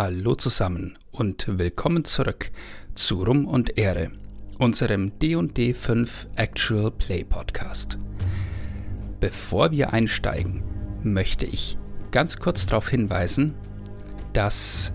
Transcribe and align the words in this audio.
Hallo 0.00 0.36
zusammen 0.36 0.96
und 1.10 1.58
willkommen 1.58 2.04
zurück 2.04 2.52
zu 2.94 3.20
Rum 3.20 3.48
und 3.48 3.76
Ehre, 3.78 4.12
unserem 4.56 5.18
D&D 5.18 5.74
5 5.74 6.28
Actual 6.36 6.92
Play 6.92 7.24
Podcast. 7.24 7.98
Bevor 9.18 9.72
wir 9.72 9.92
einsteigen, 9.92 10.62
möchte 11.02 11.46
ich 11.46 11.78
ganz 12.12 12.36
kurz 12.36 12.66
darauf 12.66 12.88
hinweisen, 12.88 13.54
dass 14.34 14.92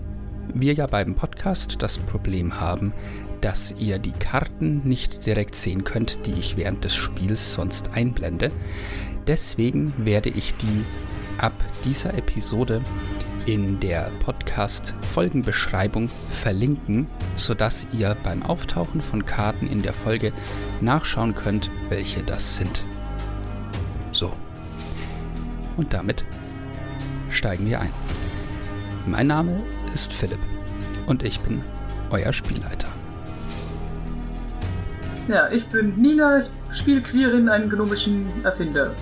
wir 0.54 0.72
ja 0.72 0.86
beim 0.86 1.14
Podcast 1.14 1.82
das 1.82 1.98
Problem 1.98 2.58
haben, 2.58 2.94
dass 3.42 3.74
ihr 3.78 3.98
die 3.98 4.12
Karten 4.12 4.88
nicht 4.88 5.26
direkt 5.26 5.54
sehen 5.54 5.84
könnt, 5.84 6.24
die 6.24 6.32
ich 6.32 6.56
während 6.56 6.82
des 6.82 6.94
Spiels 6.94 7.52
sonst 7.52 7.90
einblende. 7.92 8.50
Deswegen 9.26 9.92
werde 9.98 10.30
ich 10.30 10.54
die 10.54 10.82
ab 11.36 11.52
dieser 11.84 12.14
Episode 12.14 12.80
in 13.46 13.78
der 13.78 14.10
Podcast-Folgenbeschreibung 14.20 16.08
verlinken, 16.30 17.08
sodass 17.36 17.86
ihr 17.92 18.16
beim 18.22 18.42
Auftauchen 18.42 19.02
von 19.02 19.26
Karten 19.26 19.66
in 19.66 19.82
der 19.82 19.92
Folge 19.92 20.32
nachschauen 20.80 21.34
könnt, 21.34 21.70
welche 21.90 22.22
das 22.22 22.56
sind. 22.56 22.86
So. 24.12 24.32
Und 25.76 25.92
damit 25.92 26.24
steigen 27.30 27.66
wir 27.66 27.80
ein. 27.80 27.92
Mein 29.06 29.26
Name 29.26 29.60
ist 29.92 30.12
Philipp 30.12 30.38
und 31.06 31.22
ich 31.22 31.40
bin 31.40 31.60
euer 32.10 32.32
Spielleiter. 32.32 32.88
Ja, 35.28 35.50
ich 35.50 35.66
bin 35.66 35.94
Nina, 35.96 36.38
ich 36.38 36.50
spiele 36.70 37.02
Quirin, 37.02 37.48
einen 37.48 37.68
gnomischen 37.68 38.26
Erfinder. 38.44 38.94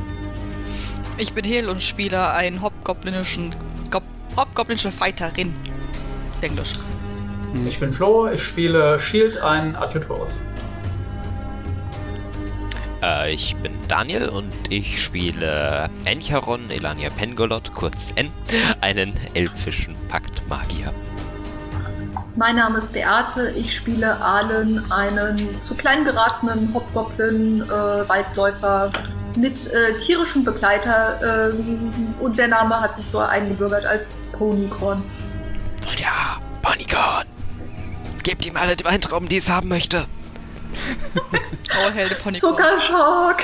Ich 1.19 1.33
bin 1.33 1.45
Hel 1.45 1.69
und 1.69 1.83
spiele 1.83 2.31
einen 2.31 2.63
hobgoblinischen 2.63 3.51
Gob 3.51 3.72
hobgoblinische 4.37 4.91
Fighterin. 4.91 5.55
Englisch. 6.41 6.73
Ich 7.67 7.79
bin 7.79 7.91
Flo, 7.93 8.29
ich 8.29 8.43
spiele 8.43 8.99
Shield, 8.99 9.37
ein 9.37 9.77
Adjutorus. 9.77 10.41
Äh, 13.03 13.35
ich 13.35 13.55
bin 13.57 13.73
Daniel 13.89 14.29
und 14.29 14.53
ich 14.71 15.03
spiele 15.03 15.91
Encharon 16.05 16.71
Elania 16.71 17.11
Pengolot, 17.11 17.73
kurz 17.75 18.13
N, 18.17 18.31
einen 18.81 19.15
elfischen 19.35 19.95
Paktmagier. 20.09 20.93
Mein 22.37 22.57
Name 22.57 22.79
ist 22.79 22.95
Beate, 22.95 23.51
ich 23.51 23.75
spiele 23.75 24.19
Ahlen, 24.19 24.91
einen 24.91 25.59
zu 25.59 25.75
klein 25.75 26.05
geratenen 26.05 26.73
Hobgoblin, 26.73 27.63
äh, 27.63 28.09
Waldläufer 28.09 28.91
mit 29.37 29.73
äh, 29.73 29.99
tierischem 29.99 30.45
Begleiter 30.45 31.51
äh, 31.51 32.23
und 32.23 32.39
der 32.39 32.49
Name 32.49 32.81
hat 32.81 32.95
sich 32.95 33.07
so 33.07 33.19
eingebürgert 33.19 33.85
als 33.85 34.11
Ponycorn. 34.33 35.03
Ja, 35.99 36.41
Ponycorn. 36.63 37.27
Gebt 38.23 38.47
ihm 38.47 38.57
alle 38.57 38.77
die 38.77 38.85
Weintrauben, 38.85 39.29
die 39.29 39.39
es 39.39 39.49
haben 39.49 39.69
möchte. 39.69 40.07
Oh, 41.75 41.91
Helde 41.91 42.15
Pony. 42.17 42.37
Zuckerschock! 42.37 43.37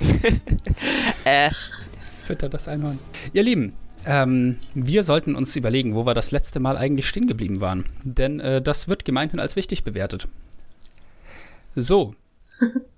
Äh, 1.24 1.50
Fütter 2.24 2.48
das 2.48 2.66
Einhorn. 2.68 2.98
Ihr 3.32 3.44
Lieben, 3.44 3.74
ähm, 4.06 4.58
wir 4.74 5.02
sollten 5.02 5.34
uns 5.34 5.56
überlegen, 5.56 5.94
wo 5.94 6.06
wir 6.06 6.14
das 6.14 6.30
letzte 6.30 6.60
Mal 6.60 6.76
eigentlich 6.76 7.08
stehen 7.08 7.26
geblieben 7.26 7.60
waren. 7.60 7.86
Denn 8.04 8.40
äh, 8.40 8.62
das 8.62 8.88
wird 8.88 9.04
gemeinhin 9.04 9.40
als 9.40 9.56
wichtig 9.56 9.84
bewertet. 9.84 10.28
So. 11.74 12.14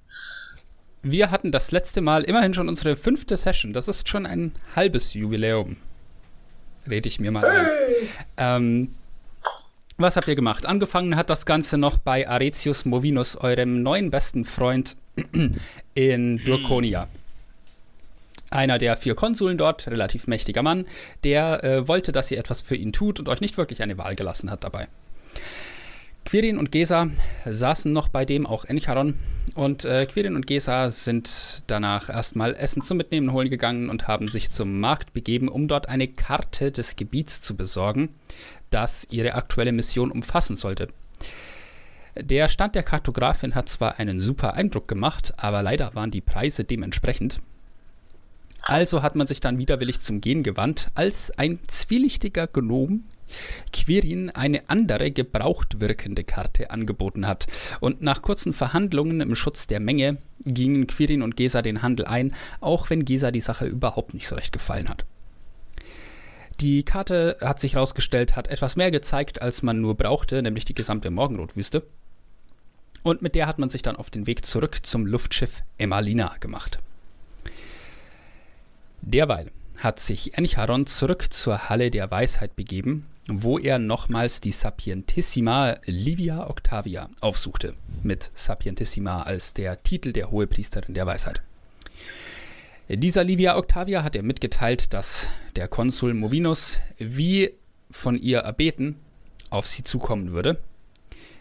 Wir 1.03 1.31
hatten 1.31 1.53
das 1.53 1.71
letzte 1.71 2.01
Mal 2.01 2.25
immerhin 2.25 2.55
schon 2.55 2.69
unsere 2.69 2.97
fünfte 2.97 3.37
Session. 3.37 3.73
Das 3.73 3.89
ist 3.89 4.09
schon 4.09 4.27
ein 4.27 4.53
halbes 4.75 5.15
Jubiläum. 5.15 5.77
Rede 6.91 7.09
ich 7.09 7.21
mir 7.21 7.31
mal 7.31 7.45
ein. 7.45 7.69
Ähm, 8.37 8.95
was 9.97 10.17
habt 10.17 10.29
ihr 10.29 10.35
gemacht? 10.35 10.67
Angefangen 10.67 11.17
hat 11.17 11.31
das 11.31 11.47
Ganze 11.47 11.79
noch 11.79 11.99
bei 11.99 12.29
Aretius 12.29 12.85
Movinus, 12.85 13.37
eurem 13.37 13.83
neuen 13.83 14.11
besten 14.11 14.45
Freund 14.45 14.97
in 15.95 16.39
Durkonia. 16.39 17.09
Einer 18.51 18.79
der 18.79 18.97
vier 18.97 19.15
Konsuln 19.15 19.59
dort, 19.59 19.89
relativ 19.89 20.27
mächtiger 20.27 20.63
Mann, 20.63 20.87
der 21.23 21.63
äh, 21.63 21.89
wollte, 21.89 22.13
dass 22.13 22.31
ihr 22.31 22.39
etwas 22.39 22.63
für 22.63 22.77
ihn 22.77 22.93
tut 22.93 23.21
und 23.21 23.29
euch 23.29 23.41
nicht 23.41 23.59
wirklich 23.59 23.83
eine 23.83 23.99
Wahl 23.99 24.17
gelassen 24.17 24.51
hat 24.51 24.65
dabei. 24.65 24.89
Quirin 26.29 26.59
und 26.59 26.71
Gesa 26.71 27.09
saßen 27.47 27.91
noch 27.91 28.09
bei 28.09 28.27
dem, 28.27 28.47
auch 28.47 28.67
Encharon. 28.67 29.15
Und 29.55 29.87
äh, 29.87 30.05
Quirin 30.05 30.37
und 30.37 30.47
Gesa 30.47 30.91
sind 30.91 31.63
danach 31.69 32.11
erstmal 32.11 32.55
Essen 32.55 32.83
zum 32.83 32.99
Mitnehmen 32.99 33.33
holen 33.33 33.49
gegangen 33.49 33.89
und 33.89 34.09
haben 34.09 34.29
sich 34.29 34.51
zum 34.51 34.79
Markt 34.79 35.15
begeben, 35.15 35.49
um 35.49 35.69
dort 35.69 35.89
eine 35.89 36.07
Karte 36.07 36.71
des 36.71 36.97
Gebiets 36.97 37.41
zu 37.41 37.57
besorgen, 37.57 38.11
das 38.69 39.07
ihre 39.11 39.37
aktuelle 39.37 39.73
Mission 39.73 40.11
umfassen 40.11 40.57
sollte. 40.57 40.89
Der 42.15 42.51
Stand 42.51 42.75
der 42.75 42.83
Kartografin 42.83 43.55
hat 43.55 43.71
zwar 43.71 43.99
einen 43.99 44.21
super 44.21 44.53
Eindruck 44.53 44.87
gemacht, 44.87 45.33
aber 45.39 45.63
leider 45.63 45.95
waren 45.95 46.11
die 46.11 46.21
Preise 46.21 46.63
dementsprechend. 46.63 47.41
Also 48.61 49.01
hat 49.01 49.15
man 49.15 49.27
sich 49.27 49.41
dann 49.41 49.57
widerwillig 49.57 50.03
zum 50.03 50.21
Gehen 50.21 50.43
gewandt, 50.43 50.89
als 50.95 51.31
ein 51.39 51.59
zwielichtiger 51.69 52.47
Gnom 52.47 53.05
Quirin 53.73 54.31
eine 54.31 54.69
andere 54.69 55.11
gebraucht 55.11 55.81
wirkende 55.81 56.25
Karte 56.25 56.71
angeboten 56.71 57.27
hat. 57.27 57.47
Und 57.81 58.03
nach 58.03 58.23
kurzen 58.23 58.53
Verhandlungen 58.53 59.21
im 59.21 59.35
Schutz 59.35 59.67
der 59.67 59.81
Menge 59.81 60.19
gingen 60.45 60.87
Quirin 60.87 61.23
und 61.23 61.37
Gesa 61.37 61.63
den 61.63 61.83
Handel 61.83 62.07
ein, 62.07 62.35
auch 62.61 62.91
wenn 62.91 63.05
Gesa 63.05 63.31
die 63.31 63.41
Sache 63.41 63.67
überhaupt 63.67 64.15
nicht 64.15 64.27
so 64.27 64.35
recht 64.35 64.53
gefallen 64.53 64.89
hat. 64.89 65.05
Die 66.61 66.83
Karte 66.83 67.37
hat 67.41 67.61
sich 67.61 67.75
herausgestellt, 67.75 68.35
hat 68.35 68.49
etwas 68.49 68.75
mehr 68.75 68.91
gezeigt, 68.91 69.41
als 69.41 69.63
man 69.63 69.81
nur 69.81 69.97
brauchte, 69.97 70.43
nämlich 70.43 70.65
die 70.65 70.75
gesamte 70.75 71.11
Morgenrotwüste. 71.11 71.85
Und 73.05 73.23
mit 73.23 73.37
der 73.37 73.47
hat 73.47 73.61
man 73.61 73.71
sich 73.71 73.83
dann 73.83 73.95
auf 73.95 74.11
den 74.11 74.27
Weg 74.27 74.45
zurück 74.45 74.81
zum 74.83 75.07
Luftschiff 75.07 75.63
Emmalina 75.79 76.35
gemacht. 76.41 76.81
Derweil 79.03 79.53
hat 79.79 80.01
sich 80.01 80.37
Encharon 80.37 80.87
zurück 80.87 81.33
zur 81.33 81.69
Halle 81.69 81.93
der 81.93 82.11
Weisheit 82.11 82.57
begeben, 82.57 83.07
wo 83.29 83.59
er 83.59 83.79
nochmals 83.79 84.41
die 84.41 84.53
Sapientissima 84.53 85.77
Livia 85.85 86.49
Octavia 86.49 87.11
aufsuchte, 87.21 87.75
mit 88.03 88.31
Sapientissima 88.35 89.23
als 89.23 89.53
der 89.53 89.83
Titel 89.83 90.13
der 90.13 90.31
Hohepriesterin 90.31 90.95
der 90.95 91.07
Weisheit. 91.07 91.43
Dieser 92.89 93.23
Livia 93.23 93.59
Octavia 93.59 94.03
hat 94.03 94.17
er 94.17 94.23
mitgeteilt, 94.23 94.95
dass 94.95 95.29
der 95.57 95.69
Konsul 95.69 96.15
Movinus, 96.15 96.81
wie 96.97 97.53
von 97.91 98.19
ihr 98.19 98.39
erbeten, 98.39 98.97
auf 99.51 99.67
sie 99.67 99.85
zukommen 99.85 100.33
würde. 100.33 100.59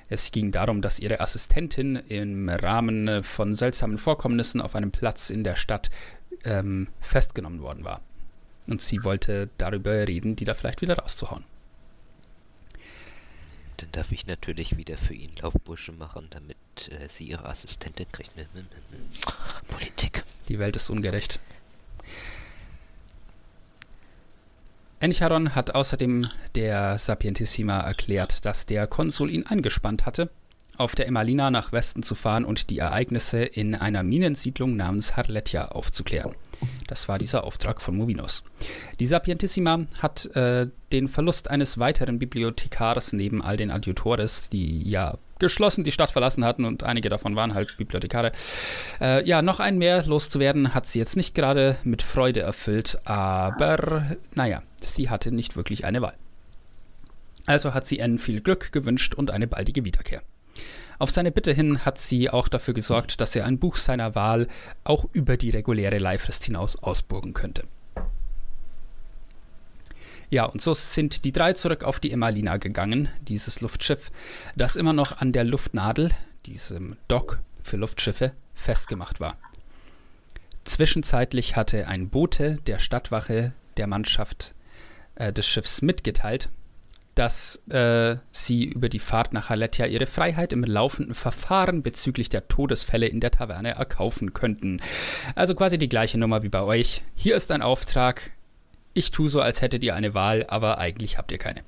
Es 0.09 0.31
ging 0.31 0.51
darum, 0.51 0.81
dass 0.81 0.99
ihre 0.99 1.21
Assistentin 1.21 1.95
im 1.95 2.49
Rahmen 2.49 3.23
von 3.23 3.55
seltsamen 3.55 3.97
Vorkommnissen 3.97 4.59
auf 4.59 4.75
einem 4.75 4.91
Platz 4.91 5.29
in 5.29 5.45
der 5.45 5.55
Stadt 5.55 5.89
ähm, 6.43 6.89
festgenommen 6.99 7.61
worden 7.61 7.85
war. 7.85 8.01
Und 8.69 8.81
sie 8.81 9.05
wollte 9.05 9.49
darüber 9.57 10.05
reden, 10.05 10.35
die 10.35 10.43
da 10.43 10.53
vielleicht 10.53 10.81
wieder 10.81 10.97
rauszuhauen. 10.97 11.45
Dann 13.77 13.91
darf 13.91 14.11
ich 14.11 14.27
natürlich 14.27 14.77
wieder 14.77 14.97
für 14.97 15.13
ihn 15.13 15.31
Laufbursche 15.41 15.91
machen, 15.91 16.27
damit 16.29 16.57
äh, 16.89 17.07
sie 17.09 17.25
ihre 17.25 17.45
Assistentin 17.45 18.07
kriegt. 18.11 18.35
Ne, 18.35 18.47
ne, 18.53 18.61
ne. 18.61 18.67
Politik. 19.67 20.23
Die 20.49 20.59
Welt 20.59 20.75
ist 20.75 20.89
ungerecht. 20.89 21.39
Encharon 24.99 25.53
hat 25.53 25.75
außerdem 25.75 26.27
der 26.55 26.97
Sapientissima 26.97 27.79
erklärt, 27.81 28.45
dass 28.45 28.65
der 28.65 28.87
Konsul 28.87 29.29
ihn 29.29 29.45
eingespannt 29.45 30.07
hatte, 30.07 30.31
auf 30.75 30.95
der 30.95 31.07
Emmalina 31.07 31.51
nach 31.51 31.71
Westen 31.71 32.01
zu 32.01 32.15
fahren 32.15 32.45
und 32.45 32.71
die 32.71 32.79
Ereignisse 32.79 33.43
in 33.43 33.75
einer 33.75 34.01
Minensiedlung 34.01 34.75
namens 34.75 35.15
Harletja 35.15 35.67
aufzuklären. 35.67 36.33
Das 36.87 37.07
war 37.07 37.19
dieser 37.19 37.43
Auftrag 37.43 37.81
von 37.81 37.95
Movinos. 37.97 38.43
Die 38.99 39.05
Sapientissima 39.05 39.85
hat 39.99 40.25
äh, 40.35 40.67
den 40.91 41.07
Verlust 41.07 41.49
eines 41.49 41.77
weiteren 41.77 42.19
Bibliothekars 42.19 43.13
neben 43.13 43.41
all 43.41 43.57
den 43.57 43.71
Adjutores, 43.71 44.49
die 44.49 44.89
ja 44.89 45.17
geschlossen 45.39 45.83
die 45.83 45.91
Stadt 45.91 46.11
verlassen 46.11 46.43
hatten 46.43 46.65
und 46.65 46.83
einige 46.83 47.09
davon 47.09 47.35
waren 47.35 47.53
halt 47.53 47.77
Bibliothekare. 47.77 48.31
Äh, 48.99 49.27
ja, 49.27 49.41
noch 49.41 49.59
ein 49.59 49.77
mehr 49.77 50.03
loszuwerden 50.03 50.73
hat 50.73 50.87
sie 50.87 50.99
jetzt 50.99 51.15
nicht 51.15 51.35
gerade 51.35 51.77
mit 51.83 52.01
Freude 52.01 52.39
erfüllt, 52.39 52.97
aber 53.05 54.17
naja, 54.33 54.63
sie 54.81 55.09
hatte 55.09 55.31
nicht 55.31 55.55
wirklich 55.55 55.85
eine 55.85 56.01
Wahl. 56.01 56.15
Also 57.45 57.73
hat 57.73 57.85
sie 57.87 58.01
Anne 58.01 58.17
viel 58.17 58.41
Glück 58.41 58.71
gewünscht 58.71 59.13
und 59.13 59.31
eine 59.31 59.47
baldige 59.47 59.85
Wiederkehr. 59.85 60.21
Auf 60.99 61.11
seine 61.11 61.31
Bitte 61.31 61.53
hin 61.53 61.85
hat 61.85 61.99
sie 61.99 62.29
auch 62.29 62.47
dafür 62.47 62.73
gesorgt, 62.73 63.21
dass 63.21 63.35
er 63.35 63.45
ein 63.45 63.59
Buch 63.59 63.75
seiner 63.75 64.15
Wahl 64.15 64.47
auch 64.83 65.05
über 65.13 65.37
die 65.37 65.51
reguläre 65.51 65.99
Leihfrist 65.99 66.45
hinaus 66.45 66.75
ausburgen 66.75 67.33
könnte. 67.33 67.63
Ja, 70.29 70.45
und 70.45 70.61
so 70.61 70.73
sind 70.73 71.23
die 71.23 71.31
drei 71.31 71.53
zurück 71.53 71.83
auf 71.83 71.99
die 71.99 72.11
Emmalina 72.11 72.57
gegangen, 72.57 73.07
dieses 73.21 73.61
Luftschiff, 73.61 74.11
das 74.55 74.75
immer 74.75 74.91
noch 74.91 75.17
an 75.17 75.31
der 75.31 75.45
Luftnadel, 75.45 76.11
diesem 76.45 76.97
Dock 77.07 77.39
für 77.61 77.77
Luftschiffe, 77.77 78.33
festgemacht 78.53 79.19
war. 79.19 79.37
Zwischenzeitlich 80.65 81.55
hatte 81.55 81.87
ein 81.87 82.09
Bote 82.09 82.57
der 82.67 82.79
Stadtwache 82.79 83.53
der 83.77 83.87
Mannschaft 83.87 84.53
äh, 85.15 85.31
des 85.31 85.47
Schiffs 85.47 85.81
mitgeteilt, 85.81 86.49
dass 87.17 87.55
äh, 87.69 88.17
sie 88.31 88.65
über 88.65 88.89
die 88.89 88.99
Fahrt 88.99 89.33
nach 89.33 89.49
Haletja 89.49 89.87
ihre 89.87 90.05
Freiheit 90.05 90.53
im 90.53 90.63
laufenden 90.63 91.15
Verfahren 91.15 91.81
bezüglich 91.81 92.29
der 92.29 92.47
Todesfälle 92.47 93.07
in 93.07 93.19
der 93.19 93.31
Taverne 93.31 93.71
erkaufen 93.71 94.33
könnten. 94.33 94.81
Also 95.33 95.55
quasi 95.55 95.79
die 95.79 95.89
gleiche 95.89 96.19
Nummer 96.19 96.43
wie 96.43 96.49
bei 96.49 96.61
euch. 96.61 97.01
Hier 97.15 97.35
ist 97.35 97.51
ein 97.51 97.63
Auftrag. 97.63 98.31
Ich 98.93 99.09
tue 99.09 99.29
so, 99.29 99.41
als 99.41 99.61
hättet 99.61 99.83
ihr 99.83 99.95
eine 99.95 100.13
Wahl, 100.13 100.45
aber 100.47 100.77
eigentlich 100.77 101.17
habt 101.17 101.31
ihr 101.31 101.39
keine. 101.39 101.61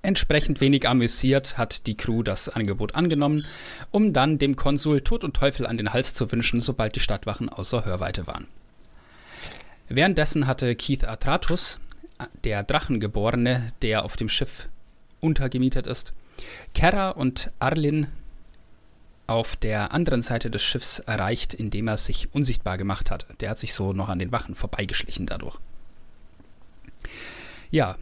Entsprechend 0.00 0.60
wenig 0.60 0.88
amüsiert 0.88 1.58
hat 1.58 1.86
die 1.86 1.96
Crew 1.96 2.22
das 2.22 2.48
Angebot 2.48 2.94
angenommen, 2.94 3.44
um 3.90 4.12
dann 4.12 4.38
dem 4.38 4.56
Konsul 4.56 5.02
Tod 5.02 5.24
und 5.24 5.34
Teufel 5.34 5.66
an 5.66 5.76
den 5.76 5.92
Hals 5.92 6.14
zu 6.14 6.30
wünschen, 6.32 6.60
sobald 6.60 6.96
die 6.96 7.00
Stadtwachen 7.00 7.48
außer 7.48 7.84
Hörweite 7.84 8.26
waren. 8.26 8.46
Währenddessen 9.88 10.46
hatte 10.46 10.74
Keith 10.74 11.04
Atratus, 11.04 11.80
der 12.44 12.62
Drachengeborene, 12.62 13.72
der 13.82 14.04
auf 14.04 14.16
dem 14.16 14.28
Schiff 14.28 14.68
untergemietet 15.20 15.86
ist, 15.86 16.12
Kera 16.74 17.10
und 17.10 17.50
Arlin 17.58 18.08
auf 19.26 19.56
der 19.56 19.92
anderen 19.92 20.22
Seite 20.22 20.50
des 20.50 20.62
Schiffs 20.62 21.00
erreicht, 21.00 21.54
indem 21.54 21.88
er 21.88 21.96
sich 21.96 22.32
unsichtbar 22.32 22.78
gemacht 22.78 23.10
hat. 23.10 23.26
Der 23.40 23.50
hat 23.50 23.58
sich 23.58 23.74
so 23.74 23.92
noch 23.92 24.08
an 24.08 24.18
den 24.18 24.32
Wachen 24.32 24.54
vorbeigeschlichen 24.54 25.26
dadurch. 25.26 25.58
Ja, 27.70 27.96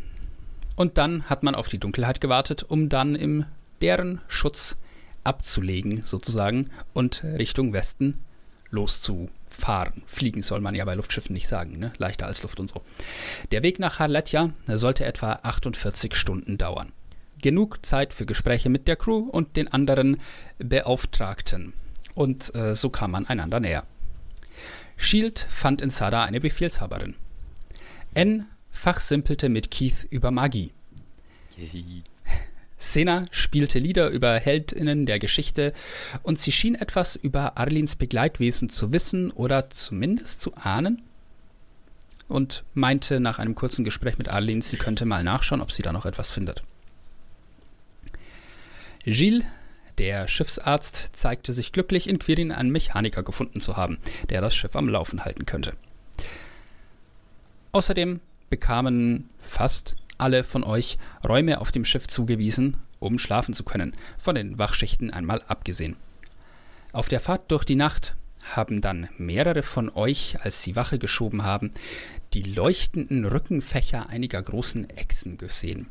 und 0.77 0.99
dann 0.99 1.25
hat 1.25 1.43
man 1.43 1.55
auf 1.55 1.69
die 1.69 1.79
Dunkelheit 1.79 2.21
gewartet, 2.21 2.65
um 2.65 2.89
dann 2.89 3.15
im 3.15 3.47
deren 3.81 4.21
Schutz 4.29 4.77
abzulegen, 5.23 6.03
sozusagen, 6.03 6.71
und 6.93 7.25
Richtung 7.25 7.73
Westen 7.73 8.19
loszufahren. 9.55 10.03
Fliegen 10.07 10.43
soll 10.43 10.61
man 10.61 10.75
ja 10.75 10.85
bei 10.85 10.95
Luftschiffen 10.95 11.33
nicht 11.33 11.49
sagen, 11.49 11.79
ne? 11.79 11.93
leichter 11.99 12.27
als 12.27 12.43
Luft 12.43 12.61
und 12.61 12.69
so. 12.69 12.83
Der 13.51 13.63
Weg 13.63 13.79
nach 13.79 13.99
Harletja 13.99 14.51
sollte 14.67 15.05
etwa 15.05 15.41
48 15.43 16.15
Stunden 16.15 16.59
dauern. 16.59 16.93
Genug 17.41 17.85
Zeit 17.85 18.13
für 18.15 18.27
Gespräche 18.27 18.71
mit 18.71 18.89
der 18.89 18.97
Crew 18.97 19.29
und 19.31 19.57
den 19.57 19.69
anderen 19.69 20.21
Beauftragten. 20.59 21.75
Und 22.15 22.55
äh, 22.55 22.75
so 22.75 22.91
kam 22.91 23.11
man 23.11 23.27
einander 23.27 23.61
näher. 23.61 23.85
Shield 24.97 25.47
fand 25.51 25.83
in 25.83 25.91
Sada 25.91 26.25
eine 26.25 26.41
Befehlshaberin. 26.41 27.15
N 28.15 28.47
fachsimpelte 28.71 29.49
mit 29.49 29.71
Keith 29.71 30.07
über 30.11 30.31
Magie. 30.31 30.73
Sena 32.85 33.25
spielte 33.31 33.79
Lieder 33.79 34.11
über 34.11 34.35
Heldinnen 34.39 35.07
der 35.07 35.19
Geschichte 35.19 35.73
und 36.23 36.39
sie 36.39 36.53
schien 36.53 36.75
etwas 36.75 37.17
über 37.17 37.57
Arlins 37.57 37.97
Begleitwesen 37.97 38.69
zu 38.69 38.93
wissen 38.93 39.31
oder 39.31 39.71
zumindest 39.71 40.41
zu 40.41 40.55
ahnen 40.57 41.03
und 42.29 42.65
meinte 42.75 43.21
nach 43.21 43.39
einem 43.39 43.55
kurzen 43.55 43.85
Gespräch 43.85 44.19
mit 44.19 44.29
Arlin, 44.29 44.61
sie 44.61 44.77
könnte 44.77 45.07
mal 45.07 45.25
nachschauen, 45.25 45.63
ob 45.63 45.73
sie 45.73 45.83
da 45.83 45.93
noch 45.93 46.07
etwas 46.07 46.31
findet. 46.31 46.63
Gilles, 49.05 49.45
der 49.99 50.29
Schiffsarzt, 50.29 51.11
zeigte 51.13 51.53
sich 51.53 51.73
glücklich, 51.73 52.09
in 52.09 52.19
Quirin 52.19 52.53
einen 52.53 52.71
Mechaniker 52.71 53.23
gefunden 53.23 53.61
zu 53.61 53.77
haben, 53.77 53.99
der 54.29 54.41
das 54.41 54.55
Schiff 54.55 54.77
am 54.77 54.89
Laufen 54.89 55.25
halten 55.25 55.47
könnte. 55.47 55.75
Außerdem 57.73 58.21
bekamen 58.51 59.29
fast 59.39 59.97
alle 60.19 60.45
von 60.45 60.65
euch 60.65 60.99
Räume 61.27 61.61
auf 61.61 61.73
dem 61.73 61.85
Schiff 61.85 62.07
zugewiesen, 62.07 62.77
um 62.99 63.19
schlafen 63.19 63.55
zu 63.55 63.65
können, 63.65 63.95
von 64.19 64.35
den 64.35 64.59
Wachschichten 64.59 65.11
einmal 65.11 65.43
abgesehen. 65.47 65.97
Auf 66.93 67.09
der 67.09 67.21
Fahrt 67.21 67.51
durch 67.51 67.65
die 67.65 67.75
Nacht 67.75 68.15
haben 68.43 68.81
dann 68.81 69.09
mehrere 69.17 69.63
von 69.63 69.91
euch, 69.91 70.37
als 70.43 70.63
sie 70.63 70.77
Wache 70.77 70.99
geschoben 70.99 71.43
haben, 71.45 71.71
die 72.35 72.43
leuchtenden 72.43 73.25
Rückenfächer 73.25 74.09
einiger 74.09 74.43
großen 74.43 74.91
Echsen 74.91 75.39
gesehen, 75.39 75.87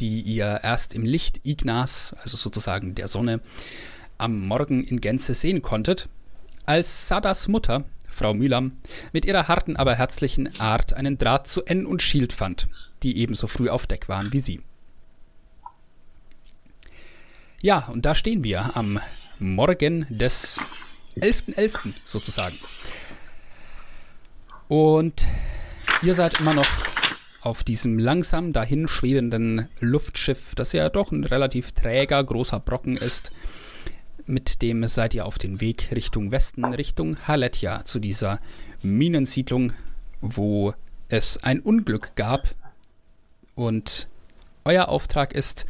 die 0.00 0.20
ihr 0.20 0.60
erst 0.62 0.94
im 0.94 1.04
Licht 1.04 1.40
Ignas, 1.44 2.14
also 2.22 2.36
sozusagen 2.36 2.94
der 2.94 3.08
Sonne, 3.08 3.40
am 4.18 4.46
Morgen 4.46 4.84
in 4.84 5.00
Gänze 5.00 5.34
sehen 5.34 5.62
konntet, 5.62 6.08
als 6.68 7.08
Sadas 7.08 7.48
Mutter 7.48 7.84
Frau 8.18 8.34
Mühlam, 8.34 8.72
mit 9.12 9.24
ihrer 9.24 9.46
harten, 9.46 9.76
aber 9.76 9.94
herzlichen 9.94 10.58
Art 10.60 10.92
einen 10.92 11.18
Draht 11.18 11.46
zu 11.46 11.64
N 11.64 11.86
und 11.86 12.02
Shield 12.02 12.32
fand, 12.32 12.66
die 13.04 13.18
ebenso 13.18 13.46
früh 13.46 13.68
auf 13.68 13.86
Deck 13.86 14.08
waren 14.08 14.32
wie 14.32 14.40
sie. 14.40 14.60
Ja, 17.60 17.86
und 17.86 18.04
da 18.04 18.14
stehen 18.14 18.42
wir 18.42 18.76
am 18.76 18.98
Morgen 19.38 20.06
des 20.08 20.60
11.11. 21.16 21.54
.11. 21.54 21.92
sozusagen. 22.04 22.56
Und 24.66 25.26
ihr 26.02 26.14
seid 26.14 26.40
immer 26.40 26.54
noch 26.54 26.68
auf 27.40 27.62
diesem 27.62 27.98
langsam 27.98 28.52
dahin 28.52 28.88
schwebenden 28.88 29.68
Luftschiff, 29.78 30.56
das 30.56 30.72
ja 30.72 30.88
doch 30.88 31.12
ein 31.12 31.24
relativ 31.24 31.70
träger, 31.72 32.22
großer 32.24 32.58
Brocken 32.58 32.94
ist, 32.94 33.30
mit 34.28 34.62
dem 34.62 34.86
seid 34.86 35.14
ihr 35.14 35.26
auf 35.26 35.38
den 35.38 35.60
Weg 35.60 35.88
Richtung 35.92 36.30
Westen, 36.30 36.64
Richtung 36.64 37.16
Haletja, 37.26 37.84
zu 37.84 37.98
dieser 37.98 38.40
Minensiedlung, 38.82 39.72
wo 40.20 40.74
es 41.08 41.42
ein 41.42 41.60
Unglück 41.60 42.12
gab. 42.14 42.54
Und 43.54 44.08
euer 44.64 44.88
Auftrag 44.88 45.32
ist, 45.32 45.66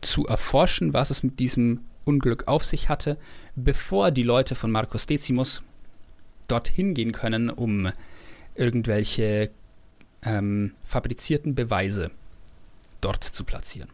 zu 0.00 0.26
erforschen, 0.26 0.92
was 0.92 1.10
es 1.10 1.22
mit 1.22 1.38
diesem 1.38 1.80
Unglück 2.04 2.46
auf 2.46 2.64
sich 2.64 2.88
hatte, 2.88 3.16
bevor 3.56 4.10
die 4.10 4.22
Leute 4.22 4.54
von 4.54 4.70
Marcus 4.70 5.06
Decimus 5.06 5.62
dorthin 6.48 6.94
gehen 6.94 7.12
können, 7.12 7.50
um 7.50 7.90
irgendwelche 8.54 9.50
ähm, 10.22 10.72
fabrizierten 10.84 11.54
Beweise 11.54 12.10
dort 13.00 13.24
zu 13.24 13.44
platzieren. 13.44 13.90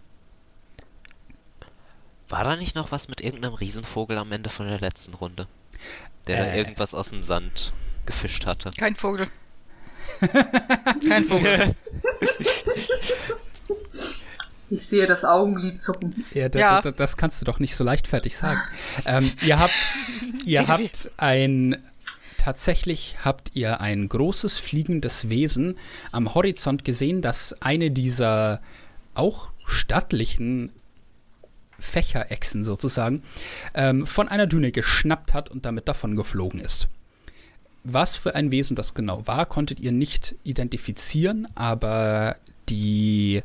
War 2.33 2.45
da 2.45 2.57
nicht 2.57 2.75
noch 2.75 2.91
was 2.93 3.09
mit 3.09 3.21
irgendeinem 3.21 3.53
Riesenvogel 3.53 4.17
am 4.17 4.33
Ende 4.33 4.49
von 4.49 4.67
der 4.67 4.81
letzten 4.81 5.13
Runde? 5.13 5.47
Der 6.27 6.39
Äh. 6.39 6.47
da 6.47 6.55
irgendwas 6.55 6.95
aus 6.95 7.11
dem 7.11 7.23
Sand 7.23 7.75
gefischt 8.07 8.47
hatte. 8.47 8.71
Kein 8.79 8.97
Vogel. 8.97 9.27
Kein 11.07 11.27
Vogel. 11.27 11.77
Ich 14.71 14.87
sehe 14.87 15.07
das 15.07 15.27
Augenlid 15.27 15.79
zucken. 15.79 16.25
Ja, 16.33 16.49
da, 16.49 16.59
Ja. 16.59 16.81
Da, 16.81 16.91
das 16.93 17.19
kannst 17.19 17.43
du 17.43 17.45
doch 17.45 17.59
nicht 17.59 17.77
so 17.77 17.85
leichtfertig 17.85 18.35
sagen. 18.35 18.63
ähm, 19.05 19.31
ihr 19.43 19.59
habt, 19.59 19.75
ihr 20.47 20.67
habt 20.69 21.11
ein, 21.19 21.77
tatsächlich 22.39 23.17
habt 23.23 23.51
ihr 23.53 23.83
ein 23.83 24.09
großes 24.09 24.57
fliegendes 24.57 25.29
Wesen 25.29 25.77
am 26.13 26.35
Horizont 26.35 26.83
gesehen, 26.87 27.21
das 27.21 27.61
eine 27.61 27.91
dieser 27.91 28.63
auch 29.13 29.51
stattlichen 29.67 30.73
Fächerechsen 31.83 32.65
sozusagen 32.65 33.23
ähm, 33.75 34.07
von 34.07 34.29
einer 34.29 34.47
Düne 34.47 34.73
geschnappt 34.73 35.35
hat 35.35 35.51
und 35.51 35.67
damit 35.67 35.89
davon 35.89 36.17
geflogen 36.17 36.61
ist. 36.61 36.89
Was 37.85 38.17
für 38.17 38.35
ein 38.35 38.53
Wesen 38.53 38.77
das 38.77 38.95
genau 38.95 39.27
war, 39.27 39.47
konntet 39.47 39.81
ihr 39.81 39.93
nicht 39.93 40.37
identifizieren, 40.45 41.49
aber 41.57 42.37
die 42.69 43.43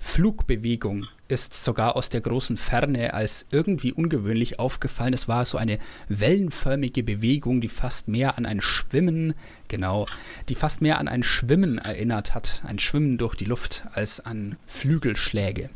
Flugbewegung 0.00 1.06
ist 1.28 1.62
sogar 1.62 1.94
aus 1.94 2.08
der 2.08 2.22
großen 2.22 2.56
Ferne 2.56 3.14
als 3.14 3.46
irgendwie 3.52 3.92
ungewöhnlich 3.92 4.58
aufgefallen. 4.58 5.12
Es 5.12 5.28
war 5.28 5.44
so 5.44 5.58
eine 5.58 5.78
wellenförmige 6.08 7.04
Bewegung, 7.04 7.60
die 7.60 7.68
fast 7.68 8.08
mehr 8.08 8.36
an 8.36 8.46
ein 8.46 8.60
Schwimmen, 8.60 9.34
genau, 9.68 10.06
die 10.48 10.56
fast 10.56 10.80
mehr 10.80 10.98
an 10.98 11.06
ein 11.06 11.22
Schwimmen 11.22 11.78
erinnert 11.78 12.34
hat, 12.34 12.62
ein 12.64 12.80
Schwimmen 12.80 13.18
durch 13.18 13.36
die 13.36 13.44
Luft, 13.44 13.84
als 13.92 14.18
an 14.18 14.56
Flügelschläge. 14.66 15.70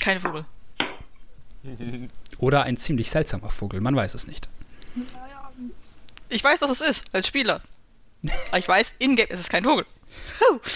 Kein 0.00 0.20
Vogel. 0.20 0.46
Oder 2.38 2.64
ein 2.64 2.76
ziemlich 2.76 3.10
seltsamer 3.10 3.50
Vogel, 3.50 3.80
man 3.80 3.96
weiß 3.96 4.14
es 4.14 4.26
nicht. 4.26 4.48
Ich 6.28 6.42
weiß, 6.42 6.60
was 6.60 6.70
es 6.70 6.80
ist, 6.80 7.06
als 7.12 7.26
Spieler. 7.26 7.62
Aber 8.48 8.58
ich 8.58 8.68
weiß, 8.68 8.94
in-game 8.98 9.28
ist 9.28 9.40
es 9.40 9.48
kein 9.48 9.64
Vogel. 9.64 9.86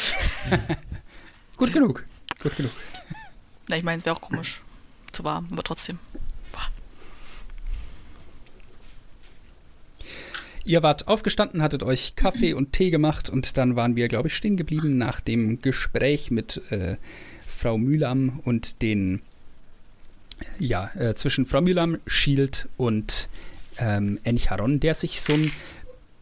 Gut 1.56 1.72
genug, 1.72 2.04
gut 2.40 2.56
genug. 2.56 2.70
Na, 3.68 3.76
ich 3.76 3.82
meine, 3.82 3.98
es 3.98 4.04
wäre 4.04 4.14
auch 4.14 4.20
komisch. 4.20 4.62
Zu 5.10 5.24
warm, 5.24 5.48
aber 5.50 5.64
trotzdem. 5.64 5.98
Ihr 10.64 10.82
wart 10.82 11.08
aufgestanden, 11.08 11.62
hattet 11.62 11.82
euch 11.82 12.14
Kaffee 12.14 12.52
und 12.52 12.74
Tee 12.74 12.90
gemacht 12.90 13.30
und 13.30 13.56
dann 13.56 13.74
waren 13.74 13.96
wir, 13.96 14.06
glaube 14.06 14.28
ich, 14.28 14.36
stehen 14.36 14.58
geblieben 14.58 14.98
nach 14.98 15.20
dem 15.20 15.62
Gespräch 15.62 16.30
mit 16.30 16.60
äh, 16.70 16.98
Frau 17.46 17.78
Mühlam 17.78 18.40
und 18.44 18.82
den, 18.82 19.22
ja, 20.58 20.90
äh, 20.94 21.14
zwischen 21.14 21.44
Frau 21.44 21.60
Mühlam, 21.60 21.98
Shield 22.06 22.68
und 22.76 23.28
ähm, 23.78 24.18
Encharon, 24.24 24.80
der 24.80 24.94
sich 24.94 25.20
so 25.20 25.34
ein 25.34 25.52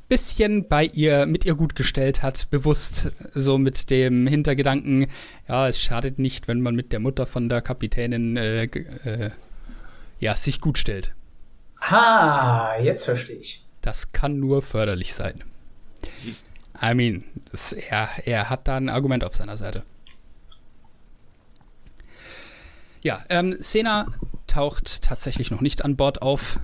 bisschen 0.08 0.68
bei 0.68 0.84
ihr, 0.84 1.26
mit 1.26 1.44
ihr 1.44 1.54
gut 1.54 1.74
gestellt 1.74 2.22
hat, 2.22 2.48
bewusst 2.50 3.12
so 3.34 3.58
mit 3.58 3.90
dem 3.90 4.26
Hintergedanken, 4.26 5.06
ja, 5.48 5.68
es 5.68 5.80
schadet 5.80 6.18
nicht, 6.18 6.48
wenn 6.48 6.60
man 6.60 6.74
mit 6.74 6.92
der 6.92 7.00
Mutter 7.00 7.26
von 7.26 7.48
der 7.48 7.62
Kapitänin, 7.62 8.36
äh, 8.36 8.64
äh, 8.64 9.30
ja, 10.20 10.36
sich 10.36 10.60
gut 10.60 10.78
stellt. 10.78 11.12
Ah, 11.80 12.78
jetzt 12.80 13.04
verstehe 13.04 13.36
ich. 13.36 13.62
Das 13.82 14.12
kann 14.12 14.40
nur 14.40 14.62
förderlich 14.62 15.14
sein. 15.14 15.44
I 16.82 16.94
mean, 16.94 17.24
das, 17.50 17.72
er, 17.72 18.08
er 18.24 18.50
hat 18.50 18.68
da 18.68 18.76
ein 18.76 18.88
Argument 18.88 19.24
auf 19.24 19.34
seiner 19.34 19.56
Seite. 19.56 19.82
Ja, 23.02 23.24
ähm, 23.28 23.56
Sena 23.60 24.06
taucht 24.46 25.02
tatsächlich 25.02 25.50
noch 25.50 25.60
nicht 25.60 25.84
an 25.84 25.96
Bord 25.96 26.22
auf. 26.22 26.58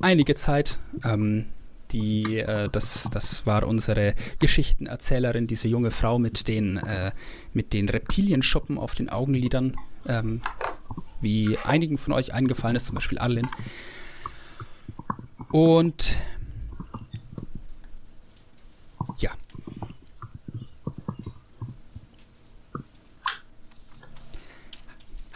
Einige 0.00 0.34
Zeit. 0.34 0.78
Ähm, 1.04 1.46
die, 1.92 2.38
äh, 2.38 2.68
das, 2.70 3.08
das 3.12 3.46
war 3.46 3.66
unsere 3.66 4.14
Geschichtenerzählerin, 4.40 5.46
diese 5.46 5.68
junge 5.68 5.90
Frau 5.90 6.18
mit 6.18 6.48
den, 6.48 6.78
äh, 6.78 7.12
mit 7.52 7.72
den 7.72 7.88
Reptilienschuppen 7.88 8.78
auf 8.78 8.94
den 8.94 9.08
Augenlidern, 9.08 9.76
ähm, 10.06 10.42
wie 11.20 11.56
einigen 11.58 11.98
von 11.98 12.12
euch 12.12 12.34
eingefallen 12.34 12.76
ist, 12.76 12.86
zum 12.86 12.96
Beispiel 12.96 13.18
Adeline. 13.18 13.48
Und 15.52 16.16
ja. 19.18 19.30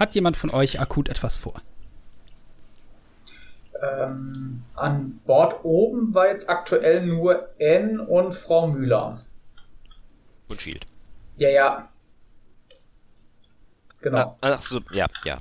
Hat 0.01 0.15
jemand 0.15 0.39
von 0.39 0.49
euch 0.51 0.81
akut 0.81 1.11
etwas 1.11 1.37
vor? 1.37 1.61
Ähm, 3.83 4.63
an 4.75 5.21
Bord 5.27 5.63
oben 5.63 6.15
war 6.15 6.29
jetzt 6.29 6.49
aktuell 6.49 7.07
nur 7.07 7.51
N 7.59 8.01
und 8.01 8.35
Frau 8.35 8.67
Müller. 8.67 9.21
Und 10.49 10.63
Shield. 10.63 10.87
Ja, 11.37 11.51
ja. 11.51 11.89
Genau. 14.01 14.39
Ah, 14.41 14.53
ach 14.55 14.63
so, 14.63 14.81
ja, 14.91 15.07
ja. 15.25 15.39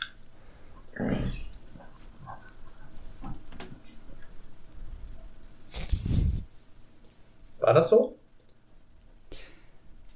War 7.59 7.73
das 7.73 7.89
so? 7.89 8.17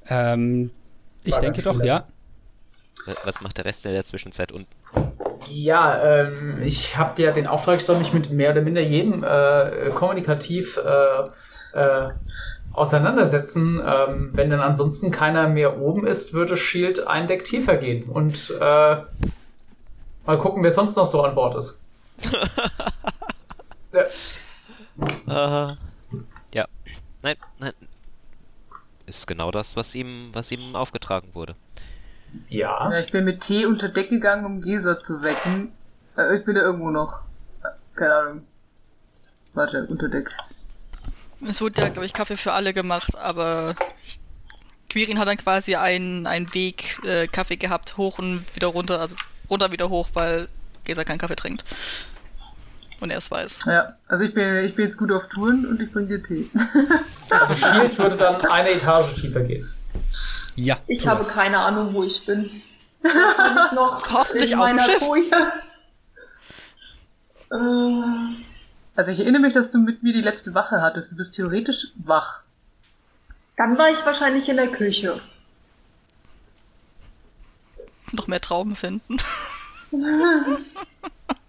Ähm, 0.08 0.70
ich 1.24 1.32
War 1.34 1.40
denke 1.40 1.62
doch, 1.62 1.76
schlimm. 1.76 1.88
ja. 1.88 2.08
Wa- 3.06 3.18
Was 3.24 3.40
macht 3.42 3.58
der 3.58 3.66
Rest 3.66 3.86
in 3.86 3.94
der 3.94 4.06
Zwischenzeit 4.06 4.52
und 4.52 4.68
Ja, 5.50 6.02
ähm, 6.04 6.62
ich 6.64 6.98
habe 6.98 7.22
ja 7.22 7.32
den 7.32 7.48
Auftrag, 7.48 7.78
ich 7.78 7.86
soll 7.86 7.98
mich 7.98 8.14
mit 8.14 8.30
mehr 8.32 8.52
oder 8.52 8.62
minder 8.62 8.82
jedem 8.82 9.24
äh, 9.24 9.92
kommunikativ 9.94 10.78
äh, 10.78 11.30
äh, 11.78 12.10
auseinandersetzen. 12.72 13.82
Ähm, 13.86 14.32
wenn 14.36 14.50
dann 14.50 14.62
ansonsten 14.62 15.12
keiner 15.12 15.48
mehr 15.50 15.80
oben 15.80 16.08
ist, 16.08 16.34
würde 16.34 16.58
Shield 16.58 17.08
ein 17.08 17.28
Deck 17.28 17.44
tiefer 17.44 17.78
gehen 17.78 18.10
und 18.10 18.50
äh, 18.52 18.96
mal 20.26 20.38
gucken, 20.38 20.64
wer 20.64 20.72
sonst 20.72 20.96
noch 20.98 21.06
so 21.06 21.22
an 21.24 21.36
Bord 21.36 21.56
ist. 21.56 21.82
ja, 25.28 25.78
ja. 26.54 26.66
Nein, 27.22 27.38
nein. 27.60 27.74
Ist 29.06 29.28
genau 29.28 29.50
das, 29.52 29.78
was 29.78 29.96
ihm, 29.96 30.32
was 30.34 30.52
ihm 30.52 30.76
aufgetragen 30.76 31.34
wurde. 31.36 31.56
Ja. 32.50 32.92
Ja, 32.92 33.00
ich 33.00 33.12
bin 33.12 33.25
mit 33.25 33.42
Tee 33.42 33.66
unter 33.66 33.90
Deck 33.90 34.10
gegangen, 34.10 34.46
um 34.46 34.62
Gesa 34.62 35.02
zu 35.02 35.22
wecken. 35.22 35.72
Äh, 36.18 36.38
ich 36.38 36.46
bin 36.46 36.56
da 36.56 36.62
irgendwo 36.62 36.90
noch. 36.90 37.22
Keine 37.96 38.13
Ahnung. 38.13 38.44
Warte, 39.54 39.86
unter 39.88 40.10
Deck. 40.10 40.32
Es 41.48 41.62
wurde 41.62 41.82
ja, 41.82 41.90
glaube 41.90 42.06
ich, 42.06 42.13
Kaffee 42.13 42.38
für 42.38 42.54
alle 42.54 42.74
gemacht, 42.74 43.18
aber 43.18 43.75
Quirin 44.90 45.20
hat 45.20 45.28
dann 45.28 45.38
quasi 45.38 45.75
einen, 45.75 46.25
einen 46.25 46.54
Weg 46.54 47.00
äh, 47.04 47.28
Kaffee 47.28 47.58
gehabt, 47.58 47.98
hoch 47.98 48.20
und 48.20 48.44
wieder 48.56 48.68
runter, 48.68 49.00
also 49.00 49.16
runter 49.50 49.72
wieder 49.72 49.90
hoch, 49.90 50.10
weil 50.13 50.48
Gesa 50.86 51.04
keinen 51.04 51.20
Kaffee 51.20 51.36
trinkt. 51.36 51.63
Und 53.00 53.10
er 53.10 53.18
es 53.18 53.30
weiß. 53.30 53.62
Ja, 53.66 53.98
also 54.08 54.24
ich 54.24 54.34
bin, 54.34 54.63
ich 54.66 54.75
bin 54.75 54.86
jetzt 54.86 54.98
gut 54.98 55.12
auf 55.12 55.28
Touren 55.28 55.66
und 55.66 55.82
ich 55.82 55.92
bring 55.92 56.08
dir 56.08 56.22
Tee. 56.22 56.50
Also 57.30 57.54
Shield 57.56 57.98
würde 57.98 58.16
dann 58.16 58.42
eine 58.46 58.70
Etage 58.70 59.13
tiefer 59.13 59.42
gehen. 59.42 59.68
Ja. 60.56 60.78
Ich 60.88 61.02
tu 61.02 61.08
habe 61.10 61.24
keine 61.24 61.60
Ahnung, 61.60 61.94
wo 61.94 62.04
ich 62.04 62.26
bin. 62.26 62.50
Wahrscheinlich 63.02 63.72
noch 63.74 64.10
Hoffentlich 64.12 64.52
in 64.52 64.58
meiner. 64.58 64.88
Koje. 65.00 65.24
Äh, 67.52 67.56
Also 68.96 69.12
ich 69.12 69.20
erinnere 69.20 69.42
mich, 69.44 69.54
dass 69.54 69.70
du 69.70 69.78
mit 69.78 70.02
mir 70.02 70.12
die 70.14 70.22
letzte 70.22 70.56
Wache 70.56 70.82
hattest. 70.82 71.12
Du 71.12 71.16
bist 71.18 71.34
theoretisch 71.36 71.88
wach. 71.96 72.42
dann 73.58 73.78
war 73.78 73.90
ich 73.92 74.04
wahrscheinlich 74.06 74.50
in 74.50 74.56
der 74.58 74.70
Küche. 74.70 75.20
Noch 78.12 78.26
mehr 78.28 78.42
Trauben 78.42 78.76
finden. 78.76 79.18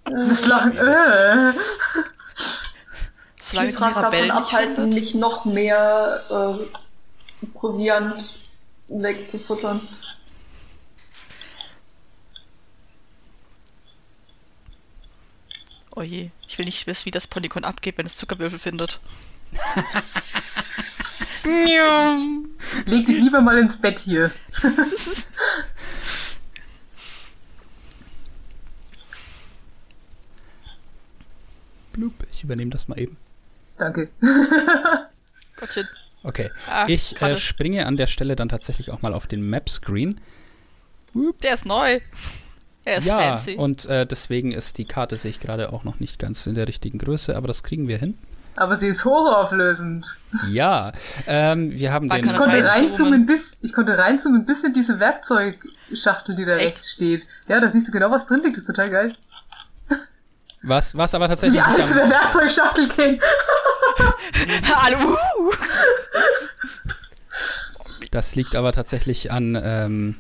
Das 0.05 0.47
Lachen, 0.47 0.77
äh. 0.77 1.53
Solange 3.41 3.69
die 3.69 3.73
Vielfraß 3.73 3.95
davon 3.95 4.31
abhalten, 4.31 4.89
nicht 4.91 5.15
noch 5.15 5.45
mehr 5.47 6.59
äh, 6.61 7.47
Proviant 7.55 8.39
wegzufuttern. 9.03 9.81
Oh 15.97 16.03
je, 16.03 16.31
ich 16.49 16.59
will 16.59 16.65
nicht 16.65 16.87
wissen, 16.87 17.07
wie 17.07 17.11
das 17.11 17.29
Polygon 17.29 17.65
abgeht, 17.65 17.99
wenn 17.99 18.07
es 18.07 18.17
Zuckerwürfel 18.17 18.59
findet. 18.59 19.01
Leg 22.87 23.07
dich 23.07 23.19
lieber 23.19 23.41
mal 23.41 23.59
ins 23.59 23.77
Bett 23.77 24.01
hier. 24.01 24.33
Blub, 31.93 32.13
ich 32.33 32.43
übernehme 32.43 32.73
das 32.73 32.89
mal 32.89 32.99
eben. 32.99 33.17
Danke. 33.79 34.09
Gottchen. 35.57 35.89
Okay. 36.25 36.51
Ah, 36.69 36.87
ich 36.89 37.21
äh, 37.23 37.37
springe 37.37 37.87
an 37.87 37.97
der 37.97 38.07
Stelle 38.07 38.35
dann 38.35 38.49
tatsächlich 38.49 38.91
auch 38.91 39.03
mal 39.03 39.15
auf 39.15 39.27
den 39.27 39.49
Map-Screen. 39.49 40.21
Der 41.43 41.55
ist 41.55 41.67
neu. 41.67 42.01
Er 42.87 42.99
ist 42.99 43.07
ja, 43.07 43.19
fancy. 43.19 43.57
und 43.57 43.87
äh, 43.87 44.07
deswegen 44.07 44.53
ist 44.53 44.77
die 44.79 44.85
Karte, 44.85 45.17
sehe 45.17 45.31
ich 45.31 45.41
gerade, 45.41 45.73
auch 45.73 45.85
noch 45.85 46.01
nicht 46.01 46.19
ganz 46.19 46.47
in 46.47 46.55
der 46.55 46.67
richtigen 46.69 46.99
Größe, 46.99 47.37
aber 47.37 47.47
das 47.47 47.63
kriegen 47.63 47.89
wir 47.89 47.99
hin. 47.99 48.19
Aber 48.57 48.77
sie 48.77 48.89
ist 48.89 49.05
hochauflösend. 49.05 50.07
Ja, 50.51 50.93
ähm, 51.27 51.73
wir 51.73 51.93
haben 51.93 52.07
Man 52.07 52.23
den. 52.23 52.31
Ich 52.31 52.37
konnte 52.37 52.65
reinzoomen. 52.65 53.27
bis, 53.27 53.57
ich 53.63 53.73
konnte 53.73 53.99
reinzoomen 53.99 54.47
bis 54.47 54.63
in 54.63 54.73
diese 54.73 55.01
Werkzeugschachtel, 55.01 56.37
die 56.37 56.45
da 56.45 56.57
Echt? 56.57 56.73
rechts 56.73 56.91
steht. 56.93 57.27
Ja, 57.49 57.61
da 57.61 57.69
siehst 57.69 57.89
du 57.89 57.93
genau, 57.93 58.11
was 58.11 58.27
drin 58.27 58.43
liegt. 58.43 58.57
Das 58.57 58.63
ist 58.63 58.69
total 58.69 58.91
geil. 58.91 59.17
Was, 60.63 60.97
was 60.97 61.15
aber 61.15 61.27
Wie 61.27 61.29
tatsächlich 61.29 61.63
alle 61.63 61.77
nicht 61.77 61.89
zu 61.89 61.95
der 61.95 62.09
Werkzeugschachtel 62.09 62.89
gehen. 62.89 63.21
Hallo! 64.75 65.17
Das 68.11 68.35
liegt 68.35 68.55
aber 68.55 68.73
tatsächlich 68.73 69.33
an, 69.33 69.61
ähm, 69.61 70.17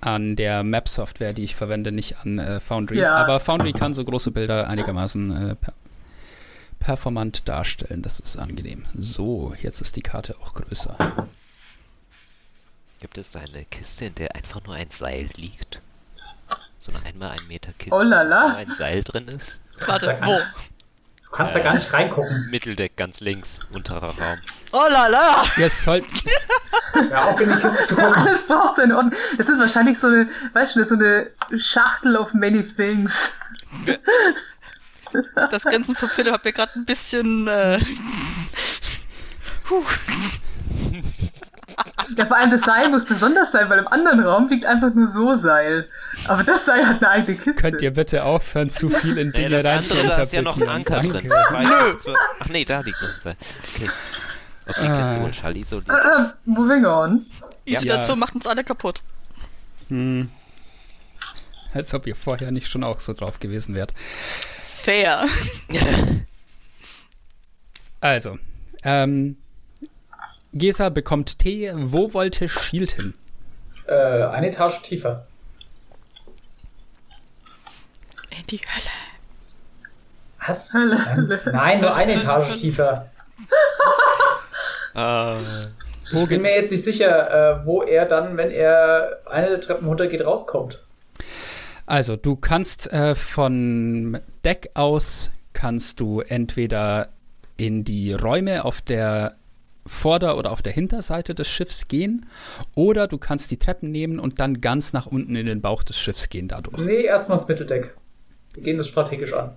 an 0.00 0.36
der 0.36 0.62
Map-Software, 0.62 1.32
die 1.32 1.44
ich 1.44 1.54
verwende, 1.54 1.92
nicht 1.92 2.16
an 2.18 2.38
äh, 2.38 2.60
Foundry. 2.60 2.98
Ja. 2.98 3.16
Aber 3.16 3.40
Foundry 3.40 3.72
kann 3.72 3.94
so 3.94 4.04
große 4.04 4.30
Bilder 4.30 4.68
einigermaßen 4.68 5.50
äh, 5.50 5.54
per 5.54 5.74
performant 6.78 7.48
darstellen. 7.48 8.02
Das 8.02 8.20
ist 8.20 8.36
angenehm. 8.36 8.84
So, 8.94 9.52
jetzt 9.60 9.80
ist 9.80 9.96
die 9.96 10.02
Karte 10.02 10.36
auch 10.40 10.54
größer. 10.54 11.26
Gibt 13.00 13.18
es 13.18 13.30
da 13.30 13.40
eine 13.40 13.64
Kiste, 13.64 14.06
in 14.06 14.14
der 14.14 14.34
einfach 14.36 14.62
nur 14.64 14.74
ein 14.74 14.90
Seil 14.90 15.28
liegt? 15.34 15.80
So 16.78 16.92
eine 16.92 17.04
einmal 17.04 17.30
ein 17.30 17.46
Meter 17.48 17.72
Kiste, 17.72 17.94
Oh 17.94 18.02
wo 18.02 18.56
ein 18.56 18.72
Seil 18.76 19.02
drin 19.02 19.28
ist? 19.28 19.60
Warte, 19.86 20.18
wo? 20.22 20.38
Du 21.30 21.36
kannst 21.36 21.54
da 21.54 21.60
gar 21.60 21.74
nicht 21.74 21.92
reingucken. 21.92 22.48
Mitteldeck 22.50 22.96
ganz 22.96 23.20
links, 23.20 23.60
unterer 23.72 24.14
Raum. 24.18 24.38
Oh 24.72 24.86
la 24.88 25.06
la! 25.08 25.44
Ihr 25.56 25.68
sollt, 25.70 26.04
Ja, 27.10 27.24
auf 27.24 27.40
in 27.40 27.50
die 27.50 27.58
Kiste 27.58 27.84
zu 27.84 27.96
gucken. 27.96 28.14
Alles 28.14 28.42
braucht 28.44 28.76
seine 28.76 28.96
Ordnung. 28.96 29.14
Das 29.36 29.48
ist 29.48 29.58
wahrscheinlich 29.58 29.98
so 29.98 30.08
eine, 30.08 30.28
weißt 30.54 30.76
du, 30.76 30.84
so 30.84 30.94
eine 30.94 31.30
Schachtel 31.56 32.16
of 32.16 32.34
many 32.34 32.62
things. 32.62 33.30
Das 35.34 35.62
von 35.62 36.08
Philipp 36.10 36.34
hat 36.34 36.44
mir 36.44 36.52
gerade 36.52 36.70
ein 36.74 36.84
bisschen. 36.84 37.48
Äh, 37.48 37.80
puh. 39.64 39.82
Ja, 42.14 42.26
vor 42.26 42.36
allem 42.36 42.50
das 42.50 42.60
Seil 42.60 42.90
muss 42.90 43.06
besonders 43.06 43.52
sein, 43.52 43.70
weil 43.70 43.78
im 43.78 43.88
anderen 43.88 44.20
Raum 44.20 44.48
liegt 44.48 44.66
einfach 44.66 44.92
nur 44.92 45.06
so 45.06 45.34
Seil. 45.34 45.88
Aber 46.28 46.44
das 46.44 46.64
Seil 46.66 46.86
hat 46.86 46.96
eine 47.02 47.08
eigene 47.10 47.36
Kiste. 47.38 47.54
könnt 47.54 47.82
ihr 47.82 47.90
bitte 47.92 48.24
aufhören, 48.24 48.70
zu 48.70 48.90
viel 48.90 49.16
in 49.18 49.32
Dinge 49.32 49.62
das 49.62 49.90
andere, 49.92 50.08
da 50.08 50.22
ist 50.22 50.32
ja 50.32 50.42
noch 50.42 50.56
ein. 50.60 50.68
Anker 50.68 51.00
drin. 51.00 51.12
Danke. 51.28 51.62
Ich 51.62 51.94
nicht, 51.94 52.06
wo- 52.06 52.14
Ach 52.40 52.48
nee, 52.48 52.64
da 52.64 52.80
liegt 52.80 53.00
noch 53.00 53.26
ein. 53.26 53.36
Okay. 53.74 53.90
Ob 54.68 54.74
die 54.74 54.80
Ah. 54.86 54.98
Kiste 55.08 55.22
wohl 55.22 55.34
Schalli 55.34 55.64
so 55.64 55.76
liegt? 55.78 55.88
Äh, 55.88 55.92
äh, 55.94 56.28
moving 56.44 56.84
on. 56.84 57.26
Die 57.66 57.72
Ja. 57.72 57.80
Situation 57.80 58.18
macht 58.18 58.34
uns 58.34 58.46
alle 58.46 58.62
kaputt. 58.64 59.02
Hm. 59.88 60.28
Als 61.74 61.92
ob 61.94 62.06
ihr 62.06 62.16
vorher 62.16 62.50
nicht 62.50 62.68
schon 62.68 62.84
auch 62.84 63.00
so 63.00 63.12
drauf 63.14 63.40
gewesen 63.40 63.74
wärt. 63.74 63.92
Fair. 64.82 65.26
Also, 68.00 68.38
ähm, 68.84 69.36
Gesa 70.52 70.88
bekommt 70.88 71.40
Tee. 71.40 71.72
Wo 71.74 72.14
wollte 72.14 72.48
Shield 72.48 72.92
hin? 72.92 73.14
Äh, 73.88 73.92
eine 74.24 74.48
Etage 74.50 74.80
tiefer. 74.82 75.26
In 78.30 78.37
die 78.50 78.58
Hölle. 78.58 78.90
Was? 80.46 80.72
Hölle, 80.72 81.40
Nein, 81.52 81.80
nur 81.80 81.94
eine 81.94 82.14
Etage 82.14 82.54
tiefer. 82.56 83.10
Wo 86.10 86.22
Ich 86.22 86.28
bin 86.28 86.42
mir 86.42 86.54
jetzt 86.56 86.70
nicht 86.70 86.84
sicher, 86.84 87.60
äh, 87.60 87.66
wo 87.66 87.82
er 87.82 88.06
dann, 88.06 88.36
wenn 88.36 88.50
er 88.50 89.18
eine 89.26 89.48
der 89.48 89.60
Treppen 89.60 89.86
runtergeht, 89.86 90.24
rauskommt. 90.24 90.82
Also, 91.86 92.16
du 92.16 92.36
kannst 92.36 92.92
äh, 92.92 93.14
von 93.14 94.20
Deck 94.44 94.70
aus 94.74 95.30
kannst 95.52 96.00
du 96.00 96.20
entweder 96.20 97.08
in 97.56 97.84
die 97.84 98.12
Räume 98.12 98.64
auf 98.64 98.80
der 98.80 99.36
Vorder- 99.86 100.36
oder 100.36 100.52
auf 100.52 100.62
der 100.62 100.72
Hinterseite 100.72 101.34
des 101.34 101.48
Schiffs 101.48 101.88
gehen 101.88 102.26
oder 102.74 103.08
du 103.08 103.18
kannst 103.18 103.50
die 103.50 103.56
Treppen 103.56 103.90
nehmen 103.90 104.20
und 104.20 104.38
dann 104.38 104.60
ganz 104.60 104.92
nach 104.92 105.06
unten 105.06 105.34
in 105.34 105.46
den 105.46 105.60
Bauch 105.60 105.82
des 105.82 105.98
Schiffs 105.98 106.28
gehen 106.28 106.46
dadurch. 106.46 106.78
Nee, 106.78 107.02
erstmal 107.02 107.38
das 107.38 107.48
Mitteldeck. 107.48 107.96
Wir 108.58 108.64
gehen 108.64 108.78
das 108.78 108.88
strategisch 108.88 109.32
an. 109.32 109.52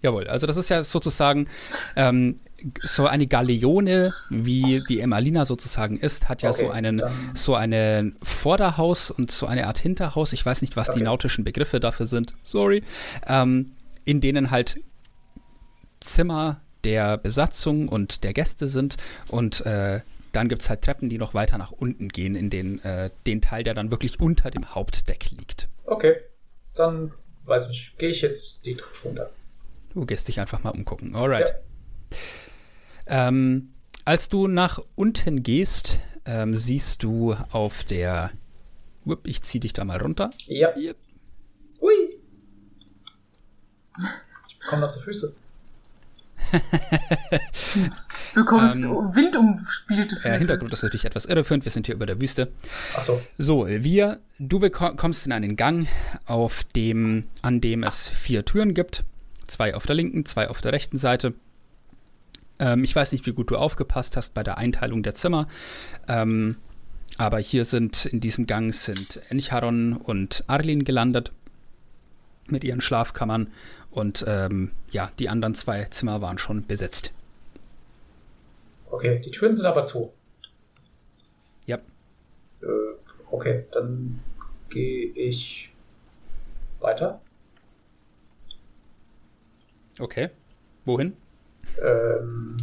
Jawohl, 0.00 0.26
also 0.26 0.46
das 0.48 0.56
ist 0.56 0.68
ja 0.68 0.82
sozusagen 0.82 1.46
ähm, 1.94 2.36
so 2.82 3.06
eine 3.06 3.26
Galeone, 3.28 4.12
wie 4.30 4.82
die 4.88 5.00
Emmalina 5.00 5.44
sozusagen 5.44 5.96
ist, 5.96 6.28
hat 6.28 6.42
ja 6.42 6.50
Okay, 6.50 6.64
so 6.66 6.70
einen 6.70 6.96
dann- 6.98 7.12
so 7.34 7.54
ein 7.54 8.16
Vorderhaus 8.22 9.10
und 9.12 9.30
so 9.30 9.46
eine 9.46 9.66
Art 9.68 9.78
Hinterhaus. 9.78 10.32
Ich 10.32 10.44
weiß 10.44 10.60
nicht, 10.62 10.76
was 10.76 10.88
die 10.88 10.94
Okay. 10.94 11.04
nautischen 11.04 11.44
Begriffe 11.44 11.78
dafür 11.78 12.06
sind. 12.08 12.34
Sorry. 12.42 12.82
Ähm, 13.28 13.72
in 14.04 14.20
denen 14.20 14.50
halt 14.50 14.80
Zimmer 16.00 16.60
der 16.84 17.16
Besatzung 17.16 17.88
und 17.88 18.24
der 18.24 18.32
Gäste 18.32 18.66
sind 18.66 18.96
und 19.28 19.64
äh, 19.66 20.00
dann 20.32 20.48
gibt 20.48 20.62
es 20.62 20.70
halt 20.70 20.82
Treppen, 20.82 21.10
die 21.10 21.18
noch 21.18 21.34
weiter 21.34 21.58
nach 21.58 21.70
unten 21.72 22.08
gehen, 22.08 22.34
in 22.34 22.50
den, 22.50 22.82
äh, 22.82 23.10
den 23.26 23.40
Teil, 23.40 23.62
der 23.64 23.74
dann 23.74 23.90
wirklich 23.90 24.18
unter 24.18 24.50
dem 24.50 24.74
Hauptdeck 24.74 25.30
liegt. 25.30 25.68
Okay, 25.84 26.16
dann 26.74 27.12
weiß 27.44 27.70
ich, 27.70 27.94
gehe 27.98 28.10
ich 28.10 28.22
jetzt 28.22 28.64
die 28.64 28.76
Treppe 28.76 28.96
runter. 29.04 29.30
Du 29.94 30.06
gehst 30.06 30.28
dich 30.28 30.40
einfach 30.40 30.62
mal 30.62 30.70
umgucken. 30.70 31.14
Alright. 31.14 31.54
Ähm, 33.06 33.74
als 34.04 34.28
du 34.28 34.46
nach 34.46 34.80
unten 34.94 35.42
gehst, 35.42 35.98
ähm, 36.24 36.56
siehst 36.56 37.02
du 37.02 37.34
auf 37.50 37.84
der. 37.84 38.30
Wupp, 39.04 39.26
ich 39.26 39.42
zieh 39.42 39.58
dich 39.58 39.72
da 39.72 39.84
mal 39.84 40.00
runter. 40.00 40.30
Ja. 40.46 40.76
Yep. 40.76 40.96
Ui. 41.80 41.92
Ich 44.48 44.58
bekomme 44.60 44.82
nasse 44.82 45.00
Füße. 45.00 45.36
Du 48.34 48.40
bekommst 48.40 48.76
Ähm, 48.76 49.14
windumspielte 49.14 50.16
Füße. 50.16 50.28
Der 50.28 50.38
Hintergrund 50.38 50.72
ist 50.72 50.82
natürlich 50.82 51.04
etwas 51.04 51.26
irreführend. 51.26 51.64
Wir 51.64 51.72
sind 51.72 51.86
hier 51.86 51.94
über 51.94 52.06
der 52.06 52.20
Wüste. 52.20 52.50
Achso. 52.94 53.20
So, 53.36 53.66
wir, 53.66 54.20
du 54.38 54.60
kommst 54.70 55.26
in 55.26 55.32
einen 55.32 55.56
Gang, 55.56 55.86
auf 56.24 56.64
dem, 56.64 57.24
an 57.42 57.60
dem 57.60 57.82
es 57.82 58.08
vier 58.08 58.44
Türen 58.44 58.74
gibt. 58.74 59.04
Zwei 59.46 59.74
auf 59.74 59.84
der 59.84 59.96
linken, 59.96 60.24
zwei 60.24 60.48
auf 60.48 60.62
der 60.62 60.72
rechten 60.72 60.96
Seite. 60.96 61.34
Ähm, 62.58 62.84
ich 62.84 62.96
weiß 62.96 63.12
nicht, 63.12 63.26
wie 63.26 63.32
gut 63.32 63.50
du 63.50 63.56
aufgepasst 63.56 64.16
hast 64.16 64.32
bei 64.32 64.42
der 64.42 64.56
Einteilung 64.56 65.02
der 65.02 65.14
Zimmer. 65.14 65.46
Ähm, 66.08 66.56
aber 67.18 67.38
hier 67.38 67.66
sind, 67.66 68.06
in 68.06 68.20
diesem 68.20 68.46
Gang 68.46 68.72
sind 68.72 69.20
Encharon 69.28 69.94
und 69.94 70.44
Arlin 70.46 70.84
gelandet. 70.84 71.32
Mit 72.48 72.64
ihren 72.64 72.80
Schlafkammern. 72.80 73.52
Und 73.90 74.24
ähm, 74.26 74.72
ja, 74.90 75.10
die 75.18 75.28
anderen 75.28 75.54
zwei 75.54 75.84
Zimmer 75.84 76.20
waren 76.20 76.38
schon 76.38 76.66
besetzt. 76.66 77.12
Okay, 78.90 79.20
die 79.20 79.30
Türen 79.30 79.54
sind 79.54 79.66
aber 79.66 79.84
zu. 79.84 80.12
Ja. 81.66 81.76
Äh, 82.60 82.66
okay, 83.30 83.64
dann 83.72 84.20
gehe 84.68 85.06
ich 85.10 85.70
weiter. 86.80 87.20
Okay. 89.98 90.30
Wohin? 90.84 91.16
Ähm, 91.80 92.56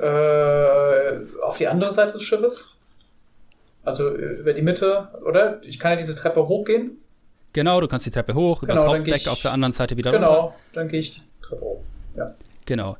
äh, 0.00 1.42
auf 1.42 1.58
die 1.58 1.68
andere 1.68 1.92
Seite 1.92 2.14
des 2.14 2.22
Schiffes. 2.22 2.71
Also 3.84 4.08
äh, 4.08 4.38
über 4.40 4.52
die 4.52 4.62
Mitte, 4.62 5.08
oder? 5.26 5.60
Ich 5.64 5.78
kann 5.78 5.92
ja 5.92 5.96
diese 5.96 6.14
Treppe 6.14 6.46
hochgehen. 6.48 6.98
Genau, 7.52 7.80
du 7.80 7.88
kannst 7.88 8.06
die 8.06 8.10
Treppe 8.10 8.34
hoch, 8.34 8.60
Genau, 8.60 8.74
dann 8.74 8.84
geh 8.84 8.98
Hauptdeck 8.98 9.16
ich- 9.22 9.28
auf 9.28 9.42
der 9.42 9.52
anderen 9.52 9.72
Seite 9.72 9.96
wieder 9.96 10.12
runter. 10.12 10.26
Genau, 10.26 10.54
dann 10.72 10.88
gehe 10.88 11.00
ich 11.00 11.10
die 11.16 11.22
Treppe 11.42 11.60
hoch. 11.62 11.82
Ja. 12.16 12.32
Genau. 12.66 12.96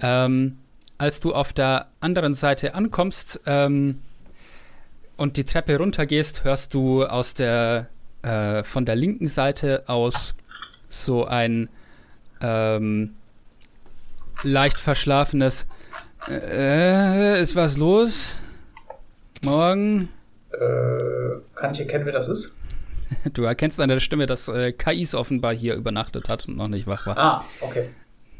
Ähm, 0.00 0.58
als 0.98 1.20
du 1.20 1.32
auf 1.34 1.52
der 1.52 1.86
anderen 2.00 2.34
Seite 2.34 2.74
ankommst 2.74 3.40
ähm, 3.46 4.00
und 5.16 5.36
die 5.36 5.44
Treppe 5.44 5.76
runtergehst, 5.78 6.44
hörst 6.44 6.74
du 6.74 7.04
aus 7.04 7.34
der 7.34 7.88
äh, 8.22 8.64
von 8.64 8.84
der 8.86 8.96
linken 8.96 9.28
Seite 9.28 9.84
aus 9.86 10.34
so 10.88 11.24
ein 11.26 11.68
ähm, 12.40 13.14
leicht 14.42 14.80
verschlafenes 14.80 15.66
äh, 16.28 17.40
ist 17.40 17.54
was 17.54 17.76
los? 17.76 18.38
Morgen? 19.42 20.08
Äh, 20.60 21.40
kann 21.54 21.72
ich 21.72 21.80
erkennen, 21.80 22.04
wer 22.04 22.12
das 22.12 22.28
ist? 22.28 22.56
Du 23.32 23.44
erkennst 23.44 23.80
an 23.80 23.88
der 23.88 24.00
Stimme, 24.00 24.26
dass 24.26 24.48
äh, 24.48 24.72
Kais 24.72 25.14
offenbar 25.14 25.54
hier 25.54 25.74
übernachtet 25.74 26.28
hat 26.28 26.48
und 26.48 26.56
noch 26.56 26.68
nicht 26.68 26.86
wach 26.86 27.06
war. 27.06 27.16
Ah, 27.18 27.44
okay. 27.60 27.90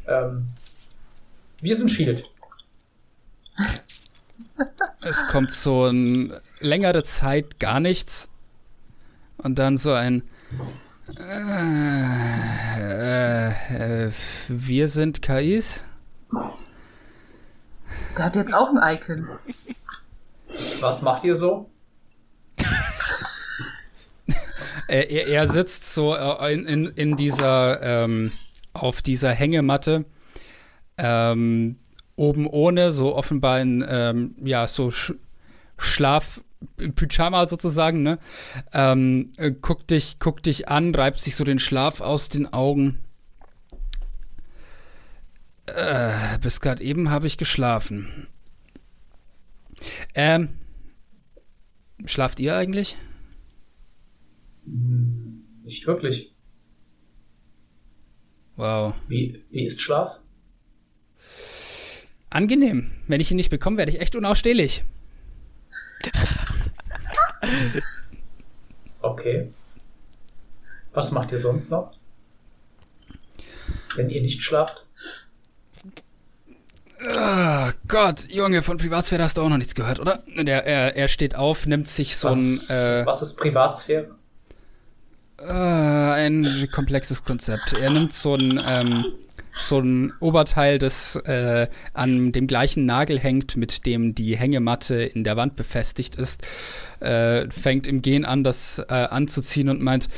Ähm, 0.07 0.47
wir 1.61 1.75
sind 1.75 1.89
Shield. 1.89 2.29
Es 5.01 5.25
kommt 5.27 5.51
so 5.51 5.85
ein 5.85 6.33
längere 6.59 7.03
Zeit 7.03 7.59
gar 7.59 7.79
nichts 7.79 8.29
und 9.37 9.59
dann 9.59 9.77
so 9.77 9.93
ein 9.93 10.23
äh, 11.19 12.31
äh, 12.79 14.05
äh, 14.07 14.11
wir 14.47 14.87
sind 14.87 15.21
KIs. 15.21 15.83
Der 18.17 18.25
hat 18.25 18.35
jetzt 18.35 18.53
auch 18.53 18.69
ein 18.69 18.95
Icon. 18.95 19.27
Was 20.79 21.01
macht 21.01 21.23
ihr 21.23 21.35
so? 21.35 21.69
Äh, 24.27 24.33
er, 24.87 25.27
er 25.27 25.47
sitzt 25.47 25.93
so 25.93 26.15
äh, 26.15 26.53
in, 26.53 26.65
in, 26.65 26.85
in 26.87 27.17
dieser 27.17 27.81
ähm, 27.81 28.31
auf 28.73 29.01
dieser 29.01 29.31
Hängematte 29.31 30.05
ähm, 30.97 31.77
oben 32.15 32.47
ohne 32.47 32.91
so 32.91 33.15
offenbar 33.15 33.61
in 33.61 33.85
ähm, 33.87 34.35
ja 34.43 34.67
so 34.67 34.91
Sch 34.91 35.13
Schlaf 35.77 36.41
Pyjama 36.95 37.47
sozusagen 37.47 38.01
ne? 38.01 38.17
Ähm, 38.73 39.31
äh, 39.37 39.51
guckt 39.51 39.91
dich 39.91 40.19
guckt 40.19 40.45
dich 40.45 40.69
an 40.69 40.95
reibt 40.95 41.19
sich 41.19 41.35
so 41.35 41.43
den 41.43 41.59
Schlaf 41.59 42.01
aus 42.01 42.29
den 42.29 42.51
Augen. 42.53 42.99
Äh, 45.65 46.37
bis 46.41 46.61
gerade 46.61 46.83
eben 46.83 47.09
habe 47.09 47.27
ich 47.27 47.37
geschlafen. 47.37 48.27
Ähm 50.13 50.49
schlaft 52.05 52.39
ihr 52.39 52.55
eigentlich 52.55 52.95
Nicht 54.65 55.85
wirklich. 55.87 56.33
wow 58.55 58.93
Wie, 59.07 59.43
wie 59.49 59.65
ist 59.65 59.81
Schlaf? 59.81 60.19
Angenehm. 62.29 62.91
Wenn 63.07 63.21
ich 63.21 63.31
ihn 63.31 63.37
nicht 63.37 63.49
bekomme, 63.49 63.77
werde 63.77 63.91
ich 63.91 64.01
echt 64.01 64.15
unausstehlich. 64.15 64.83
Okay. 69.01 69.53
Was 70.93 71.11
macht 71.11 71.31
ihr 71.31 71.39
sonst 71.39 71.69
noch? 71.69 71.93
Wenn 73.95 74.09
ihr 74.09 74.21
nicht 74.21 74.41
schlaft? 74.41 74.85
Oh 77.01 77.69
Gott, 77.87 78.27
Junge, 78.31 78.63
von 78.63 78.77
Privatsphäre 78.77 79.23
hast 79.23 79.37
du 79.37 79.41
auch 79.41 79.49
noch 79.49 79.57
nichts 79.57 79.75
gehört, 79.75 79.99
oder? 79.99 80.23
Der, 80.35 80.65
er, 80.65 80.95
er 80.95 81.07
steht 81.07 81.35
auf, 81.35 81.65
nimmt 81.65 81.87
sich 81.87 82.17
so 82.17 82.29
was, 82.29 82.69
ein, 82.69 82.75
äh, 82.75 83.05
was 83.05 83.21
ist 83.21 83.35
Privatsphäre? 83.37 84.15
Äh, 85.37 85.51
ein 85.51 86.67
komplexes 86.71 87.23
Konzept. 87.23 87.73
Er 87.73 87.89
nimmt 87.89 88.13
so 88.13 88.35
ein, 88.35 88.61
ähm, 88.67 89.05
so 89.53 89.79
ein 89.79 90.13
Oberteil, 90.19 90.79
das 90.79 91.15
äh, 91.15 91.67
an 91.93 92.31
dem 92.31 92.47
gleichen 92.47 92.85
Nagel 92.85 93.19
hängt, 93.19 93.55
mit 93.55 93.85
dem 93.85 94.15
die 94.15 94.35
Hängematte 94.37 94.95
in 94.95 95.23
der 95.23 95.37
Wand 95.37 95.55
befestigt 95.55 96.15
ist, 96.15 96.47
äh, 96.99 97.49
fängt 97.49 97.87
im 97.87 98.01
Gehen 98.01 98.25
an, 98.25 98.43
das 98.43 98.79
äh, 98.79 98.93
anzuziehen 98.93 99.69
und 99.69 99.81
meint, 99.81 100.09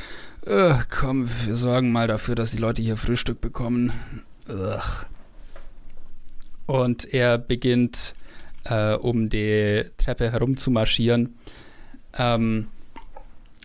äh, 0.45 0.75
komm, 0.89 1.30
wir 1.45 1.56
sorgen 1.56 1.91
mal 1.91 2.08
dafür, 2.08 2.36
dass 2.36 2.51
die 2.51 2.58
Leute 2.58 2.82
hier 2.82 2.97
Frühstück 2.97 3.41
bekommen. 3.41 3.91
Ugh. 4.49 5.06
Und 6.65 7.13
er 7.13 7.38
beginnt, 7.38 8.15
äh, 8.65 8.93
um 8.93 9.30
die 9.30 9.86
Treppe 9.97 10.32
herum 10.32 10.58
zu 10.58 10.71
marschieren. 10.71 11.38
Ähm, 12.17 12.67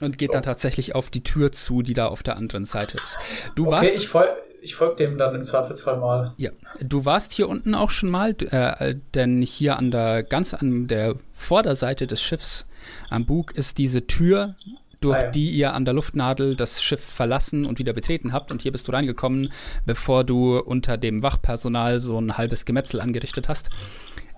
und 0.02 0.18
geht 0.18 0.34
dann 0.34 0.42
tatsächlich 0.42 0.94
auf 0.94 1.10
die 1.10 1.22
Tür 1.22 1.52
zu, 1.52 1.82
die 1.82 1.94
da 1.94 2.06
auf 2.06 2.22
der 2.22 2.36
anderen 2.36 2.64
Seite 2.64 2.98
ist. 3.02 3.18
Du 3.54 3.64
Okay, 3.66 3.72
warst, 3.72 3.96
ich, 3.96 4.08
fol 4.08 4.28
ich 4.60 4.74
folge 4.74 4.96
dem 4.96 5.18
dann 5.18 5.34
im 5.34 5.42
Zweifelsfall 5.42 5.98
mal. 5.98 6.34
ja, 6.36 6.50
du 6.80 7.04
warst 7.04 7.32
hier 7.32 7.48
unten 7.48 7.74
auch 7.74 7.90
schon 7.90 8.10
mal, 8.10 8.30
äh, 8.50 8.94
denn 9.14 9.42
hier 9.42 9.76
an 9.76 9.90
der 9.90 10.22
ganz 10.22 10.54
an 10.54 10.86
der 10.86 11.16
Vorderseite 11.32 12.06
des 12.06 12.22
Schiffs 12.22 12.66
am 13.10 13.26
Bug 13.26 13.52
ist 13.56 13.78
diese 13.78 14.06
Tür, 14.06 14.54
durch 15.00 15.18
Ah, 15.18 15.22
ja. 15.24 15.30
die 15.30 15.50
ihr 15.50 15.74
an 15.74 15.84
der 15.84 15.94
Luftnadel 15.94 16.54
das 16.54 16.80
Schiff 16.80 17.04
verlassen 17.04 17.66
und 17.66 17.80
wieder 17.80 17.92
betreten 17.92 18.32
habt. 18.32 18.52
Und 18.52 18.62
hier 18.62 18.70
bist 18.70 18.86
du 18.86 18.92
reingekommen, 18.92 19.52
bevor 19.84 20.22
du 20.22 20.58
unter 20.60 20.96
dem 20.96 21.24
Wachpersonal 21.24 21.98
so 21.98 22.20
ein 22.20 22.38
halbes 22.38 22.64
Gemetzel 22.66 23.00
angerichtet 23.00 23.48
hast. 23.48 23.68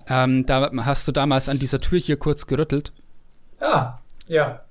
Ähm, 0.07 0.47
da 0.47 0.71
hast 0.77 1.07
du 1.07 1.11
damals 1.11 1.49
an 1.49 1.59
dieser 1.59 1.77
Tür 1.77 1.99
hier 1.99 2.17
kurz 2.17 2.47
gerüttelt 2.47 2.93
Ah, 3.59 3.99
ja, 4.27 4.61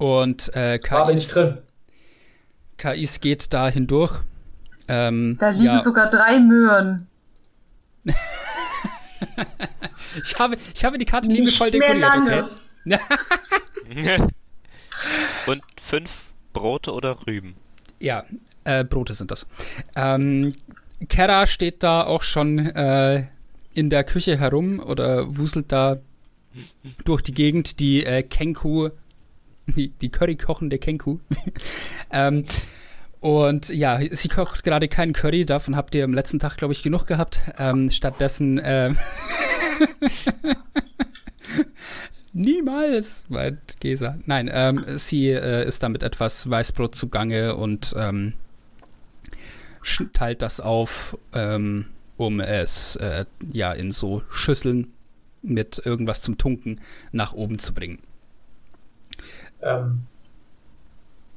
und 0.00 0.54
äh, 0.56 0.80
war 0.88 1.00
aber 1.02 1.12
nicht 1.12 1.26
KIs, 1.26 1.34
drin. 1.34 1.58
KIs 2.78 3.20
geht 3.20 3.52
da 3.52 3.68
hindurch. 3.68 4.20
Ähm, 4.88 5.36
Da 5.38 5.50
liegen 5.50 5.64
ja, 5.64 5.82
sogar 5.82 6.08
drei 6.08 6.38
Möhren. 6.40 7.06
ich, 10.24 10.38
habe, 10.38 10.56
ich 10.74 10.84
habe 10.84 10.96
die 10.96 11.04
Karte 11.04 11.28
Nicht 11.28 11.40
liebevoll 11.40 11.70
mehr 11.72 11.94
dekoriert, 11.94 12.48
lange. 12.86 12.98
okay? 13.90 14.26
Und 15.46 15.62
fünf 15.86 16.10
Brote 16.54 16.92
oder 16.92 17.26
Rüben? 17.26 17.56
Ja, 18.00 18.24
äh, 18.64 18.84
Brote 18.84 19.12
sind 19.12 19.30
das. 19.30 19.46
Ähm, 19.96 20.50
Kera 21.10 21.46
steht 21.46 21.82
da 21.82 22.04
auch 22.04 22.22
schon 22.22 22.58
äh, 22.58 23.26
in 23.74 23.90
der 23.90 24.04
Küche 24.04 24.38
herum 24.38 24.80
oder 24.80 25.36
wuselt 25.36 25.70
da 25.72 25.98
durch 27.04 27.20
die 27.20 27.34
Gegend, 27.34 27.80
die 27.80 28.04
äh, 28.04 28.22
Kenku, 28.22 28.90
die, 29.74 29.88
die 29.88 30.10
Curry 30.10 30.36
kochende 30.36 30.78
Kenku. 30.78 31.18
ähm, 32.12 32.44
und 33.20 33.68
ja, 33.68 34.00
sie 34.10 34.28
kocht 34.28 34.62
gerade 34.62 34.88
keinen 34.88 35.12
Curry, 35.12 35.44
davon 35.44 35.76
habt 35.76 35.94
ihr 35.94 36.04
am 36.04 36.14
letzten 36.14 36.38
Tag, 36.38 36.56
glaube 36.56 36.72
ich, 36.72 36.82
genug 36.82 37.06
gehabt. 37.06 37.40
Ähm, 37.58 37.90
stattdessen 37.90 38.58
äh, 38.58 38.94
Niemals, 42.32 43.24
meint 43.28 43.80
Gesa. 43.80 44.18
Nein, 44.24 44.48
ähm, 44.52 44.84
sie 44.96 45.30
äh, 45.30 45.66
ist 45.66 45.82
damit 45.82 46.02
etwas 46.04 46.48
Weißbrot 46.48 46.94
zugange 46.94 47.56
und 47.56 47.92
ähm, 47.98 48.34
teilt 50.12 50.40
das 50.42 50.60
auf, 50.60 51.18
ähm, 51.34 51.86
um 52.16 52.40
es 52.40 52.94
äh, 52.96 53.24
ja 53.52 53.72
in 53.72 53.90
so 53.90 54.22
Schüsseln 54.30 54.92
mit 55.42 55.82
irgendwas 55.84 56.22
zum 56.22 56.38
Tunken 56.38 56.80
nach 57.10 57.32
oben 57.32 57.58
zu 57.58 57.74
bringen. 57.74 57.98
Ähm, 59.62 60.00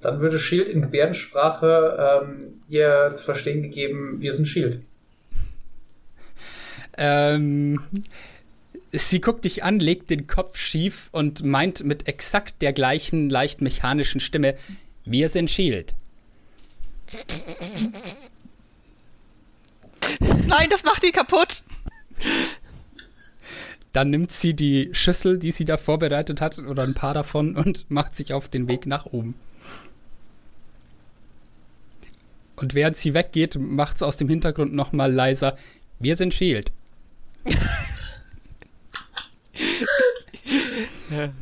dann 0.02 0.20
würde 0.20 0.38
Shield 0.38 0.68
in 0.68 0.82
Gebärdensprache 0.82 2.22
ähm, 2.24 2.62
ihr 2.68 3.12
zu 3.14 3.24
verstehen 3.24 3.64
gegeben, 3.64 4.22
wir 4.22 4.34
sind 4.34 4.48
Shield. 4.48 4.84
Ähm, 6.98 7.82
sie 8.92 9.22
guckt 9.22 9.46
dich 9.46 9.64
an, 9.64 9.80
legt 9.80 10.10
den 10.10 10.28
Kopf 10.28 10.58
schief 10.58 11.10
und 11.12 11.44
meint 11.44 11.84
mit 11.84 12.08
exakt 12.08 12.62
der 12.62 12.74
gleichen 12.74 13.30
leicht 13.30 13.62
mechanischen 13.62 14.20
Stimme: 14.20 14.56
Wir 15.06 15.30
sind 15.30 15.50
Shield. 15.50 15.94
Nein, 20.20 20.70
das 20.70 20.84
macht 20.84 21.04
die 21.04 21.12
kaputt. 21.12 21.64
Dann 23.94 24.10
nimmt 24.10 24.32
sie 24.32 24.56
die 24.56 24.90
Schüssel, 24.92 25.38
die 25.38 25.52
sie 25.52 25.66
da 25.66 25.78
vorbereitet 25.78 26.42
hat, 26.42 26.58
oder 26.58 26.84
ein 26.84 26.96
paar 26.96 27.14
davon 27.14 27.56
und 27.56 27.86
macht 27.90 28.16
sich 28.16 28.34
auf 28.34 28.50
den 28.50 28.68
Weg 28.68 28.86
nach 28.86 29.06
oben. 29.06 29.36
Und 32.56 32.74
während 32.74 32.98
sie 32.98 33.14
weggeht, 33.14 33.58
macht 33.58 33.98
es 33.98 34.04
aus 34.04 34.18
dem 34.18 34.30
Hintergrund 34.30 34.74
nochmal 34.74 35.12
leiser. 35.12 35.58
Wir 36.00 36.16
sind 36.16 36.34
Shield. 36.34 36.72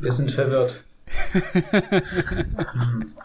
Wir 0.00 0.12
sind 0.12 0.30
verwirrt. 0.30 0.84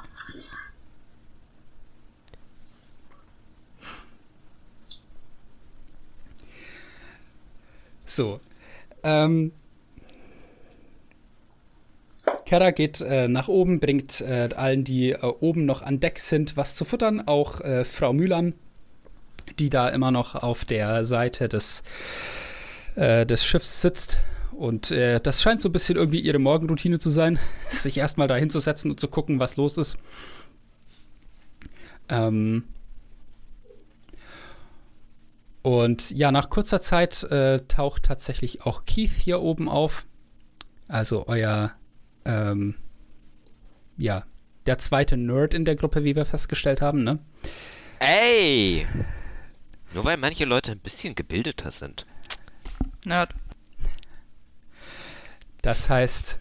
So. 8.09 8.39
Ähm. 9.03 9.51
Kara 12.45 12.71
geht 12.71 13.01
äh, 13.01 13.27
nach 13.27 13.47
oben, 13.49 13.79
bringt 13.79 14.21
äh, 14.21 14.49
allen, 14.55 14.83
die 14.83 15.11
äh, 15.11 15.17
oben 15.21 15.65
noch 15.65 15.81
an 15.81 15.99
Deck 15.99 16.19
sind, 16.19 16.55
was 16.55 16.75
zu 16.75 16.85
futtern. 16.85 17.23
Auch 17.25 17.61
äh, 17.61 17.83
Frau 17.83 18.13
Mühlern, 18.13 18.53
die 19.59 19.69
da 19.69 19.89
immer 19.89 20.11
noch 20.11 20.35
auf 20.35 20.63
der 20.63 21.03
Seite 21.03 21.49
des, 21.49 21.83
äh, 22.95 23.25
des 23.25 23.45
Schiffs 23.45 23.81
sitzt. 23.81 24.19
Und 24.51 24.91
äh, 24.91 25.19
das 25.19 25.41
scheint 25.41 25.61
so 25.61 25.69
ein 25.69 25.73
bisschen 25.73 25.97
irgendwie 25.97 26.19
ihre 26.19 26.39
Morgenroutine 26.39 26.99
zu 26.99 27.09
sein, 27.09 27.37
sich 27.69 27.97
erstmal 27.97 28.27
da 28.27 28.35
hinzusetzen 28.35 28.91
und 28.91 28.99
zu 28.99 29.07
gucken, 29.07 29.39
was 29.39 29.57
los 29.57 29.77
ist. 29.77 29.99
Ähm, 32.09 32.63
und 35.67 36.11
ja, 36.11 36.31
nach 36.31 36.49
kurzer 36.49 36.79
Zeit 36.79 37.23
äh, 37.23 37.59
taucht 37.67 38.03
tatsächlich 38.03 38.61
auch 38.61 38.85
Keith 38.85 39.11
hier 39.11 39.41
oben 39.41 39.67
auf. 39.67 40.05
Also 40.87 41.27
euer, 41.27 41.73
ähm, 42.23 42.75
ja, 43.97 44.23
der 44.65 44.77
zweite 44.77 45.17
Nerd 45.17 45.53
in 45.53 45.65
der 45.65 45.75
Gruppe, 45.75 46.05
wie 46.05 46.15
wir 46.15 46.25
festgestellt 46.25 46.79
haben, 46.79 47.03
ne? 47.03 47.19
Ey! 47.99 48.87
Nur 49.93 50.05
weil 50.05 50.15
manche 50.15 50.45
Leute 50.45 50.71
ein 50.71 50.79
bisschen 50.79 51.15
gebildeter 51.15 51.73
sind. 51.73 52.05
Nerd. 53.03 53.35
Das 55.61 55.89
heißt, 55.89 56.39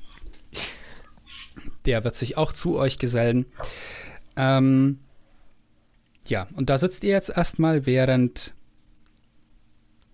der 1.84 2.04
wird 2.04 2.14
sich 2.14 2.36
auch 2.36 2.52
zu 2.52 2.76
euch 2.78 3.00
gesellen. 3.00 3.46
Ähm, 4.36 5.00
ja, 6.26 6.46
und 6.54 6.70
da 6.70 6.78
sitzt 6.78 7.02
ihr 7.02 7.10
jetzt 7.10 7.30
erstmal, 7.30 7.86
während 7.86 8.54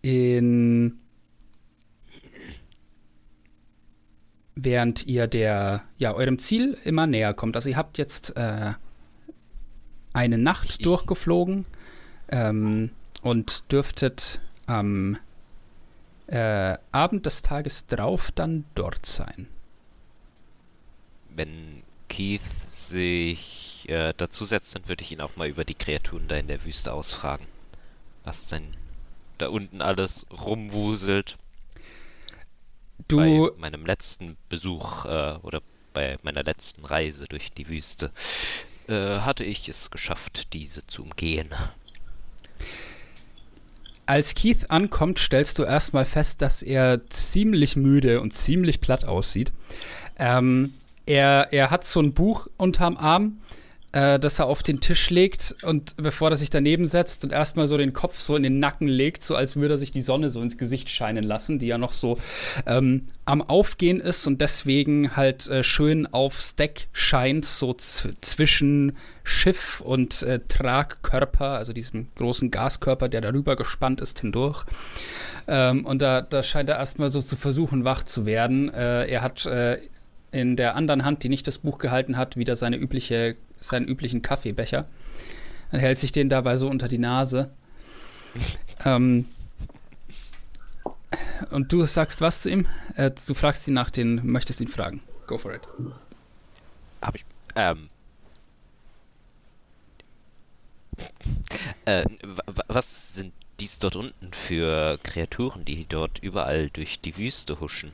in 0.03 0.99
während 4.55 5.07
ihr 5.07 5.27
der 5.27 5.83
ja 5.97 6.13
eurem 6.15 6.39
Ziel 6.39 6.77
immer 6.85 7.07
näher 7.07 7.35
kommt. 7.35 7.57
Also 7.57 7.69
ihr 7.69 7.77
habt 7.77 7.99
jetzt 7.99 8.37
äh, 8.37 8.73
eine 10.13 10.39
Nacht 10.39 10.85
durchgeflogen 10.85 11.67
ähm, 12.29 12.91
und 13.23 13.71
dürftet 13.73 14.41
am 14.67 15.19
äh, 16.27 16.77
Abend 16.93 17.27
des 17.27 17.43
Tages 17.43 17.87
drauf 17.87 18.31
dann 18.33 18.65
dort 18.75 19.07
sein. 19.07 19.49
Wenn 21.35 21.83
Keith 22.09 22.43
sich 22.73 23.87
äh, 23.89 24.13
dazusetzt, 24.17 24.75
dann 24.75 24.89
würde 24.89 25.03
ich 25.03 25.13
ihn 25.13 25.21
auch 25.21 25.37
mal 25.37 25.49
über 25.49 25.65
die 25.65 25.75
Kreaturen 25.75 26.29
da 26.29 26.37
in 26.37 26.47
der 26.47 26.65
Wüste 26.65 26.93
ausfragen. 26.93 27.47
Was 28.25 28.47
denn 28.47 28.65
da 29.43 29.49
unten 29.49 29.83
alles 29.83 30.27
rumwuselt. 30.31 31.37
Du, 33.09 33.17
Bei 33.17 33.51
meinem 33.59 33.85
letzten 33.85 34.37
Besuch 34.49 35.05
äh, 35.05 35.35
oder 35.43 35.61
bei 35.93 36.17
meiner 36.23 36.45
letzten 36.45 36.85
Reise 36.85 37.27
durch 37.27 37.53
die 37.53 37.69
Wüste 37.69 38.13
äh, 38.87 39.19
hatte 39.21 39.45
ich 39.45 39.69
es 39.69 39.91
geschafft, 39.91 40.53
diese 40.53 40.87
zu 40.87 41.03
umgehen. 41.03 41.51
als 44.07 44.35
Keith 44.35 44.67
ankommt, 44.71 45.19
stellst 45.19 45.59
du 45.59 45.65
erstmal 45.65 46.05
fest, 46.05 46.43
dass 46.43 46.63
er 46.63 47.09
ziemlich 47.09 47.77
müde 47.77 48.21
und 48.21 48.33
ziemlich 48.33 48.81
platt 48.81 49.05
aussieht. 49.05 49.53
Ähm, 50.19 50.75
er, 51.07 51.49
er 51.53 51.71
hat 51.71 51.85
so 51.85 52.01
ein 52.01 52.15
Buch 52.15 52.47
unterm 52.57 52.97
Arm, 52.97 53.41
äh, 53.93 54.19
das 54.19 54.39
er 54.39 54.47
auf 54.47 54.63
den 54.63 54.81
Tisch 54.81 55.11
legt 55.11 55.55
und 55.63 55.97
bevor 55.97 56.31
er 56.31 56.37
sich 56.37 56.51
daneben 56.51 56.87
setzt 56.87 57.25
und 57.25 57.33
erstmal 57.33 57.67
so 57.69 57.77
den 57.77 57.93
Kopf 57.93 58.19
so 58.19 58.37
in 58.37 58.43
den 58.43 58.59
Nacken 58.59 58.89
legt, 58.89 59.23
so 59.23 59.37
als 59.37 59.57
würde 59.57 59.75
er 59.75 59.79
sich 59.79 59.93
die 59.93 60.03
Sonne 60.03 60.31
so 60.31 60.41
ins 60.43 60.59
Gesicht 60.59 60.91
scheinen 60.91 61.25
lassen, 61.25 61.59
die 61.59 61.67
ja 61.67 61.79
noch 61.79 61.93
so 61.93 62.19
ähm, 62.67 63.07
am 63.25 63.43
Aufgehen 63.43 64.01
ist 64.01 64.27
und 64.27 64.41
deswegen 64.41 65.17
halt 65.17 65.47
äh, 65.49 65.63
schön 65.63 66.07
aufs 66.07 66.57
Deck 66.57 66.89
scheint, 66.93 67.45
so 67.45 67.75
zwischen 67.75 68.97
Schiff 69.25 69.81
und 69.81 70.23
äh, 70.23 70.41
Tragkörper, 70.49 71.51
also 71.51 71.73
diesem 71.73 72.09
großen 72.17 72.51
Gaskörper, 72.51 73.09
der 73.09 73.21
darüber 73.21 73.57
gespannt 73.57 74.01
ist, 74.01 74.21
hindurch. 74.21 74.65
Ähm, 75.47 75.87
und 75.87 76.03
da, 76.03 76.23
da 76.23 76.43
scheint 76.43 76.69
er 76.69 76.79
erstmal 76.79 77.11
so 77.11 77.21
zu 77.21 77.37
versuchen, 77.37 77.85
wach 77.85 78.03
zu 78.03 78.27
werden. 78.27 78.73
Äh, 78.73 79.07
er 79.07 79.23
hat 79.23 79.47
äh, 79.47 79.79
in 80.33 80.57
der 80.57 80.75
anderen 80.77 81.05
Hand, 81.05 81.23
die 81.23 81.29
nicht 81.29 81.47
das 81.47 81.59
Buch 81.59 81.79
gehalten 81.79 82.17
hat, 82.17 82.37
wieder 82.37 82.57
seine 82.57 82.77
übliche, 82.77 83.37
seinen 83.61 83.87
üblichen 83.87 84.23
Kaffeebecher. 84.23 84.87
Dann 85.71 85.81
hält 85.81 85.99
sich 85.99 86.11
den 86.13 86.29
dabei 86.29 86.57
so 86.57 86.69
unter 86.69 86.89
die 86.89 86.99
Nase. 86.99 87.51
ähm, 88.85 89.27
und 91.51 91.73
du 91.73 91.85
sagst 91.87 92.21
was 92.21 92.41
zu 92.43 92.51
ihm? 92.51 92.67
Äh, 92.97 93.11
du 93.27 93.35
fragst 93.35 93.69
ihn 93.69 93.75
nach 93.75 93.91
den, 93.91 94.21
möchtest 94.27 94.61
ihn 94.61 94.69
fragen. 94.69 95.01
Go 95.27 95.37
for 95.39 95.55
it. 95.55 95.63
Hab 97.03 97.15
ich. 97.15 97.25
Ähm. 97.55 97.89
Äh, 101.85 102.05
wa- 102.23 102.43
wa- 102.47 102.65
was 102.69 103.15
sind 103.15 103.33
dies 103.61 103.79
dort 103.79 103.97
unten 103.97 104.33
für 104.33 104.99
Kreaturen, 105.03 105.65
die 105.65 105.87
dort 105.89 106.19
überall 106.21 106.71
durch 106.71 107.01
die 107.01 107.17
Wüste 107.17 107.61
huschen? 107.61 107.93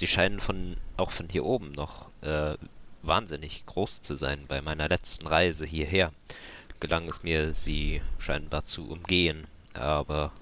Sie 0.00 0.06
scheinen 0.06 0.40
von 0.40 0.78
auch 0.96 1.10
von 1.10 1.28
hier 1.28 1.44
oben 1.44 1.72
noch 1.72 2.06
äh, 2.22 2.54
wahnsinnig 3.02 3.66
groß 3.66 4.00
zu 4.00 4.14
sein. 4.14 4.46
Bei 4.48 4.62
meiner 4.62 4.88
letzten 4.88 5.26
Reise 5.26 5.66
hierher 5.66 6.10
gelang 6.80 7.06
es 7.06 7.22
mir, 7.22 7.52
sie 7.52 8.00
scheinbar 8.18 8.64
zu 8.64 8.90
umgehen. 8.90 9.46
Aber 9.74 10.32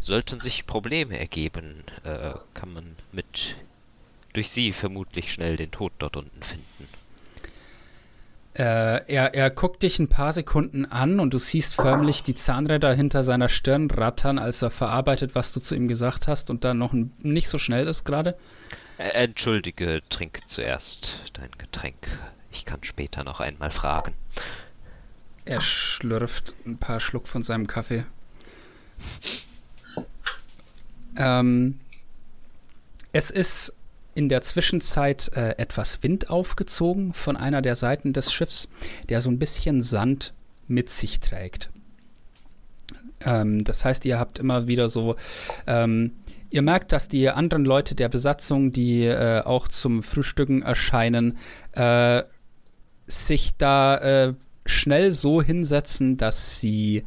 sollten 0.00 0.38
sich 0.38 0.64
Probleme 0.64 1.18
ergeben, 1.18 1.82
äh, 2.04 2.34
kann 2.54 2.72
man 2.72 2.94
mit 3.10 3.56
durch 4.32 4.50
sie 4.50 4.70
vermutlich 4.70 5.32
schnell 5.32 5.56
den 5.56 5.72
Tod 5.72 5.92
dort 5.98 6.16
unten 6.16 6.42
finden. 6.44 6.88
Äh, 8.56 9.12
er, 9.12 9.34
er 9.34 9.50
guckt 9.50 9.82
dich 9.82 9.98
ein 9.98 10.06
paar 10.06 10.32
Sekunden 10.32 10.86
an 10.86 11.18
und 11.18 11.34
du 11.34 11.38
siehst 11.38 11.74
förmlich 11.74 12.22
die 12.22 12.36
Zahnräder 12.36 12.94
hinter 12.94 13.24
seiner 13.24 13.48
Stirn 13.48 13.90
rattern, 13.90 14.38
als 14.38 14.62
er 14.62 14.70
verarbeitet, 14.70 15.34
was 15.34 15.52
du 15.52 15.58
zu 15.58 15.74
ihm 15.74 15.88
gesagt 15.88 16.28
hast 16.28 16.48
und 16.48 16.62
dann 16.62 16.78
noch 16.78 16.92
ein, 16.92 17.12
nicht 17.18 17.48
so 17.48 17.58
schnell 17.58 17.88
ist 17.88 18.04
gerade. 18.04 18.36
Äh, 18.98 19.08
Entschuldige, 19.24 20.02
trink 20.08 20.40
zuerst 20.46 21.20
dein 21.32 21.50
Getränk. 21.58 21.96
Ich 22.52 22.64
kann 22.64 22.84
später 22.84 23.24
noch 23.24 23.40
einmal 23.40 23.70
fragen. 23.70 24.14
Er 25.44 25.60
schlürft 25.60 26.54
ein 26.64 26.78
paar 26.78 27.00
Schluck 27.00 27.28
von 27.28 27.42
seinem 27.42 27.66
Kaffee. 27.66 28.04
Ähm, 31.16 31.80
es 33.12 33.30
ist 33.30 33.74
in 34.14 34.28
der 34.28 34.42
Zwischenzeit 34.42 35.30
äh, 35.34 35.58
etwas 35.58 36.02
Wind 36.02 36.30
aufgezogen 36.30 37.12
von 37.12 37.36
einer 37.36 37.62
der 37.62 37.76
Seiten 37.76 38.12
des 38.12 38.32
Schiffs, 38.32 38.68
der 39.08 39.20
so 39.20 39.30
ein 39.30 39.38
bisschen 39.38 39.82
Sand 39.82 40.32
mit 40.68 40.88
sich 40.88 41.20
trägt. 41.20 41.70
Ähm, 43.24 43.64
das 43.64 43.84
heißt, 43.84 44.04
ihr 44.04 44.18
habt 44.18 44.38
immer 44.38 44.66
wieder 44.66 44.88
so, 44.88 45.16
ähm, 45.66 46.12
ihr 46.54 46.62
merkt, 46.62 46.92
dass 46.92 47.08
die 47.08 47.28
anderen 47.28 47.64
Leute 47.64 47.96
der 47.96 48.08
Besatzung, 48.08 48.70
die 48.70 49.06
äh, 49.06 49.42
auch 49.42 49.66
zum 49.66 50.04
Frühstücken 50.04 50.62
erscheinen, 50.62 51.36
äh, 51.72 52.22
sich 53.08 53.56
da 53.56 53.98
äh, 53.98 54.34
schnell 54.64 55.10
so 55.10 55.42
hinsetzen, 55.42 56.16
dass 56.16 56.60
sie, 56.60 57.02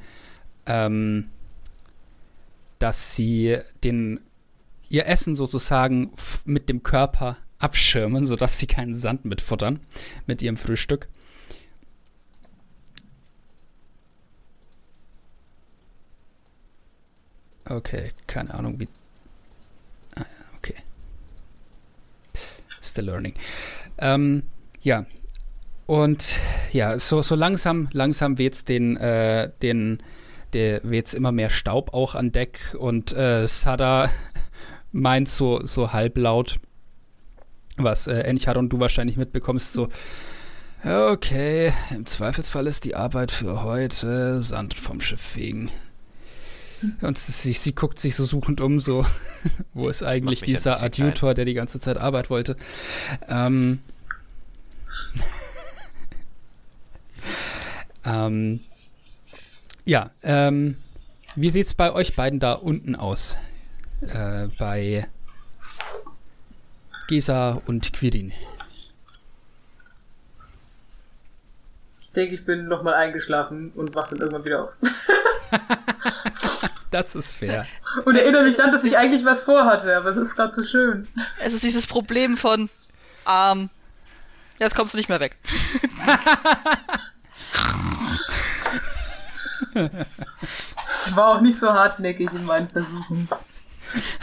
ähm, 0.66 1.30
dass 2.78 3.16
sie 3.16 3.60
den 3.86 4.20
ihr 4.90 5.08
Essen 5.08 5.38
sozusagen 5.38 6.12
mit 6.44 6.68
dem 6.68 6.84
Körper 6.84 7.38
abschirmen, 7.58 8.26
sodass 8.26 8.60
sie 8.60 8.68
keinen 8.68 8.96
Sand 8.96 9.24
mitfuttern 9.24 9.80
mit 10.26 10.42
ihrem 10.42 10.58
Frühstück. 10.58 11.08
Okay, 17.70 18.12
keine 18.28 18.54
Ahnung 18.54 18.78
wie. 18.80 18.90
Ah, 20.18 20.26
okay. 20.58 20.76
Still 22.88 23.06
learning. 23.06 23.34
Ähm, 23.98 24.44
ja. 24.82 25.06
Und 25.86 26.24
ja, 26.74 27.00
so, 27.00 27.22
so 27.22 27.36
langsam, 27.36 27.88
langsam 27.94 28.38
weht's 28.38 28.66
den, 28.66 28.98
äh, 28.98 29.52
den, 29.62 30.04
der 30.54 30.82
weht's 30.84 31.14
immer 31.14 31.32
mehr 31.32 31.50
Staub 31.50 31.94
auch 31.94 32.14
an 32.14 32.32
Deck 32.32 32.76
und 32.78 33.16
äh, 33.16 33.48
Sada 33.48 34.10
meint 34.92 35.30
so, 35.30 35.66
so 35.66 35.94
halblaut, 35.94 36.60
was 37.78 38.08
äh, 38.08 38.20
Enchar 38.22 38.58
und 38.58 38.70
du 38.70 38.80
wahrscheinlich 38.80 39.16
mitbekommst, 39.16 39.74
so, 39.74 39.88
okay, 40.84 41.72
im 41.92 42.06
Zweifelsfall 42.06 42.68
ist 42.68 42.84
die 42.86 42.96
Arbeit 42.96 43.32
für 43.32 43.64
heute 43.64 44.42
Sand 44.42 44.78
vom 44.78 45.00
Schiff 45.00 45.22
fegen. 45.22 45.72
Und 47.02 47.18
sie, 47.18 47.54
sie 47.54 47.74
guckt 47.74 48.00
sich 48.00 48.16
so 48.16 48.26
suchend 48.26 48.62
um, 48.62 48.80
so, 48.80 49.06
wo 49.74 49.90
ist 49.90 50.04
eigentlich 50.04 50.42
dieser 50.42 50.82
Adjutor, 50.82 51.34
der 51.34 51.46
die 51.46 51.54
ganze 51.54 51.80
Zeit 51.80 51.98
Arbeit 51.98 52.30
wollte. 52.30 52.56
Ähm, 53.28 53.80
ähm, 58.06 58.62
ja, 59.86 60.12
ähm, 60.24 60.78
wie 61.36 61.50
sieht's 61.50 61.74
bei 61.74 61.92
euch 61.92 62.16
beiden 62.16 62.40
da 62.40 62.54
unten 62.54 62.96
aus? 62.96 63.38
äh, 64.02 64.48
bei 64.58 65.08
Gesa 67.08 67.62
und 67.66 67.94
Quirin. 67.94 68.32
Denke, 72.18 72.36
ich 72.36 72.46
bin 72.46 72.68
nochmal 72.68 72.96
eingeschlafen 72.96 73.72
und 73.76 73.96
wache 73.96 74.16
dann 74.16 74.22
irgendwann 74.22 74.44
wieder 74.44 74.64
auf. 74.64 74.72
das 76.92 77.16
ist 77.16 77.36
fair. 77.36 77.68
Und 78.06 78.16
erinnere 78.16 78.44
mich 78.44 78.56
dann, 78.56 78.72
dass 78.72 78.84
ich 78.84 78.98
eigentlich 78.98 79.24
was 79.24 79.44
vorhatte, 79.44 79.96
aber 79.96 80.10
es 80.10 80.18
ist 80.18 80.36
gerade 80.36 80.54
so 80.54 80.66
schön. 80.66 81.08
Es 81.40 81.54
ist 81.54 81.64
dieses 81.64 81.86
Problem 81.86 82.36
von, 82.36 82.70
ähm, 83.28 83.70
jetzt 84.58 84.76
kommst 84.76 84.94
du 84.94 84.98
nicht 84.98 85.10
mehr 85.10 85.20
weg. 85.20 85.38
ich 91.06 91.16
war 91.16 91.28
auch 91.28 91.42
nicht 91.42 91.60
so 91.60 91.72
hartnäckig 91.72 92.32
in 92.34 92.46
meinen 92.46 92.70
Versuchen. 92.70 93.30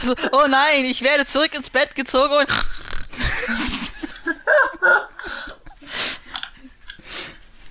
So, 0.03 0.13
oh 0.33 0.47
nein, 0.47 0.85
ich 0.85 1.01
werde 1.01 1.25
zurück 1.25 1.55
ins 1.55 1.69
Bett 1.69 1.95
gezogen 1.95 2.33
und. 2.33 2.47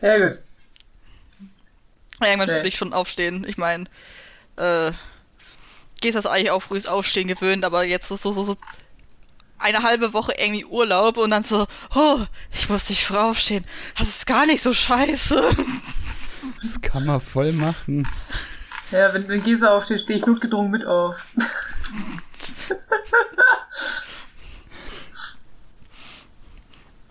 ja, 0.05 0.19
gut. 0.19 0.39
Irgendwann 2.21 2.49
würde 2.49 2.69
ich 2.69 2.77
schon 2.77 2.93
aufstehen. 2.93 3.45
Ich 3.49 3.57
meine, 3.57 3.87
äh, 4.57 4.93
geht 6.01 6.15
das 6.15 6.27
eigentlich 6.27 6.51
auch 6.51 6.63
frühes 6.63 6.87
Aufstehen 6.87 7.27
gewöhnt, 7.27 7.65
aber 7.65 7.85
jetzt 7.85 8.11
ist 8.11 8.23
so, 8.23 8.33
so, 8.33 8.45
so 8.45 8.57
eine 9.59 9.83
halbe 9.83 10.13
Woche 10.13 10.35
irgendwie 10.37 10.67
Urlaub 10.67 11.17
und 11.17 11.31
dann 11.31 11.45
so, 11.45 11.67
oh, 11.95 12.21
ich 12.53 12.69
muss 12.69 12.91
nicht 12.91 13.07
früh 13.07 13.17
aufstehen. 13.17 13.65
Das 13.99 14.09
ist 14.09 14.27
gar 14.27 14.45
nicht 14.47 14.63
so 14.63 14.75
scheiße. 14.75 15.43
Das 16.61 16.79
kann 16.83 17.07
man 17.07 17.23
voll 17.23 17.53
machen. 17.53 18.07
Ja, 18.91 19.15
wenn, 19.15 19.27
wenn 19.29 19.43
Gesa 19.43 19.75
aufsteht, 19.75 20.01
stehe 20.01 20.19
ich 20.19 20.27
notgedrungen 20.27 20.71
mit 20.71 20.85
auf. 20.85 21.17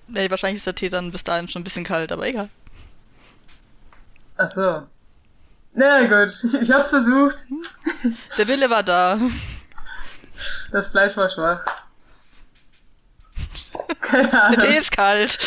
nee, 0.07 0.29
wahrscheinlich 0.29 0.57
ist 0.57 0.67
der 0.67 0.75
Tee 0.75 0.89
dann 0.89 1.09
bis 1.09 1.23
dahin 1.23 1.47
schon 1.47 1.61
ein 1.61 1.63
bisschen 1.63 1.83
kalt, 1.83 2.11
aber 2.11 2.27
egal. 2.27 2.49
Ach 4.37 4.51
so. 4.51 4.87
Na 5.75 6.03
gut, 6.05 6.33
ich, 6.43 6.53
ich 6.61 6.71
hab's 6.71 6.89
versucht. 6.89 7.45
Der 8.37 8.47
Wille 8.47 8.69
war 8.69 8.83
da. 8.83 9.19
Das 10.71 10.87
Fleisch 10.87 11.15
war 11.17 11.29
schwach. 11.29 11.65
Keine 14.01 14.43
Ahnung. 14.43 14.59
Der 14.59 14.69
Tee 14.69 14.77
ist 14.77 14.91
kalt. 14.91 15.39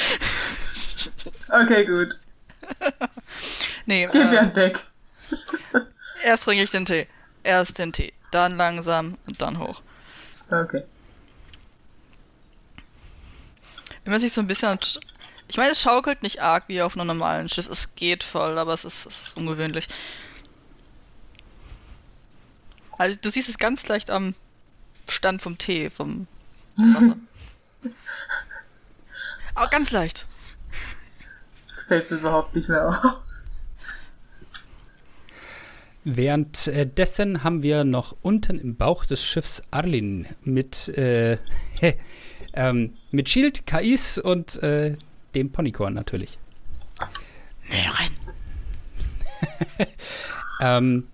Okay, 1.48 1.84
gut. 1.84 2.18
nee, 3.86 4.08
Gib 4.10 4.30
mir 4.30 4.36
äh, 4.36 4.38
ein 4.38 4.54
Deck. 4.54 4.80
Erst 6.22 6.44
trinke 6.44 6.64
ich 6.64 6.70
den 6.70 6.84
Tee. 6.84 7.06
Erst 7.42 7.78
den 7.78 7.92
Tee. 7.92 8.12
Dann 8.30 8.56
langsam 8.56 9.18
und 9.26 9.40
dann 9.40 9.58
hoch. 9.58 9.82
Okay. 10.50 10.84
Wenn 14.04 14.12
man 14.12 14.20
sich 14.20 14.32
so 14.32 14.40
ein 14.40 14.46
bisschen. 14.46 14.78
Ich 15.48 15.56
meine, 15.56 15.70
es 15.70 15.80
schaukelt 15.80 16.22
nicht 16.22 16.42
arg 16.42 16.64
wie 16.68 16.82
auf 16.82 16.96
einem 16.96 17.06
normalen 17.06 17.48
Schiff. 17.48 17.68
Es 17.68 17.94
geht 17.94 18.24
voll, 18.24 18.58
aber 18.58 18.74
es 18.74 18.84
ist, 18.84 19.06
es 19.06 19.28
ist 19.28 19.36
ungewöhnlich. 19.36 19.88
Also 22.98 23.18
du 23.20 23.30
siehst 23.30 23.48
es 23.48 23.58
ganz 23.58 23.86
leicht 23.88 24.10
am 24.10 24.34
Stand 25.08 25.42
vom 25.42 25.58
Tee, 25.58 25.90
vom 25.90 26.26
Wasser. 26.76 27.16
aber 29.54 29.68
ganz 29.68 29.90
leicht. 29.90 30.26
Das 31.68 31.84
fällt 31.84 32.10
mir 32.10 32.16
überhaupt 32.18 32.56
nicht 32.56 32.68
mehr 32.68 32.88
auf. 32.88 33.22
Währenddessen 36.08 37.42
haben 37.42 37.62
wir 37.62 37.82
noch 37.82 38.16
unten 38.22 38.60
im 38.60 38.76
Bauch 38.76 39.04
des 39.04 39.24
Schiffs 39.24 39.62
Arlin 39.72 40.26
mit, 40.42 40.88
äh, 40.88 41.38
ähm, 42.52 42.96
mit 43.10 43.28
Shield, 43.28 43.66
Kais 43.66 44.18
und 44.18 44.62
äh, 44.62 44.96
dem 45.36 45.52
Ponykorn 45.52 45.94
natürlich. 45.94 46.38
Nee, 47.68 47.86
rein. 47.88 48.10
ähm, 50.60 51.08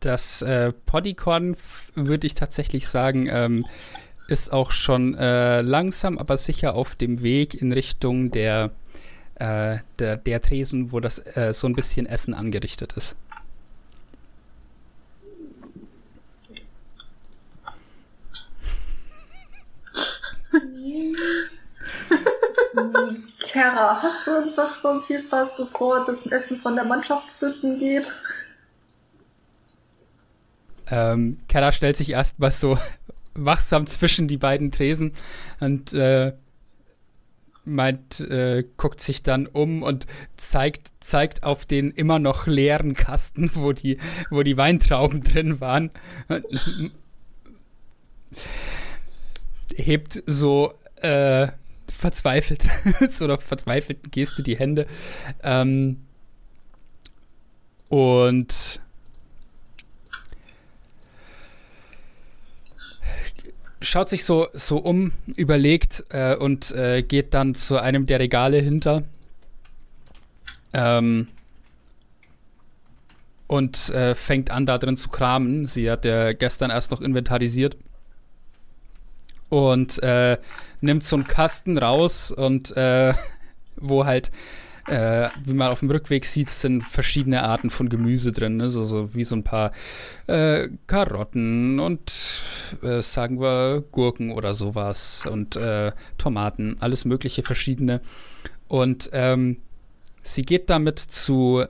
das 0.00 0.42
äh, 0.42 0.72
Ponykorn, 0.72 1.56
würde 1.94 2.26
ich 2.26 2.34
tatsächlich 2.34 2.88
sagen, 2.88 3.28
ähm, 3.30 3.64
ist 4.26 4.52
auch 4.52 4.72
schon 4.72 5.14
äh, 5.14 5.60
langsam, 5.60 6.18
aber 6.18 6.36
sicher 6.36 6.74
auf 6.74 6.96
dem 6.96 7.22
Weg 7.22 7.54
in 7.54 7.72
Richtung 7.72 8.30
der 8.30 8.72
äh, 9.36 9.78
der, 9.98 10.16
der, 10.16 10.42
Tresen, 10.42 10.92
wo 10.92 11.00
das 11.00 11.18
äh, 11.36 11.52
so 11.54 11.66
ein 11.66 11.74
bisschen 11.74 12.06
Essen 12.06 12.34
angerichtet 12.34 12.94
ist. 12.96 13.16
Kara, 23.52 24.02
hast 24.02 24.26
du 24.26 24.30
irgendwas 24.32 24.76
vom 24.76 25.02
Vielfraß, 25.02 25.56
bevor 25.56 26.04
das 26.06 26.26
Essen 26.26 26.58
von 26.58 26.74
der 26.74 26.84
Mannschaft 26.84 27.28
flöten 27.38 27.78
geht? 27.78 28.14
Ähm, 30.90 31.38
Kara 31.48 31.72
stellt 31.72 31.96
sich 31.96 32.10
erstmal 32.10 32.50
so 32.50 32.78
wachsam 33.34 33.86
zwischen 33.86 34.28
die 34.28 34.36
beiden 34.36 34.70
Tresen 34.70 35.12
und 35.60 35.92
äh, 35.92 36.32
meint, 37.64 38.20
äh, 38.20 38.64
guckt 38.76 39.00
sich 39.00 39.22
dann 39.22 39.46
um 39.46 39.82
und 39.82 40.06
zeigt, 40.36 40.88
zeigt 41.00 41.44
auf 41.44 41.64
den 41.64 41.90
immer 41.90 42.18
noch 42.18 42.46
leeren 42.46 42.94
Kasten, 42.94 43.50
wo 43.54 43.72
die, 43.72 43.98
wo 44.30 44.42
die 44.42 44.56
Weintrauben 44.56 45.20
drin 45.24 45.60
waren. 45.60 45.90
Hebt 49.74 50.22
so 50.26 50.74
äh, 50.96 51.48
verzweifelt, 52.04 52.66
einer 53.20 53.38
verzweifelten 53.38 54.10
Geste 54.10 54.42
die 54.42 54.58
Hände. 54.58 54.86
Ähm, 55.42 56.04
und 57.88 58.80
schaut 63.80 64.10
sich 64.10 64.26
so, 64.26 64.48
so 64.52 64.76
um, 64.76 65.12
überlegt 65.36 66.04
äh, 66.10 66.36
und 66.36 66.72
äh, 66.72 67.02
geht 67.02 67.32
dann 67.32 67.54
zu 67.54 67.80
einem 67.80 68.04
der 68.04 68.20
Regale 68.20 68.58
hinter. 68.58 69.04
Ähm, 70.74 71.28
und 73.46 73.88
äh, 73.90 74.14
fängt 74.14 74.50
an, 74.50 74.66
da 74.66 74.76
drin 74.76 74.98
zu 74.98 75.08
kramen. 75.08 75.66
Sie 75.66 75.90
hat 75.90 76.04
ja 76.04 76.34
gestern 76.34 76.70
erst 76.70 76.90
noch 76.90 77.00
inventarisiert. 77.00 77.78
Und 79.48 80.02
äh, 80.02 80.38
nimmt 80.80 81.04
so 81.04 81.16
einen 81.16 81.26
Kasten 81.26 81.78
raus 81.78 82.30
und 82.30 82.76
äh, 82.76 83.14
wo 83.76 84.04
halt 84.04 84.30
äh, 84.86 85.28
wie 85.44 85.54
man 85.54 85.70
auf 85.70 85.80
dem 85.80 85.90
Rückweg 85.90 86.26
sieht, 86.26 86.50
sind 86.50 86.82
verschiedene 86.82 87.42
Arten 87.42 87.70
von 87.70 87.88
Gemüse 87.88 88.32
drin. 88.32 88.58
Ne? 88.58 88.68
So, 88.68 88.84
so 88.84 89.14
wie 89.14 89.24
so 89.24 89.34
ein 89.34 89.44
paar 89.44 89.72
äh, 90.26 90.68
Karotten 90.86 91.80
und 91.80 92.12
äh, 92.82 93.00
sagen 93.00 93.40
wir 93.40 93.82
Gurken 93.92 94.30
oder 94.32 94.52
sowas 94.52 95.26
und 95.30 95.56
äh, 95.56 95.92
Tomaten, 96.18 96.76
alles 96.80 97.06
mögliche 97.06 97.42
verschiedene. 97.42 98.02
Und 98.68 99.08
ähm, 99.12 99.58
sie 100.22 100.42
geht 100.42 100.68
damit 100.68 100.98
zu 100.98 101.64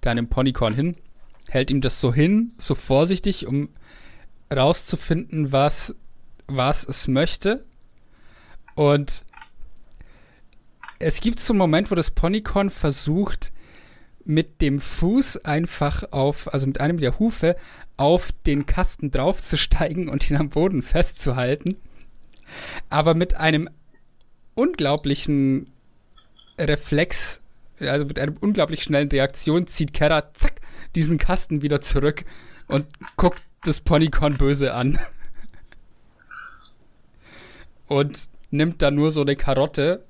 deinem 0.00 0.28
Ponycorn 0.28 0.74
hin, 0.74 0.96
hält 1.48 1.70
ihm 1.70 1.80
das 1.80 2.00
so 2.00 2.12
hin, 2.12 2.52
so 2.58 2.74
vorsichtig, 2.74 3.46
um 3.46 3.68
rauszufinden, 4.52 5.52
was, 5.52 5.94
was 6.56 6.84
es 6.84 7.08
möchte. 7.08 7.64
Und 8.74 9.24
es 10.98 11.20
gibt 11.20 11.40
so 11.40 11.52
einen 11.52 11.58
Moment, 11.58 11.90
wo 11.90 11.94
das 11.94 12.10
Ponycorn 12.10 12.70
versucht, 12.70 13.52
mit 14.24 14.60
dem 14.60 14.80
Fuß 14.80 15.44
einfach 15.44 16.12
auf, 16.12 16.52
also 16.52 16.66
mit 16.66 16.80
einem 16.80 16.98
der 16.98 17.18
Hufe, 17.18 17.56
auf 17.96 18.30
den 18.46 18.66
Kasten 18.66 19.10
draufzusteigen 19.10 20.08
und 20.08 20.30
ihn 20.30 20.36
am 20.36 20.50
Boden 20.50 20.82
festzuhalten. 20.82 21.76
Aber 22.88 23.14
mit 23.14 23.34
einem 23.34 23.68
unglaublichen 24.54 25.70
Reflex, 26.58 27.40
also 27.78 28.04
mit 28.04 28.18
einer 28.18 28.34
unglaublich 28.40 28.82
schnellen 28.82 29.08
Reaktion, 29.08 29.66
zieht 29.66 29.94
Kera 29.94 30.32
zack 30.34 30.60
diesen 30.94 31.18
Kasten 31.18 31.62
wieder 31.62 31.80
zurück 31.80 32.24
und 32.68 32.86
guckt 33.16 33.42
das 33.62 33.80
Ponycorn 33.80 34.36
böse 34.36 34.74
an. 34.74 34.98
Und 37.90 38.28
nimmt 38.52 38.82
dann 38.82 38.94
nur 38.94 39.10
so 39.10 39.22
eine 39.22 39.34
Karotte 39.34 40.04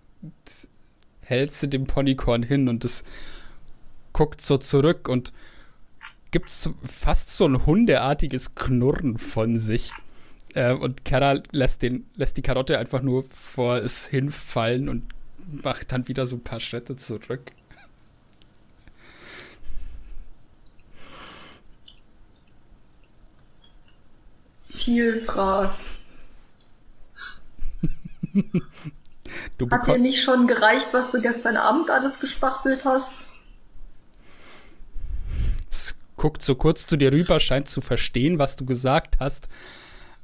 hältst 1.22 1.62
du 1.62 1.66
dem 1.66 1.84
Ponycorn 1.84 2.42
hin 2.42 2.68
und 2.68 2.84
es 2.84 3.04
guckt 4.12 4.42
so 4.42 4.58
zurück 4.58 5.08
und 5.08 5.32
gibt 6.30 6.52
fast 6.84 7.34
so 7.34 7.46
ein 7.46 7.64
hundeartiges 7.64 8.54
Knurren 8.54 9.16
von 9.16 9.56
sich. 9.56 9.92
Äh, 10.52 10.74
und 10.74 11.06
Kara 11.06 11.40
lässt, 11.52 11.80
den, 11.80 12.04
lässt 12.16 12.36
die 12.36 12.42
Karotte 12.42 12.78
einfach 12.78 13.00
nur 13.00 13.24
vor 13.30 13.78
es 13.78 14.06
hinfallen 14.06 14.90
und 14.90 15.04
macht 15.50 15.90
dann 15.90 16.06
wieder 16.06 16.26
so 16.26 16.36
ein 16.36 16.44
paar 16.44 16.60
Schritte 16.60 16.96
zurück. 16.96 17.50
Viel 24.68 25.18
Fraß. 25.20 25.82
Hat 29.70 29.86
dir 29.86 29.98
nicht 29.98 30.22
schon 30.22 30.46
gereicht, 30.46 30.88
was 30.92 31.10
du 31.10 31.20
gestern 31.20 31.56
Abend 31.56 31.90
alles 31.90 32.18
gespachtelt 32.20 32.84
hast? 32.84 33.26
Es 35.70 35.94
guckt 36.16 36.42
so 36.42 36.54
kurz 36.54 36.86
zu 36.86 36.96
dir 36.96 37.12
rüber, 37.12 37.38
scheint 37.38 37.68
zu 37.68 37.80
verstehen, 37.80 38.38
was 38.38 38.56
du 38.56 38.64
gesagt 38.64 39.18
hast. 39.20 39.48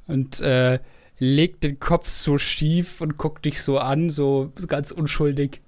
Und 0.07 0.41
äh, 0.41 0.79
legt 1.19 1.63
den 1.63 1.79
Kopf 1.79 2.09
so 2.09 2.37
schief 2.37 3.01
und 3.01 3.17
guckt 3.17 3.45
dich 3.45 3.61
so 3.61 3.79
an, 3.79 4.09
so 4.09 4.51
ganz 4.67 4.91
unschuldig. 4.91 5.61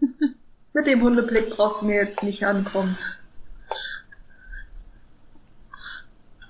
Mit 0.72 0.86
dem 0.86 1.02
Hundeblick 1.02 1.50
brauchst 1.50 1.82
du 1.82 1.86
mir 1.86 1.96
jetzt 1.96 2.22
nicht 2.22 2.44
ankommen. 2.44 2.98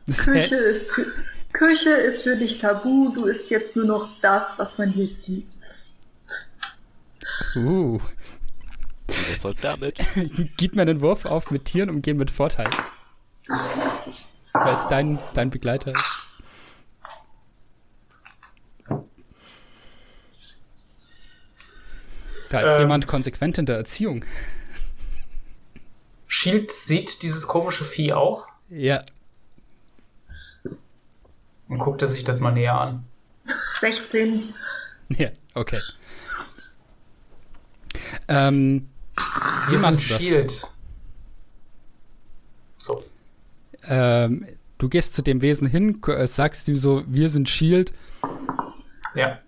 Küche 0.06 0.56
ist, 0.56 0.90
für, 0.92 1.06
Küche 1.56 1.90
ist 1.90 2.22
für 2.22 2.36
dich 2.36 2.58
tabu, 2.58 3.12
du 3.14 3.24
isst 3.24 3.48
jetzt 3.48 3.76
nur 3.76 3.86
noch 3.86 4.10
das, 4.20 4.58
was 4.58 4.76
man 4.76 4.92
dir 4.92 5.08
gibt. 5.24 5.48
Uh. 7.56 7.98
Erfolg 9.30 9.56
damit. 9.62 9.96
Gib 10.58 10.76
mir 10.76 10.82
einen 10.82 11.00
Wurf 11.00 11.24
auf 11.24 11.50
mit 11.50 11.64
Tieren 11.64 11.88
umgehen 11.88 12.18
mit 12.18 12.30
Vorteil. 12.30 12.68
Weil 14.52 14.74
es 14.74 14.86
dein, 14.88 15.18
dein 15.32 15.48
Begleiter 15.50 15.92
ist. 15.92 16.42
Da 22.50 22.60
ist 22.60 22.74
Ähm. 22.74 22.80
jemand 22.80 23.06
konsequent 23.06 23.56
in 23.56 23.64
der 23.64 23.76
Erziehung. 23.76 24.26
Shield 26.26 26.70
sieht 26.70 27.22
dieses 27.22 27.46
komische 27.46 27.86
Vieh 27.86 28.12
auch 28.12 28.46
Ja. 28.68 29.02
Und 31.68 31.78
guckt 31.78 32.02
er 32.02 32.08
sich 32.08 32.24
das 32.24 32.40
mal 32.40 32.52
näher 32.52 32.78
an. 32.80 33.04
16. 33.80 34.54
Ja, 35.08 35.28
okay. 35.54 35.78
Ähm, 38.28 38.88
wie 39.68 39.72
Wir 39.74 39.78
machst 39.78 40.00
sind 40.00 40.10
du 40.10 40.14
das? 40.14 40.22
Shield. 40.24 40.68
So. 42.76 43.04
Ähm, 43.84 44.46
du 44.78 44.88
gehst 44.88 45.14
zu 45.14 45.22
dem 45.22 45.42
Wesen 45.42 45.68
hin, 45.68 46.02
äh, 46.08 46.26
sagst 46.26 46.66
ihm 46.66 46.74
so, 46.74 47.04
wir 47.06 47.30
sind 47.30 47.48
Shield. 47.48 47.92
Ja. 49.14 49.38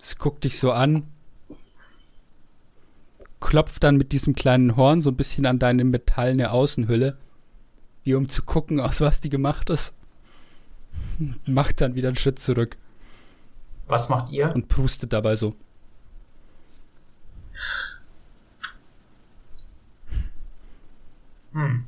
Es 0.00 0.16
guckt 0.16 0.44
dich 0.44 0.58
so 0.58 0.72
an. 0.72 1.04
Klopft 3.40 3.84
dann 3.84 3.98
mit 3.98 4.12
diesem 4.12 4.34
kleinen 4.34 4.76
Horn 4.76 5.02
so 5.02 5.10
ein 5.10 5.16
bisschen 5.16 5.44
an 5.44 5.58
deine 5.58 5.84
metallene 5.84 6.52
Außenhülle. 6.52 7.18
Wie 8.02 8.14
um 8.14 8.30
zu 8.30 8.42
gucken, 8.44 8.80
aus 8.80 9.02
was 9.02 9.20
die 9.20 9.28
gemacht 9.28 9.68
ist. 9.68 9.92
Macht 11.46 11.80
dann 11.80 11.94
wieder 11.94 12.08
einen 12.08 12.16
Schritt 12.16 12.38
zurück 12.38 12.76
Was 13.86 14.08
macht 14.08 14.30
ihr? 14.30 14.52
und 14.54 14.68
prustet 14.68 15.12
dabei 15.12 15.36
so. 15.36 15.54
Hm. 21.52 21.86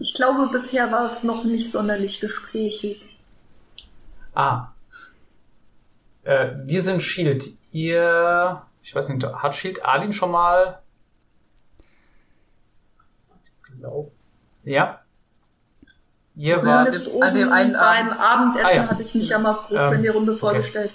Ich 0.00 0.14
glaube, 0.14 0.48
bisher 0.52 0.92
war 0.92 1.06
es 1.06 1.24
noch 1.24 1.44
nicht 1.44 1.70
sonderlich 1.70 2.20
gesprächig. 2.20 3.04
Ah. 4.34 4.68
Äh, 6.22 6.50
wir 6.64 6.82
sind 6.82 7.02
Shield. 7.02 7.52
Ihr. 7.72 8.62
Ich 8.82 8.94
weiß 8.94 9.08
nicht, 9.08 9.24
hat 9.24 9.54
Shield 9.54 9.84
Alin 9.84 10.12
schon 10.12 10.30
mal. 10.30 10.80
Ich 13.44 13.78
glaub. 13.80 14.12
Ja. 14.64 15.00
Ihr 16.38 16.54
wart. 16.62 16.92
Zumindest 16.92 17.06
an 17.08 17.12
oben 17.12 17.34
dem 17.34 17.52
einen 17.52 17.72
beim 17.72 18.10
Abend. 18.10 18.20
Abendessen 18.20 18.66
Ah, 18.66 18.74
ja. 18.74 18.88
hatte 18.88 19.02
ich 19.02 19.14
mich 19.14 19.28
ja 19.28 19.38
mal 19.40 19.54
groß 19.54 19.82
Ähm, 19.82 19.92
für 19.92 19.98
die 19.98 20.08
Runde 20.08 20.32
okay. 20.32 20.40
vorgestellt. 20.40 20.92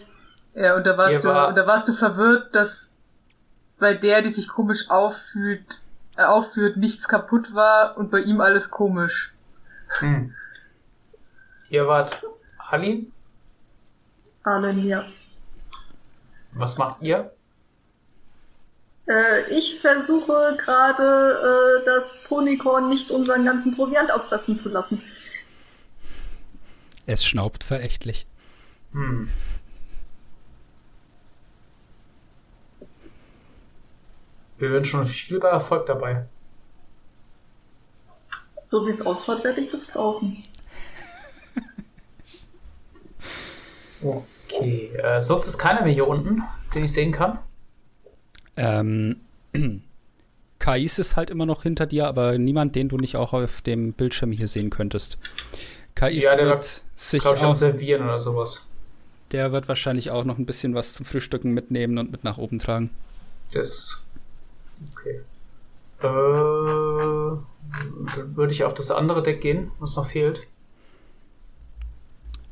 Ja, 0.55 0.75
und 0.75 0.85
da 0.87 0.91
Ihr 0.91 0.97
warst, 0.97 1.23
du, 1.23 1.27
war- 1.27 1.47
und 1.49 1.55
da 1.57 1.67
warst 1.67 1.87
du 1.87 1.93
verwirrt, 1.93 2.55
dass 2.55 2.93
bei 3.79 3.93
der, 3.93 4.21
die 4.21 4.29
sich 4.29 4.47
komisch 4.47 4.89
auffühlt, 4.89 5.81
äh, 6.15 6.23
aufführt, 6.23 6.77
nichts 6.77 7.07
kaputt 7.09 7.53
war 7.53 7.97
und 7.97 8.09
bei 8.09 8.19
ihm 8.21 8.39
alles 8.39 8.69
komisch. 8.71 9.33
Hm. 9.99 10.33
Ihr 11.69 11.87
wart 11.87 12.23
Alin. 12.69 13.11
Arlen, 14.43 14.85
ja. 14.85 15.03
Was 16.53 16.77
macht 16.77 17.01
ihr? 17.01 17.31
Äh, 19.09 19.49
ich 19.51 19.79
versuche 19.81 20.55
gerade, 20.57 21.81
äh, 21.81 21.85
das 21.85 22.23
Ponykorn 22.23 22.89
nicht 22.89 23.11
unseren 23.11 23.43
ganzen 23.43 23.75
Proviant 23.75 24.11
auffressen 24.11 24.55
zu 24.55 24.69
lassen. 24.69 25.01
Es 27.05 27.25
schnaubt 27.25 27.63
verächtlich. 27.63 28.25
Hm. 28.91 29.29
Wir 34.57 34.71
werden 34.71 34.85
schon 34.85 35.05
viel 35.05 35.41
Erfolg 35.41 35.87
dabei. 35.87 36.25
So 38.65 38.85
wie 38.85 38.91
es 38.91 39.05
ausschaut, 39.05 39.43
werde 39.43 39.59
ich 39.59 39.69
das 39.69 39.85
brauchen. 39.87 40.41
Okay. 44.01 44.91
Äh, 44.97 45.21
sonst 45.21 45.47
ist 45.47 45.57
keiner 45.57 45.81
mehr 45.83 45.93
hier 45.93 46.07
unten, 46.07 46.43
den 46.75 46.83
ich 46.83 46.91
sehen 46.91 47.13
kann. 47.13 47.39
Ähm, 48.57 49.21
Kais 50.59 50.99
ist 50.99 51.15
halt 51.15 51.29
immer 51.29 51.45
noch 51.45 51.63
hinter 51.63 51.85
dir, 51.85 52.07
aber 52.07 52.37
niemand, 52.37 52.75
den 52.75 52.89
du 52.89 52.97
nicht 52.97 53.15
auch 53.15 53.33
auf 53.33 53.61
dem 53.61 53.93
Bildschirm 53.93 54.31
hier 54.33 54.49
sehen 54.49 54.69
könntest. 54.69 55.17
Kais 55.95 56.23
Ja, 56.23 56.37
wird, 56.37 56.82
sich 56.95 57.21
Glaube 57.21 57.37
ich, 57.37 57.43
auch, 57.43 57.55
Servieren 57.55 58.03
oder 58.03 58.19
sowas. 58.19 58.67
der 59.31 59.51
wird 59.51 59.67
wahrscheinlich 59.67 60.11
auch 60.11 60.23
noch 60.25 60.37
ein 60.37 60.45
bisschen 60.45 60.75
was 60.75 60.93
zum 60.93 61.05
Frühstücken 61.05 61.51
mitnehmen 61.53 61.97
und 61.97 62.11
mit 62.11 62.23
nach 62.23 62.37
oben 62.37 62.59
tragen. 62.59 62.89
Das. 63.51 64.03
Okay. 64.91 65.21
Äh, 66.01 66.05
dann 68.15 68.35
würde 68.35 68.51
ich 68.51 68.63
auf 68.63 68.73
das 68.73 68.91
andere 68.91 69.23
Deck 69.23 69.41
gehen, 69.41 69.71
was 69.79 69.95
noch 69.95 70.07
fehlt. 70.07 70.41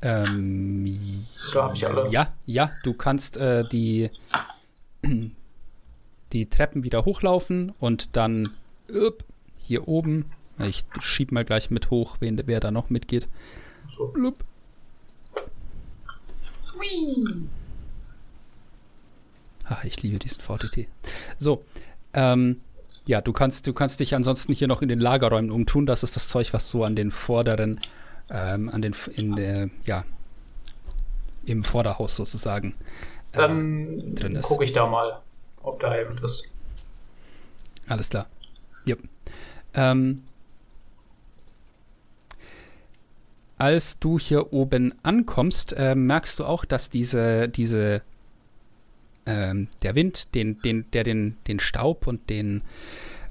Ähm, 0.01 1.25
Da 1.53 1.63
habe 1.65 1.75
ich 1.75 1.85
alle. 1.87 2.09
Ja, 2.09 2.33
ja, 2.45 2.71
du 2.83 2.93
kannst 2.93 3.37
äh, 3.37 3.67
die, 3.69 4.09
die 6.33 6.49
Treppen 6.49 6.83
wieder 6.83 7.05
hochlaufen 7.05 7.73
und 7.79 8.15
dann 8.15 8.49
upp, 8.89 9.23
hier 9.59 9.87
oben. 9.87 10.25
Ich 10.59 10.85
schieb 11.01 11.31
mal 11.31 11.45
gleich 11.45 11.69
mit 11.71 11.89
hoch, 11.89 12.17
wen, 12.19 12.41
wer 12.45 12.59
da 12.59 12.71
noch 12.71 12.89
mitgeht. 12.89 13.27
So. 14.01 14.07
Blub. 14.07 14.35
Ach, 19.65 19.83
ich 19.83 20.01
liebe 20.01 20.17
diesen 20.19 20.41
VTT. 20.41 20.87
So, 21.37 21.59
ähm, 22.13 22.57
ja, 23.05 23.21
du 23.21 23.31
kannst, 23.31 23.67
du 23.67 23.73
kannst 23.73 23.99
dich 23.99 24.15
ansonsten 24.15 24.53
hier 24.53 24.67
noch 24.67 24.81
in 24.81 24.89
den 24.89 24.99
Lagerräumen 24.99 25.51
umtun. 25.51 25.85
Das 25.85 26.03
ist 26.03 26.15
das 26.15 26.27
Zeug, 26.27 26.53
was 26.53 26.69
so 26.69 26.83
an 26.83 26.95
den 26.95 27.11
vorderen, 27.11 27.79
ähm, 28.29 28.69
an 28.69 28.81
den, 28.81 28.95
in 29.13 29.35
der, 29.35 29.69
ja, 29.85 30.03
im 31.45 31.63
Vorderhaus 31.63 32.15
sozusagen. 32.15 32.75
äh, 33.33 33.37
Dann 33.37 34.15
drin 34.15 34.35
ist. 34.35 34.47
gucke 34.47 34.63
ich 34.63 34.73
da 34.73 34.87
mal, 34.87 35.21
ob 35.61 35.79
da 35.79 35.95
jemand 35.97 36.21
ist. 36.23 36.49
Alles 37.87 38.09
klar. 38.09 38.27
Yep. 38.87 38.99
Ähm, 39.75 40.23
als 43.61 43.99
du 43.99 44.17
hier 44.17 44.53
oben 44.53 44.95
ankommst, 45.03 45.73
äh, 45.73 45.93
merkst 45.93 46.39
du 46.39 46.45
auch, 46.45 46.65
dass 46.65 46.89
diese, 46.89 47.47
diese, 47.47 48.01
ähm, 49.27 49.67
der 49.83 49.93
Wind, 49.93 50.33
den, 50.33 50.57
den, 50.61 50.89
der 50.93 51.03
den, 51.03 51.37
den 51.47 51.59
Staub 51.59 52.07
und 52.07 52.27
den, 52.31 52.63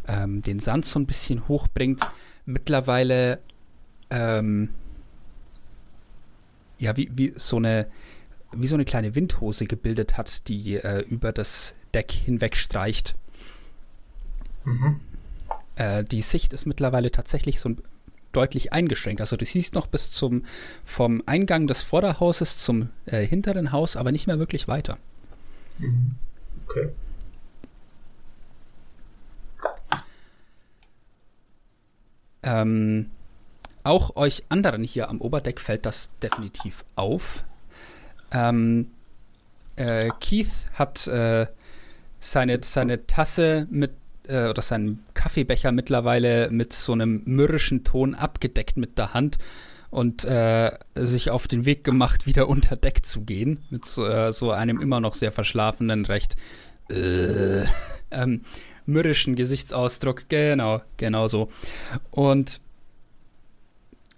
ähm, 0.06 0.40
den 0.42 0.60
Sand 0.60 0.86
so 0.86 1.00
ein 1.00 1.06
bisschen 1.06 1.48
hochbringt, 1.48 2.06
mittlerweile 2.46 3.40
ähm, 4.08 4.70
ja, 6.78 6.96
wie, 6.96 7.10
wie 7.12 7.32
so 7.36 7.56
eine 7.56 7.88
wie 8.52 8.68
so 8.68 8.76
eine 8.76 8.84
kleine 8.84 9.16
Windhose 9.16 9.66
gebildet 9.66 10.16
hat, 10.16 10.46
die 10.46 10.76
äh, 10.76 11.00
über 11.08 11.32
das 11.32 11.74
Deck 11.92 12.12
hinweg 12.12 12.56
streicht. 12.56 13.16
Mhm. 14.64 15.00
Äh, 15.74 16.04
die 16.04 16.22
Sicht 16.22 16.52
ist 16.52 16.66
mittlerweile 16.66 17.10
tatsächlich 17.10 17.58
so 17.58 17.70
ein- 17.70 17.82
deutlich 18.32 18.72
eingeschränkt. 18.72 19.20
Also 19.20 19.36
du 19.36 19.44
siehst 19.44 19.74
noch 19.74 19.86
bis 19.86 20.10
zum 20.10 20.44
vom 20.84 21.22
Eingang 21.26 21.66
des 21.66 21.82
Vorderhauses 21.82 22.56
zum 22.56 22.90
äh, 23.06 23.24
hinteren 23.26 23.72
Haus, 23.72 23.96
aber 23.96 24.12
nicht 24.12 24.26
mehr 24.26 24.38
wirklich 24.38 24.68
weiter. 24.68 24.98
Okay. 26.66 26.90
Ähm, 32.42 33.10
auch 33.82 34.16
euch 34.16 34.44
anderen 34.48 34.84
hier 34.84 35.08
am 35.08 35.20
Oberdeck 35.20 35.60
fällt 35.60 35.86
das 35.86 36.10
definitiv 36.22 36.84
auf. 36.96 37.44
Ähm, 38.32 38.90
äh, 39.76 40.10
Keith 40.20 40.66
hat 40.74 41.06
äh, 41.06 41.46
seine, 42.20 42.60
seine 42.62 43.06
Tasse 43.06 43.66
mit 43.70 43.92
äh, 44.28 44.48
oder 44.48 44.62
seinen 44.62 45.04
Kaffeebecher 45.20 45.70
mittlerweile 45.70 46.50
mit 46.50 46.72
so 46.72 46.92
einem 46.92 47.20
mürrischen 47.26 47.84
Ton 47.84 48.14
abgedeckt 48.14 48.78
mit 48.78 48.96
der 48.96 49.12
Hand 49.12 49.36
und 49.90 50.24
äh, 50.24 50.70
sich 50.94 51.28
auf 51.28 51.46
den 51.46 51.66
Weg 51.66 51.84
gemacht, 51.84 52.26
wieder 52.26 52.48
unter 52.48 52.74
Deck 52.74 53.04
zu 53.04 53.20
gehen. 53.20 53.62
Mit 53.68 53.84
so, 53.84 54.06
äh, 54.06 54.32
so 54.32 54.50
einem 54.50 54.80
immer 54.80 54.98
noch 54.98 55.14
sehr 55.14 55.30
verschlafenen, 55.30 56.06
recht 56.06 56.36
äh, 56.90 57.64
ähm, 58.10 58.44
mürrischen 58.86 59.36
Gesichtsausdruck. 59.36 60.26
Genau, 60.30 60.80
genau 60.96 61.28
so. 61.28 61.50
Und 62.10 62.62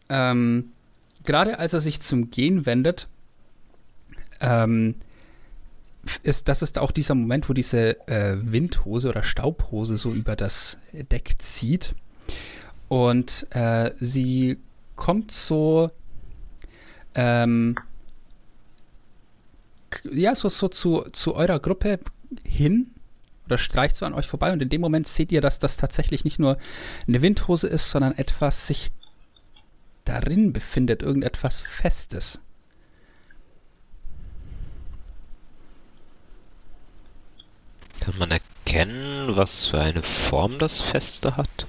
ähm, 0.09 0.71
gerade 1.25 1.59
als 1.59 1.73
er 1.73 1.81
sich 1.81 2.01
zum 2.01 2.31
Gehen 2.31 2.65
wendet, 2.65 3.09
ähm, 4.41 4.95
ist, 6.23 6.49
das 6.49 6.63
ist 6.63 6.79
auch 6.79 6.91
dieser 6.91 7.15
Moment, 7.15 7.49
wo 7.49 7.53
diese 7.53 8.07
äh, 8.09 8.37
Windhose 8.41 9.09
oder 9.09 9.23
Staubhose 9.23 9.97
so 9.97 10.13
über 10.13 10.37
das 10.37 10.77
Deck 10.93 11.35
zieht. 11.39 11.95
Und 12.89 13.47
äh, 13.51 13.93
sie 13.99 14.59
kommt 14.97 15.33
so, 15.33 15.91
ähm, 17.15 17.77
ja, 20.11 20.35
so, 20.35 20.49
so 20.49 20.69
zu, 20.69 21.03
zu 21.13 21.35
eurer 21.35 21.61
Gruppe 21.61 22.01
hin 22.45 22.89
oder 23.47 23.59
streicht 23.59 23.97
so 23.97 24.07
an 24.07 24.15
euch 24.15 24.27
vorbei. 24.27 24.53
Und 24.53 24.63
in 24.63 24.69
dem 24.69 24.81
Moment 24.81 25.07
seht 25.09 25.33
ihr, 25.33 25.41
dass 25.41 25.59
das 25.59 25.77
tatsächlich 25.77 26.25
nicht 26.25 26.39
nur 26.39 26.59
eine 27.07 27.23
Windhose 27.23 27.69
ist, 27.69 27.91
sondern 27.91 28.17
etwas 28.17 28.67
sich 28.67 28.91
darin 30.05 30.53
befindet, 30.53 31.03
irgendetwas 31.03 31.61
Festes. 31.61 32.41
Kann 38.03 38.19
man 38.19 38.33
erkennen, 38.33 39.37
was 39.37 39.67
für 39.67 39.81
eine 39.81 40.03
Form 40.03 40.59
das 40.59 40.81
Feste 40.81 41.37
hat? 41.37 41.69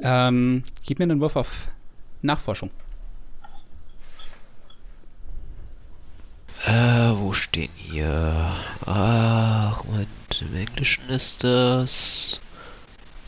Ähm, 0.00 0.62
gib 0.84 0.98
mir 0.98 1.04
einen 1.04 1.22
Wurf 1.22 1.36
auf 1.36 1.68
Nachforschung. 2.20 2.70
Äh, 6.66 7.16
wo 7.16 7.32
stehen 7.32 7.72
hier? 7.76 8.54
Ach, 8.84 9.82
Moment, 9.84 10.08
im 10.42 10.54
Englischen 10.54 11.08
ist 11.08 11.44
das. 11.44 12.40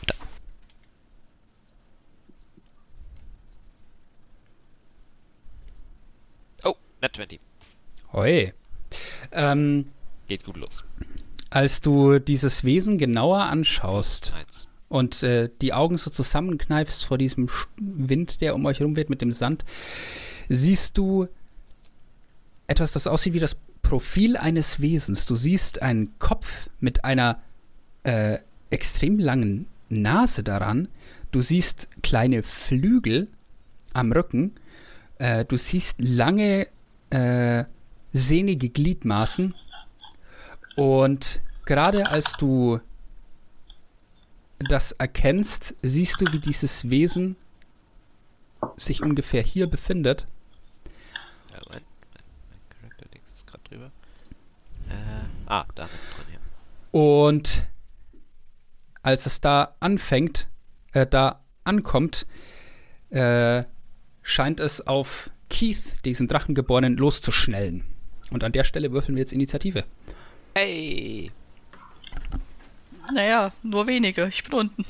Da. 0.05 0.13
Oh, 6.65 6.75
Net 7.01 7.15
20. 7.15 7.50
Hoi. 8.13 8.53
Ähm, 9.31 9.85
Geht 10.27 10.43
gut 10.43 10.57
los. 10.57 10.83
als 11.49 11.81
du 11.81 12.19
dieses 12.19 12.63
Wesen 12.63 12.97
genauer 12.97 13.39
anschaust 13.43 14.33
Eins. 14.37 14.67
und 14.89 15.23
äh, 15.23 15.49
die 15.61 15.73
Augen 15.73 15.97
so 15.97 16.09
zusammenkneifst 16.09 17.05
vor 17.05 17.17
diesem 17.17 17.49
Wind, 17.77 18.41
der 18.41 18.55
um 18.55 18.65
euch 18.65 18.79
herum 18.79 18.95
weht 18.95 19.09
mit 19.09 19.21
dem 19.21 19.31
Sand, 19.31 19.63
siehst 20.49 20.97
du 20.97 21.27
etwas, 22.67 22.91
das 22.91 23.07
aussieht 23.07 23.33
wie 23.33 23.39
das 23.39 23.57
Profil 23.81 24.37
eines 24.37 24.81
Wesens. 24.81 25.25
Du 25.25 25.35
siehst 25.35 25.81
einen 25.81 26.17
Kopf 26.19 26.69
mit 26.79 27.03
einer 27.03 27.41
äh, 28.03 28.37
extrem 28.69 29.19
langen 29.19 29.67
Nase 29.89 30.43
daran. 30.43 30.87
Du 31.31 31.41
siehst 31.41 31.89
kleine 32.01 32.43
Flügel 32.43 33.27
am 33.93 34.11
Rücken. 34.11 34.53
Äh, 35.17 35.43
du 35.45 35.57
siehst 35.57 35.95
lange, 35.99 36.67
äh, 37.09 37.65
sehnige 38.13 38.69
Gliedmaßen. 38.69 39.53
Und 40.75 41.41
gerade 41.65 42.09
als 42.09 42.33
du 42.33 42.79
das 44.59 44.91
erkennst, 44.93 45.75
siehst 45.81 46.21
du, 46.21 46.31
wie 46.31 46.39
dieses 46.39 46.89
Wesen 46.89 47.35
sich 48.77 49.01
ungefähr 49.01 49.41
hier 49.41 49.67
befindet. 49.67 50.27
Ja, 51.51 51.61
mein, 51.69 51.81
mein, 51.81 52.61
Charakter-Dings 52.69 53.31
ist 53.33 53.47
gerade 53.47 53.63
drüber. 53.63 53.91
Äh, 54.89 55.25
ah, 55.47 55.65
da 55.75 55.85
drin, 55.85 56.27
ja. 56.33 56.39
Und 56.91 57.65
als 59.01 59.25
es 59.25 59.41
da 59.41 59.75
anfängt, 59.79 60.47
äh, 60.93 61.07
da 61.07 61.43
ankommt, 61.63 62.27
äh, 63.09 63.63
scheint 64.21 64.59
es 64.59 64.85
auf 64.85 65.31
Keith, 65.49 66.05
diesen 66.05 66.27
Drachengeborenen, 66.27 66.97
loszuschnellen. 66.97 67.83
Und 68.31 68.43
an 68.43 68.51
der 68.51 68.63
Stelle 68.63 68.91
würfeln 68.91 69.15
wir 69.15 69.21
jetzt 69.21 69.33
Initiative. 69.33 69.83
Hey! 70.55 71.31
Naja, 73.13 73.51
nur 73.63 73.87
wenige. 73.87 74.27
Ich 74.27 74.43
bin 74.43 74.53
unten. 74.53 74.85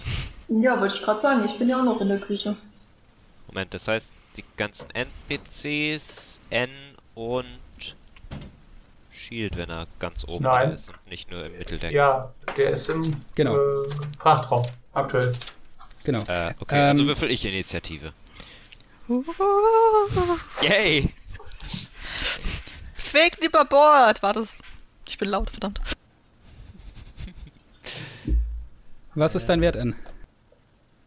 Ja, 0.48 0.80
wollte 0.80 0.96
ich 0.96 1.02
gerade 1.02 1.20
sagen, 1.20 1.44
ich 1.46 1.58
bin 1.58 1.70
ja 1.70 1.80
auch 1.80 1.86
noch 1.86 2.02
in 2.02 2.10
der 2.10 2.20
Küche. 2.20 2.56
Moment, 3.48 3.74
das 3.74 3.88
heißt, 3.88 4.12
die 4.38 4.44
ganzen 4.58 4.88
NPCs, 4.92 6.40
N 6.50 6.70
und 7.16 7.46
Shield, 9.12 9.58
wenn 9.58 9.70
er 9.70 9.88
ganz 10.00 10.26
oben 10.28 10.44
Nein. 10.44 10.72
ist 10.72 10.90
und 10.90 11.10
nicht 11.10 11.32
nur 11.32 11.46
im 11.46 11.52
Mitteldeck. 11.58 11.92
Ja, 11.94 12.32
der 12.58 12.72
ist 12.72 12.90
im 12.90 13.16
Genau. 13.36 13.56
äh, 13.56 13.90
Frachtraum 14.20 14.66
aktuell. 14.94 15.34
Genau. 16.04 16.20
Äh, 16.28 16.54
okay, 16.60 16.76
also 16.80 17.02
Ähm, 17.02 17.08
würfel 17.08 17.30
ich 17.32 17.46
Initiative. 17.46 18.14
Yay! 20.62 21.10
Fake 23.12 23.44
über 23.44 23.66
Bord! 23.66 24.24
Warte, 24.24 24.48
ich 25.06 25.18
bin 25.18 25.28
laut, 25.28 25.50
verdammt. 25.50 25.82
Was 29.16 29.36
ist 29.36 29.48
dein 29.48 29.60
Wert, 29.60 29.76
N? 29.76 29.98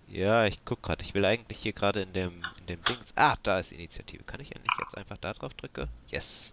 Ja, 0.08 0.44
ich 0.44 0.62
guck 0.66 0.82
gerade. 0.82 1.02
Ich 1.02 1.14
will 1.14 1.24
eigentlich 1.24 1.60
hier 1.60 1.72
gerade 1.72 2.02
in 2.02 2.12
dem, 2.12 2.42
in 2.60 2.66
dem 2.66 2.84
Dings. 2.84 3.14
Ah, 3.16 3.36
da 3.42 3.58
ist 3.58 3.72
Initiative. 3.72 4.22
Kann 4.24 4.40
ich 4.40 4.54
endlich 4.54 4.74
jetzt 4.80 4.98
einfach 4.98 5.16
da 5.16 5.32
drauf 5.32 5.54
drücke? 5.54 5.88
Yes. 6.08 6.52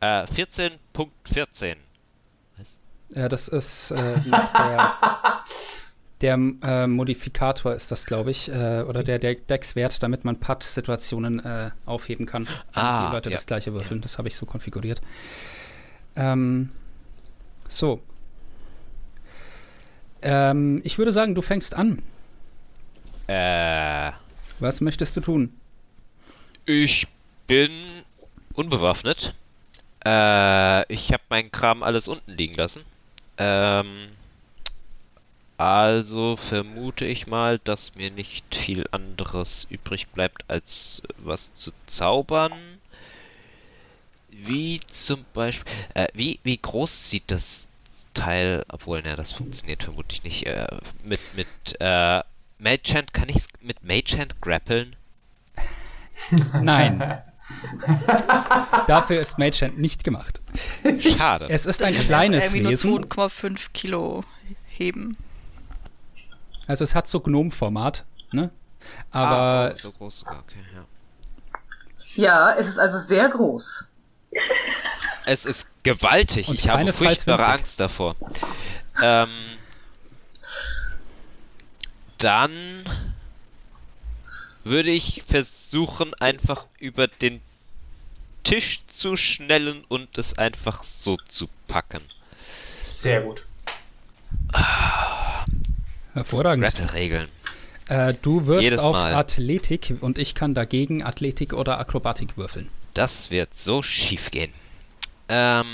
Äh, 0.00 0.24
14.14. 0.24 1.76
Was? 2.56 2.78
Ja, 3.10 3.28
das 3.28 3.46
ist 3.46 3.92
äh, 3.92 4.20
der, 4.22 5.44
der 6.20 6.34
äh, 6.34 6.86
Modifikator 6.86 7.74
ist 7.74 7.90
das, 7.90 8.06
glaube 8.06 8.30
ich, 8.30 8.50
äh, 8.50 8.82
oder 8.82 9.02
der, 9.02 9.18
der 9.18 9.34
Dex-Wert, 9.34 10.02
damit 10.02 10.24
man 10.24 10.38
Putt-Situationen 10.38 11.40
äh, 11.40 11.70
aufheben 11.86 12.26
kann. 12.26 12.46
Ah, 12.72 13.08
die 13.08 13.14
Leute 13.14 13.30
ja. 13.30 13.36
das 13.36 13.46
gleiche 13.46 13.72
würfeln. 13.72 14.00
Das 14.00 14.18
habe 14.18 14.28
ich 14.28 14.36
so 14.36 14.46
konfiguriert. 14.46 15.00
Ähm, 16.16 16.70
so. 17.68 18.02
Ähm, 20.22 20.82
ich 20.84 20.98
würde 20.98 21.12
sagen, 21.12 21.34
du 21.34 21.42
fängst 21.42 21.74
an. 21.74 22.02
Äh, 23.26 24.12
Was 24.58 24.80
möchtest 24.80 25.16
du 25.16 25.20
tun? 25.20 25.52
ich 26.66 27.08
bin 27.46 27.72
unbewaffnet. 28.54 29.34
Äh, 30.04 30.92
ich 30.92 31.12
habe 31.12 31.22
meinen 31.28 31.50
Kram 31.50 31.82
alles 31.82 32.08
unten 32.08 32.30
liegen 32.32 32.54
lassen. 32.54 32.82
Ähm, 33.38 34.08
also 35.60 36.36
vermute 36.36 37.04
ich 37.04 37.26
mal, 37.26 37.58
dass 37.58 37.94
mir 37.94 38.10
nicht 38.10 38.54
viel 38.54 38.86
anderes 38.92 39.66
übrig 39.68 40.08
bleibt, 40.08 40.42
als 40.48 41.02
was 41.18 41.52
zu 41.52 41.70
zaubern. 41.84 42.54
Wie 44.30 44.80
zum 44.90 45.22
Beispiel. 45.34 45.70
Äh, 45.92 46.08
wie, 46.14 46.40
wie 46.44 46.56
groß 46.56 47.10
sieht 47.10 47.30
das 47.30 47.68
Teil, 48.14 48.64
obwohl, 48.68 49.02
ne, 49.02 49.16
das 49.16 49.32
funktioniert 49.32 49.82
vermutlich 49.82 50.24
nicht. 50.24 50.46
Äh, 50.46 50.66
mit, 51.04 51.20
mit, 51.36 51.46
äh, 51.78 52.22
Magehand, 52.58 53.12
kann 53.12 53.28
ich 53.28 53.44
mit 53.60 53.84
Magehand 53.84 54.40
grappeln? 54.40 54.96
Nein. 56.54 57.20
Dafür 58.86 59.20
ist 59.20 59.38
Mage 59.38 59.60
Hand 59.60 59.78
nicht 59.78 60.04
gemacht. 60.04 60.40
Schade. 61.00 61.48
Es 61.50 61.66
ist 61.66 61.82
ein 61.82 61.94
Das 61.94 62.06
kleines 62.06 62.54
nur 62.54 62.70
Wesen. 62.70 63.04
2,5 63.04 63.72
Kilo 63.74 64.24
heben. 64.68 65.18
Also 66.70 66.84
es 66.84 66.94
hat 66.94 67.08
so 67.08 67.18
Gnome-Format, 67.18 68.04
ne? 68.30 68.52
Ah, 69.10 69.24
Aber 69.24 69.72
oh, 69.72 69.76
so 69.76 69.90
groß 69.90 70.20
sogar, 70.20 70.38
okay, 70.38 70.62
ja. 70.72 70.84
Ja, 72.14 72.54
es 72.54 72.68
ist 72.68 72.78
also 72.78 73.00
sehr 73.00 73.28
groß. 73.28 73.86
Es 75.26 75.44
ist 75.44 75.66
gewaltig. 75.82 76.48
Und 76.48 76.54
ich 76.54 76.68
habe 76.68 76.90
furchtbare. 76.92 77.44
Angst 77.44 77.78
davor. 77.78 78.16
Ähm, 79.02 79.28
dann 82.18 82.52
würde 84.64 84.90
ich 84.90 85.24
versuchen, 85.28 86.14
einfach 86.14 86.66
über 86.78 87.06
den 87.06 87.42
Tisch 88.44 88.80
zu 88.86 89.16
schnellen 89.16 89.84
und 89.88 90.16
es 90.16 90.38
einfach 90.38 90.84
so 90.84 91.16
zu 91.28 91.48
packen. 91.68 92.02
Sehr 92.82 93.22
gut. 93.22 93.42
Hervorragend. 96.14 96.64
Grapple-Regeln. 96.64 97.28
Äh, 97.88 98.14
du 98.22 98.46
wirfst 98.46 98.62
Jedes 98.62 98.78
auf 98.78 98.92
Mal. 98.92 99.14
Athletik 99.14 99.94
und 100.00 100.18
ich 100.18 100.34
kann 100.34 100.54
dagegen 100.54 101.02
Athletik 101.02 101.52
oder 101.52 101.78
Akrobatik 101.78 102.36
würfeln. 102.36 102.68
Das 102.94 103.30
wird 103.30 103.50
so 103.54 103.82
schief 103.82 104.30
gehen. 104.30 104.52
Ähm, 105.28 105.66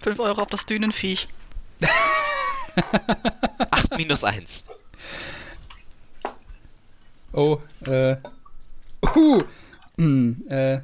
5 0.00 0.18
Euro 0.18 0.42
auf 0.42 0.48
das 0.48 0.66
Dünenviech. 0.66 1.28
8 3.70 3.96
minus 3.96 4.24
1. 4.24 4.64
Oh, 7.32 7.58
äh. 7.86 8.16
Uh, 9.14 9.42
hm, 9.96 10.42
äh. 10.48 10.80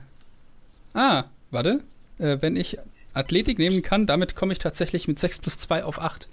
Ah, 0.94 1.24
warte. 1.50 1.82
Äh, 2.18 2.38
wenn 2.40 2.56
ich 2.56 2.78
Athletik 3.14 3.58
nehmen 3.58 3.82
kann, 3.82 4.06
damit 4.06 4.34
komme 4.34 4.52
ich 4.52 4.58
tatsächlich 4.58 5.08
mit 5.08 5.18
6 5.18 5.38
plus 5.40 5.58
2 5.58 5.84
auf 5.84 6.00
8. 6.00 6.28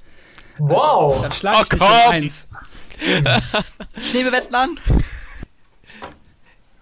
Wow. 0.57 1.21
Dann 1.21 1.31
schlage 1.31 1.75
ich 1.75 1.81
Oh, 1.81 1.85
dich 1.85 2.05
um! 2.07 2.11
1. 2.11 2.47
Ich 3.97 4.13
nehme 4.13 4.31
Wetten 4.31 4.55
an. 4.55 4.79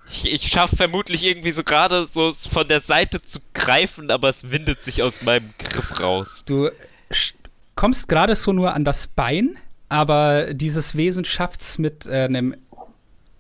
Ich, 0.10 0.32
ich 0.32 0.44
schaffe 0.48 0.76
vermutlich 0.76 1.24
irgendwie 1.24 1.52
so 1.52 1.64
gerade 1.64 2.08
so 2.12 2.30
es 2.30 2.46
von 2.46 2.68
der 2.68 2.82
Seite 2.82 3.24
zu 3.24 3.40
greifen, 3.54 4.12
aber 4.12 4.30
es 4.30 4.52
windet 4.52 4.84
sich 4.84 5.02
aus 5.02 5.24
meinem 5.24 5.54
Griff 5.58 6.00
raus. 6.00 6.44
Du 6.46 6.70
kommst 7.76 8.08
gerade 8.08 8.36
so 8.36 8.54
nur 8.54 8.74
an 8.76 8.86
das 8.86 9.08
Bein, 9.08 9.58
aber 9.90 10.54
dieses 10.54 10.96
Wesen 10.96 11.26
schafft 11.26 11.62
es 11.62 11.80
mit 11.80 12.06
äh, 12.06 12.26
einem 12.26 12.56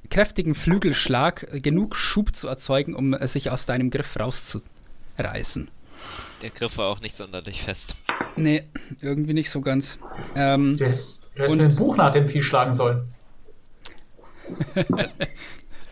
kräftigen 0.09 0.55
Flügelschlag 0.55 1.47
äh, 1.51 1.59
genug 1.59 1.95
Schub 1.95 2.35
zu 2.35 2.47
erzeugen, 2.47 2.95
um 2.95 3.13
äh, 3.13 3.27
sich 3.27 3.51
aus 3.51 3.65
deinem 3.67 3.91
Griff 3.91 4.17
rauszureißen. 4.19 5.69
Der 6.43 6.49
Griff 6.51 6.77
war 6.77 6.89
auch 6.89 6.99
nicht 7.01 7.15
sonderlich 7.17 7.63
fest. 7.63 8.03
Nee, 8.35 8.63
irgendwie 9.01 9.33
nicht 9.33 9.49
so 9.49 9.61
ganz. 9.61 9.97
Ähm, 10.35 10.77
Du 10.77 10.85
hättest, 10.85 11.23
du 11.35 11.39
hättest 11.39 11.51
Und- 11.53 11.57
mir 11.61 11.67
ein 11.69 11.75
Buch 11.75 11.95
nach 11.97 12.11
dem 12.11 12.27
Vieh 12.27 12.43
schlagen 12.43 12.73
sollen. 12.73 13.13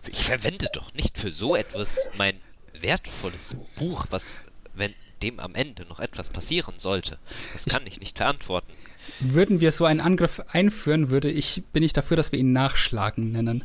Ich 0.07 0.25
verwende 0.25 0.67
doch 0.73 0.93
nicht 0.93 1.17
für 1.17 1.31
so 1.31 1.55
etwas 1.55 2.09
mein 2.17 2.33
wertvolles 2.79 3.55
Buch, 3.77 4.07
was, 4.09 4.41
wenn 4.73 4.93
dem 5.21 5.39
am 5.39 5.53
Ende 5.55 5.85
noch 5.85 5.99
etwas 5.99 6.29
passieren 6.31 6.73
sollte. 6.79 7.17
Das 7.53 7.65
kann 7.65 7.85
ich 7.85 7.99
nicht 7.99 8.17
verantworten. 8.17 8.73
würden 9.19 9.61
wir 9.61 9.71
so 9.71 9.85
einen 9.85 9.99
Angriff 10.01 10.41
einführen, 10.51 11.11
würde 11.11 11.29
ich, 11.31 11.63
bin 11.71 11.83
ich 11.83 11.93
dafür, 11.93 12.17
dass 12.17 12.31
wir 12.31 12.39
ihn 12.39 12.51
Nachschlagen 12.51 13.31
nennen. 13.31 13.63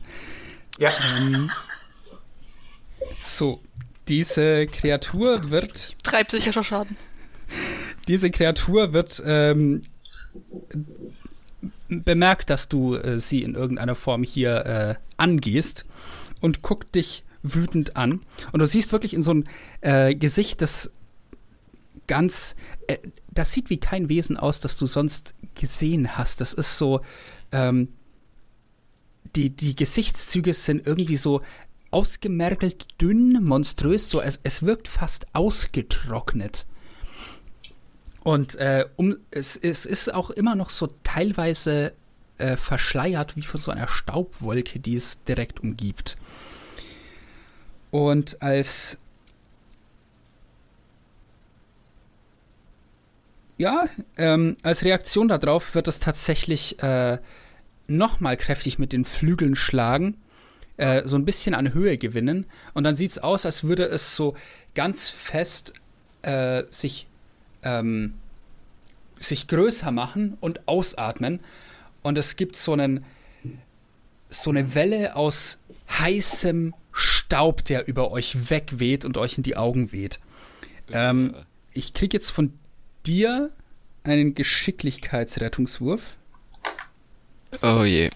Ja. 0.78 0.92
Ähm, 1.18 1.50
so, 3.22 3.60
diese 4.08 4.66
Kreatur 4.66 5.50
wird 5.50 5.96
Drei 6.02 6.24
psychischer 6.24 6.64
Schaden. 6.64 6.96
diese 8.08 8.30
Kreatur 8.30 8.92
wird 8.92 9.22
ähm, 9.24 9.82
bemerkt, 11.88 12.50
dass 12.50 12.68
du 12.68 12.94
äh, 12.94 13.20
sie 13.20 13.42
in 13.42 13.54
irgendeiner 13.54 13.94
Form 13.94 14.22
hier 14.22 14.66
äh, 14.66 14.94
angehst 15.16 15.84
und 16.40 16.62
guckt 16.62 16.94
dich 16.94 17.24
wütend 17.42 17.96
an. 17.96 18.20
Und 18.52 18.60
du 18.60 18.66
siehst 18.66 18.92
wirklich 18.92 19.14
in 19.14 19.22
so 19.22 19.34
ein 19.34 19.48
äh, 19.80 20.14
Gesicht, 20.14 20.62
das 20.62 20.90
ganz, 22.06 22.56
äh, 22.86 22.98
das 23.30 23.52
sieht 23.52 23.70
wie 23.70 23.78
kein 23.78 24.08
Wesen 24.08 24.36
aus, 24.36 24.60
das 24.60 24.76
du 24.76 24.86
sonst 24.86 25.34
gesehen 25.54 26.16
hast. 26.16 26.40
Das 26.40 26.52
ist 26.52 26.76
so, 26.78 27.00
ähm, 27.52 27.88
die, 29.34 29.50
die 29.50 29.76
Gesichtszüge 29.76 30.52
sind 30.54 30.86
irgendwie 30.86 31.16
so 31.16 31.42
ausgemergelt, 31.90 32.86
dünn, 33.00 33.42
monströs, 33.44 34.10
so 34.10 34.20
es, 34.20 34.40
es 34.42 34.62
wirkt 34.62 34.88
fast 34.88 35.26
ausgetrocknet. 35.32 36.66
Und 38.22 38.56
äh, 38.56 38.86
um, 38.96 39.16
es, 39.30 39.56
es 39.56 39.86
ist 39.86 40.12
auch 40.12 40.30
immer 40.30 40.56
noch 40.56 40.70
so 40.70 40.88
teilweise 41.04 41.92
äh, 42.38 42.56
verschleiert, 42.56 43.36
wie 43.36 43.42
von 43.42 43.60
so 43.60 43.70
einer 43.70 43.88
Staubwolke, 43.88 44.80
die 44.80 44.96
es 44.96 45.22
direkt 45.24 45.60
umgibt. 45.60 46.16
Und 47.90 48.42
als 48.42 48.98
ja, 53.58 53.84
ähm, 54.16 54.56
als 54.62 54.84
Reaktion 54.84 55.28
darauf 55.28 55.74
wird 55.74 55.88
es 55.88 55.98
tatsächlich 55.98 56.82
äh, 56.82 57.18
nochmal 57.86 58.36
kräftig 58.36 58.78
mit 58.78 58.92
den 58.92 59.04
Flügeln 59.04 59.56
schlagen, 59.56 60.16
äh, 60.76 61.02
so 61.06 61.16
ein 61.16 61.24
bisschen 61.24 61.54
an 61.54 61.72
Höhe 61.72 61.98
gewinnen. 61.98 62.46
Und 62.74 62.84
dann 62.84 62.96
sieht 62.96 63.10
es 63.10 63.18
aus, 63.18 63.46
als 63.46 63.64
würde 63.64 63.84
es 63.84 64.16
so 64.16 64.34
ganz 64.74 65.08
fest 65.08 65.74
äh, 66.22 66.64
sich 66.70 67.06
ähm, 67.62 68.14
sich 69.18 69.48
größer 69.48 69.90
machen 69.90 70.36
und 70.40 70.68
ausatmen. 70.68 71.40
Und 72.02 72.18
es 72.18 72.36
gibt 72.36 72.56
so 72.56 72.72
einen 72.72 73.04
so 74.28 74.50
eine 74.50 74.74
Welle 74.74 75.16
aus 75.16 75.58
heißem 75.88 76.74
Staub, 76.92 77.64
der 77.64 77.86
über 77.86 78.10
euch 78.10 78.50
wegweht 78.50 79.04
und 79.04 79.18
euch 79.18 79.36
in 79.36 79.42
die 79.42 79.56
Augen 79.56 79.92
weht. 79.92 80.18
Ähm, 80.92 81.34
ich 81.72 81.94
kriege 81.94 82.16
jetzt 82.16 82.30
von 82.30 82.52
dir 83.06 83.50
einen 84.02 84.34
Geschicklichkeitsrettungswurf. 84.34 86.16
Oh 87.62 87.84
je. 87.84 88.10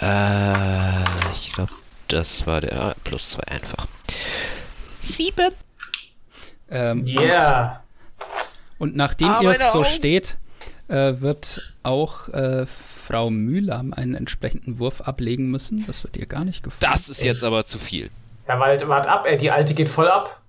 Äh, 0.00 1.30
ich 1.32 1.52
glaube, 1.52 1.72
das 2.08 2.46
war 2.46 2.60
der 2.60 2.94
plus 3.04 3.28
zwei 3.30 3.44
einfach. 3.44 3.86
Sieben. 5.02 5.50
Ähm, 6.70 7.06
Yeah. 7.06 7.82
Und 8.78 8.94
nachdem 8.94 9.28
Ah, 9.28 9.40
ihr 9.42 9.50
es 9.50 9.72
so 9.72 9.78
Augen. 9.80 9.84
steht, 9.86 10.36
äh, 10.88 11.14
wird 11.20 11.74
auch 11.82 12.28
äh, 12.28 12.66
Frau 12.66 13.30
Mühlam 13.30 13.92
einen 13.92 14.14
entsprechenden 14.14 14.78
Wurf 14.78 15.00
ablegen 15.00 15.50
müssen. 15.50 15.84
Das 15.86 16.04
wird 16.04 16.16
ihr 16.16 16.26
gar 16.26 16.44
nicht 16.44 16.62
gefallen. 16.62 16.92
Das 16.92 17.08
ist 17.08 17.22
jetzt 17.22 17.42
aber 17.42 17.64
zu 17.66 17.78
viel. 17.78 18.10
Ja, 18.46 18.58
wart, 18.60 18.86
wart 18.88 19.06
ab, 19.06 19.26
ey, 19.26 19.36
die 19.36 19.50
alte 19.50 19.74
geht 19.74 19.88
voll 19.88 20.08
ab. 20.08 20.40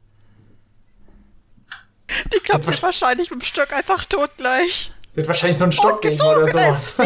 Die 2.34 2.39
klappt 2.39 2.66
sich 2.66 2.82
wahrscheinlich 2.84 3.30
mit 3.32 3.41
dem 3.41 3.45
Stock 3.45 3.72
einfach 3.74 4.06
tot 4.06 4.32
gleich. 4.38 4.91
Wird 5.14 5.28
wahrscheinlich 5.28 5.57
so 5.57 5.64
ein 5.66 5.72
Stock 5.72 6.01
gegen 6.01 6.22
oder 6.22 6.45
sowas. 6.47 6.97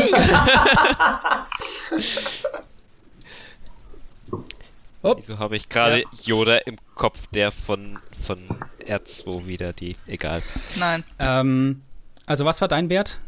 Wieso 5.18 5.38
habe 5.40 5.56
ich 5.56 5.70
gerade 5.70 6.00
Ja. 6.00 6.08
Yoda 6.24 6.58
im 6.58 6.78
Kopf, 6.96 7.28
der 7.28 7.52
von, 7.52 8.00
von 8.26 8.40
R2 8.88 9.46
wieder 9.46 9.74
die. 9.74 9.96
Egal. 10.08 10.42
Nein. 10.78 11.04
ähm, 11.20 11.82
also 12.26 12.46
was 12.46 12.62
war 12.62 12.68
dein 12.70 12.90
Wert? 12.90 13.20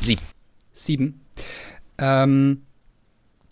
Sieben. 0.00 0.22
Sieben. 0.72 1.20
Ähm, 1.98 2.62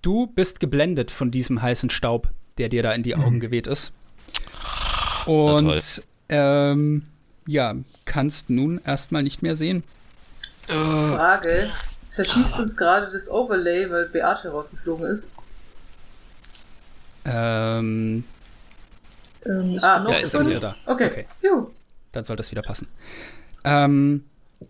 du 0.02 0.26
bist 0.26 0.60
geblendet 0.60 1.10
von 1.10 1.30
diesem 1.30 1.62
heißen 1.62 1.90
Staub, 1.90 2.28
der 2.58 2.68
dir 2.68 2.82
da 2.82 2.92
in 2.92 3.02
die 3.02 3.16
Augen 3.16 3.40
geweht 3.40 3.66
ist. 3.66 3.92
Und 5.26 6.02
ähm, 6.28 7.02
ja, 7.50 7.74
kannst 8.04 8.48
nun 8.48 8.80
erstmal 8.84 9.22
nicht 9.22 9.42
mehr 9.42 9.56
sehen. 9.56 9.82
Äh, 10.68 10.72
Frage. 10.72 11.70
Zerschießt 12.10 12.58
uns 12.58 12.76
gerade 12.76 13.10
das 13.10 13.28
Overlay, 13.30 13.90
weil 13.90 14.08
Beate 14.08 14.48
rausgeflogen 14.48 15.06
ist? 15.06 15.28
Ähm, 17.24 18.24
Ähm, 19.44 19.78
Ah, 19.82 20.00
noch 20.00 20.10
Ja, 20.10 20.18
ist 20.18 20.38
wieder 20.38 20.60
da. 20.60 20.76
Okay. 20.86 21.06
Okay. 21.06 21.26
Dann 22.12 22.24
soll 22.24 22.36
das 22.36 22.50
wieder 22.50 22.62
passen. 22.62 22.88
Ähm, 23.64 24.24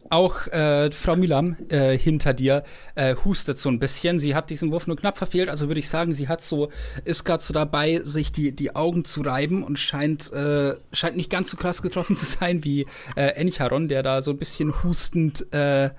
auch 0.09 0.47
äh, 0.49 0.91
Frau 0.91 1.17
Mühlam 1.17 1.57
äh, 1.69 1.97
hinter 1.97 2.35
dir 2.35 2.65
äh, 2.95 3.15
hustet 3.15 3.59
so 3.59 3.69
ein 3.69 3.79
bisschen. 3.79 4.19
Sie 4.19 4.35
hat 4.35 4.51
diesen 4.51 4.71
Wurf 4.73 4.87
nur 4.87 4.97
knapp 4.97 5.17
verfehlt, 5.17 5.49
also 5.49 5.69
würde 5.69 5.81
ich 5.81 5.89
sagen, 5.89 6.15
sie 6.15 6.29
hat 6.29 6.43
so, 6.43 6.71
ist 7.05 7.25
gerade 7.25 7.43
so 7.43 7.55
dabei, 7.55 8.01
sich 8.05 8.33
die, 8.33 8.53
die 8.53 8.75
Augen 8.75 9.05
zu 9.05 9.23
reiben 9.23 9.63
und 9.63 9.79
scheint, 9.79 10.33
äh, 10.33 10.77
scheint 10.93 11.17
nicht 11.17 11.31
ganz 11.31 11.51
so 11.51 11.57
krass 11.57 11.83
getroffen 11.83 12.17
zu 12.17 12.25
sein 12.25 12.65
wie 12.65 12.87
äh, 13.17 13.35
Enicharon, 13.35 13.89
der 13.89 14.03
da 14.03 14.23
so 14.23 14.33
ein 14.33 14.39
bisschen 14.39 14.83
hustend, 14.83 15.53
äh, 15.53 15.91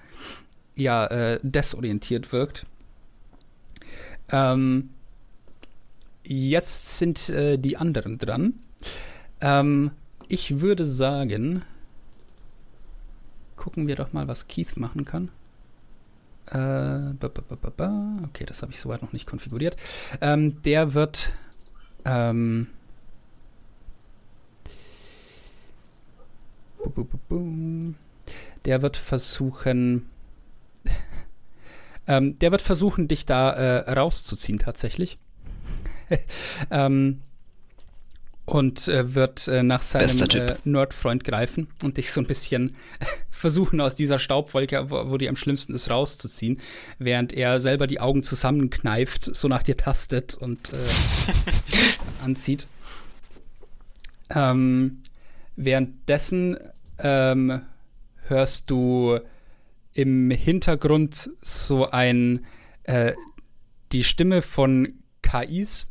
ja, 0.76 1.06
äh, 1.08 1.40
desorientiert 1.44 2.32
wirkt. 2.32 2.66
Ähm, 4.30 4.90
jetzt 6.24 6.98
sind 6.98 7.28
die 7.28 7.76
anderen 7.76 8.18
dran. 8.18 8.54
Ähm, 9.42 9.92
ich 10.30 10.62
würde 10.62 10.86
sagen, 10.86 11.64
gucken 13.62 13.86
wir 13.86 13.96
doch 13.96 14.12
mal, 14.12 14.28
was 14.28 14.48
Keith 14.48 14.76
machen 14.76 15.06
kann. 15.06 15.30
Äh, 16.48 17.14
ba, 17.14 17.28
ba, 17.28 17.70
ba. 17.70 18.14
Okay, 18.24 18.44
das 18.44 18.64
habe 18.64 18.72
ich 18.72 18.80
soweit 18.80 19.04
noch 19.04 19.14
nicht 19.14 19.28
konfiguriert. 19.28 19.76
Ähm, 20.20 20.64
der 20.64 20.96
wird. 20.96 21.32
Ähm, 22.04 22.68
der 28.66 28.82
wird 28.82 28.98
versuchen. 28.98 30.10
ähm, 32.08 32.40
der 32.40 32.52
wird 32.52 32.64
versuchen, 32.64 33.08
dich 33.08 33.28
da 33.28 33.52
äh, 33.52 33.92
rauszuziehen, 33.92 34.58
tatsächlich. 34.58 35.20
ähm, 36.72 37.22
und 38.46 38.88
äh, 38.88 39.16
wird 39.16 39.48
äh, 39.48 39.64
nach 39.64 39.82
seinem 39.82 40.28
äh, 40.30 40.56
Nerdfreund 40.64 41.24
greifen 41.24 41.68
und 41.84 41.98
dich 41.98 42.12
so 42.12 42.22
ein 42.22 42.28
bisschen 42.28 42.76
versuchen, 43.30 43.80
aus 43.80 43.96
dieser 43.96 44.20
Staubwolke, 44.20 44.90
wo, 44.90 45.10
wo 45.10 45.18
die 45.18 45.30
am 45.30 45.36
schlimmsten 45.36 45.74
ist, 45.74 45.90
rauszuziehen, 45.90 46.60
während 46.98 47.34
er 47.34 47.60
selber 47.60 47.88
die 47.88 48.00
Augen 48.00 48.24
zusammenkneift, 48.24 49.36
so 49.36 49.48
nach 49.48 49.64
dir 49.64 49.78
tastet 49.78 50.36
und 50.36 50.74
äh, 50.74 50.76
anzieht. 52.24 52.68
Ähm, 54.30 55.02
währenddessen 55.56 56.58
ähm, 57.00 57.62
hörst 58.28 58.70
du 58.70 59.20
im 59.94 60.32
Hintergrund 60.32 61.30
so 61.42 61.90
ein 61.90 62.46
äh, 62.84 63.14
die 63.92 64.04
Stimme 64.04 64.42
von 64.42 64.94
KIs 65.22 65.88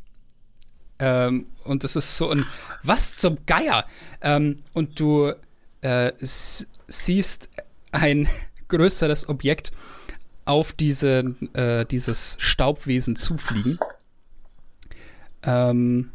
ähm, 1.01 1.47
und 1.65 1.83
es 1.85 1.97
ist 1.97 2.17
so 2.17 2.31
ein 2.31 2.47
Was 2.83 3.17
zum 3.17 3.39
Geier? 3.47 3.87
Ähm, 4.21 4.63
und 4.75 5.01
du 5.01 5.33
äh, 5.81 6.13
siehst 6.21 7.49
ein 7.91 8.29
größeres 8.69 9.29
Objekt 9.29 9.73
auf 10.45 10.73
diese, 10.73 11.35
äh, 11.55 11.85
dieses 11.87 12.37
Staubwesen 12.39 13.17
zufliegen. 13.17 13.79
Ähm, 15.43 16.11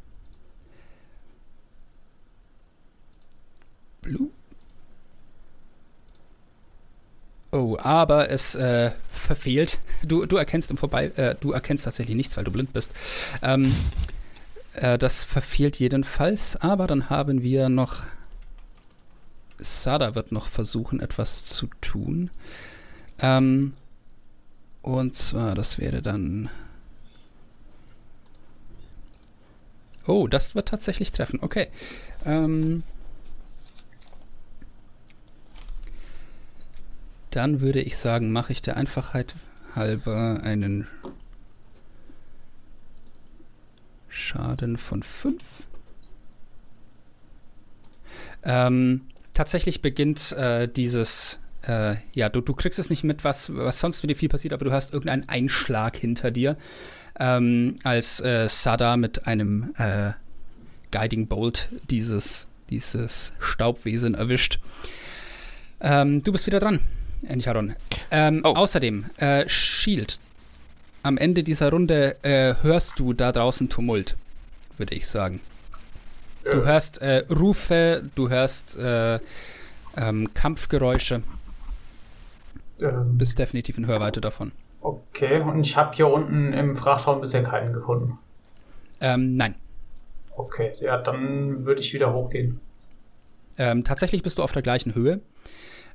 Blue. 4.01 4.29
Oh, 7.51 7.77
aber 7.79 8.29
es 8.29 8.55
äh, 8.55 8.91
verfehlt. 9.09 9.79
Du, 10.03 10.25
du 10.25 10.35
erkennst 10.35 10.69
im 10.71 10.77
Vorbei, 10.77 11.05
äh, 11.15 11.35
du 11.39 11.53
erkennst 11.53 11.85
tatsächlich 11.85 12.15
nichts, 12.15 12.35
weil 12.35 12.43
du 12.43 12.51
blind 12.51 12.73
bist. 12.73 12.91
Ähm, 13.41 13.73
äh, 14.75 14.97
das 14.97 15.23
verfehlt 15.23 15.77
jedenfalls, 15.77 16.55
aber 16.57 16.87
dann 16.87 17.09
haben 17.09 17.41
wir 17.41 17.69
noch. 17.69 18.03
Sada 19.57 20.15
wird 20.15 20.33
noch 20.33 20.47
versuchen, 20.47 20.99
etwas 20.99 21.45
zu 21.45 21.67
tun. 21.79 22.29
Ähm, 23.19 23.73
und 24.81 25.15
zwar, 25.15 25.55
das 25.55 25.79
wäre 25.79 26.01
dann. 26.01 26.49
Oh, 30.05 30.27
das 30.27 30.55
wird 30.55 30.67
tatsächlich 30.67 31.11
treffen. 31.11 31.39
Okay. 31.41 31.69
Ähm, 32.25 32.83
dann 37.31 37.61
würde 37.61 37.81
ich 37.81 37.97
sagen, 37.97 38.31
mache 38.31 38.51
ich 38.53 38.61
der 38.61 38.77
Einfachheit 38.77 39.35
halber 39.75 40.41
einen 40.43 40.87
Schaden 44.15 44.77
von 44.77 45.03
5. 45.03 45.39
Ähm, 48.43 49.01
tatsächlich 49.33 49.81
beginnt 49.81 50.31
äh, 50.31 50.67
dieses, 50.67 51.39
äh, 51.67 51.95
ja, 52.13 52.29
du, 52.29 52.39
du 52.39 52.53
kriegst 52.53 52.79
es 52.79 52.89
nicht 52.89 53.03
mit, 53.03 53.25
was, 53.25 53.53
was 53.53 53.79
sonst 53.79 54.03
mit 54.03 54.09
dir 54.11 54.15
viel 54.15 54.29
passiert, 54.29 54.53
aber 54.53 54.63
du 54.63 54.71
hast 54.71 54.93
irgendeinen 54.93 55.27
Einschlag 55.27 55.97
hinter 55.97 56.31
dir, 56.31 56.55
ähm, 57.19 57.75
als 57.83 58.21
äh, 58.21 58.47
Sada 58.47 58.95
mit 58.95 59.27
einem 59.27 59.73
äh, 59.77 60.13
Guiding 60.91 61.27
Bolt 61.27 61.67
dieses, 61.89 62.47
dieses 62.69 63.33
Staubwesen 63.41 64.15
erwischt. 64.15 64.59
Ähm, 65.81 66.23
du 66.23 66.31
bist 66.31 66.47
wieder 66.47 66.59
dran, 66.59 66.79
Encharon. 67.27 67.75
Ähm, 68.11 68.41
Oh. 68.45 68.53
Außerdem, 68.55 69.05
äh, 69.17 69.47
Shield. 69.49 70.19
Am 71.05 71.17
Ende 71.19 71.43
dieser 71.43 71.69
Runde 71.69 72.15
äh, 72.23 72.55
hörst 72.63 72.97
du 72.97 73.13
da 73.13 73.31
draußen 73.31 73.69
Tumult, 73.69 74.15
würde 74.79 74.95
ich 74.95 75.05
sagen. 75.05 75.39
Du 76.51 76.65
hörst 76.65 76.99
äh, 76.99 77.23
Rufe, 77.29 78.09
du 78.15 78.29
hörst 78.29 78.75
äh, 78.79 79.19
ähm, 79.95 80.33
Kampfgeräusche, 80.33 81.21
Ähm, 82.81 83.19
bist 83.19 83.37
definitiv 83.37 83.77
in 83.77 83.85
Hörweite 83.85 84.19
davon. 84.19 84.51
okay, 84.81 85.41
und 85.41 85.63
ich 85.67 85.77
habe 85.77 85.95
hier 85.95 86.07
unten 86.07 86.53
im 86.53 86.75
Frachtraum 86.75 87.21
bisher 87.21 87.43
keinen 87.43 87.71
gefunden. 87.71 88.17
Ähm, 88.99 89.35
nein. 89.35 89.53
Okay, 90.35 90.73
ja, 90.81 90.97
dann 90.97 91.67
würde 91.67 91.81
ich 91.81 91.93
wieder 91.93 92.13
hochgehen. 92.13 92.59
Ähm, 93.59 93.83
tatsächlich 93.83 94.23
bist 94.23 94.39
du 94.39 94.43
auf 94.43 94.53
der 94.53 94.63
gleichen 94.63 94.95
Höhe. 94.95 95.19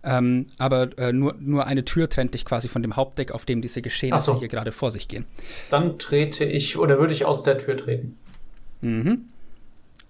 Ähm, 0.03 0.47
aber 0.57 0.97
äh, 0.99 1.13
nur, 1.13 1.35
nur 1.39 1.67
eine 1.67 1.85
Tür 1.85 2.09
trennt 2.09 2.35
dich 2.35 2.45
quasi 2.45 2.69
von 2.69 2.83
dem 2.83 2.97
Hauptdeck, 2.97 3.33
auf 3.33 3.45
dem 3.45 3.61
diese 3.61 3.83
Geschehnisse 3.83 4.25
so. 4.25 4.39
hier 4.39 4.49
gerade 4.49 4.73
vor 4.73 4.91
sich 4.91 5.09
gehen. 5.09 5.27
Dann 5.71 5.99
trete 5.99 6.45
ich, 6.45 6.79
oder 6.79 6.99
würde 6.99 7.13
ich 7.13 7.25
aus 7.25 7.43
der 7.43 7.59
Tür 7.59 7.77
treten. 7.77 8.17
Mhm. 8.81 9.27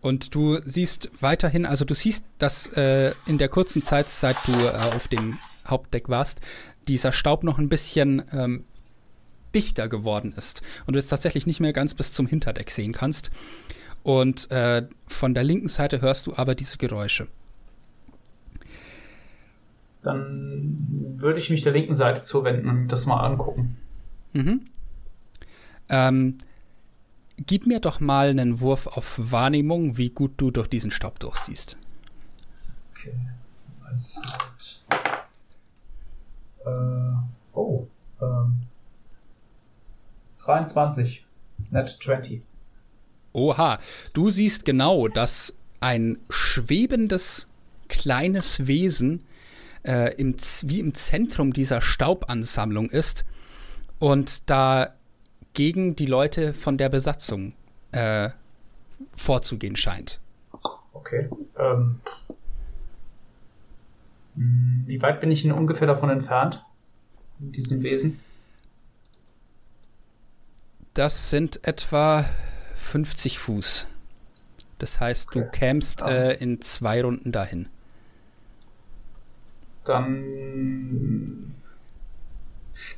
Und 0.01 0.35
du 0.35 0.61
siehst 0.65 1.11
weiterhin, 1.21 1.67
also 1.67 1.85
du 1.85 1.95
siehst, 1.95 2.25
dass 2.39 2.69
äh, 2.69 3.13
in 3.27 3.39
der 3.39 3.49
kurzen 3.49 3.83
Zeit, 3.83 4.09
seit 4.09 4.37
du 4.47 4.53
äh, 4.53 4.95
auf 4.95 5.09
dem 5.09 5.39
Hauptdeck 5.67 6.09
warst, 6.09 6.41
dieser 6.89 7.13
Staub 7.13 7.43
noch 7.43 7.59
ein 7.59 7.69
bisschen 7.69 8.23
ähm, 8.33 8.65
dichter 9.55 9.89
geworden 9.89 10.33
ist. 10.37 10.63
Und 10.87 10.95
du 10.95 10.99
jetzt 10.99 11.09
tatsächlich 11.09 11.47
nicht 11.47 11.61
mehr 11.61 11.73
ganz 11.73 11.95
bis 11.95 12.13
zum 12.13 12.27
Hinterdeck 12.27 12.71
sehen 12.71 12.93
kannst. 12.93 13.31
Und 14.03 14.51
äh, 14.51 14.87
von 15.07 15.35
der 15.35 15.45
linken 15.45 15.69
Seite 15.69 16.01
hörst 16.01 16.27
du 16.27 16.35
aber 16.35 16.55
diese 16.55 16.79
Geräusche. 16.79 17.27
Dann 20.03 21.17
würde 21.19 21.39
ich 21.39 21.51
mich 21.51 21.63
der 21.63 21.73
linken 21.73 21.95
Seite 21.95 22.23
zuwenden 22.23 22.69
und 22.69 22.89
das 22.89 23.07
mal 23.07 23.21
angucken. 23.21 23.77
Mhm. 24.33 24.63
Ähm, 25.89 26.39
gib 27.37 27.67
mir 27.67 27.81
doch 27.81 28.01
mal 28.01 28.29
einen 28.29 28.61
Wurf 28.61 28.87
auf 28.87 29.19
Wahrnehmung, 29.33 29.97
wie 29.97 30.11
gut 30.11 30.33
du 30.39 30.51
durch 30.51 30.69
diesen 30.69 30.91
Staub 30.91 31.19
durchsiehst. 31.19 31.77
Okay. 32.93 33.15
Weisheit. 33.83 34.81
Äh, 36.65 37.57
oh, 37.57 37.87
Ähm, 38.23 38.61
23. 40.39 41.25
Net 41.71 41.99
20. 42.03 42.43
Oha, 43.33 43.79
du 44.13 44.31
siehst 44.31 44.65
genau, 44.65 45.09
dass 45.09 45.57
ein 45.79 46.19
schwebendes 46.31 47.47
kleines 47.89 48.67
Wesen 48.67 49.25
äh, 49.85 50.15
im, 50.15 50.37
wie 50.63 50.81
im 50.81 50.95
Zentrum 50.95 51.53
dieser 51.53 51.81
Staubansammlung 51.81 52.91
ist 52.91 53.25
und 53.99 54.49
da 54.51 54.95
gegen 55.55 55.97
die 55.97 56.07
Leute 56.07 56.53
von 56.53 56.79
der 56.79 56.89
Besatzung 56.89 57.55
äh, 57.93 58.31
vorzugehen 59.13 59.77
scheint. 59.77 60.21
Okay. 60.93 61.29
Ähm, 61.59 62.01
wie 64.35 65.03
weit 65.03 65.21
bin 65.21 65.31
ich 65.31 65.43
denn 65.43 65.53
ungefähr 65.53 65.87
davon 65.87 66.11
entfernt? 66.11 66.65
Diesem 67.39 67.83
Wesen? 67.83 68.21
Das 70.95 71.31
sind 71.31 71.67
etwa 71.67 72.25
50 72.75 73.39
Fuß. 73.39 73.87
Das 74.79 75.01
heißt, 75.01 75.35
du 75.35 75.45
kämst 75.45 76.03
äh, 76.03 76.35
in 76.35 76.61
zwei 76.63 77.03
Runden 77.03 77.33
dahin. 77.33 77.69
Dann. 79.91 81.55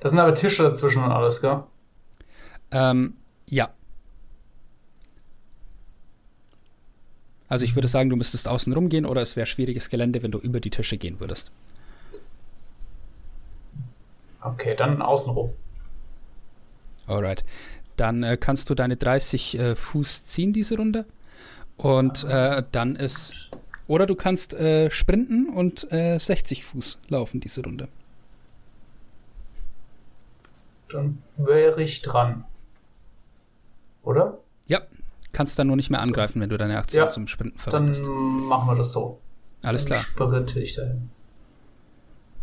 Das 0.00 0.10
sind 0.10 0.20
aber 0.20 0.34
Tische 0.34 0.62
dazwischen 0.62 1.02
und 1.02 1.10
alles, 1.10 1.40
gell? 1.40 1.62
Ähm, 2.70 3.14
ja. 3.46 3.70
Also 7.48 7.64
ich 7.64 7.74
würde 7.74 7.88
sagen, 7.88 8.10
du 8.10 8.16
müsstest 8.16 8.48
außen 8.48 8.72
rumgehen 8.72 9.06
oder 9.06 9.22
es 9.22 9.36
wäre 9.36 9.46
schwieriges 9.46 9.90
Gelände, 9.90 10.22
wenn 10.22 10.30
du 10.30 10.38
über 10.38 10.60
die 10.60 10.70
Tische 10.70 10.96
gehen 10.98 11.20
würdest. 11.20 11.50
Okay, 14.42 14.74
dann 14.76 15.00
außenrum. 15.00 15.52
Alright. 17.06 17.44
Dann 17.96 18.22
äh, 18.22 18.36
kannst 18.36 18.68
du 18.70 18.74
deine 18.74 18.96
30 18.96 19.58
äh, 19.58 19.74
Fuß 19.76 20.26
ziehen 20.26 20.52
diese 20.52 20.76
Runde. 20.76 21.06
Und 21.76 22.24
äh, 22.24 22.62
dann 22.70 22.96
ist. 22.96 23.34
Oder 23.92 24.06
du 24.06 24.14
kannst 24.14 24.54
äh, 24.54 24.90
sprinten 24.90 25.50
und 25.50 25.92
äh, 25.92 26.18
60 26.18 26.64
Fuß 26.64 26.98
laufen 27.08 27.40
diese 27.40 27.62
Runde. 27.62 27.88
Dann 30.90 31.22
wäre 31.36 31.82
ich 31.82 32.00
dran. 32.00 32.46
Oder? 34.02 34.38
Ja. 34.66 34.80
Kannst 35.32 35.58
dann 35.58 35.66
nur 35.66 35.76
nicht 35.76 35.90
mehr 35.90 36.00
angreifen, 36.00 36.40
wenn 36.40 36.48
du 36.48 36.56
deine 36.56 36.78
Aktion 36.78 37.02
Ja, 37.04 37.08
zum 37.10 37.26
Sprinten 37.26 37.58
Dann 37.66 37.92
verwendest. 37.92 38.06
machen 38.08 38.66
wir 38.66 38.76
das 38.76 38.92
so. 38.92 39.18
Alles 39.62 39.84
Dann 39.84 40.00
klar. 40.00 40.04
Sprinte 40.30 40.58
ich 40.60 40.74
dahin. 40.74 41.10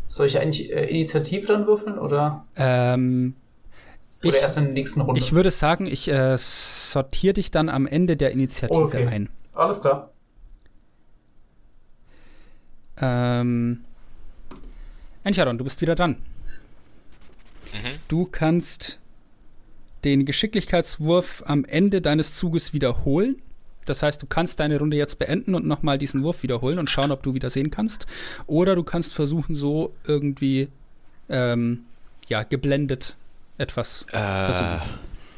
Soll 0.08 0.28
ich 0.28 0.38
eigentlich 0.38 0.72
äh, 0.72 0.86
Initiative 0.86 1.48
dann 1.48 1.66
würfeln 1.66 1.98
oder, 1.98 2.46
Ähm, 2.58 3.34
oder 4.24 4.36
ich, 4.36 4.42
erst 4.42 4.60
in 4.60 4.66
der 4.66 4.74
nächsten 4.74 5.02
Runde? 5.02 5.20
ich 5.20 5.34
würde 5.34 5.50
sagen, 5.50 5.88
ich 5.88 6.08
äh, 6.10 6.38
sortiere 6.38 7.34
dich 7.34 7.50
dann 7.50 7.70
am 7.70 7.88
Ende 7.88 8.18
der 8.18 8.34
Initiative 8.34 8.84
Okay. 8.84 9.08
ein. 9.08 9.30
Alles 9.56 9.82
klar. 9.82 10.12
Ähm, 13.02 13.82
Encharon, 15.24 15.58
du 15.58 15.64
bist 15.64 15.82
wieder 15.82 15.96
dran. 15.96 16.18
Mhm. 17.74 18.00
Du 18.08 18.26
kannst 18.26 19.00
den 20.04 20.26
Geschicklichkeitswurf 20.26 21.44
am 21.46 21.66
Ende 21.66 22.02
deines 22.02 22.34
Zuges 22.34 22.74
wiederholen. 22.74 23.42
Das 23.86 24.04
heißt, 24.04 24.22
du 24.22 24.28
kannst 24.28 24.60
deine 24.60 24.78
Runde 24.78 24.98
jetzt 24.98 25.18
beenden 25.20 25.56
und 25.56 25.66
nochmal 25.66 25.98
diesen 25.98 26.24
Wurf 26.24 26.44
wiederholen 26.44 26.80
und 26.80 26.90
schauen, 26.90 27.12
ob 27.12 27.24
du 27.24 27.34
wieder 27.34 27.50
sehen 27.50 27.72
kannst. 27.72 28.06
Oder 28.48 28.76
du 28.76 28.84
kannst 28.84 29.14
versuchen, 29.14 29.56
so 29.56 29.94
irgendwie 30.06 30.70
ähm, 31.28 31.82
ja, 32.28 32.44
geblendet 32.44 33.16
etwas 33.58 34.04
Äh, 34.12 34.46
versuchen. 34.46 34.82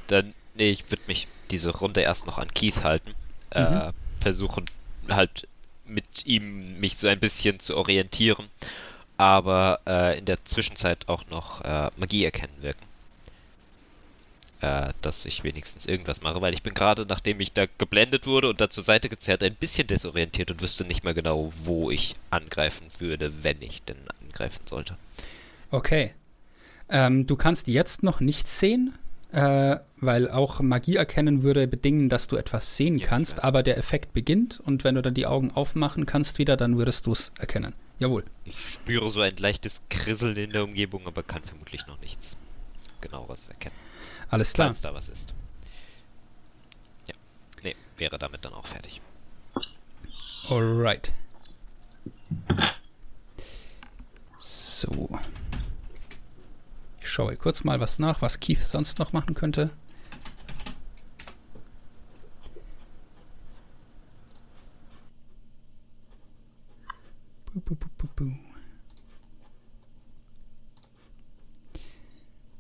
dann, 0.07 0.34
nee, 0.55 0.70
ich 0.70 0.89
würde 0.91 1.01
mich 1.07 1.28
diese 1.49 1.72
Runde 1.72 2.01
erst 2.01 2.28
noch 2.28 2.38
an 2.38 2.49
Keith 2.53 2.84
halten. 2.84 3.12
Äh, 3.51 3.91
versuchen 4.20 4.66
halt 5.09 5.47
mit 5.94 6.26
ihm 6.26 6.80
mich 6.80 6.98
so 6.98 7.08
ein 7.08 7.20
bisschen 7.20 7.60
zu 7.60 7.78
orientieren. 7.78 8.48
Aber 9.18 9.80
äh, 9.86 10.18
in 10.18 10.26
der 10.26 10.44
Zwischenzeit 10.46 11.08
auch 11.08 11.28
noch 11.30 11.62
äh, 11.62 11.92
Magie 11.98 12.26
erkennen 12.26 12.62
wirken. 12.62 12.86
Äh, 14.62 14.94
dass 15.02 15.26
ich 15.26 15.44
wenigstens 15.44 15.88
irgendwas 15.88 16.22
mache, 16.22 16.39
weil 16.39 16.54
ich 16.54 16.62
bin 16.62 16.76
gerade, 16.76 17.08
nachdem 17.08 17.39
ich 17.39 17.52
da 17.52 17.66
geblendet 17.80 18.28
wurde 18.28 18.48
und 18.48 18.62
da 18.62 18.70
zur 18.70 18.84
Seite 18.84 19.10
gezerrt, 19.10 19.42
ein 19.42 19.56
bisschen 19.56 19.88
desorientiert 19.88 20.52
und 20.52 20.62
wüsste 20.62 20.86
nicht 20.86 21.04
mehr 21.04 21.16
genau, 21.16 21.52
wo 21.64 21.89
ich 21.89 22.16
angreifen 22.30 22.86
würde, 23.00 23.44
wenn 23.44 23.60
ich 23.64 23.82
denn 23.82 23.98
angreifen 24.24 24.62
sollte. 24.66 24.98
Okay. 25.72 26.14
Ähm, 26.89 27.26
du 27.26 27.36
kannst 27.36 27.68
jetzt 27.68 28.04
noch 28.04 28.20
nichts 28.20 28.60
sehen, 28.60 28.94
äh, 29.32 29.78
weil 29.98 30.30
auch 30.30 30.60
Magie 30.62 30.96
erkennen 30.96 31.44
würde 31.44 31.68
bedingen, 31.68 32.10
dass 32.10 32.28
du 32.28 32.36
etwas 32.36 32.76
sehen 32.76 32.98
Ja, 32.98 33.08
kannst, 33.08 33.44
aber 33.44 33.64
der 33.64 33.78
Effekt 33.78 34.14
beginnt 34.14 34.60
und 34.60 34.84
wenn 34.84 34.96
du 34.96 35.02
dann 35.02 35.14
die 35.14 35.26
Augen 35.26 35.52
aufmachen 35.52 36.06
kannst 36.06 36.38
wieder, 36.38 36.58
dann 36.58 36.78
würdest 36.78 37.06
du 37.06 37.12
es 37.14 37.32
erkennen. 37.40 37.74
Jawohl. 38.00 38.26
Ich 38.46 38.58
spüre 38.60 39.10
so 39.10 39.22
ein 39.22 39.36
leichtes 39.38 39.84
Krisseln 39.90 40.36
in 40.36 40.52
der 40.52 40.64
Umgebung, 40.64 41.06
aber 41.08 41.22
kann 41.24 41.44
vermutlich 41.44 41.86
noch 41.88 42.00
nichts 42.02 42.36
genaueres 43.00 43.48
erkennen, 43.48 43.76
Alles 44.30 44.54
klar. 44.54 44.68
falls 44.70 44.82
da 44.82 44.94
was 44.94 45.08
ist. 45.10 45.34
Ja, 47.08 47.14
nee, 47.64 47.76
wäre 47.98 48.18
damit 48.20 48.44
dann 48.46 48.54
auch 48.54 48.66
fertig. 48.68 49.02
Alright. 50.50 51.14
So. 54.40 55.20
Ich 57.02 57.10
schaue 57.10 57.36
kurz 57.36 57.64
mal 57.64 57.80
was 57.80 57.99
nach, 57.99 58.22
was 58.22 58.39
Keith 58.39 58.60
sonst 58.60 58.99
noch 58.99 59.12
machen 59.12 59.34
könnte. 59.34 59.72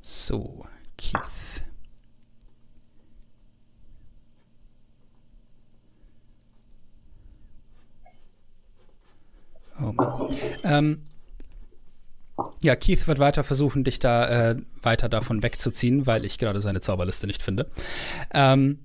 So, 0.01 0.65
Keith. 0.97 1.63
Oh 9.79 9.93
Mann. 9.93 10.35
Ähm, 10.63 11.07
ja, 12.61 12.75
Keith 12.75 13.07
wird 13.07 13.19
weiter 13.19 13.43
versuchen, 13.43 13.83
dich 13.83 13.99
da 13.99 14.51
äh, 14.51 14.55
weiter 14.81 15.09
davon 15.09 15.43
wegzuziehen, 15.43 16.05
weil 16.05 16.25
ich 16.25 16.37
gerade 16.37 16.61
seine 16.61 16.81
Zauberliste 16.81 17.27
nicht 17.27 17.43
finde. 17.43 17.67
Ähm, 18.33 18.79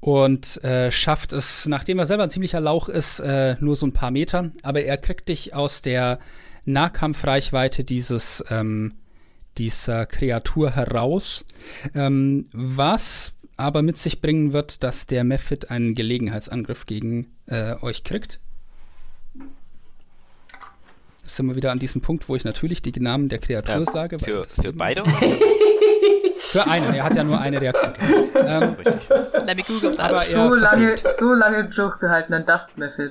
und 0.00 0.62
äh, 0.62 0.92
schafft 0.92 1.32
es, 1.32 1.66
nachdem 1.66 1.98
er 1.98 2.06
selber 2.06 2.22
ein 2.22 2.30
ziemlicher 2.30 2.60
Lauch 2.60 2.88
ist, 2.88 3.20
äh, 3.20 3.56
nur 3.60 3.76
so 3.76 3.86
ein 3.86 3.92
paar 3.92 4.10
Meter. 4.10 4.52
Aber 4.62 4.82
er 4.82 4.96
kriegt 4.96 5.28
dich 5.28 5.54
aus 5.54 5.82
der 5.82 6.20
Nahkampfreichweite 6.64 7.82
dieses, 7.82 8.44
ähm, 8.50 8.94
dieser 9.56 10.06
Kreatur 10.06 10.70
heraus. 10.70 11.44
Ähm, 11.94 12.46
was 12.52 13.34
aber 13.56 13.82
mit 13.82 13.98
sich 13.98 14.20
bringen 14.20 14.52
wird, 14.52 14.84
dass 14.84 15.06
der 15.06 15.24
Mephit 15.24 15.70
einen 15.70 15.96
Gelegenheitsangriff 15.96 16.86
gegen 16.86 17.34
äh, 17.46 17.74
euch 17.82 18.04
kriegt. 18.04 18.38
Jetzt 21.28 21.36
sind 21.36 21.46
wir 21.46 21.56
wieder 21.56 21.70
an 21.72 21.78
diesem 21.78 22.00
Punkt, 22.00 22.26
wo 22.30 22.36
ich 22.36 22.44
natürlich 22.44 22.80
die 22.80 22.98
Namen 22.98 23.28
der 23.28 23.38
Kreatur 23.38 23.74
Ja, 23.74 23.84
sage. 23.84 24.18
Für, 24.18 24.44
das 24.44 24.54
für 24.54 24.72
beide? 24.72 25.02
Für 26.38 26.66
einen, 26.66 26.94
er 26.94 27.04
hat 27.04 27.14
ja 27.16 27.22
nur 27.22 27.38
eine 27.38 27.60
Reaktion. 27.60 27.92
ähm, 28.34 28.76
aber 29.98 30.24
er 30.24 30.48
So 30.48 30.54
lange, 30.54 30.94
so 31.18 31.34
lange 31.34 31.68
Joke 31.68 31.98
gehalten 31.98 32.32
an 32.32 32.46
Dust 32.46 32.78
Method. 32.78 33.10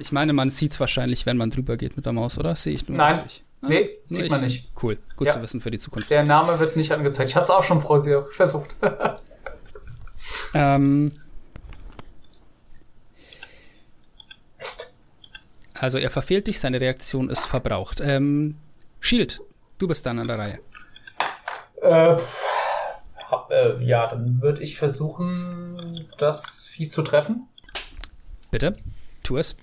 Ich 0.00 0.10
meine, 0.10 0.32
man 0.32 0.50
sieht 0.50 0.72
es 0.72 0.80
wahrscheinlich, 0.80 1.24
wenn 1.24 1.36
man 1.36 1.50
drüber 1.50 1.76
geht 1.76 1.94
mit 1.96 2.04
der 2.04 2.12
Maus, 2.12 2.36
oder? 2.36 2.56
Sehe 2.56 2.72
ich 2.72 2.88
nur. 2.88 2.98
Nein. 2.98 3.20
ich. 3.26 3.44
Nee, 3.60 3.82
Nur 3.84 3.90
sieht 4.06 4.24
ich? 4.24 4.30
man 4.32 4.40
nicht. 4.40 4.72
Cool, 4.82 4.98
gut 5.14 5.28
Ja. 5.28 5.34
zu 5.34 5.42
wissen 5.42 5.60
für 5.60 5.70
die 5.70 5.78
Zukunft. 5.78 6.10
Der 6.10 6.24
Name 6.24 6.58
wird 6.58 6.74
nicht 6.76 6.90
angezeigt. 6.90 7.30
Ich 7.30 7.36
hatte 7.36 7.44
es 7.44 7.50
auch 7.50 7.62
schon 7.62 7.80
vorher 7.80 8.26
versucht. 8.32 8.74
Ähm, 10.52 11.12
also 15.84 15.98
er 15.98 16.08
verfehlt 16.08 16.46
dich, 16.46 16.58
seine 16.58 16.80
Reaktion 16.80 17.28
ist 17.28 17.44
verbraucht. 17.44 18.00
Ähm, 18.00 18.56
Shield, 19.00 19.42
du 19.76 19.86
bist 19.86 20.06
dann 20.06 20.18
an 20.18 20.28
der 20.28 20.38
Reihe. 20.38 20.58
Äh, 21.82 22.16
hab, 23.30 23.50
äh, 23.50 23.76
ja, 23.84 24.06
dann 24.06 24.40
würde 24.40 24.62
ich 24.62 24.78
versuchen, 24.78 26.08
das 26.16 26.64
Vieh 26.64 26.88
zu 26.88 27.02
treffen. 27.02 27.46
Bitte, 28.50 28.72
tu 29.22 29.36
es. 29.36 29.56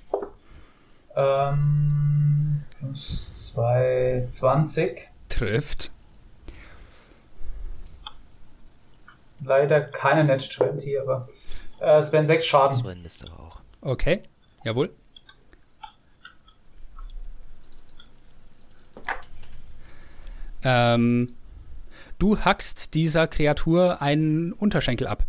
Ähm, 1.15 2.61
220. 3.33 5.07
Trifft. 5.27 5.89
Leider 9.43 9.81
keine 9.81 10.23
Net 10.23 10.43
20, 10.43 11.01
aber 11.01 11.27
äh, 11.79 11.97
es 11.97 12.11
wären 12.11 12.27
sechs 12.27 12.45
Schaden. 12.45 12.77
So 12.77 12.87
aber 12.87 13.39
auch. 13.39 13.61
Okay, 13.81 14.21
jawohl. 14.63 14.93
Ähm, 20.63 21.33
du 22.19 22.39
hackst 22.39 22.93
dieser 22.93 23.27
Kreatur 23.27 24.01
einen 24.01 24.53
Unterschenkel 24.53 25.07
ab. 25.07 25.25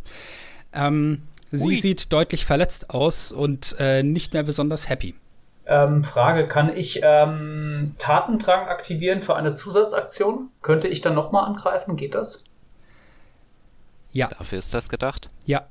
Ähm, 0.73 1.23
sie 1.51 1.69
Ui. 1.69 1.77
sieht 1.81 2.13
deutlich 2.13 2.45
verletzt 2.47 2.91
aus 2.91 3.33
und 3.33 3.77
äh, 3.79 4.03
nicht 4.03 4.33
mehr 4.33 4.43
besonders 4.43 4.89
happy. 4.89 5.15
Ähm, 5.65 6.03
Frage, 6.03 6.49
kann 6.49 6.77
ich 6.77 7.01
ähm, 7.03 7.95
Tatendrang 7.99 8.67
aktivieren 8.69 9.21
für 9.23 9.37
eine 9.37 9.53
Zusatzaktion? 9.53 10.49
Könnte 10.61 10.89
ich 10.89 11.01
dann 11.01 11.15
nochmal 11.15 11.45
angreifen? 11.45 11.97
Geht 11.97 12.15
das? 12.15 12.45
Ja, 14.13 14.29
Dafür 14.29 14.59
ist 14.59 14.75
das 14.75 14.89
gedacht. 14.89 15.31
ja, 15.47 15.67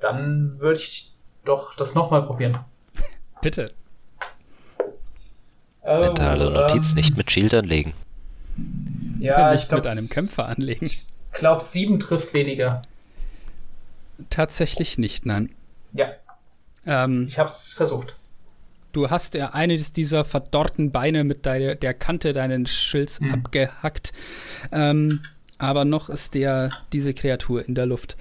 Dann 0.00 0.60
würde 0.60 0.78
ich 0.78 1.12
doch 1.44 1.74
das 1.74 1.94
nochmal 1.94 2.22
probieren. 2.22 2.58
bitte. 3.42 3.72
Mentale 5.84 6.50
Notiz 6.50 6.90
ähm, 6.90 6.96
nicht 6.96 7.16
mit 7.16 7.30
Shield 7.30 7.54
anlegen. 7.54 7.94
Ja, 9.20 9.52
nicht 9.52 9.62
ich 9.64 9.68
glaube, 9.68 9.88
mit 9.88 9.98
einem 9.98 10.08
Kämpfer 10.08 10.46
anlegen. 10.48 10.86
Ich 10.86 11.04
glaube, 11.32 11.62
sieben 11.62 12.00
trifft 12.00 12.32
weniger. 12.34 12.82
Tatsächlich 14.30 14.98
nicht, 14.98 15.26
nein. 15.26 15.54
Ja, 15.92 16.08
Ähm, 16.86 17.26
ich 17.28 17.38
habe 17.38 17.48
es 17.48 17.72
versucht. 17.74 18.14
du 18.92 19.10
hast 19.10 19.34
ja 19.34 19.50
eines 19.50 19.92
dieser 19.92 20.24
verdorrten 20.24 20.90
Beine 20.90 21.22
mit 21.24 21.46
deiner, 21.46 21.74
der 21.74 21.94
Kante 21.94 22.32
deines 22.32 22.70
Schilds 22.70 23.20
Mhm. 23.20 23.34
abgehackt. 23.34 24.12
Ähm, 24.72 25.22
aber 25.58 25.84
noch 25.84 26.08
ist 26.08 26.34
der, 26.34 26.70
diese 26.92 27.14
Kreatur 27.14 27.66
in 27.66 27.74
der 27.74 27.86
Luft. 27.86 28.16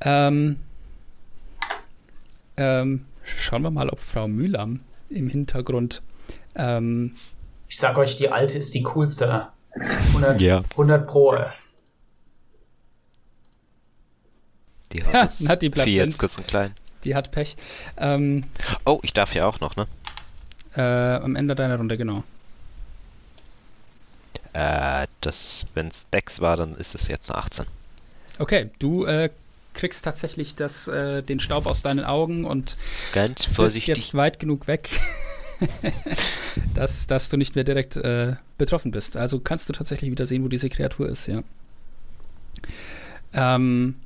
Ähm, 0.00 0.56
ähm, 2.56 3.04
schauen 3.24 3.62
wir 3.62 3.70
mal, 3.70 3.88
ob 3.90 3.98
Frau 3.98 4.26
Mühlam 4.28 4.80
im 5.10 5.28
Hintergrund. 5.28 6.02
Ähm, 6.54 7.14
Ich 7.68 7.78
sag 7.78 7.96
euch, 7.98 8.16
die 8.16 8.28
alte 8.30 8.58
ist 8.58 8.74
die 8.74 8.82
coolste. 8.82 9.48
100, 9.78 10.40
Ja. 10.40 10.62
100 10.72 11.06
Pro. 11.06 11.34
äh. 11.34 11.46
Die 14.92 15.02
Ha, 15.04 15.12
hat 15.12 15.32
na, 15.40 15.56
die 15.56 15.70
Vieh 15.70 15.96
jetzt 15.96 16.18
kurz 16.18 16.36
und 16.38 16.46
klein. 16.46 16.74
die 17.04 17.14
hat 17.14 17.30
Pech. 17.32 17.56
Ähm, 17.96 18.44
Oh, 18.84 19.00
ich 19.02 19.12
darf 19.12 19.34
ja 19.34 19.44
auch 19.46 19.60
noch, 19.60 19.76
ne? 19.76 19.86
äh, 20.76 20.80
am 20.82 21.36
Ende 21.36 21.54
deiner 21.54 21.76
Runde, 21.76 21.96
genau. 21.96 22.22
Äh, 24.52 25.06
das, 25.20 25.66
wenn's 25.74 26.06
Dex 26.12 26.40
war, 26.40 26.56
dann 26.56 26.76
ist 26.76 26.94
es 26.94 27.08
jetzt 27.08 27.30
eine 27.30 27.38
18. 27.38 27.66
Okay, 28.38 28.70
du 28.78 29.04
äh, 29.04 29.30
kriegst 29.74 30.04
tatsächlich 30.04 30.54
das, 30.54 30.86
äh, 30.88 31.22
den 31.22 31.40
Staub 31.40 31.66
aus 31.66 31.82
deinen 31.82 32.04
Augen 32.04 32.44
und 32.44 32.76
Ganz 33.12 33.44
bist 33.46 33.56
vorsichtig. 33.56 33.96
jetzt 33.96 34.14
weit 34.14 34.38
genug 34.38 34.66
weg, 34.66 34.88
dass, 36.74 37.06
dass 37.06 37.28
du 37.28 37.36
nicht 37.36 37.54
mehr 37.54 37.64
direkt 37.64 37.96
äh, 37.96 38.36
betroffen 38.58 38.90
bist. 38.90 39.16
Also 39.16 39.40
kannst 39.40 39.68
du 39.68 39.72
tatsächlich 39.72 40.10
wieder 40.10 40.26
sehen, 40.26 40.44
wo 40.44 40.48
diese 40.48 40.68
Kreatur 40.68 41.08
ist, 41.08 41.26
ja. 41.26 41.42
Ähm, 43.32 43.96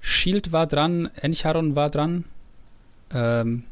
Shield 0.00 0.52
war 0.52 0.66
dran, 0.66 1.10
Encharon 1.20 1.74
war 1.74 1.90
dran. 1.90 2.24
Ähm, 3.12 3.64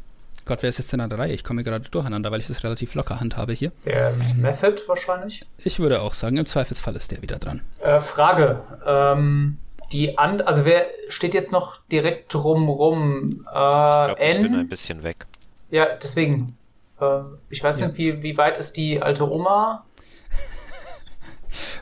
Gott, 0.46 0.62
wer 0.62 0.68
ist 0.68 0.78
jetzt 0.78 0.92
denn 0.92 1.00
an 1.00 1.08
der 1.08 1.18
Reihe? 1.18 1.32
Ich 1.32 1.42
komme 1.42 1.64
gerade 1.64 1.88
durcheinander, 1.88 2.30
weil 2.30 2.40
ich 2.40 2.46
das 2.46 2.64
relativ 2.64 2.94
locker 2.94 3.18
handhabe 3.18 3.52
hier. 3.54 3.72
Der 3.86 4.12
Method 4.36 4.76
wahrscheinlich. 4.86 5.42
Ich 5.58 5.78
würde 5.80 6.02
auch 6.02 6.12
sagen, 6.12 6.36
im 6.36 6.46
Zweifelsfall 6.46 6.94
ist 6.96 7.12
der 7.12 7.22
wieder 7.22 7.38
dran. 7.38 7.62
Äh, 7.80 8.00
Frage. 8.00 8.60
Ähm, 8.84 9.58
die 9.92 10.18
an, 10.18 10.40
also 10.42 10.64
wer 10.64 10.86
steht 11.08 11.34
jetzt 11.34 11.52
noch 11.52 11.78
direkt 11.90 12.34
drumrum? 12.34 13.30
Äh, 13.30 13.30
ich 13.30 13.42
glaube, 13.44 14.16
ich 14.18 14.42
bin 14.42 14.54
ein 14.54 14.68
bisschen 14.68 15.02
weg. 15.02 15.26
Ja, 15.74 15.86
deswegen. 16.00 16.56
Äh, 17.00 17.20
ich 17.50 17.64
weiß 17.64 17.80
Ja. 17.80 17.88
nicht, 17.88 17.98
wie, 17.98 18.22
wie 18.22 18.36
weit 18.36 18.58
ist 18.58 18.76
die 18.76 19.02
alte 19.02 19.28
Oma? 19.28 19.84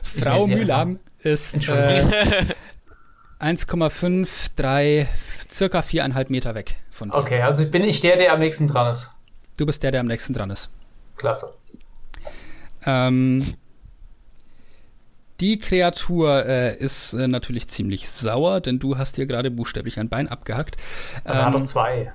Frau 0.01 0.47
Mühlam 0.47 0.99
ist 1.19 1.69
äh, 1.69 2.03
1,53, 3.39 5.05
circa 5.47 5.83
viereinhalb 5.83 6.31
Meter 6.31 6.55
weg 6.55 6.77
von 6.89 7.11
dir. 7.11 7.17
Okay, 7.17 7.43
also 7.43 7.69
bin 7.69 7.83
ich 7.83 7.99
der, 7.99 8.17
der 8.17 8.33
am 8.33 8.39
nächsten 8.39 8.67
dran 8.67 8.89
ist. 8.89 9.11
Du 9.57 9.67
bist 9.67 9.83
der, 9.83 9.91
der 9.91 9.99
am 10.01 10.07
nächsten 10.07 10.33
dran 10.33 10.49
ist. 10.49 10.71
Klasse. 11.17 11.53
Ähm, 12.87 13.53
die 15.39 15.59
Kreatur 15.59 16.47
äh, 16.47 16.75
ist 16.77 17.13
äh, 17.13 17.27
natürlich 17.27 17.67
ziemlich 17.67 18.09
sauer, 18.09 18.59
denn 18.59 18.79
du 18.79 18.97
hast 18.97 19.17
dir 19.17 19.27
gerade 19.27 19.51
buchstäblich 19.51 19.99
ein 19.99 20.09
Bein 20.09 20.27
abgehackt. 20.27 20.77
Aber 21.25 21.57
Ähm, 21.57 21.63
zwei. 21.63 22.11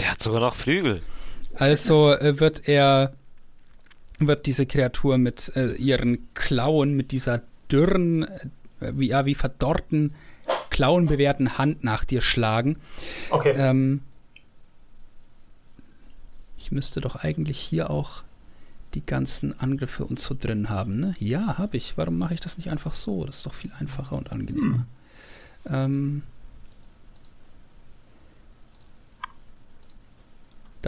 Der 0.00 0.12
hat 0.12 0.22
sogar 0.22 0.40
noch 0.40 0.54
Flügel. 0.54 1.02
also 1.54 2.12
äh, 2.12 2.38
wird 2.40 2.68
er, 2.68 3.12
wird 4.18 4.46
diese 4.46 4.66
Kreatur 4.66 5.18
mit 5.18 5.52
äh, 5.56 5.74
ihren 5.74 6.32
Klauen, 6.34 6.94
mit 6.94 7.12
dieser 7.12 7.42
dürren, 7.70 8.24
äh, 8.24 8.92
wie, 8.94 9.08
ja, 9.08 9.26
wie 9.26 9.34
verdorrten, 9.34 10.14
klauenbewehrten 10.70 11.58
Hand 11.58 11.84
nach 11.84 12.04
dir 12.04 12.20
schlagen. 12.20 12.76
Okay. 13.30 13.52
Ähm, 13.56 14.02
ich 16.56 16.72
müsste 16.72 17.00
doch 17.00 17.16
eigentlich 17.16 17.58
hier 17.58 17.90
auch 17.90 18.22
die 18.94 19.04
ganzen 19.04 19.58
Angriffe 19.58 20.04
und 20.04 20.18
so 20.18 20.34
drin 20.38 20.70
haben, 20.70 20.98
ne? 20.98 21.14
Ja, 21.18 21.58
habe 21.58 21.76
ich. 21.76 21.98
Warum 21.98 22.16
mache 22.18 22.34
ich 22.34 22.40
das 22.40 22.56
nicht 22.56 22.70
einfach 22.70 22.92
so? 22.94 23.24
Das 23.24 23.38
ist 23.38 23.46
doch 23.46 23.54
viel 23.54 23.72
einfacher 23.78 24.16
und 24.16 24.32
angenehmer. 24.32 24.86
Ähm, 25.66 26.22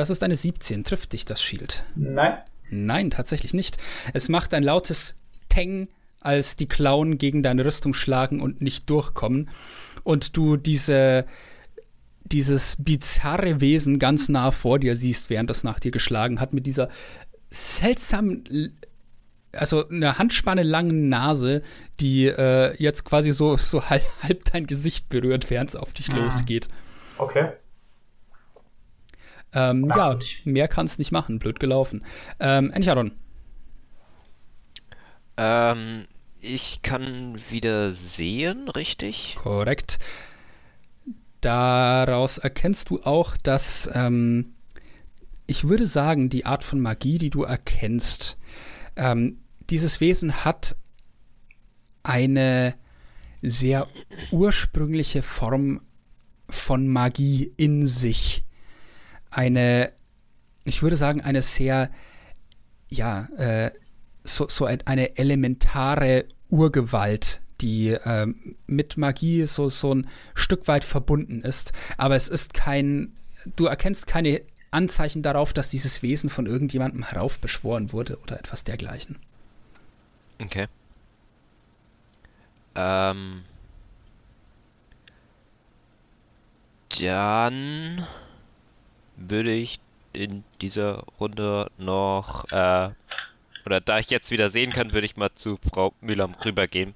das 0.00 0.10
ist 0.10 0.22
eine 0.22 0.36
17. 0.36 0.82
Trifft 0.84 1.12
dich 1.12 1.24
das 1.24 1.42
Shield? 1.42 1.84
Nein. 1.94 2.38
Nein, 2.70 3.10
tatsächlich 3.10 3.52
nicht. 3.54 3.78
Es 4.14 4.28
macht 4.28 4.54
ein 4.54 4.62
lautes 4.62 5.16
Teng, 5.48 5.88
als 6.20 6.56
die 6.56 6.66
Klauen 6.66 7.18
gegen 7.18 7.42
deine 7.42 7.64
Rüstung 7.64 7.94
schlagen 7.94 8.40
und 8.40 8.60
nicht 8.60 8.88
durchkommen. 8.90 9.50
Und 10.04 10.36
du 10.36 10.56
diese, 10.56 11.24
dieses 12.24 12.76
bizarre 12.78 13.60
Wesen 13.60 13.98
ganz 13.98 14.28
nah 14.28 14.50
vor 14.50 14.78
dir 14.78 14.94
siehst, 14.96 15.30
während 15.30 15.50
das 15.50 15.64
nach 15.64 15.80
dir 15.80 15.90
geschlagen 15.90 16.40
hat, 16.40 16.52
mit 16.52 16.66
dieser 16.66 16.88
seltsamen, 17.50 18.44
also 19.52 19.88
eine 19.88 20.18
Handspanne 20.18 20.62
langen 20.62 21.08
Nase, 21.08 21.62
die 21.98 22.26
äh, 22.26 22.74
jetzt 22.80 23.04
quasi 23.04 23.32
so, 23.32 23.56
so 23.56 23.82
halb, 23.90 24.04
halb 24.22 24.44
dein 24.52 24.66
Gesicht 24.66 25.08
berührt, 25.08 25.50
während 25.50 25.70
es 25.70 25.76
auf 25.76 25.92
dich 25.92 26.10
Ah. 26.12 26.16
losgeht. 26.16 26.68
Okay. 27.18 27.48
Ähm, 29.52 29.90
ja, 29.94 30.18
mehr 30.44 30.68
kann's 30.68 30.98
nicht 30.98 31.12
machen. 31.12 31.38
Blöd 31.38 31.60
gelaufen. 31.60 32.04
Ähm, 32.38 32.70
Encharon. 32.70 33.12
Ähm, 35.36 36.06
ich 36.40 36.82
kann 36.82 37.38
wieder 37.50 37.92
sehen, 37.92 38.68
richtig? 38.68 39.36
Korrekt. 39.36 39.98
Daraus 41.40 42.38
erkennst 42.38 42.90
du 42.90 43.02
auch, 43.02 43.36
dass 43.36 43.90
ähm, 43.94 44.52
ich 45.46 45.68
würde 45.68 45.86
sagen, 45.86 46.28
die 46.28 46.46
Art 46.46 46.62
von 46.62 46.80
Magie, 46.80 47.18
die 47.18 47.30
du 47.30 47.42
erkennst, 47.42 48.36
ähm, 48.96 49.38
dieses 49.70 50.00
Wesen 50.00 50.44
hat 50.44 50.76
eine 52.02 52.74
sehr 53.42 53.88
ursprüngliche 54.30 55.22
Form 55.22 55.80
von 56.48 56.88
Magie 56.88 57.52
in 57.56 57.86
sich. 57.86 58.44
Eine, 59.30 59.92
ich 60.64 60.82
würde 60.82 60.96
sagen, 60.96 61.20
eine 61.20 61.42
sehr, 61.42 61.90
ja, 62.88 63.28
äh, 63.36 63.70
so, 64.24 64.48
so 64.48 64.64
ein- 64.66 64.86
eine 64.86 65.16
elementare 65.16 66.26
Urgewalt, 66.50 67.40
die 67.60 67.88
ähm, 68.04 68.56
mit 68.66 68.96
Magie 68.96 69.46
so, 69.46 69.68
so 69.68 69.94
ein 69.94 70.08
Stück 70.34 70.66
weit 70.68 70.84
verbunden 70.84 71.42
ist. 71.42 71.72
Aber 71.96 72.16
es 72.16 72.28
ist 72.28 72.54
kein, 72.54 73.12
du 73.56 73.66
erkennst 73.66 74.06
keine 74.06 74.42
Anzeichen 74.70 75.22
darauf, 75.22 75.52
dass 75.52 75.68
dieses 75.68 76.02
Wesen 76.02 76.30
von 76.30 76.46
irgendjemandem 76.46 77.02
heraufbeschworen 77.04 77.92
wurde 77.92 78.18
oder 78.18 78.38
etwas 78.38 78.64
dergleichen. 78.64 79.18
Okay. 80.40 80.66
Ähm. 82.74 83.42
Dann 86.98 88.06
würde 89.20 89.52
ich 89.52 89.80
in 90.12 90.42
dieser 90.60 91.04
Runde 91.20 91.70
noch, 91.78 92.50
äh, 92.50 92.90
oder 93.64 93.80
da 93.80 93.98
ich 93.98 94.10
jetzt 94.10 94.30
wieder 94.30 94.50
sehen 94.50 94.72
kann, 94.72 94.92
würde 94.92 95.06
ich 95.06 95.16
mal 95.16 95.30
zu 95.34 95.58
Frau 95.72 95.92
Müller 96.00 96.28
rübergehen 96.44 96.94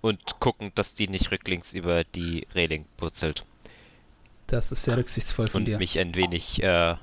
und 0.00 0.40
gucken, 0.40 0.72
dass 0.74 0.94
die 0.94 1.08
nicht 1.08 1.30
rücklings 1.30 1.74
über 1.74 2.04
die 2.04 2.46
Reling 2.54 2.86
purzelt 2.96 3.44
Das 4.46 4.72
ist 4.72 4.84
sehr 4.84 4.96
rücksichtsvoll 4.96 5.48
von 5.48 5.62
und 5.62 5.66
dir. 5.66 5.78
mich 5.78 5.98
ein 5.98 6.14
wenig 6.14 6.62
äh, 6.62 6.96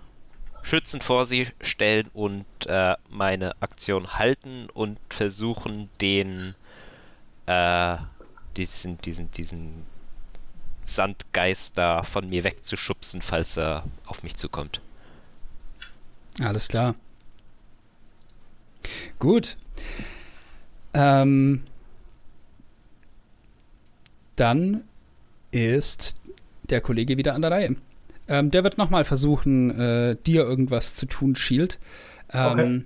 schützend 0.63 1.03
vor 1.03 1.26
sie 1.26 1.47
stellen 1.61 2.09
und 2.13 2.45
äh, 2.65 2.95
meine 3.09 3.61
Aktion 3.61 4.13
halten 4.13 4.67
und 4.74 4.97
versuchen, 5.09 5.89
den 6.01 6.55
äh, 7.45 7.97
diesen, 8.57 8.97
diesen, 8.99 9.32
diesen 9.32 9.86
Sandgeist 10.95 11.77
da 11.77 12.03
von 12.03 12.29
mir 12.29 12.43
wegzuschubsen, 12.43 13.21
falls 13.21 13.57
er 13.57 13.83
auf 14.05 14.23
mich 14.23 14.35
zukommt. 14.37 14.81
Alles 16.39 16.67
klar. 16.67 16.95
Gut. 19.19 19.57
Ähm, 20.93 21.63
dann 24.35 24.83
ist 25.51 26.15
der 26.63 26.81
Kollege 26.81 27.17
wieder 27.17 27.33
an 27.35 27.41
der 27.41 27.51
Reihe. 27.51 27.75
Ähm, 28.27 28.51
der 28.51 28.63
wird 28.63 28.77
nochmal 28.77 29.05
versuchen, 29.05 29.71
äh, 29.79 30.15
dir 30.25 30.43
irgendwas 30.43 30.95
zu 30.95 31.05
tun, 31.05 31.35
Shield. 31.35 31.79
Ähm, 32.31 32.51
Okay. 32.51 32.83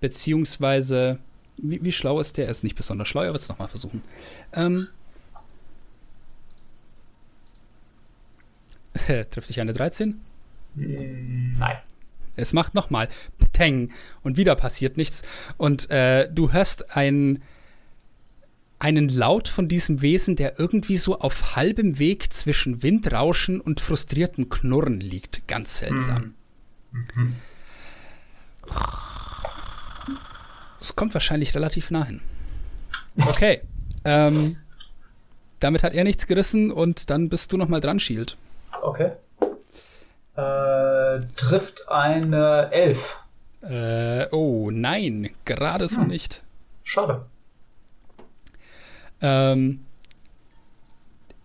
Beziehungsweise, 0.00 1.18
wie, 1.58 1.82
wie 1.82 1.92
schlau 1.92 2.20
ist 2.20 2.36
der? 2.36 2.46
Er 2.46 2.50
ist 2.50 2.64
nicht 2.64 2.76
besonders 2.76 3.08
schlau, 3.08 3.22
er 3.22 3.32
wird 3.32 3.42
es 3.42 3.48
nochmal 3.48 3.68
versuchen. 3.68 4.02
Ähm, 4.52 4.88
trifft 9.30 9.48
dich 9.48 9.60
eine 9.60 9.72
13? 9.72 10.20
Nein. 10.74 11.76
Es 12.36 12.52
macht 12.52 12.74
nochmal 12.74 13.08
Pteng 13.38 13.90
und 14.22 14.36
wieder 14.36 14.54
passiert 14.56 14.96
nichts. 14.96 15.22
Und 15.56 15.90
äh, 15.90 16.30
du 16.30 16.52
hörst 16.52 16.94
ein, 16.96 17.42
einen 18.78 19.08
Laut 19.08 19.48
von 19.48 19.68
diesem 19.68 20.02
Wesen, 20.02 20.36
der 20.36 20.58
irgendwie 20.60 20.98
so 20.98 21.18
auf 21.18 21.56
halbem 21.56 21.98
Weg 21.98 22.32
zwischen 22.32 22.82
Windrauschen 22.82 23.60
und 23.60 23.80
frustriertem 23.80 24.50
Knurren 24.50 25.00
liegt. 25.00 25.48
Ganz 25.48 25.78
seltsam. 25.78 26.34
Es 30.80 30.94
kommt 30.94 31.14
wahrscheinlich 31.14 31.54
relativ 31.54 31.90
nah 31.90 32.04
hin. 32.04 32.20
Okay. 33.26 33.62
ähm, 34.04 34.56
damit 35.60 35.82
hat 35.82 35.94
er 35.94 36.04
nichts 36.04 36.26
gerissen 36.26 36.70
und 36.70 37.08
dann 37.10 37.28
bist 37.28 37.52
du 37.52 37.56
nochmal 37.56 37.80
dran, 37.80 37.98
Shield. 37.98 38.36
Okay. 38.82 39.12
Äh, 40.36 41.20
trifft 41.34 41.88
eine 41.88 42.70
Elf. 42.72 43.18
Äh, 43.62 44.26
oh, 44.32 44.70
nein, 44.70 45.30
gerade 45.46 45.88
so 45.88 46.02
nicht. 46.02 46.42
Schade. 46.84 47.24
Ähm, 49.22 49.85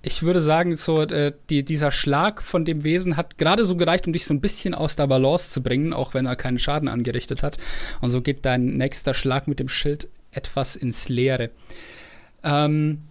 ich 0.03 0.23
würde 0.23 0.41
sagen, 0.41 0.75
so 0.75 1.01
äh, 1.01 1.33
die, 1.49 1.63
dieser 1.63 1.91
Schlag 1.91 2.41
von 2.41 2.65
dem 2.65 2.83
Wesen 2.83 3.17
hat 3.17 3.37
gerade 3.37 3.65
so 3.65 3.75
gereicht, 3.75 4.07
um 4.07 4.13
dich 4.13 4.25
so 4.25 4.33
ein 4.33 4.41
bisschen 4.41 4.73
aus 4.73 4.95
der 4.95 5.07
Balance 5.07 5.51
zu 5.51 5.61
bringen, 5.61 5.93
auch 5.93 6.13
wenn 6.13 6.25
er 6.25 6.35
keinen 6.35 6.57
Schaden 6.57 6.87
angerichtet 6.87 7.43
hat. 7.43 7.57
Und 8.01 8.09
so 8.09 8.21
geht 8.21 8.45
dein 8.45 8.77
nächster 8.77 9.13
Schlag 9.13 9.47
mit 9.47 9.59
dem 9.59 9.69
Schild 9.69 10.07
etwas 10.31 10.75
ins 10.75 11.07
Leere. 11.07 11.51
Ähm, 12.43 13.01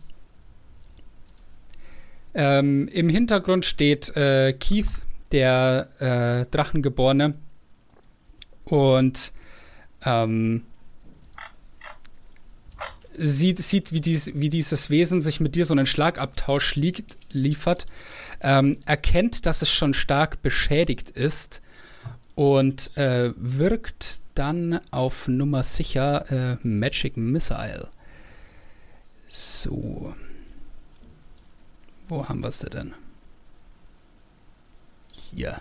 ähm, 2.34 2.88
Im 2.88 3.09
Hintergrund 3.09 3.64
steht 3.64 4.16
äh, 4.16 4.53
Keith, 4.53 4.86
der 5.32 5.88
äh, 6.01 6.51
Drachengeborene. 6.51 7.34
Und 8.64 9.32
ähm, 10.05 10.62
sieht, 13.20 13.58
sieht 13.58 13.92
wie, 13.92 14.00
dies, 14.00 14.32
wie 14.34 14.50
dieses 14.50 14.90
Wesen 14.90 15.20
sich 15.20 15.40
mit 15.40 15.54
dir 15.54 15.66
so 15.66 15.74
einen 15.74 15.86
Schlagabtausch 15.86 16.74
liegt, 16.76 17.18
liefert, 17.30 17.86
ähm, 18.40 18.78
erkennt, 18.86 19.46
dass 19.46 19.62
es 19.62 19.70
schon 19.70 19.94
stark 19.94 20.42
beschädigt 20.42 21.10
ist 21.10 21.60
und 22.34 22.96
äh, 22.96 23.32
wirkt 23.36 24.20
dann 24.34 24.80
auf 24.90 25.28
Nummer 25.28 25.62
sicher 25.62 26.30
äh, 26.30 26.56
Magic 26.66 27.16
Missile. 27.16 27.88
So. 29.28 30.14
Wo 32.08 32.28
haben 32.28 32.40
wir 32.40 32.50
sie 32.50 32.70
denn? 32.70 32.94
Hier. 35.12 35.60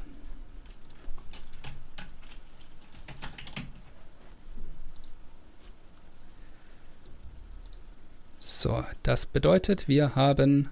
So, 8.51 8.83
das 9.03 9.27
bedeutet, 9.27 9.87
wir 9.87 10.15
haben 10.15 10.71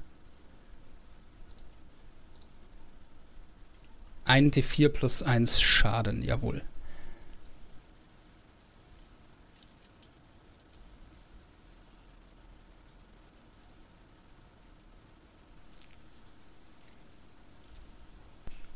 ein 4.26 4.50
D4 4.50 4.90
plus 4.90 5.22
1 5.22 5.62
Schaden, 5.62 6.24
jawohl. 6.24 6.64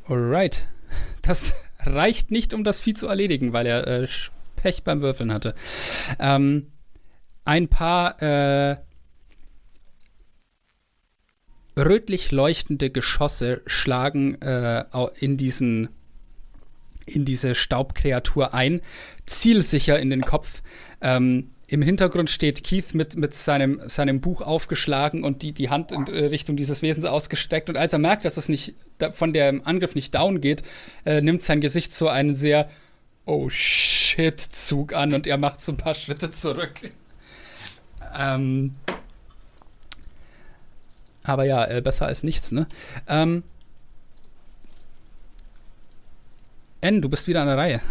Alright. 0.07 0.67
Das 1.23 1.55
reicht 1.79 2.29
nicht, 2.29 2.53
um 2.53 2.63
das 2.63 2.81
Vieh 2.81 2.93
zu 2.93 3.07
erledigen, 3.07 3.51
weil 3.51 3.65
er 3.65 3.87
äh, 3.87 4.07
Pech 4.57 4.83
beim 4.83 5.01
Würfeln 5.01 5.33
hatte. 5.33 5.55
Ähm, 6.19 6.71
ein 7.45 7.67
paar 7.67 8.21
äh, 8.21 8.77
rötlich 11.77 12.31
leuchtende 12.31 12.89
Geschosse 12.89 13.61
schlagen 13.65 14.41
äh, 14.41 14.85
in 15.19 15.37
diesen 15.37 15.89
in 17.05 17.25
diese 17.25 17.55
Staubkreatur 17.55 18.53
ein, 18.53 18.81
zielsicher 19.25 19.99
in 19.99 20.09
den 20.09 20.21
Kopf. 20.21 20.61
Ähm, 21.01 21.49
Im 21.67 21.81
Hintergrund 21.81 22.29
steht 22.29 22.63
Keith 22.63 22.93
mit, 22.93 23.15
mit 23.15 23.33
seinem, 23.33 23.81
seinem 23.85 24.21
Buch 24.21 24.41
aufgeschlagen 24.41 25.23
und 25.23 25.41
die, 25.41 25.51
die 25.51 25.69
Hand 25.69 25.91
in 25.91 26.07
äh, 26.07 26.25
Richtung 26.25 26.55
dieses 26.55 26.81
Wesens 26.81 27.05
ausgesteckt. 27.05 27.69
Und 27.69 27.77
als 27.77 27.93
er 27.93 27.99
merkt, 27.99 28.23
dass 28.23 28.37
es 28.37 28.49
nicht 28.49 28.75
von 29.11 29.33
dem 29.33 29.65
Angriff 29.65 29.95
nicht 29.95 30.13
down 30.13 30.41
geht, 30.41 30.63
äh, 31.05 31.21
nimmt 31.21 31.41
sein 31.41 31.59
Gesicht 31.59 31.93
so 31.93 32.07
einen 32.07 32.33
sehr 32.33 32.69
Oh 33.25 33.49
shit 33.49 34.39
Zug 34.39 34.93
an 34.93 35.13
und 35.13 35.27
er 35.27 35.37
macht 35.37 35.61
so 35.61 35.71
ein 35.71 35.77
paar 35.77 35.93
Schritte 35.93 36.31
zurück. 36.31 36.91
Ähm, 38.17 38.75
aber 41.23 41.45
ja, 41.45 41.65
äh, 41.65 41.81
besser 41.81 42.05
als 42.07 42.23
nichts, 42.23 42.51
ne? 42.51 42.67
Ähm, 43.07 43.43
N, 46.81 47.01
du 47.01 47.09
bist 47.09 47.27
wieder 47.27 47.41
an 47.41 47.47
der 47.47 47.57
Reihe. 47.57 47.81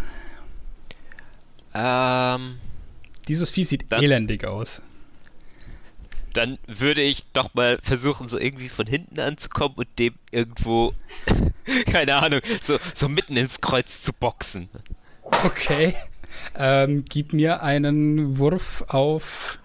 Ähm, 1.73 2.57
Dieses 3.27 3.49
Vieh 3.49 3.63
sieht 3.63 3.85
Dann- 3.91 4.03
elendig 4.03 4.45
aus. 4.45 4.81
dann 6.33 6.57
würde 6.67 7.01
ich 7.01 7.25
doch 7.33 7.53
mal 7.53 7.77
versuchen, 7.83 8.27
so 8.29 8.37
irgendwie 8.39 8.69
von 8.69 8.87
hinten 8.87 9.19
anzukommen 9.19 9.75
und 9.77 9.87
dem 9.99 10.15
irgendwo, 10.31 10.93
keine 11.91 12.15
Ahnung, 12.15 12.39
so, 12.61 12.77
so 12.93 13.07
mitten 13.09 13.35
ins 13.37 13.59
Kreuz 13.61 14.01
zu 14.01 14.11
boxen. 14.13 14.69
Okay. 15.23 15.93
Ähm, 16.57 17.03
gib 17.07 17.33
mir 17.33 17.63
einen 17.63 18.37
Wurf 18.37 18.83
auf. 18.87 19.59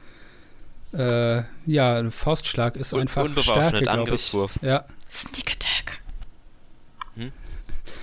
Äh, 0.97 1.42
ja, 1.66 1.99
ein 1.99 2.11
Faustschlag 2.11 2.76
ist 2.76 2.92
Un- 2.94 3.01
einfach 3.03 3.24
unbewaffnet, 3.24 3.44
Stärke, 3.57 3.78
glaube 3.80 3.82
ich. 3.82 4.01
Angriffswurf. 4.01 4.59
Ja. 4.62 4.84
Sneak 5.11 5.53
Attack. 5.53 6.01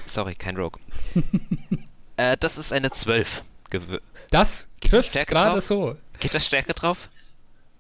Sorry, 0.07 0.35
kein 0.35 0.57
Rogue. 0.57 0.79
äh, 2.17 2.37
das 2.39 2.57
ist 2.57 2.71
eine 2.71 2.91
12. 2.91 3.43
Gewö 3.71 3.99
Das 4.29 4.67
Geht 4.79 4.83
die 4.83 4.89
trifft 4.97 5.09
Stärke 5.09 5.33
gerade 5.33 5.61
so. 5.61 5.95
geht 6.19 6.33
da 6.35 6.39
Stärke 6.39 6.73
drauf? 6.73 7.09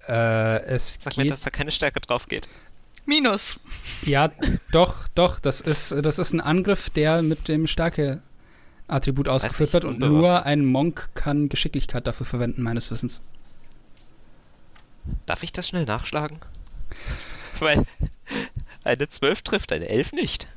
Äh, 0.07 0.61
es 0.63 0.99
Sag 1.03 1.15
mir, 1.17 1.23
geht. 1.23 1.31
dass 1.33 1.41
da 1.41 1.49
keine 1.51 1.69
Stärke 1.71 1.99
drauf 1.99 2.27
geht. 2.27 2.49
Minus. 3.05 3.59
Ja, 4.03 4.31
doch, 4.71 5.07
doch. 5.09 5.39
Das 5.39 5.61
ist, 5.61 5.91
das 6.01 6.17
ist 6.19 6.33
ein 6.33 6.41
Angriff, 6.41 6.89
der 6.89 7.21
mit 7.21 7.47
dem 7.47 7.67
Stärke-Attribut 7.67 9.27
ausgeführt 9.27 9.73
wird 9.73 9.83
und 9.85 9.99
nur 9.99 10.45
ein 10.45 10.65
Monk 10.65 11.09
kann 11.13 11.49
Geschicklichkeit 11.49 12.07
dafür 12.07 12.25
verwenden, 12.25 12.63
meines 12.63 12.89
Wissens. 12.91 13.21
Darf 15.25 15.43
ich 15.43 15.51
das 15.51 15.67
schnell 15.67 15.85
nachschlagen? 15.85 16.39
Weil 17.59 17.85
eine 18.83 19.09
12 19.09 19.41
trifft, 19.41 19.71
eine 19.71 19.87
11 19.87 20.13
nicht. 20.13 20.47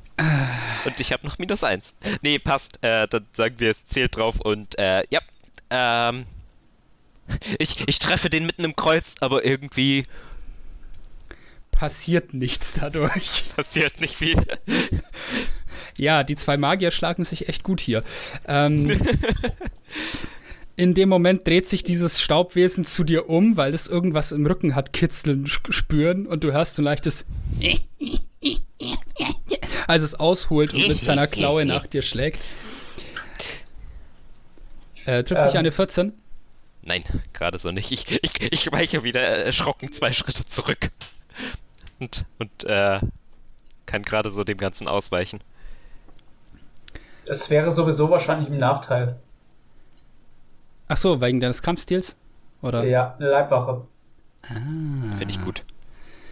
Und 0.87 0.99
ich 0.99 1.13
habe 1.13 1.27
noch 1.27 1.39
minus 1.39 1.63
1. 1.63 1.95
Nee, 2.23 2.39
passt. 2.39 2.79
Äh, 2.83 3.07
dann 3.09 3.27
sagen 3.35 3.57
wir, 3.59 3.73
es 3.73 3.87
zählt 3.87 4.17
drauf 4.17 4.41
und 4.41 4.79
äh, 4.79 5.05
ja. 5.11 5.21
Ähm, 5.69 6.27
ich, 7.59 7.87
ich 7.87 7.99
treffe 7.99 8.31
den 8.31 8.47
mitten 8.47 8.65
im 8.65 8.77
Kreuz, 8.77 9.17
aber 9.21 9.45
irgendwie 9.45 10.05
Passiert 11.77 12.33
nichts 12.33 12.73
dadurch. 12.73 13.45
passiert 13.57 14.01
nicht 14.01 14.17
viel. 14.17 14.43
Ja, 15.99 16.25
die 16.25 16.35
zwei 16.35 16.57
Magier 16.57 16.91
schlagen 16.91 17.25
sich 17.25 17.51
echt 17.51 17.63
gut 17.65 17.81
hier. 17.81 18.03
Ähm, 18.49 18.89
in 20.77 20.95
dem 20.95 21.09
Moment 21.09 21.47
dreht 21.47 21.67
sich 21.67 21.83
dieses 21.83 22.21
Staubwesen 22.21 22.85
zu 22.85 23.03
dir 23.03 23.31
um, 23.31 23.57
weil 23.57 23.73
es 23.73 23.87
irgendwas 23.87 24.33
im 24.33 24.47
Rücken 24.47 24.75
hat 24.75 24.93
kitzeln 24.93 25.47
spüren 25.47 26.27
und 26.27 26.45
du 26.45 26.53
hörst 26.53 26.77
so 26.77 26.83
ein 26.83 26.85
leichtes 26.85 27.25
als 29.87 30.03
es 30.03 30.15
ausholt 30.15 30.75
und 30.75 30.87
mit 30.87 31.01
seiner 31.01 31.27
Klaue 31.27 31.65
nach 31.65 31.87
dir 31.87 32.03
schlägt. 32.03 32.45
Äh, 35.07 35.25
trifft 35.25 35.47
dich 35.47 35.55
Ähm. 35.55 35.61
eine 35.61 35.73
14? 35.73 36.13
Nein, 36.83 37.05
gerade 37.33 37.59
so 37.59 37.73
nicht. 37.73 37.91
Ich, 37.91 38.21
ich, 38.23 38.53
ich 38.53 38.73
weiche 38.73 39.03
wieder 39.03 39.21
erschrocken 39.21 39.93
zwei 39.93 40.13
Schritte 40.13 40.47
zurück. 40.47 40.91
Und, 41.99 42.25
und 42.39 42.65
äh, 42.65 43.01
kann 43.87 44.03
gerade 44.03 44.31
so 44.31 44.45
dem 44.45 44.59
Ganzen 44.59 44.89
ausweichen. 44.89 45.41
Es 47.25 47.51
wäre 47.51 47.73
sowieso 47.73 48.11
wahrscheinlich 48.11 48.49
im 48.49 48.59
Nachteil. 48.59 49.17
Ach 50.89 50.97
so, 50.97 51.21
wegen 51.21 51.41
deines 51.41 51.63
Kampfstils? 51.63 52.17
Oder? 52.63 52.85
Ja, 52.85 53.15
eine 53.19 53.29
Leibwache. 53.31 53.83
Finde 54.43 55.27
ich 55.29 55.43
gut. 55.43 55.65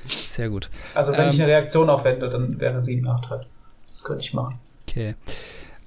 Sehr 0.06 0.48
gut. 0.48 0.70
Also 0.94 1.12
wenn 1.12 1.30
ich 1.30 1.36
Ähm. 1.36 1.42
eine 1.42 1.52
Reaktion 1.52 1.90
aufwende, 1.90 2.28
dann 2.30 2.60
wäre 2.60 2.82
sie 2.82 2.94
im 2.94 3.04
Nachteil. 3.04 3.46
Das 3.90 4.04
könnte 4.04 4.22
ich 4.24 4.32
machen. 4.34 4.58
Okay. 4.88 5.14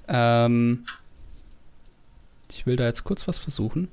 Ähm, 0.08 0.84
ich 2.50 2.66
will 2.66 2.76
da 2.76 2.84
jetzt 2.84 3.04
kurz 3.04 3.28
was 3.28 3.38
versuchen. 3.38 3.88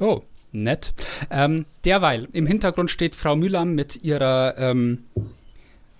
Oh, 0.00 0.22
nett. 0.52 0.92
Ähm, 1.30 1.66
derweil, 1.84 2.28
im 2.32 2.46
Hintergrund 2.46 2.90
steht 2.90 3.14
Frau 3.14 3.36
Mühlam 3.36 3.74
mit 3.74 4.02
ihrer, 4.02 4.58
ähm, 4.58 5.04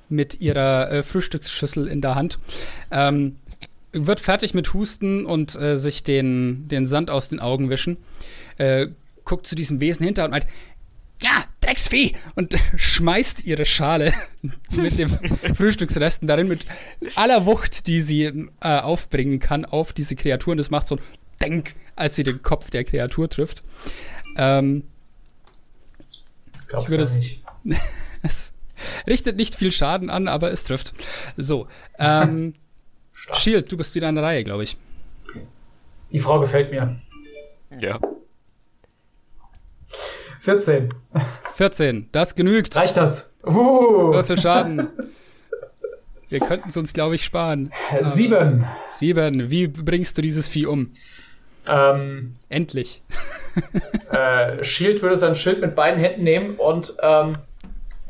mit 0.08 0.40
ihrer 0.40 0.90
äh, 0.90 1.02
Frühstücksschüssel 1.02 1.86
in 1.86 2.00
der 2.00 2.14
Hand. 2.16 2.38
Wird 3.92 4.20
fertig 4.20 4.54
mit 4.54 4.72
Husten 4.74 5.26
und 5.26 5.56
äh, 5.56 5.76
sich 5.78 6.04
den, 6.04 6.68
den 6.68 6.86
Sand 6.86 7.10
aus 7.10 7.28
den 7.28 7.40
Augen 7.40 7.70
wischen. 7.70 7.96
Äh, 8.56 8.88
guckt 9.24 9.46
zu 9.46 9.54
diesem 9.56 9.80
Wesen 9.80 10.04
hinter 10.04 10.24
und 10.24 10.30
meint, 10.30 10.46
ja, 11.22 11.44
Drecksvieh! 11.60 12.14
Und 12.36 12.54
schmeißt 12.76 13.44
ihre 13.44 13.64
Schale 13.64 14.12
mit 14.70 14.98
dem 14.98 15.10
Frühstücksresten 15.54 16.26
darin 16.28 16.48
mit 16.48 16.66
aller 17.16 17.46
Wucht, 17.46 17.86
die 17.86 18.00
sie 18.00 18.24
äh, 18.24 18.78
aufbringen 18.78 19.38
kann, 19.40 19.64
auf 19.64 19.92
diese 19.92 20.16
Kreatur. 20.16 20.52
Und 20.52 20.58
es 20.60 20.70
macht 20.70 20.86
so 20.86 20.96
ein 20.96 21.02
Denk, 21.42 21.74
als 21.96 22.16
sie 22.16 22.22
den 22.24 22.42
Kopf 22.42 22.70
der 22.70 22.84
Kreatur 22.84 23.28
trifft. 23.28 23.62
Ähm, 24.36 24.84
Glaubst 26.68 26.90
würde 26.90 27.02
es- 27.04 27.14
nicht? 27.18 27.42
es 28.22 28.52
richtet 29.06 29.36
nicht 29.36 29.54
viel 29.54 29.72
Schaden 29.72 30.10
an, 30.10 30.28
aber 30.28 30.50
es 30.52 30.64
trifft. 30.64 30.92
So, 31.36 31.66
ähm, 31.98 32.54
Stark. 33.20 33.38
Shield, 33.38 33.70
du 33.70 33.76
bist 33.76 33.94
wieder 33.94 34.08
an 34.08 34.14
der 34.14 34.24
Reihe, 34.24 34.44
glaube 34.44 34.62
ich. 34.62 34.78
Die 36.10 36.18
Frau 36.18 36.40
gefällt 36.40 36.70
mir. 36.70 36.96
Ja. 37.78 38.00
14. 40.40 40.94
14, 41.54 42.08
das 42.12 42.34
genügt. 42.34 42.74
Reicht 42.76 42.96
das? 42.96 43.34
Uh, 43.44 44.14
Würfelschaden. 44.14 44.88
Wir 46.30 46.40
könnten 46.40 46.70
es 46.70 46.76
uns, 46.76 46.94
glaube 46.94 47.16
ich, 47.16 47.24
sparen. 47.24 47.72
7. 48.00 48.64
Sieben, 48.90 49.50
wie 49.50 49.66
bringst 49.66 50.16
du 50.16 50.22
dieses 50.22 50.46
Vieh 50.48 50.64
um? 50.64 50.92
Ähm, 51.66 52.34
Endlich. 52.48 53.02
äh, 54.12 54.62
Shield 54.62 55.02
würde 55.02 55.16
sein 55.16 55.34
Schild 55.34 55.60
mit 55.60 55.74
beiden 55.74 55.98
Händen 56.00 56.22
nehmen 56.22 56.54
und 56.54 56.96
ähm, 57.02 57.36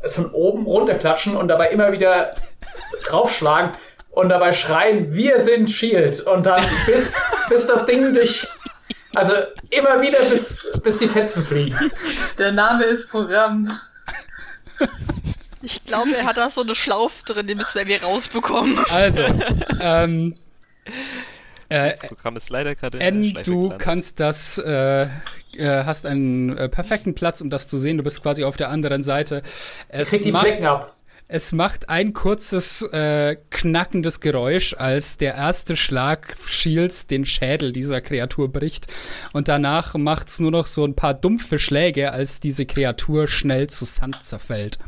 es 0.02 0.14
von 0.14 0.30
oben 0.32 0.66
runterklatschen 0.66 1.34
und 1.34 1.48
dabei 1.48 1.70
immer 1.70 1.92
wieder 1.92 2.34
draufschlagen 3.06 3.72
und 4.10 4.28
dabei 4.28 4.52
schreien, 4.52 5.12
wir 5.12 5.38
sind 5.40 5.70
Shield. 5.70 6.20
Und 6.20 6.46
dann 6.46 6.64
bis, 6.86 7.14
bis 7.48 7.66
das 7.66 7.86
Ding 7.86 8.12
durch. 8.12 8.46
Also 9.14 9.34
immer 9.70 10.00
wieder 10.00 10.24
bis, 10.26 10.70
bis 10.84 10.98
die 10.98 11.08
Fetzen 11.08 11.44
fliegen. 11.44 11.76
Der 12.38 12.52
Name 12.52 12.84
ist 12.84 13.10
Programm. 13.10 13.78
Ich 15.62 15.84
glaube, 15.84 16.16
er 16.16 16.24
hat 16.24 16.36
da 16.36 16.48
so 16.48 16.62
eine 16.62 16.74
Schlaufe 16.74 17.24
drin, 17.24 17.46
den 17.46 17.58
müssen 17.58 17.74
wir 17.74 17.82
irgendwie 17.82 18.04
rausbekommen. 18.04 18.78
Also, 18.88 19.22
ähm, 19.80 20.34
äh, 21.68 21.90
Das 22.00 22.08
Programm 22.08 22.36
ist 22.36 22.50
leider 22.50 22.74
gerade 22.74 22.98
in 22.98 23.34
der 23.34 23.42
du 23.42 23.74
kannst 23.76 24.20
das, 24.20 24.58
äh, 24.58 25.02
äh, 25.02 25.08
hast 25.84 26.06
einen 26.06 26.56
äh, 26.56 26.68
perfekten 26.68 27.14
Platz, 27.14 27.40
um 27.40 27.50
das 27.50 27.66
zu 27.66 27.78
sehen. 27.78 27.98
Du 27.98 28.04
bist 28.04 28.22
quasi 28.22 28.44
auf 28.44 28.56
der 28.56 28.70
anderen 28.70 29.04
Seite. 29.04 29.42
Es 29.88 30.10
Krieg 30.10 30.22
die 30.22 30.32
Flecken 30.32 30.66
ab. 30.66 30.96
Es 31.32 31.52
macht 31.52 31.88
ein 31.88 32.12
kurzes, 32.12 32.82
äh, 32.82 33.36
knackendes 33.50 34.18
Geräusch, 34.18 34.74
als 34.76 35.16
der 35.16 35.36
erste 35.36 35.76
Schlag 35.76 36.34
Shields 36.44 37.06
den 37.06 37.24
Schädel 37.24 37.72
dieser 37.72 38.00
Kreatur 38.00 38.50
bricht. 38.50 38.88
Und 39.32 39.46
danach 39.46 39.94
macht's 39.94 40.40
nur 40.40 40.50
noch 40.50 40.66
so 40.66 40.84
ein 40.84 40.96
paar 40.96 41.14
dumpfe 41.14 41.60
Schläge, 41.60 42.10
als 42.10 42.40
diese 42.40 42.66
Kreatur 42.66 43.28
schnell 43.28 43.70
zu 43.70 43.84
Sand 43.84 44.24
zerfällt. 44.24 44.80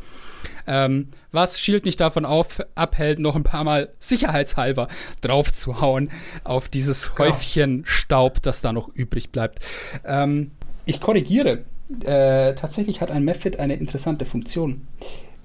Ähm, 0.67 1.07
was 1.31 1.61
Shield 1.61 1.85
nicht 1.85 2.01
davon 2.01 2.25
auf, 2.25 2.59
abhält, 2.75 3.19
noch 3.19 3.37
ein 3.37 3.43
paar 3.43 3.63
Mal 3.63 3.93
sicherheitshalber 3.99 4.89
draufzuhauen 5.21 6.11
auf 6.43 6.67
dieses 6.67 7.17
Häufchen 7.17 7.83
Staub, 7.85 8.41
das 8.41 8.59
da 8.59 8.73
noch 8.73 8.89
übrig 8.89 9.31
bleibt. 9.31 9.59
Ähm, 10.03 10.51
ich 10.83 10.99
korrigiere. 10.99 11.59
Äh, 12.03 12.55
tatsächlich 12.55 12.99
hat 12.99 13.11
ein 13.11 13.23
Mephit 13.23 13.59
eine 13.59 13.75
interessante 13.75 14.25
Funktion. 14.25 14.87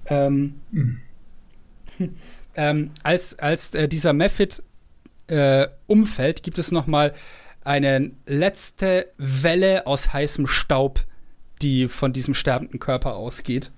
Ähm, 0.08 0.60
ähm, 2.56 2.90
als 3.02 3.38
als 3.38 3.74
äh, 3.74 3.88
dieser 3.88 4.12
Mephit 4.12 4.62
äh, 5.28 5.68
umfällt, 5.86 6.42
gibt 6.42 6.58
es 6.58 6.72
noch 6.72 6.86
mal 6.86 7.14
eine 7.64 8.12
letzte 8.26 9.08
Welle 9.18 9.86
aus 9.86 10.12
heißem 10.12 10.46
Staub, 10.46 11.00
die 11.60 11.88
von 11.88 12.12
diesem 12.12 12.34
sterbenden 12.34 12.80
Körper 12.80 13.16
ausgeht. 13.16 13.70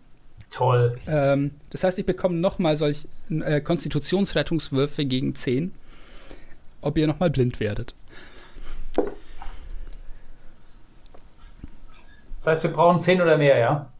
Toll. 0.50 0.98
Ähm, 1.06 1.52
das 1.70 1.84
heißt, 1.84 1.98
ich 1.98 2.06
bekomme 2.06 2.36
noch 2.36 2.58
mal 2.58 2.76
solch 2.76 3.08
äh, 3.30 3.60
Konstitutionsrettungswürfe 3.60 5.04
gegen 5.04 5.34
10, 5.34 5.72
ob 6.80 6.98
ihr 6.98 7.06
noch 7.06 7.20
mal 7.20 7.30
blind 7.30 7.60
werdet. 7.60 7.94
Das 12.36 12.46
heißt, 12.46 12.62
wir 12.64 12.70
brauchen 12.70 13.00
10 13.00 13.20
oder 13.20 13.36
mehr, 13.36 13.58
ja? 13.58 13.92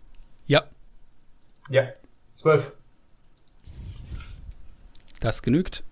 Ja, 0.46 0.64
Ja. 1.68 1.88
12. 2.40 2.72
das 5.20 5.42
genügt. 5.42 5.82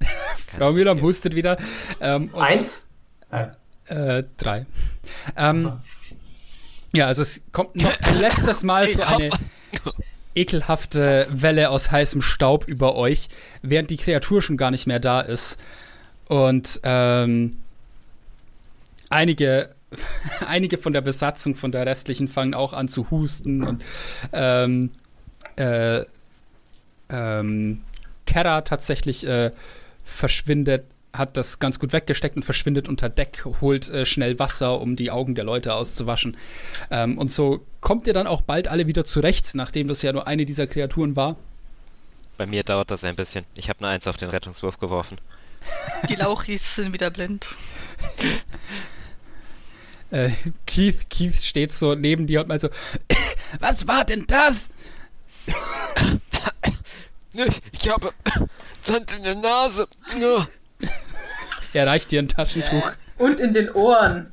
Frau 0.56 0.72
Müller 0.72 1.00
hustet 1.00 1.34
wieder. 1.36 1.58
Ähm, 2.00 2.28
und- 2.32 2.42
Eins? 2.42 2.86
Nein. 3.30 3.56
Äh, 3.86 4.24
drei. 4.36 4.66
Ähm, 5.36 5.72
ja, 6.92 7.06
also 7.06 7.22
es 7.22 7.42
kommt 7.52 7.76
noch 7.76 8.00
ein 8.00 8.18
letztes 8.18 8.62
Mal 8.62 8.88
so 8.88 9.02
eine 9.04 9.30
ekelhafte 10.34 11.26
Welle 11.30 11.70
aus 11.70 11.90
heißem 11.90 12.22
Staub 12.22 12.66
über 12.66 12.96
euch, 12.96 13.28
während 13.62 13.90
die 13.90 13.96
Kreatur 13.96 14.42
schon 14.42 14.56
gar 14.56 14.70
nicht 14.70 14.86
mehr 14.86 15.00
da 15.00 15.20
ist. 15.20 15.58
Und 16.26 16.80
ähm, 16.82 17.56
einige, 19.10 19.74
einige 20.46 20.76
von 20.76 20.92
der 20.92 21.00
Besatzung, 21.00 21.54
von 21.54 21.72
der 21.72 21.86
restlichen, 21.86 22.28
fangen 22.28 22.54
auch 22.54 22.72
an 22.72 22.88
zu 22.88 23.10
husten 23.10 23.62
und 23.64 23.84
ähm, 24.32 24.90
äh, 25.56 26.04
ähm, 27.10 27.82
Kera 28.26 28.60
tatsächlich 28.62 29.26
äh, 29.26 29.50
verschwindet, 30.04 30.86
hat 31.12 31.36
das 31.36 31.58
ganz 31.58 31.78
gut 31.78 31.92
weggesteckt 31.92 32.36
und 32.36 32.44
verschwindet 32.44 32.88
unter 32.88 33.08
Deck, 33.08 33.44
holt 33.60 33.88
äh, 33.88 34.06
schnell 34.06 34.38
Wasser, 34.38 34.80
um 34.80 34.96
die 34.96 35.10
Augen 35.10 35.34
der 35.34 35.44
Leute 35.44 35.74
auszuwaschen. 35.74 36.36
Ähm, 36.90 37.18
und 37.18 37.32
so 37.32 37.64
kommt 37.80 38.06
ihr 38.06 38.12
dann 38.12 38.26
auch 38.26 38.42
bald 38.42 38.68
alle 38.68 38.86
wieder 38.86 39.04
zurecht, 39.04 39.54
nachdem 39.54 39.88
das 39.88 40.02
ja 40.02 40.12
nur 40.12 40.26
eine 40.26 40.44
dieser 40.44 40.66
Kreaturen 40.66 41.16
war. 41.16 41.36
Bei 42.36 42.46
mir 42.46 42.62
dauert 42.62 42.90
das 42.90 43.02
ein 43.04 43.16
bisschen. 43.16 43.44
Ich 43.54 43.68
habe 43.68 43.80
eine 43.80 43.88
Eins 43.88 44.06
auf 44.06 44.16
den 44.16 44.30
Rettungswurf 44.30 44.78
geworfen. 44.78 45.18
Die 46.08 46.14
Lauchis 46.14 46.76
sind 46.76 46.92
wieder 46.92 47.10
blind. 47.10 47.48
Äh, 50.10 50.30
Keith, 50.66 51.10
Keith 51.10 51.42
steht 51.42 51.72
so 51.72 51.94
neben 51.94 52.26
dir 52.26 52.40
und 52.40 52.48
meint 52.48 52.62
so, 52.62 52.70
was 53.60 53.86
war 53.88 54.04
denn 54.04 54.24
das? 54.26 54.70
Ich 57.72 57.88
habe 57.88 58.12
Sand 58.82 59.12
in 59.12 59.22
der 59.22 59.34
Nase. 59.36 59.86
Er 61.72 61.86
reicht 61.86 62.10
dir 62.10 62.20
ein 62.20 62.28
Taschentuch. 62.28 62.90
Und 63.18 63.38
in 63.40 63.54
den 63.54 63.70
Ohren. 63.72 64.32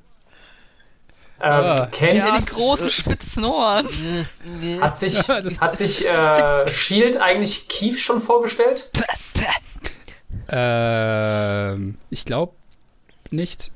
Ähm, 1.41 1.51
Ah. 1.51 1.87
kennt, 1.91 2.17
Ja, 2.17 2.39
die 2.39 2.45
großen 2.45 2.89
spitzen 2.89 3.43
Ohren. 3.43 3.87
hat 4.79 4.97
sich, 4.97 5.19
hat 5.27 5.77
sich 5.77 6.07
äh, 6.07 6.65
Shield 6.71 7.17
eigentlich 7.17 7.67
Keith 7.67 7.99
schon 7.99 8.21
vorgestellt? 8.21 8.89
Ähm, 10.47 11.97
ich 12.09 12.23
glaube 12.25 12.55
nicht. 13.31 13.71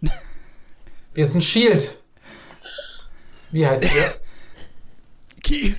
Wir 1.14 1.24
sind 1.24 1.42
Shield. 1.42 1.96
Wie 3.50 3.66
heißt 3.66 3.82
ihr? 3.84 4.14
Keith, 5.42 5.76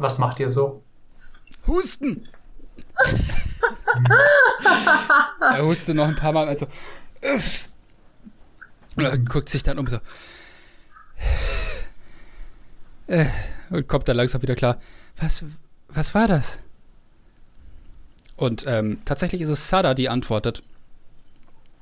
Was 0.00 0.18
macht 0.18 0.40
ihr 0.40 0.48
so? 0.48 0.82
Husten! 1.66 2.26
er 5.40 5.62
hustet 5.62 5.94
noch 5.94 6.08
ein 6.08 6.16
paar 6.16 6.32
Mal, 6.32 6.48
also. 6.48 6.66
Und 8.96 9.04
er 9.04 9.18
guckt 9.18 9.50
sich 9.50 9.62
dann 9.62 9.78
um 9.78 9.86
so. 9.86 9.98
Äh, 13.08 13.26
Und 13.68 13.88
kommt 13.88 14.08
dann 14.08 14.16
langsam 14.16 14.40
wieder 14.40 14.56
klar. 14.56 14.80
Was, 15.18 15.44
was 15.88 16.14
war 16.14 16.28
das? 16.28 16.58
Und 18.36 18.64
ähm, 18.66 19.02
tatsächlich 19.04 19.42
ist 19.42 19.50
es 19.50 19.68
Sada, 19.68 19.92
die 19.92 20.08
antwortet. 20.08 20.62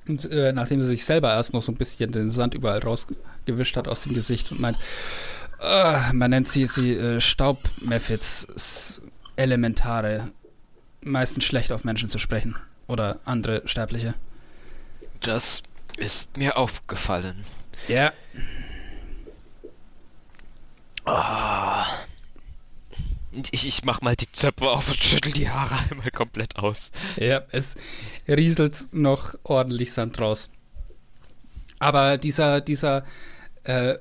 Und 0.08 0.28
äh, 0.30 0.52
nachdem 0.52 0.80
sie 0.80 0.88
sich 0.88 1.04
selber 1.04 1.32
erst 1.32 1.52
noch 1.52 1.62
so 1.62 1.70
ein 1.70 1.76
bisschen 1.76 2.10
den 2.10 2.32
Sand 2.32 2.54
überall 2.54 2.80
rausgewischt 2.80 3.76
hat 3.76 3.86
aus 3.86 4.02
dem 4.02 4.14
Gesicht 4.14 4.50
und 4.50 4.58
meint, 4.58 4.76
äh, 5.60 6.12
man 6.12 6.30
nennt 6.30 6.48
sie, 6.48 6.66
sie 6.66 6.94
äh, 6.94 7.20
Staubmephits, 7.20 9.02
Elementare, 9.36 10.30
meistens 11.02 11.44
schlecht 11.44 11.72
auf 11.72 11.84
Menschen 11.84 12.10
zu 12.10 12.18
sprechen. 12.18 12.56
oder 12.88 13.20
andere 13.24 13.62
Sterbliche. 13.66 14.14
Das 15.20 15.62
ist 15.96 16.36
mir 16.36 16.56
aufgefallen. 16.56 17.44
Ja. 17.86 18.12
Ah. 21.04 21.86
Ich, 23.52 23.66
ich 23.66 23.84
mach 23.84 24.00
mal 24.00 24.16
die 24.16 24.30
Zöpfe 24.32 24.68
auf 24.68 24.88
und 24.88 24.96
schüttel 24.96 25.32
die 25.32 25.48
Haare 25.48 25.76
einmal 25.90 26.10
komplett 26.10 26.56
aus. 26.56 26.90
Ja, 27.16 27.42
es 27.52 27.76
rieselt 28.26 28.92
noch 28.92 29.34
ordentlich 29.44 29.92
Sand 29.92 30.18
raus. 30.18 30.50
Aber 31.78 32.18
dieser, 32.18 32.60
dieser, 32.60 33.04
äh, 33.64 33.98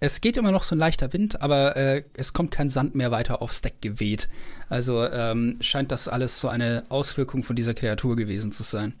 es 0.00 0.20
geht 0.22 0.36
immer 0.38 0.50
noch 0.50 0.62
so 0.62 0.74
ein 0.74 0.78
leichter 0.78 1.12
Wind, 1.12 1.42
aber 1.42 1.76
äh, 1.76 2.04
es 2.14 2.32
kommt 2.32 2.50
kein 2.50 2.70
Sand 2.70 2.94
mehr 2.94 3.10
weiter 3.10 3.42
aufs 3.42 3.60
Deck 3.60 3.80
geweht. 3.82 4.28
Also 4.68 5.04
ähm, 5.06 5.58
scheint 5.60 5.92
das 5.92 6.08
alles 6.08 6.40
so 6.40 6.48
eine 6.48 6.84
Auswirkung 6.88 7.42
von 7.42 7.54
dieser 7.56 7.74
Kreatur 7.74 8.16
gewesen 8.16 8.50
zu 8.52 8.62
sein. 8.62 8.94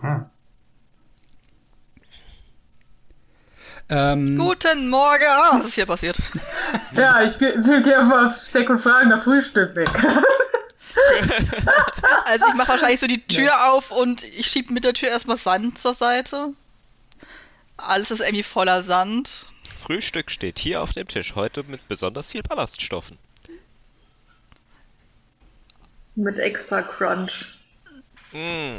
Hm. 0.00 0.24
Ähm, 3.88 4.38
Guten 4.38 4.88
Morgen! 4.88 5.24
Ah, 5.28 5.58
was 5.58 5.66
ist 5.68 5.74
hier 5.74 5.86
passiert? 5.86 6.16
Ja, 6.96 7.22
ich 7.22 7.38
ge- 7.38 7.54
will 7.64 7.82
gerne 7.82 8.04
mal 8.08 8.26
aufs 8.26 8.50
Deck 8.50 8.68
und 8.70 8.78
fragen 8.80 9.08
nach 9.10 9.22
Frühstück 9.24 9.74
weg. 9.76 9.88
Also 12.24 12.46
ich 12.48 12.54
mache 12.54 12.68
wahrscheinlich 12.68 13.00
so 13.00 13.06
die 13.06 13.26
Tür 13.26 13.72
auf 13.72 13.90
und 13.90 14.24
ich 14.24 14.46
schieb 14.46 14.70
mit 14.70 14.84
der 14.84 14.92
Tür 14.92 15.08
erstmal 15.08 15.38
Sand 15.38 15.78
zur 15.78 15.94
Seite. 15.94 16.52
Alles 17.78 18.10
ist 18.10 18.20
irgendwie 18.20 18.42
voller 18.42 18.82
Sand. 18.82 19.46
Frühstück 19.82 20.30
steht 20.30 20.60
hier 20.60 20.80
auf 20.80 20.92
dem 20.92 21.08
Tisch, 21.08 21.34
heute 21.34 21.64
mit 21.64 21.88
besonders 21.88 22.30
viel 22.30 22.42
Ballaststoffen. 22.42 23.18
Mit 26.14 26.38
extra 26.38 26.82
Crunch. 26.82 27.58
Mm. 28.32 28.76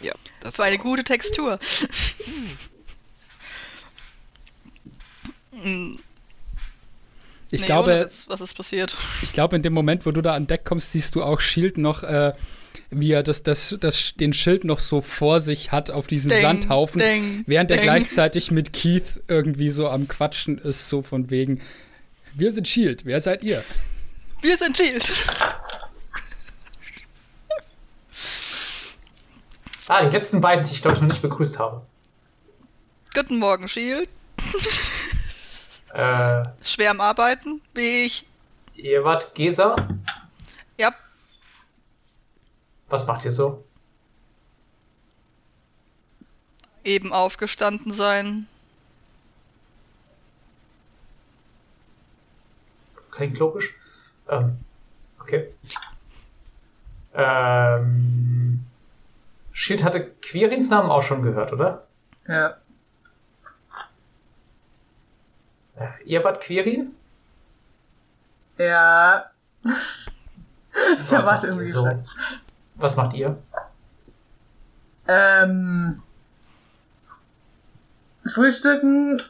Ja, 0.00 0.14
das 0.40 0.56
Für 0.56 0.64
eine 0.64 0.78
gute 0.78 1.04
Textur. 1.04 1.58
Hm, 5.52 5.98
ich 7.50 7.60
nee, 7.60 7.66
glaube, 7.66 8.00
Witz, 8.00 8.24
was 8.28 8.40
ist 8.40 8.54
passiert? 8.54 8.96
Ich 9.22 9.34
glaube, 9.34 9.56
in 9.56 9.62
dem 9.62 9.74
Moment, 9.74 10.06
wo 10.06 10.12
du 10.12 10.22
da 10.22 10.34
an 10.34 10.46
Deck 10.46 10.64
kommst, 10.64 10.92
siehst 10.92 11.14
du 11.14 11.22
auch 11.22 11.40
Shield 11.40 11.76
noch, 11.76 12.02
äh, 12.02 12.32
wie 12.90 13.12
er 13.12 13.22
das, 13.22 13.42
das, 13.42 13.76
das, 13.80 14.14
den 14.14 14.32
Schild 14.32 14.64
noch 14.64 14.80
so 14.80 15.00
vor 15.00 15.40
sich 15.40 15.72
hat 15.72 15.90
auf 15.90 16.06
diesem 16.06 16.30
Ding, 16.30 16.40
Sandhaufen, 16.40 17.00
ding, 17.00 17.44
während 17.46 17.70
er 17.70 17.78
ding. 17.78 17.84
gleichzeitig 17.84 18.50
mit 18.50 18.72
Keith 18.72 19.20
irgendwie 19.28 19.68
so 19.68 19.88
am 19.88 20.08
Quatschen 20.08 20.58
ist, 20.58 20.88
so 20.88 21.02
von 21.02 21.30
wegen, 21.30 21.60
wir 22.34 22.52
sind 22.52 22.68
Shield, 22.68 23.04
wer 23.04 23.20
seid 23.20 23.44
ihr? 23.44 23.62
Wir 24.42 24.56
sind 24.56 24.76
Shield. 24.76 25.12
Ah, 29.88 30.04
die 30.04 30.10
letzten 30.16 30.40
beiden, 30.40 30.64
die 30.64 30.72
ich 30.72 30.82
glaube 30.82 30.96
ich 30.96 31.00
noch 31.00 31.08
nicht 31.08 31.22
begrüßt 31.22 31.58
habe. 31.58 31.82
Guten 33.14 33.38
Morgen, 33.38 33.68
Shield. 33.68 34.08
Äh, 35.94 36.42
Schwer 36.62 36.90
am 36.90 37.00
Arbeiten, 37.00 37.62
wie 37.72 38.04
ich. 38.04 38.26
ihr 38.74 39.04
wart 39.04 39.34
Gesa. 39.34 39.76
Was 42.88 43.06
macht 43.06 43.24
ihr 43.24 43.32
so? 43.32 43.64
eben 46.86 47.12
aufgestanden 47.12 47.92
sein. 47.92 48.46
Klingt 53.10 53.38
logisch. 53.38 53.74
Ähm, 54.28 54.58
okay. 55.20 55.52
Ähm, 57.14 58.64
Shit 59.52 59.82
hatte 59.82 60.10
Quirins 60.22 60.70
Namen 60.70 60.90
auch 60.90 61.02
schon 61.02 61.22
gehört, 61.22 61.52
oder? 61.52 61.86
ja. 62.26 62.56
Äh, 65.76 65.88
ihr 66.04 66.24
wart 66.24 66.42
Quirin? 66.42 66.94
Ja. 68.58 69.30
Ich 69.62 69.70
Was 71.10 71.10
erwarte 71.10 71.26
macht 71.26 71.42
ihr 71.42 71.48
irgendwie 71.50 71.66
so? 71.66 71.84
so. 71.84 72.04
Was 72.76 72.96
macht 72.96 73.14
ihr? 73.14 73.36
Ähm. 75.08 76.02
Frühstücken, 78.26 79.22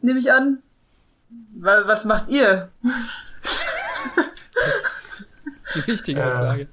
nehme 0.00 0.18
ich 0.18 0.32
an. 0.32 0.62
Was, 1.54 2.04
macht 2.04 2.28
ihr? 2.28 2.70
Die 5.74 5.86
wichtige 5.86 6.20
Äh. 6.20 6.30
Frage. 6.30 6.68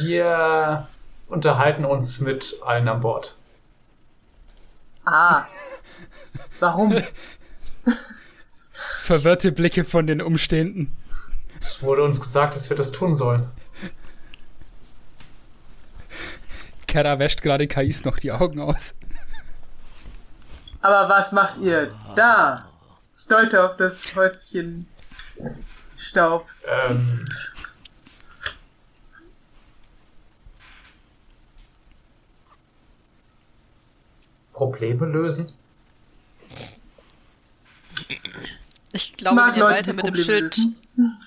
Wir 0.00 0.88
unterhalten 1.28 1.84
uns 1.84 2.20
mit 2.20 2.56
allen 2.64 2.88
an 2.88 3.00
Bord. 3.00 3.34
Ah. 5.04 5.44
Warum? 6.60 6.96
Verwirrte 8.72 9.52
Blicke 9.52 9.84
von 9.84 10.06
den 10.06 10.22
Umstehenden. 10.22 10.96
Es 11.60 11.82
wurde 11.82 12.02
uns 12.02 12.20
gesagt, 12.20 12.54
dass 12.54 12.70
wir 12.70 12.76
das 12.76 12.92
tun 12.92 13.14
sollen. 13.14 13.46
Kara 16.92 17.18
wäscht 17.18 17.40
gerade 17.40 17.66
KIs 17.66 18.04
noch 18.04 18.18
die 18.18 18.32
Augen 18.32 18.60
aus. 18.60 18.94
Aber 20.82 21.08
was 21.08 21.32
macht 21.32 21.58
ihr 21.58 21.90
da? 22.16 22.68
Ich 23.16 23.26
deute 23.26 23.64
auf 23.64 23.78
das 23.78 24.14
Häufchen 24.14 24.86
Staub. 25.96 26.46
Ähm, 26.66 27.24
Probleme 34.52 35.06
lösen? 35.06 35.54
Ich 38.92 39.16
glaube, 39.16 39.36
Mag 39.36 39.54
wenn 39.54 39.60
ihr 39.62 39.64
Leute, 39.64 39.74
weiter 39.78 39.90
die 39.92 39.96
mit 39.96 40.06
dem 40.08 40.16
Schild 40.16 40.56
lösen. 40.58 40.76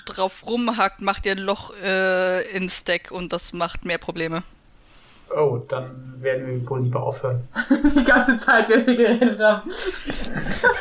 drauf 0.05 0.45
rumhackt, 0.45 1.01
macht 1.01 1.25
ihr 1.25 1.31
ein 1.31 1.39
Loch 1.39 1.73
äh, 1.81 2.47
ins 2.55 2.83
Deck 2.83 3.09
und 3.09 3.33
das 3.33 3.51
macht 3.51 3.83
mehr 3.83 3.97
Probleme. 3.97 4.43
Oh, 5.29 5.57
dann 5.67 6.21
werden 6.21 6.61
wir 6.61 6.69
wohl 6.69 6.83
lieber 6.83 7.03
aufhören. 7.03 7.47
Die 7.69 8.03
ganze 8.03 8.37
Zeit, 8.37 8.69
wenn 8.69 8.85
wir 8.85 8.95
geredet 8.95 9.39
haben. 9.39 9.69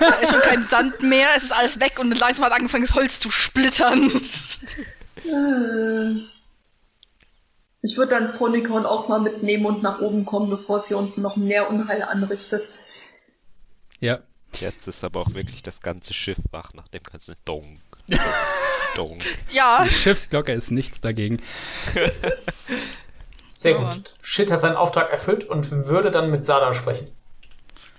Da 0.00 0.08
ist 0.16 0.30
schon 0.30 0.40
kein 0.40 0.66
Sand 0.68 1.02
mehr, 1.02 1.28
es 1.36 1.44
ist 1.44 1.52
alles 1.52 1.80
weg 1.80 1.98
und 1.98 2.10
langsam 2.18 2.44
hat 2.44 2.52
angefangen, 2.52 2.84
das 2.84 2.94
Holz 2.94 3.20
zu 3.20 3.30
splittern. 3.30 4.10
Ich 7.82 7.96
würde 7.96 8.10
dann 8.10 8.22
das 8.22 8.36
Chronikon 8.36 8.86
auch 8.86 9.08
mal 9.08 9.20
mitnehmen 9.20 9.66
und 9.66 9.82
nach 9.82 10.00
oben 10.00 10.24
kommen, 10.24 10.50
bevor 10.50 10.78
es 10.78 10.88
hier 10.88 10.98
unten 10.98 11.22
noch 11.22 11.36
mehr 11.36 11.70
Unheil 11.70 12.02
anrichtet. 12.02 12.68
Ja. 14.00 14.20
Jetzt 14.60 14.86
ist 14.86 15.02
aber 15.02 15.20
auch 15.20 15.34
wirklich 15.34 15.62
das 15.62 15.80
ganze 15.80 16.14
Schiff 16.14 16.38
wach 16.52 16.74
nach 16.74 16.86
dem 16.88 17.02
ganzen 17.02 17.34
Dong. 17.44 17.80
Dong. 18.08 18.20
Dong. 18.96 19.18
Ja, 19.50 19.84
Die 19.84 19.92
Schiffsglocke 19.92 20.52
ist 20.52 20.70
nichts 20.70 21.00
dagegen. 21.00 21.42
Sehr 23.64 23.74
gut. 23.74 23.84
Mann. 23.84 24.04
Shit 24.22 24.50
hat 24.50 24.60
seinen 24.60 24.76
Auftrag 24.76 25.10
erfüllt 25.10 25.44
und 25.44 25.70
würde 25.88 26.10
dann 26.10 26.30
mit 26.30 26.44
Sada 26.44 26.74
sprechen. 26.74 27.08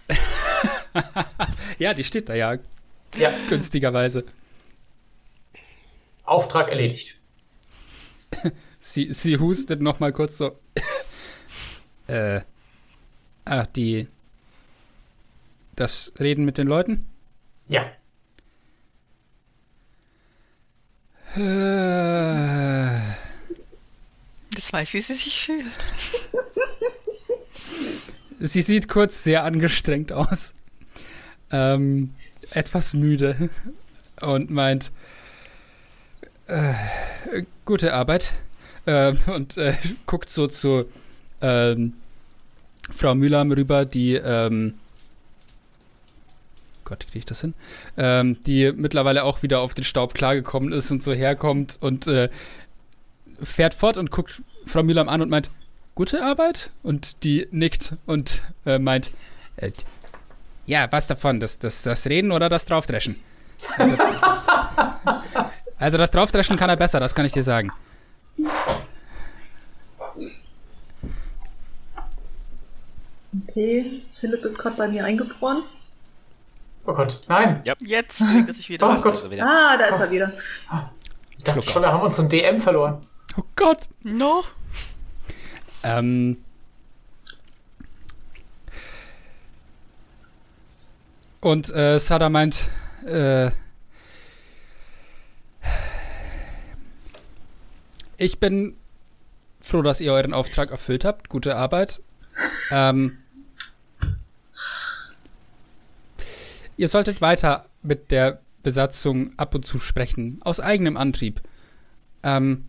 Ja, 1.78 1.94
die 1.94 2.06
steht 2.06 2.30
da 2.30 2.36
ja 2.36 2.58
Ja, 3.18 3.34
günstigerweise. 3.50 4.24
Auftrag 6.24 6.70
erledigt. 6.70 7.20
Sie, 8.80 9.12
sie 9.14 9.38
hustet 9.40 9.82
noch 9.82 10.00
mal 10.00 10.14
kurz 10.14 10.38
so. 10.38 10.58
äh. 12.08 12.42
Ach, 13.44 13.66
die. 13.66 14.08
Das 15.76 16.14
Reden 16.20 16.46
mit 16.46 16.58
den 16.58 16.68
Leuten? 16.68 17.06
Ja, 17.68 17.92
Äh, 21.36 21.40
das 24.66 24.74
weiß, 24.74 24.94
wie 24.94 25.02
sie 25.02 25.14
sich 25.14 25.46
fühlt. 25.46 25.66
sie 28.40 28.62
sieht 28.62 28.88
kurz 28.88 29.24
sehr 29.24 29.44
angestrengt 29.44 30.12
aus. 30.12 30.54
Ähm, 31.52 32.14
etwas 32.50 32.94
müde. 32.94 33.50
Und 34.22 34.50
meint. 34.50 34.92
Äh, 36.48 36.74
gute 37.66 37.94
Arbeit. 37.94 38.32
Ähm, 38.88 39.20
und 39.28 39.58
äh, 39.58 39.76
guckt 40.08 40.30
so 40.30 40.48
zu 40.48 40.86
ähm, 41.42 41.94
Frau 42.92 43.14
Mühlheim 43.14 43.52
rüber, 43.52 43.86
die. 43.86 44.16
Ähm, 44.16 44.76
Gott, 46.86 47.00
kriege 47.08 47.20
ich 47.20 47.26
das 47.26 47.42
hin? 47.42 47.56
Ähm, 47.98 48.38
die 48.46 48.72
mittlerweile 48.72 49.24
auch 49.24 49.42
wieder 49.42 49.60
auf 49.60 49.74
den 49.74 49.84
Staub 49.84 50.14
klargekommen 50.14 50.72
ist 50.72 50.92
und 50.92 51.02
so 51.02 51.14
herkommt 51.14 51.78
und 51.82 52.06
äh, 52.06 52.30
fährt 53.46 53.74
fort 53.74 53.98
und 53.98 54.12
guckt 54.12 54.42
Frau 54.66 54.84
Mühlheim 54.84 55.10
an 55.10 55.22
und 55.22 55.30
meint, 55.30 55.50
gute 55.96 56.24
Arbeit? 56.24 56.72
Und 56.84 57.24
die 57.24 57.48
nickt 57.52 57.94
und 58.06 58.42
äh, 58.66 58.80
meint, 58.80 59.12
äh, 59.58 59.72
ja, 60.66 60.92
was 60.92 61.08
davon? 61.08 61.40
Das, 61.40 61.60
das, 61.60 61.84
das 61.84 62.08
Reden 62.08 62.32
oder 62.32 62.50
das 62.50 62.66
Draufdreschen? 62.66 63.16
Also, 63.78 63.96
also 65.80 65.98
das 65.98 66.12
Draufdreschen 66.12 66.58
kann 66.58 66.70
er 66.70 66.78
besser, 66.78 67.00
das 67.00 67.16
kann 67.16 67.26
ich 67.26 67.32
dir 67.32 67.44
sagen. 67.44 67.72
Okay, 73.48 74.02
Philipp 74.14 74.44
ist 74.44 74.58
gerade 74.58 74.76
bei 74.76 74.88
mir 74.88 75.06
eingefroren. 75.06 75.64
Oh 76.88 76.94
Gott, 76.94 77.22
nein. 77.28 77.62
Jetzt 77.80 78.20
bewegt 78.20 78.48
er 78.48 78.54
sich 78.54 78.70
wieder. 78.70 78.88
Oh 78.88 79.02
Gott. 79.02 79.16
Also 79.16 79.32
wieder. 79.32 79.46
Ah, 79.46 79.78
da 79.78 79.86
ist 79.86 80.00
er 80.00 80.12
wieder. 80.12 80.32
Ich 81.38 81.44
dachte 81.44 81.64
schon, 81.64 81.82
da 81.82 81.92
haben 81.92 82.02
wir 82.02 82.06
unseren 82.06 82.30
DM 82.30 82.60
verloren. 82.60 83.02
Oh 83.38 83.44
Gott! 83.56 83.90
No. 84.04 84.44
Ähm. 85.84 86.38
Und 91.42 91.74
äh, 91.76 92.00
Sada 92.00 92.30
meint, 92.30 92.70
äh, 93.06 93.52
ich 98.18 98.40
bin 98.40 98.76
froh, 99.60 99.82
dass 99.82 100.02
ihr 100.02 100.14
euren 100.14 100.34
Auftrag 100.34 100.72
erfüllt 100.72 101.06
habt. 101.06 101.30
Gute 101.30 101.56
Arbeit. 101.56 102.02
Ähm, 102.72 103.18
ihr 106.78 106.88
solltet 106.88 107.22
weiter 107.22 107.66
mit 107.84 108.12
der 108.12 108.42
Besatzung 108.64 109.38
ab 109.38 109.54
und 109.54 109.66
zu 109.66 109.78
sprechen, 109.80 110.40
aus 110.44 110.60
eigenem 110.60 110.98
Antrieb. 110.98 111.42
Ähm, 112.24 112.66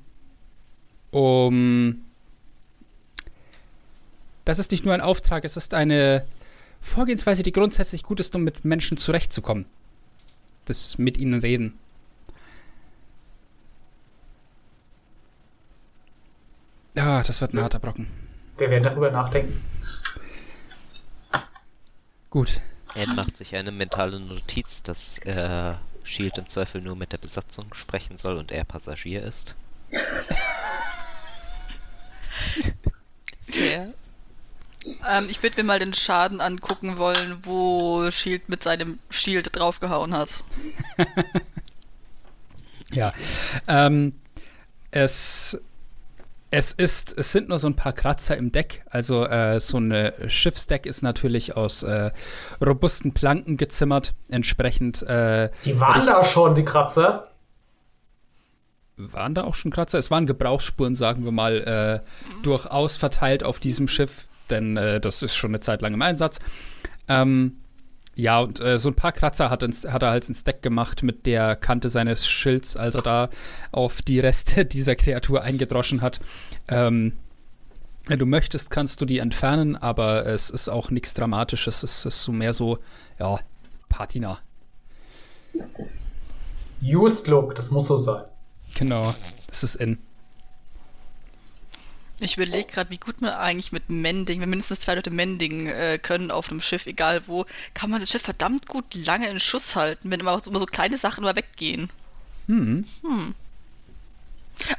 um 1.17 2.05
das 4.45 4.59
ist 4.59 4.71
nicht 4.71 4.85
nur 4.85 4.93
ein 4.93 5.01
Auftrag, 5.01 5.45
es 5.45 5.57
ist 5.57 5.73
eine 5.73 6.27
Vorgehensweise, 6.83 7.43
die 7.43 7.53
grundsätzlich 7.53 8.03
gut 8.03 8.21
ist, 8.21 8.37
um 8.37 8.45
mit 8.45 8.67
Menschen 8.67 8.99
zurechtzukommen. 8.99 9.65
Das 10.67 10.99
mit 10.99 11.17
ihnen 11.17 11.41
reden. 11.41 11.79
Ah, 16.97 17.23
das 17.23 17.41
wird 17.41 17.55
ein 17.55 17.63
harter 17.63 17.79
Brocken. 17.79 18.09
Wir 18.59 18.69
werden 18.69 18.85
darüber 18.85 19.11
nachdenken. 19.11 19.59
Gut. 22.29 22.61
Er 22.95 23.09
macht 23.09 23.39
sich 23.39 23.57
eine 23.57 23.73
mentale 23.73 24.21
Notiz, 24.21 24.83
dass 24.83 25.19
äh, 25.19 25.75
Shield 26.05 26.39
im 26.39 26.49
Zweifel 26.49 26.83
nur 26.83 26.95
mit 26.95 27.13
der 27.13 27.19
Besatzung 27.19 27.73
sprechen 27.73 28.19
soll 28.19 28.37
und 28.37 28.53
er 28.53 28.65
Passagier 28.65 29.23
ist. 29.23 29.55
Fair. 33.49 33.95
Ähm, 35.09 35.27
ich 35.29 35.43
würde 35.43 35.57
mir 35.57 35.65
mal 35.65 35.79
den 35.79 35.95
Schaden 35.95 36.41
angucken 36.41 36.99
wollen, 36.99 37.39
wo 37.43 38.11
Shield 38.11 38.49
mit 38.49 38.63
seinem 38.63 38.99
Shield 39.11 39.55
draufgehauen 39.57 40.15
hat. 40.15 40.45
Ja. 42.93 43.13
Ähm, 43.67 44.15
es, 44.91 45.61
es 46.51 46.73
ist, 46.73 47.17
es 47.19 47.33
sind 47.33 47.49
nur 47.49 47.59
so 47.59 47.67
ein 47.67 47.77
paar 47.77 47.93
Kratzer 47.93 48.37
im 48.37 48.53
Deck. 48.53 48.85
Also 48.89 49.25
äh, 49.25 49.61
so 49.61 49.79
ein 49.79 50.13
Schiffsdeck 50.29 50.87
ist 50.87 51.03
natürlich 51.03 51.57
aus 51.57 51.83
äh, 51.83 52.11
robusten 52.65 53.13
Planken 53.13 53.57
gezimmert. 53.57 54.15
Entsprechend 54.29 55.03
äh, 55.03 55.51
Die 55.65 55.79
waren 55.81 56.07
da 56.07 56.23
schon, 56.23 56.55
die 56.55 56.65
Kratzer. 56.65 57.25
Waren 58.97 59.35
da 59.35 59.45
auch 59.45 59.55
schon 59.55 59.71
Kratzer. 59.71 59.99
Es 59.99 60.11
waren 60.11 60.27
Gebrauchsspuren, 60.27 60.95
sagen 60.95 61.25
wir 61.25 61.33
mal, 61.33 62.03
äh, 62.03 62.43
durchaus 62.43 62.97
verteilt 62.97 63.45
auf 63.45 63.61
diesem 63.61 63.89
Schiff, 63.89 64.27
denn 64.51 64.77
äh, 64.77 65.01
das 65.01 65.23
ist 65.23 65.37
schon 65.37 65.51
eine 65.51 65.61
Zeit 65.61 65.83
lang 65.83 65.95
im 65.95 66.03
Einsatz. 66.03 66.39
Ähm, 67.09 67.53
ja, 68.15 68.41
und 68.41 68.61
äh, 68.61 68.79
so 68.79 68.89
ein 68.89 68.95
paar 68.95 69.13
Kratzer 69.13 69.51
hat, 69.51 69.63
ins, 69.63 69.85
hat 69.85 70.03
er 70.03 70.11
halt 70.11 70.27
ins 70.27 70.43
Deck 70.43 70.63
gemacht 70.63 71.03
mit 71.03 71.27
der 71.27 71.55
Kante 71.55 71.91
seines 71.91 72.27
Schilds, 72.27 72.77
als 72.77 72.95
er 72.95 73.03
da 73.03 73.29
auf 73.73 74.01
die 74.01 74.21
Reste 74.21 74.65
dieser 74.65 74.97
Kreatur 74.97 75.43
eingedroschen 75.43 76.01
hat. 76.01 76.21
Ähm, 76.69 77.13
wenn 78.07 78.19
du 78.19 78.25
möchtest, 78.25 78.71
kannst 78.71 79.01
du 79.01 79.05
die 79.05 79.19
entfernen, 79.19 79.77
aber 79.77 80.25
es 80.27 80.49
ist 80.49 80.69
auch 80.69 80.91
nichts 80.91 81.13
Dramatisches. 81.13 81.83
Es 81.83 82.05
ist 82.05 82.23
so 82.23 82.33
mehr 82.33 82.55
so, 82.55 82.79
ja, 83.19 83.41
Patina. 83.89 84.39
Used 86.83 87.27
Look, 87.27 87.55
das 87.55 87.71
muss 87.71 87.89
so 87.89 87.99
sein. 87.99 88.23
Genau, 88.77 89.15
das 89.47 89.63
ist 89.63 89.77
in. 89.77 89.99
Ich 92.21 92.37
überlege 92.37 92.71
gerade, 92.71 92.91
wie 92.91 92.99
gut 92.99 93.21
man 93.21 93.31
eigentlich 93.31 93.73
mit 93.73 93.89
Mending, 93.91 94.41
wenn 94.41 94.51
mindestens 94.51 94.81
zwei 94.81 94.95
Leute 94.95 95.11
Mending 95.11 95.67
äh, 95.67 95.99
können 95.99 96.31
auf 96.31 96.51
einem 96.51 96.61
Schiff, 96.61 96.87
egal 96.87 97.27
wo, 97.27 97.47
kann 97.75 97.91
man 97.91 98.01
das 98.01 98.11
Schiff 98.11 98.23
verdammt 98.23 98.67
gut 98.67 98.95
lange 98.95 99.29
in 99.29 99.41
Schuss 99.41 99.77
halten, 99.77 100.11
wenn 100.11 100.21
immer, 100.21 100.41
immer 100.47 100.59
so 100.59 100.67
kleine 100.67 100.99
Sachen 100.99 101.25
mal 101.25 101.37
weggehen. 101.37 101.91
Hm. 102.47 102.87
Hm. 103.03 103.35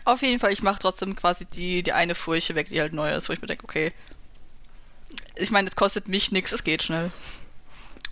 Auf 0.03 0.21
jeden 0.21 0.39
Fall, 0.39 0.51
ich 0.51 0.63
mache 0.63 0.79
trotzdem 0.79 1.15
quasi 1.15 1.45
die, 1.45 1.83
die 1.83 1.93
eine 1.93 2.15
Furche 2.15 2.55
weg, 2.55 2.69
die 2.69 2.79
halt 2.79 2.93
neu 2.93 3.13
ist, 3.13 3.29
wo 3.29 3.33
ich 3.33 3.41
mir 3.41 3.47
denke, 3.47 3.63
okay. 3.63 3.93
Ich 5.35 5.51
meine, 5.51 5.69
es 5.69 5.75
kostet 5.75 6.07
mich 6.07 6.31
nichts, 6.31 6.51
es 6.51 6.63
geht 6.63 6.81
schnell. 6.81 7.11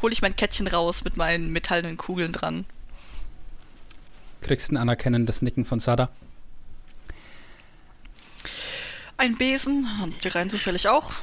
Hol 0.02 0.14
ich 0.14 0.22
mein 0.22 0.36
Kettchen 0.36 0.68
raus 0.68 1.04
mit 1.04 1.18
meinen 1.18 1.52
metallenen 1.52 1.98
Kugeln 1.98 2.32
dran. 2.32 2.66
Kriegst 4.46 4.72
ein 4.72 4.78
anerkennendes 4.78 5.42
Nicken 5.42 5.66
von 5.66 5.80
Sada. 5.80 6.10
Ein 9.18 9.38
Besen, 9.38 9.88
und 10.04 10.24
die 10.24 10.28
rein 10.28 10.52
sicherlich 10.52 10.88
auch. 10.88 11.14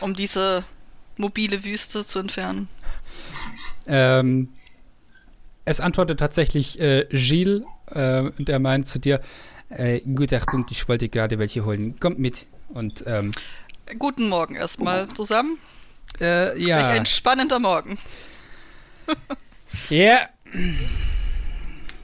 Um 0.00 0.12
diese 0.12 0.62
mobile 1.16 1.64
Wüste 1.64 2.04
zu 2.04 2.18
entfernen. 2.18 2.68
Ähm, 3.86 4.50
es 5.64 5.80
antwortet 5.80 6.18
tatsächlich 6.18 6.78
äh, 6.78 7.06
Gilles 7.10 7.62
äh, 7.86 8.20
und 8.20 8.46
er 8.46 8.58
meint 8.58 8.88
zu 8.88 8.98
dir, 8.98 9.22
äh, 9.70 10.00
guter 10.00 10.40
Punkt, 10.40 10.70
ich 10.72 10.86
wollte 10.88 11.08
gerade 11.08 11.38
welche 11.38 11.64
holen. 11.64 11.98
Kommt 11.98 12.18
mit. 12.18 12.44
Und 12.68 13.04
ähm, 13.06 13.32
Guten 13.98 14.28
Morgen 14.28 14.54
erstmal 14.54 15.08
zusammen. 15.14 15.56
äh, 16.20 16.60
ja. 16.62 16.88
ein 16.88 17.06
spannender 17.06 17.58
Morgen. 17.58 17.98
Ja. 19.88 20.28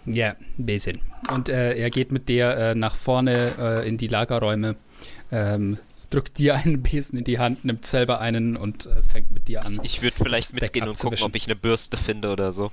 Ja, 0.07 0.31
ein 0.59 0.67
bisschen. 0.67 1.01
Und 1.31 1.49
äh, 1.49 1.75
er 1.75 1.91
geht 1.91 2.13
mit 2.13 2.29
dir 2.29 2.51
äh, 2.51 2.75
nach 2.75 2.97
vorne 2.97 3.55
äh, 3.59 3.89
in 3.89 3.99
die 3.99 4.09
Lagerräume, 4.09 4.77
ähm, 5.31 5.79
drückt 6.11 6.39
dir 6.39 6.57
einen 6.57 6.83
Besen 6.83 7.19
in 7.19 7.25
die 7.25 7.39
Hand, 7.39 7.65
nimmt 7.65 7.87
selber 7.87 8.21
einen 8.21 8.57
und 8.57 8.87
äh, 8.87 9.03
fängt 9.03 9.31
mit 9.31 9.49
dir 9.49 9.65
an. 9.65 9.81
Ich 9.83 10.03
würde 10.03 10.17
vielleicht 10.17 10.55
mitgehen 10.55 10.89
und 10.89 10.99
gucken, 10.99 11.23
ob 11.23 11.35
ich 11.35 11.47
eine 11.47 11.57
Bürste 11.57 11.97
finde 11.97 12.33
oder 12.33 12.53
so. 12.53 12.73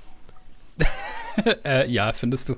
äh, 1.64 1.88
ja, 1.90 2.12
findest 2.12 2.48
du. 2.48 2.56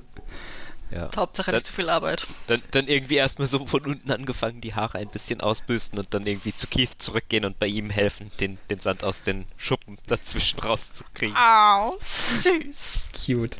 Ja. 0.92 1.10
Hauptsache 1.16 1.50
Das- 1.50 1.60
nicht 1.62 1.66
zu 1.68 1.72
viel 1.72 1.88
Arbeit. 1.88 2.26
Dann, 2.48 2.60
dann 2.72 2.86
irgendwie 2.86 3.14
erstmal 3.16 3.48
so 3.48 3.66
von 3.66 3.86
unten 3.86 4.10
angefangen, 4.10 4.60
die 4.60 4.74
Haare 4.74 4.98
ein 4.98 5.08
bisschen 5.08 5.40
ausbüsten 5.40 5.98
und 5.98 6.12
dann 6.12 6.26
irgendwie 6.26 6.54
zu 6.54 6.66
Keith 6.66 6.90
zurückgehen 6.98 7.44
und 7.46 7.58
bei 7.58 7.66
ihm 7.66 7.88
helfen, 7.90 8.30
den, 8.40 8.58
den 8.70 8.78
Sand 8.80 9.02
aus 9.02 9.22
den 9.22 9.46
Schuppen 9.56 9.98
dazwischen 10.06 10.60
rauszukriegen. 10.60 11.34
Au, 11.36 11.96
süß. 12.02 13.10
Cute. 13.24 13.58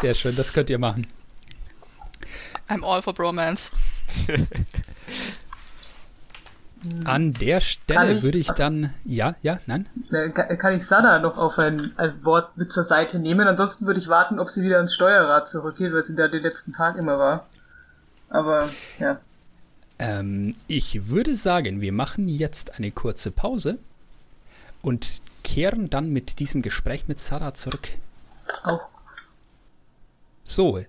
Sehr 0.00 0.14
schön, 0.14 0.36
das 0.36 0.52
könnt 0.52 0.70
ihr 0.70 0.78
machen. 0.78 1.06
I'm 2.68 2.82
all 2.82 3.02
for 3.02 3.12
bromance. 3.12 3.70
An 7.04 7.32
der 7.32 7.60
Stelle 7.60 8.12
ich- 8.14 8.22
würde 8.22 8.38
ich 8.38 8.48
dann. 8.48 8.92
Ja, 9.04 9.34
ja, 9.42 9.58
nein? 9.66 9.86
Äh, 10.10 10.30
ka- 10.30 10.54
Kann 10.56 10.76
ich 10.76 10.86
Sada 10.86 11.18
noch 11.18 11.36
auf 11.38 11.58
ein, 11.58 11.92
ein 11.96 12.24
Wort 12.24 12.56
mit 12.56 12.72
zur 12.72 12.84
Seite 12.84 13.18
nehmen? 13.18 13.46
Ansonsten 13.48 13.86
würde 13.86 14.00
ich 14.00 14.08
warten, 14.08 14.38
ob 14.38 14.50
sie 14.50 14.62
wieder 14.62 14.80
ins 14.80 14.94
Steuerrad 14.94 15.48
zurückgeht, 15.48 15.92
weil 15.92 16.02
sie 16.02 16.14
da 16.14 16.28
den 16.28 16.42
letzten 16.42 16.72
Tag 16.72 16.96
immer 16.96 17.18
war. 17.18 17.46
Aber, 18.28 18.68
ja. 18.98 19.18
Ähm, 19.98 20.56
ich 20.66 21.08
würde 21.08 21.34
sagen, 21.34 21.80
wir 21.80 21.92
machen 21.92 22.28
jetzt 22.28 22.76
eine 22.78 22.90
kurze 22.90 23.30
Pause 23.30 23.78
und 24.82 25.20
kehren 25.44 25.88
dann 25.90 26.10
mit 26.12 26.38
diesem 26.40 26.62
Gespräch 26.62 27.06
mit 27.06 27.20
Sarah 27.20 27.54
zurück. 27.54 27.88
Auch. 28.64 28.82
So, 30.42 30.80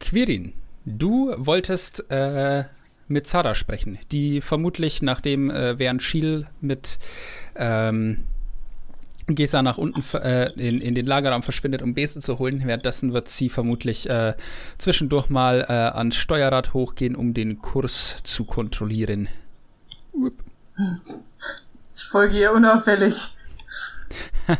Quirin, 0.00 0.52
du 0.84 1.34
wolltest 1.36 2.08
äh, 2.10 2.64
mit 3.14 3.26
Sarah 3.26 3.54
sprechen, 3.54 3.98
die 4.12 4.40
vermutlich, 4.40 5.00
nachdem 5.00 5.50
äh, 5.50 5.78
während 5.78 6.02
Schiel 6.02 6.46
mit 6.60 6.98
ähm, 7.56 8.24
Gesa 9.26 9.62
nach 9.62 9.78
unten 9.78 10.02
äh, 10.18 10.50
in, 10.52 10.80
in 10.80 10.94
den 10.94 11.06
Lagerraum 11.06 11.42
verschwindet, 11.42 11.80
um 11.80 11.94
Besen 11.94 12.20
zu 12.20 12.38
holen. 12.38 12.62
Währenddessen 12.66 13.14
wird 13.14 13.28
sie 13.28 13.48
vermutlich 13.48 14.10
äh, 14.10 14.34
zwischendurch 14.76 15.30
mal 15.30 15.64
äh, 15.66 15.72
ans 15.72 16.16
Steuerrad 16.16 16.74
hochgehen, 16.74 17.16
um 17.16 17.32
den 17.32 17.62
Kurs 17.62 18.18
zu 18.24 18.44
kontrollieren. 18.44 19.28
Ich 21.94 22.04
folge 22.04 22.38
ihr 22.38 22.52
unauffällig. 22.52 23.34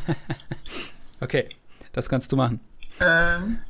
Okay, 1.20 1.48
das 1.92 2.10
kannst 2.10 2.32
du 2.32 2.36
machen. 2.36 2.60
Ähm, 3.00 3.60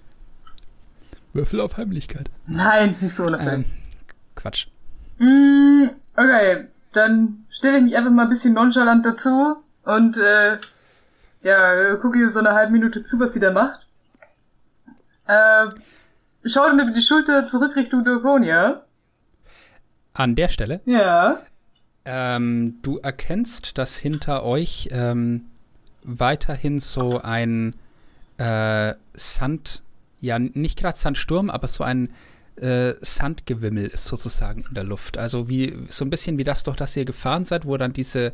Würfel 1.35 1.61
auf 1.61 1.77
Heimlichkeit. 1.77 2.31
nein, 2.47 2.97
nicht 3.01 3.15
so 3.15 3.27
unauffällig. 3.27 3.66
Ähm, 3.66 3.73
Quatsch. 4.35 4.66
Mm, 5.18 5.90
okay, 6.16 6.68
dann 6.92 7.44
stelle 7.50 7.78
ich 7.78 7.84
mich 7.84 7.96
einfach 7.96 8.10
mal 8.10 8.24
ein 8.24 8.28
bisschen 8.28 8.54
nonchalant 8.54 9.04
dazu 9.04 9.56
und 9.84 10.16
äh, 10.16 10.58
ja, 11.42 11.96
gucke 11.96 12.30
so 12.30 12.38
eine 12.38 12.52
halbe 12.52 12.72
Minute 12.72 13.02
zu, 13.02 13.20
was 13.20 13.34
sie 13.34 13.40
da 13.40 13.50
macht. 13.50 13.86
Äh, 15.26 15.66
schau 16.44 16.66
dann 16.66 16.80
über 16.80 16.90
die 16.90 17.02
Schulter 17.02 17.46
zurück 17.46 17.76
Richtung 17.76 18.04
Dorkonia. 18.04 18.82
An 20.12 20.34
der 20.34 20.48
Stelle 20.48 20.80
Ja. 20.84 21.42
Ähm, 22.04 22.78
du 22.82 22.98
erkennst, 22.98 23.78
dass 23.78 23.96
hinter 23.96 24.44
euch 24.44 24.88
ähm, 24.92 25.46
weiterhin 26.02 26.80
so 26.80 27.20
ein 27.20 27.74
äh, 28.36 28.94
Sand, 29.14 29.82
ja, 30.20 30.38
nicht 30.38 30.78
gerade 30.78 30.98
Sandsturm, 30.98 31.50
aber 31.50 31.66
so 31.66 31.82
ein 31.82 32.10
äh, 32.56 32.94
Sandgewimmel 33.01 33.86
ist 33.86 34.06
sozusagen 34.06 34.64
in 34.68 34.74
der 34.74 34.85
Luft. 34.85 35.18
Also 35.18 35.48
wie 35.48 35.76
so 35.89 36.05
ein 36.05 36.10
bisschen 36.10 36.39
wie 36.39 36.44
das, 36.44 36.62
durch 36.62 36.76
das 36.76 36.97
ihr 36.97 37.05
gefahren 37.05 37.44
seid, 37.44 37.66
wo 37.66 37.76
dann 37.76 37.93
diese, 37.93 38.32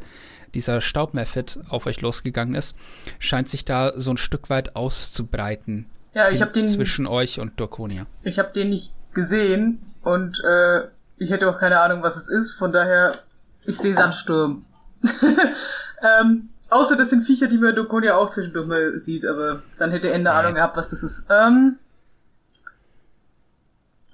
dieser 0.55 0.81
Staubmeffit 0.81 1.59
auf 1.69 1.87
euch 1.87 2.01
losgegangen 2.01 2.55
ist, 2.55 2.77
scheint 3.19 3.49
sich 3.49 3.65
da 3.65 3.93
so 3.97 4.11
ein 4.11 4.17
Stück 4.17 4.51
weit 4.51 4.77
auszubreiten. 4.77 5.87
Ja, 6.15 6.31
ich 6.31 6.41
habe 6.43 6.53
den 6.53 6.69
zwischen 6.69 7.07
euch 7.07 7.39
und 7.39 7.59
Dorkonia. 7.61 8.07
Ich 8.23 8.39
habe 8.39 8.53
den 8.53 8.71
nicht 8.71 8.93
gesehen 9.15 9.81
und 10.03 10.43
äh, 10.45 10.83
ich 11.19 11.31
hätte 11.31 11.49
auch 11.49 11.59
keine 11.59 11.81
Ahnung, 11.81 12.03
was 12.03 12.17
es 12.17 12.29
ist. 12.29 12.53
Von 12.53 12.73
daher, 12.73 13.21
ich 13.65 13.77
sehe 13.77 13.95
Sandsturm. 13.95 14.65
ähm, 16.21 16.49
außer 16.69 16.97
das 16.97 17.11
sind 17.11 17.25
Viecher, 17.25 17.47
die 17.47 17.59
man 17.59 17.75
Dorkonia 17.75 18.17
auch 18.17 18.31
zwischendurch 18.31 18.67
mal 18.67 18.99
sieht, 18.99 19.25
aber 19.25 19.63
dann 19.79 19.93
hätte 19.93 20.09
er 20.09 20.17
eine 20.17 20.33
Ahnung 20.33 20.55
gehabt, 20.55 20.77
was 20.77 20.89
das 20.89 21.03
ist. 21.03 21.25
Ähm, 21.31 21.79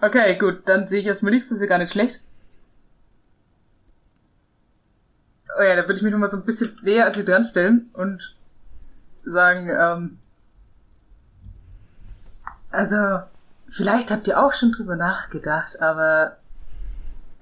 Okay, 0.01 0.37
gut, 0.39 0.69
dann 0.69 0.87
sehe 0.87 1.01
ich 1.01 1.07
erstmal 1.07 1.33
nichts, 1.33 1.49
das 1.49 1.57
ist 1.57 1.63
ja 1.63 1.69
gar 1.69 1.79
nicht 1.79 1.93
schlecht. 1.93 2.21
Oh 5.59 5.63
ja, 5.63 5.75
da 5.75 5.83
würde 5.83 5.95
ich 5.95 6.03
mich 6.03 6.13
nochmal 6.13 6.31
so 6.31 6.37
ein 6.37 6.45
bisschen 6.45 6.79
näher 6.83 7.07
an 7.07 7.15
sie 7.15 7.25
dran 7.25 7.47
stellen 7.47 7.89
und 7.95 8.37
sagen, 9.25 9.71
ähm, 9.71 10.19
also, 12.71 13.23
vielleicht 13.69 14.11
habt 14.11 14.27
ihr 14.29 14.43
auch 14.43 14.53
schon 14.53 14.73
drüber 14.73 14.97
nachgedacht, 14.97 15.81
aber 15.81 16.37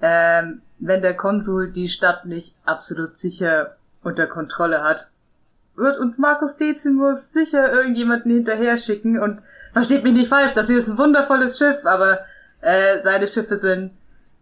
ähm, 0.01 0.61
wenn 0.79 1.01
der 1.01 1.17
Konsul 1.17 1.71
die 1.71 1.89
Stadt 1.89 2.25
nicht 2.25 2.55
absolut 2.63 3.13
sicher 3.13 3.75
unter 4.01 4.27
Kontrolle 4.27 4.81
hat, 4.81 5.09
wird 5.75 5.97
uns 5.97 6.17
Markus 6.17 6.55
Decimus 6.55 7.33
sicher 7.33 7.71
irgendjemanden 7.73 8.31
hinterher 8.31 8.77
schicken 8.77 9.19
und 9.19 9.41
versteht 9.73 10.03
mich 10.03 10.13
nicht 10.13 10.29
falsch, 10.29 10.53
das 10.53 10.67
hier 10.67 10.79
ist 10.79 10.87
ein 10.87 10.97
wundervolles 10.97 11.57
Schiff, 11.57 11.85
aber 11.85 12.19
äh, 12.61 13.01
seine 13.03 13.27
Schiffe 13.27 13.57
sind 13.57 13.91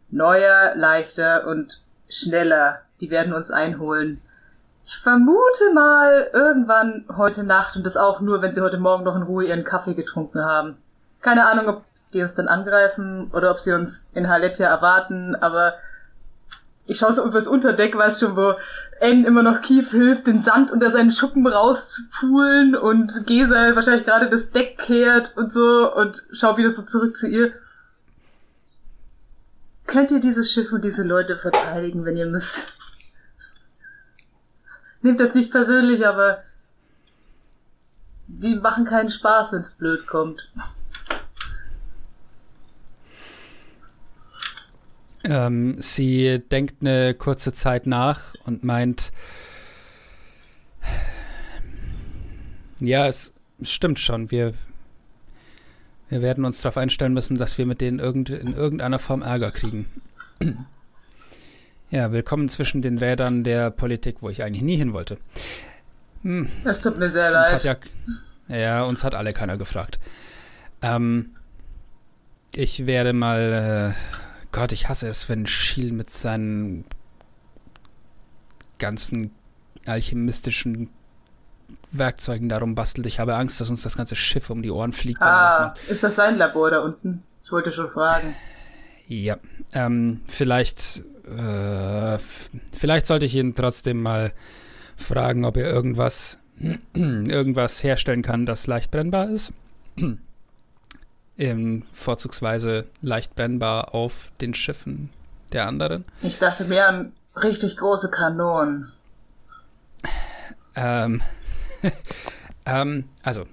neuer, 0.10 0.76
leichter 0.76 1.48
und 1.48 1.82
schneller. 2.10 2.82
Die 3.02 3.10
werden 3.10 3.34
uns 3.34 3.52
einholen. 3.52 4.22
Ich 4.86 4.98
vermute 4.98 5.74
mal 5.74 6.30
irgendwann 6.34 7.06
heute 7.16 7.44
Nacht 7.44 7.76
und 7.76 7.86
das 7.86 7.98
auch 7.98 8.20
nur, 8.20 8.42
wenn 8.42 8.54
sie 8.54 8.62
heute 8.62 8.78
Morgen 8.78 9.06
noch 9.06 9.16
in 9.16 9.24
Ruhe 9.24 9.46
ihren 9.46 9.64
Kaffee 9.64 9.94
getrunken 9.94 10.44
haben. 10.44 10.78
Keine 11.22 11.48
Ahnung, 11.48 11.68
ob 11.68 11.84
die 12.14 12.22
uns 12.22 12.34
dann 12.34 12.48
angreifen 12.48 13.32
oder 13.34 13.52
ob 13.52 13.60
sie 13.60 13.72
uns 13.72 14.10
in 14.14 14.30
Haletia 14.30 14.68
erwarten, 14.68 15.36
aber 15.36 15.76
ich 16.86 16.98
schaue 16.98 17.14
so 17.14 17.26
übers 17.26 17.48
Unterdeck, 17.48 17.96
weißt 17.96 18.20
schon, 18.20 18.36
wo 18.36 18.56
N 19.00 19.24
immer 19.24 19.42
noch 19.42 19.62
Kief 19.62 19.92
hilft, 19.92 20.28
den 20.28 20.44
Sand 20.44 20.70
unter 20.70 20.92
seinen 20.92 21.12
Schuppen 21.12 21.48
rauszupulen 21.48 22.76
und 22.76 23.26
Gesel 23.26 23.76
wahrscheinlich 23.76 24.06
gerade 24.06 24.30
das 24.30 24.52
Deck 24.52 24.78
kehrt 24.78 25.32
und 25.38 25.54
so 25.54 25.94
und 25.96 26.24
schau 26.32 26.58
wieder 26.58 26.72
so 26.72 26.82
zurück 26.82 27.16
zu 27.16 27.28
ihr. 27.28 27.54
Könnt 29.86 30.12
ihr 30.12 30.20
dieses 30.20 30.52
Schiff 30.52 30.72
und 30.72 30.84
diese 30.84 31.04
Leute 31.04 31.38
verteidigen, 31.38 32.06
wenn 32.06 32.16
ihr 32.16 32.26
müsst? 32.26 32.68
Nehmt 35.02 35.20
das 35.20 35.36
nicht 35.36 35.52
persönlich, 35.52 36.08
aber 36.08 36.44
die 38.28 38.56
machen 38.56 38.86
keinen 38.86 39.10
Spaß, 39.10 39.52
wenn's 39.52 39.72
blöd 39.72 40.08
kommt. 40.08 40.50
Ähm, 45.26 45.78
sie 45.80 46.40
denkt 46.40 46.82
eine 46.82 47.14
kurze 47.14 47.54
Zeit 47.54 47.88
nach 47.88 48.34
und 48.46 48.64
meint, 48.64 49.12
ja, 52.80 53.08
es 53.08 53.34
stimmt 53.62 54.00
schon, 54.00 54.32
wir, 54.32 54.54
wir 56.14 56.22
werden 56.22 56.46
uns 56.46 56.62
darauf 56.62 56.78
einstellen 56.78 57.14
müssen, 57.14 57.40
dass 57.40 57.58
wir 57.58 57.66
mit 57.66 57.82
denen 57.82 57.98
irgend, 57.98 58.30
in 58.30 58.54
irgendeiner 58.54 59.00
Form 59.00 59.24
Ärger 59.24 59.50
kriegen. 59.50 59.88
ja, 61.90 62.12
willkommen 62.12 62.50
zwischen 62.50 62.84
den 62.84 63.00
Rädern 63.00 63.44
der 63.44 63.72
Politik, 63.72 64.18
wo 64.22 64.30
ich 64.30 64.44
eigentlich 64.44 64.62
nie 64.62 64.78
hin 64.78 64.94
wollte. 64.94 65.18
Hm. 66.22 66.50
Das 66.64 66.82
tut 66.82 67.00
mir 67.00 67.10
sehr 67.10 67.30
Uns 67.30 67.52
leid. 67.52 67.66
hat 67.66 67.90
ja, 68.48 68.56
ja, 68.56 68.84
uns 68.84 69.04
hat 69.04 69.16
alle 69.16 69.34
keiner 69.34 69.58
gefragt. 69.58 70.00
Ähm, 70.84 71.32
ich 72.54 72.86
werde 72.86 73.14
mal, 73.14 73.96
äh, 73.96 74.46
Gott, 74.52 74.72
ich 74.72 74.90
hasse 74.90 75.08
es, 75.08 75.30
wenn 75.30 75.48
Schiel 75.48 75.92
mit 75.92 76.12
seinen 76.12 76.86
ganzen 78.78 79.32
alchemistischen 79.88 80.90
Werkzeugen 81.94 82.50
darum 82.50 82.76
bastelt. 82.76 83.08
Ich 83.08 83.20
habe 83.20 83.36
Angst, 83.36 83.62
dass 83.62 83.70
uns 83.70 83.84
das 83.84 83.96
ganze 83.96 84.16
Schiff 84.16 84.50
um 84.50 84.62
die 84.62 84.72
Ohren 84.72 84.92
fliegt, 84.92 85.22
ah, 85.22 85.74
ist 85.88 86.04
das 86.04 86.16
sein 86.16 86.38
Labor 86.38 86.72
da 86.72 86.80
unten? 86.80 87.24
Ich 87.44 87.52
wollte 87.52 87.72
schon 87.72 87.90
fragen. 87.90 88.36
Ja, 89.08 89.38
ähm, 89.74 90.22
vielleicht, 90.26 91.04
äh, 91.28 92.18
vielleicht 92.18 93.06
sollte 93.06 93.26
ich 93.26 93.36
ihn 93.36 93.54
trotzdem 93.54 94.02
mal 94.02 94.34
fragen, 94.96 95.46
ob 95.46 95.58
er 95.58 95.70
irgendwas, 95.70 96.40
irgendwas 96.94 97.84
herstellen 97.84 98.22
kann, 98.22 98.46
das 98.46 98.68
leicht 98.68 98.92
brennbar 98.92 99.30
ist. 99.30 99.54
ähm, 101.38 101.84
vorzugsweise 101.92 102.86
leicht 103.02 103.36
brennbar 103.36 103.94
auf 103.94 104.32
den 104.42 104.54
Schiffen 104.54 105.10
der 105.52 105.68
anderen. 105.68 106.06
Ich 106.22 106.40
dachte 106.40 106.66
mehr 106.66 106.88
an 106.88 107.14
richtig 107.36 107.78
große 107.78 108.10
Kanonen. 108.10 108.92
Ähm, 110.76 111.22
ähm, 112.66 113.10
also, 113.24 113.46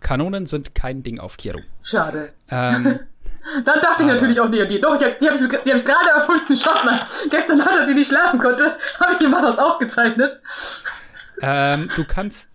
Kanonen 0.00 0.46
sind 0.46 0.74
kein 0.74 1.02
Ding 1.02 1.18
auf 1.18 1.36
Kiro. 1.36 1.60
Schade. 1.82 2.32
Ähm, 2.50 3.00
Dann 3.64 3.80
dachte 3.80 4.02
ich 4.02 4.08
natürlich 4.08 4.40
auch 4.40 4.48
nie 4.48 4.60
an 4.60 4.68
die. 4.68 4.80
Doch, 4.80 4.98
die, 4.98 5.06
die 5.20 5.28
habe 5.28 5.38
ich, 5.38 5.48
die 5.48 5.70
hab 5.70 5.78
ich 5.78 5.84
gerade 5.84 6.10
erfunden. 6.14 6.56
Schaut 6.62 6.84
mal. 6.84 7.06
Gestern 7.30 7.58
Nacht, 7.58 7.70
als 7.70 7.88
ich 7.88 7.96
nicht 7.96 8.08
schlafen 8.08 8.40
konnte, 8.40 8.76
habe 9.00 9.12
ich 9.12 9.18
dir 9.18 9.28
mal 9.28 9.42
was 9.42 9.58
aufgezeichnet. 9.58 10.40
Ähm, 11.40 11.88
du 11.96 12.04
kannst, 12.04 12.50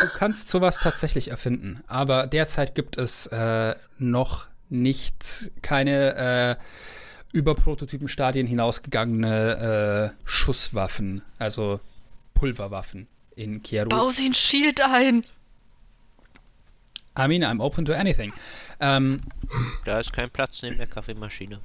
du 0.00 0.06
kannst 0.06 0.48
sowas 0.48 0.78
tatsächlich 0.78 1.30
erfinden, 1.30 1.82
aber 1.88 2.26
derzeit 2.26 2.74
gibt 2.74 2.96
es 2.96 3.26
äh, 3.26 3.74
noch 3.98 4.46
nicht 4.70 5.50
keine 5.62 6.56
äh, 6.60 7.36
über 7.36 7.54
Prototypenstadien 7.54 8.46
hinausgegangene 8.46 10.12
äh, 10.14 10.28
Schusswaffen, 10.28 11.22
also 11.38 11.80
Pulverwaffen 12.34 13.08
in 13.36 13.62
Kieru. 13.62 13.88
Bau 13.88 14.10
sie 14.10 14.28
ein 14.28 14.34
Shield 14.34 14.80
ein. 14.80 15.24
I 17.16 17.28
mean, 17.28 17.44
I'm 17.44 17.60
open 17.60 17.84
to 17.84 17.94
anything. 17.94 18.32
Ähm, 18.80 19.20
Da 19.84 20.00
ist 20.00 20.12
kein 20.12 20.30
Platz 20.30 20.62
neben 20.62 20.78
der 20.78 20.86
Kaffeemaschine. 20.86 21.60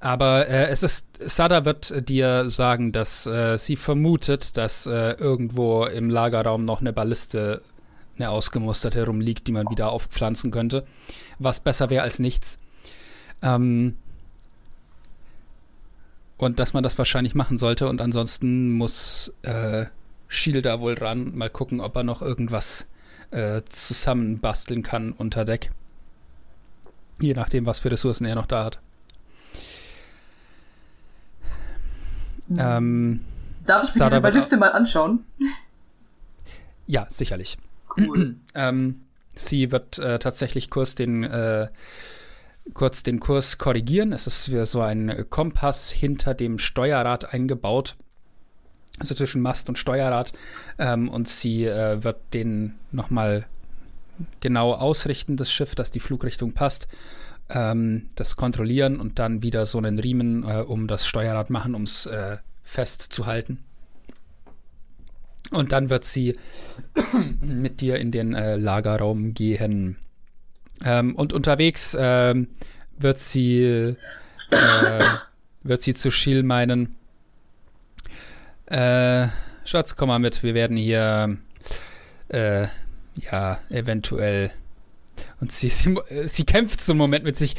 Aber 0.00 0.48
äh, 0.48 0.66
es 0.66 0.82
ist, 0.82 1.06
Sada 1.20 1.64
wird 1.64 2.08
dir 2.08 2.50
sagen, 2.50 2.92
dass 2.92 3.26
äh, 3.26 3.56
sie 3.56 3.76
vermutet, 3.76 4.56
dass 4.56 4.86
äh, 4.86 5.12
irgendwo 5.12 5.86
im 5.86 6.10
Lagerraum 6.10 6.64
noch 6.64 6.80
eine 6.80 6.92
Balliste, 6.92 7.62
eine 8.16 8.28
ausgemusterte 8.28 9.06
rumliegt, 9.06 9.46
die 9.46 9.52
man 9.52 9.70
wieder 9.70 9.90
aufpflanzen 9.90 10.50
könnte. 10.50 10.86
Was 11.38 11.60
besser 11.60 11.88
wäre 11.88 12.02
als 12.02 12.18
nichts. 12.18 12.58
Ähm, 13.40 13.96
und 16.36 16.58
dass 16.58 16.74
man 16.74 16.82
das 16.82 16.98
wahrscheinlich 16.98 17.34
machen 17.34 17.58
sollte. 17.58 17.88
Und 17.88 18.02
ansonsten 18.02 18.72
muss 18.72 19.32
Schiel 20.28 20.62
da 20.62 20.80
wohl 20.80 20.94
ran, 20.94 21.34
mal 21.36 21.50
gucken, 21.50 21.80
ob 21.80 21.96
er 21.96 22.02
noch 22.02 22.22
irgendwas 22.22 22.86
äh, 23.30 23.62
zusammenbasteln 23.68 24.82
kann 24.82 25.12
unter 25.12 25.44
Deck. 25.44 25.70
Je 27.20 27.34
nachdem, 27.34 27.66
was 27.66 27.80
für 27.80 27.90
Ressourcen 27.90 28.24
er 28.24 28.34
noch 28.34 28.46
da 28.46 28.64
hat. 28.64 28.80
Ähm, 32.58 33.24
Darf 33.66 33.88
ich 33.88 33.94
mir 33.94 34.08
diese 34.08 34.20
Balliste 34.20 34.56
mal 34.56 34.72
anschauen? 34.72 35.24
ja, 36.86 37.06
sicherlich. 37.08 37.58
Cool. 37.96 38.36
Ähm, 38.56 39.00
sie 39.34 39.72
wird 39.72 39.98
äh, 39.98 40.20
tatsächlich 40.20 40.70
kurz 40.70 40.94
den, 40.94 41.24
äh, 41.24 41.66
kurz 42.72 43.02
den 43.02 43.18
Kurs 43.18 43.58
korrigieren. 43.58 44.12
Es 44.12 44.28
ist 44.28 44.52
wie 44.52 44.64
so 44.64 44.80
ein 44.80 45.26
Kompass 45.28 45.90
hinter 45.90 46.34
dem 46.34 46.60
Steuerrad 46.60 47.34
eingebaut. 47.34 47.96
Also 48.98 49.14
zwischen 49.14 49.42
Mast 49.42 49.68
und 49.68 49.78
Steuerrad. 49.78 50.32
Ähm, 50.78 51.08
und 51.08 51.28
sie 51.28 51.64
äh, 51.64 52.02
wird 52.04 52.18
den 52.32 52.74
nochmal 52.92 53.46
genau 54.40 54.72
ausrichten, 54.72 55.36
das 55.36 55.52
Schiff, 55.52 55.74
dass 55.74 55.90
die 55.90 56.00
Flugrichtung 56.00 56.52
passt. 56.52 56.86
Ähm, 57.50 58.08
das 58.14 58.36
kontrollieren 58.36 59.00
und 59.00 59.18
dann 59.18 59.42
wieder 59.42 59.66
so 59.66 59.78
einen 59.78 59.98
Riemen 59.98 60.44
äh, 60.44 60.60
um 60.60 60.86
das 60.86 61.06
Steuerrad 61.06 61.50
machen, 61.50 61.74
um 61.74 61.82
es 61.82 62.06
äh, 62.06 62.38
festzuhalten. 62.62 63.58
Und 65.50 65.72
dann 65.72 65.90
wird 65.90 66.04
sie 66.04 66.38
mit 67.40 67.80
dir 67.80 67.96
in 67.96 68.10
den 68.10 68.34
äh, 68.34 68.56
Lagerraum 68.56 69.34
gehen. 69.34 69.96
Ähm, 70.84 71.14
und 71.14 71.32
unterwegs 71.32 71.96
ähm, 71.98 72.48
wird 72.98 73.20
sie 73.20 73.96
äh, 74.50 75.04
wird 75.62 75.82
sie 75.82 75.94
zu 75.94 76.10
Schiel 76.10 76.42
meinen, 76.42 76.96
äh, 78.66 79.28
Schatz, 79.64 79.96
komm 79.96 80.08
mal 80.08 80.18
mit, 80.18 80.42
wir 80.42 80.54
werden 80.54 80.76
hier, 80.76 81.36
äh, 82.28 82.66
ja, 83.16 83.58
eventuell, 83.70 84.50
und 85.40 85.52
sie, 85.52 85.68
sie, 85.68 85.96
sie 86.26 86.44
kämpft 86.44 86.80
so 86.80 86.92
einen 86.92 86.98
Moment 86.98 87.24
mit 87.24 87.36
sich, 87.36 87.56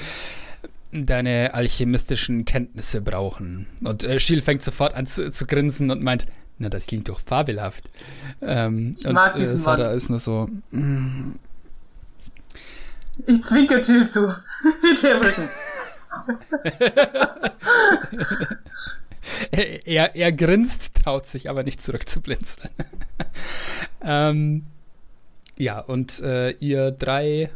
deine 0.91 1.53
alchemistischen 1.53 2.45
Kenntnisse 2.45 3.01
brauchen. 3.01 3.67
Und 3.83 4.03
äh, 4.03 4.19
Schiel 4.19 4.41
fängt 4.41 4.63
sofort 4.63 4.93
an 4.93 5.05
zu, 5.05 5.31
zu, 5.31 5.45
grinsen 5.45 5.91
und 5.91 6.01
meint, 6.01 6.25
na, 6.57 6.69
das 6.69 6.87
klingt 6.87 7.09
doch 7.09 7.19
fabelhaft. 7.19 7.89
Ähm, 8.41 8.95
ich 8.97 9.05
mag 9.11 9.35
und 9.35 9.41
diesen 9.41 9.57
äh, 9.57 9.59
Sada 9.59 9.87
Mann. 9.87 9.97
ist 9.97 10.09
nur 10.09 10.19
so, 10.19 10.47
mm, 10.71 11.33
Ich 13.27 13.43
zwinker 13.43 13.81
Jill 13.81 14.09
zu. 14.09 14.33
Mit 14.81 15.03
dem 15.03 15.17
Rücken. 15.21 15.49
er, 19.51 20.15
er 20.15 20.31
grinst, 20.31 20.95
traut 21.03 21.27
sich 21.27 21.49
aber 21.49 21.63
nicht 21.63 21.81
zurückzublinzeln. 21.81 22.69
ähm, 24.01 24.65
ja, 25.57 25.79
und 25.79 26.19
äh, 26.21 26.51
ihr 26.51 26.91
drei 26.91 27.49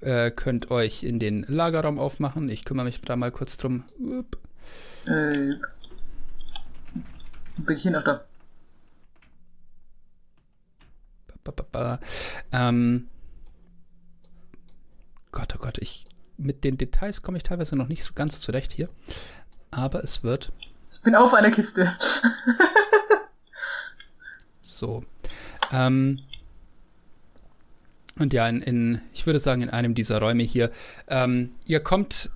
äh, 0.00 0.30
könnt 0.30 0.70
euch 0.70 1.02
in 1.02 1.18
den 1.18 1.44
Lagerraum 1.46 1.98
aufmachen. 1.98 2.48
Ich 2.48 2.64
kümmere 2.64 2.86
mich 2.86 3.00
da 3.00 3.16
mal 3.16 3.30
kurz 3.30 3.56
drum. 3.56 3.84
Äh, 5.06 5.54
bin 7.56 7.76
ich 7.76 7.82
hier 7.82 7.92
noch 7.92 8.04
da? 8.04 8.24
Ba, 11.44 11.52
ba, 11.52 11.64
ba. 11.70 12.00
Ähm, 12.52 13.08
Gott, 15.32 15.54
oh 15.56 15.58
Gott, 15.58 15.78
ich 15.78 16.04
mit 16.40 16.64
den 16.64 16.78
Details 16.78 17.22
komme 17.22 17.36
ich 17.36 17.42
teilweise 17.42 17.76
noch 17.76 17.88
nicht 17.88 18.04
so 18.04 18.12
ganz 18.14 18.40
zurecht 18.40 18.72
hier. 18.72 18.88
Aber 19.70 20.02
es 20.02 20.22
wird 20.24 20.52
Ich 20.92 21.00
bin 21.02 21.14
auf 21.14 21.32
einer 21.34 21.50
Kiste. 21.50 21.96
so. 24.62 25.04
Ähm, 25.70 26.20
und 28.18 28.32
ja, 28.34 28.48
in, 28.48 28.62
in, 28.62 29.00
ich 29.14 29.26
würde 29.26 29.38
sagen, 29.38 29.62
in 29.62 29.70
einem 29.70 29.94
dieser 29.94 30.20
Räume 30.20 30.42
hier, 30.42 30.70
ähm, 31.08 31.52
ihr 31.64 31.80
kommt 31.80 32.30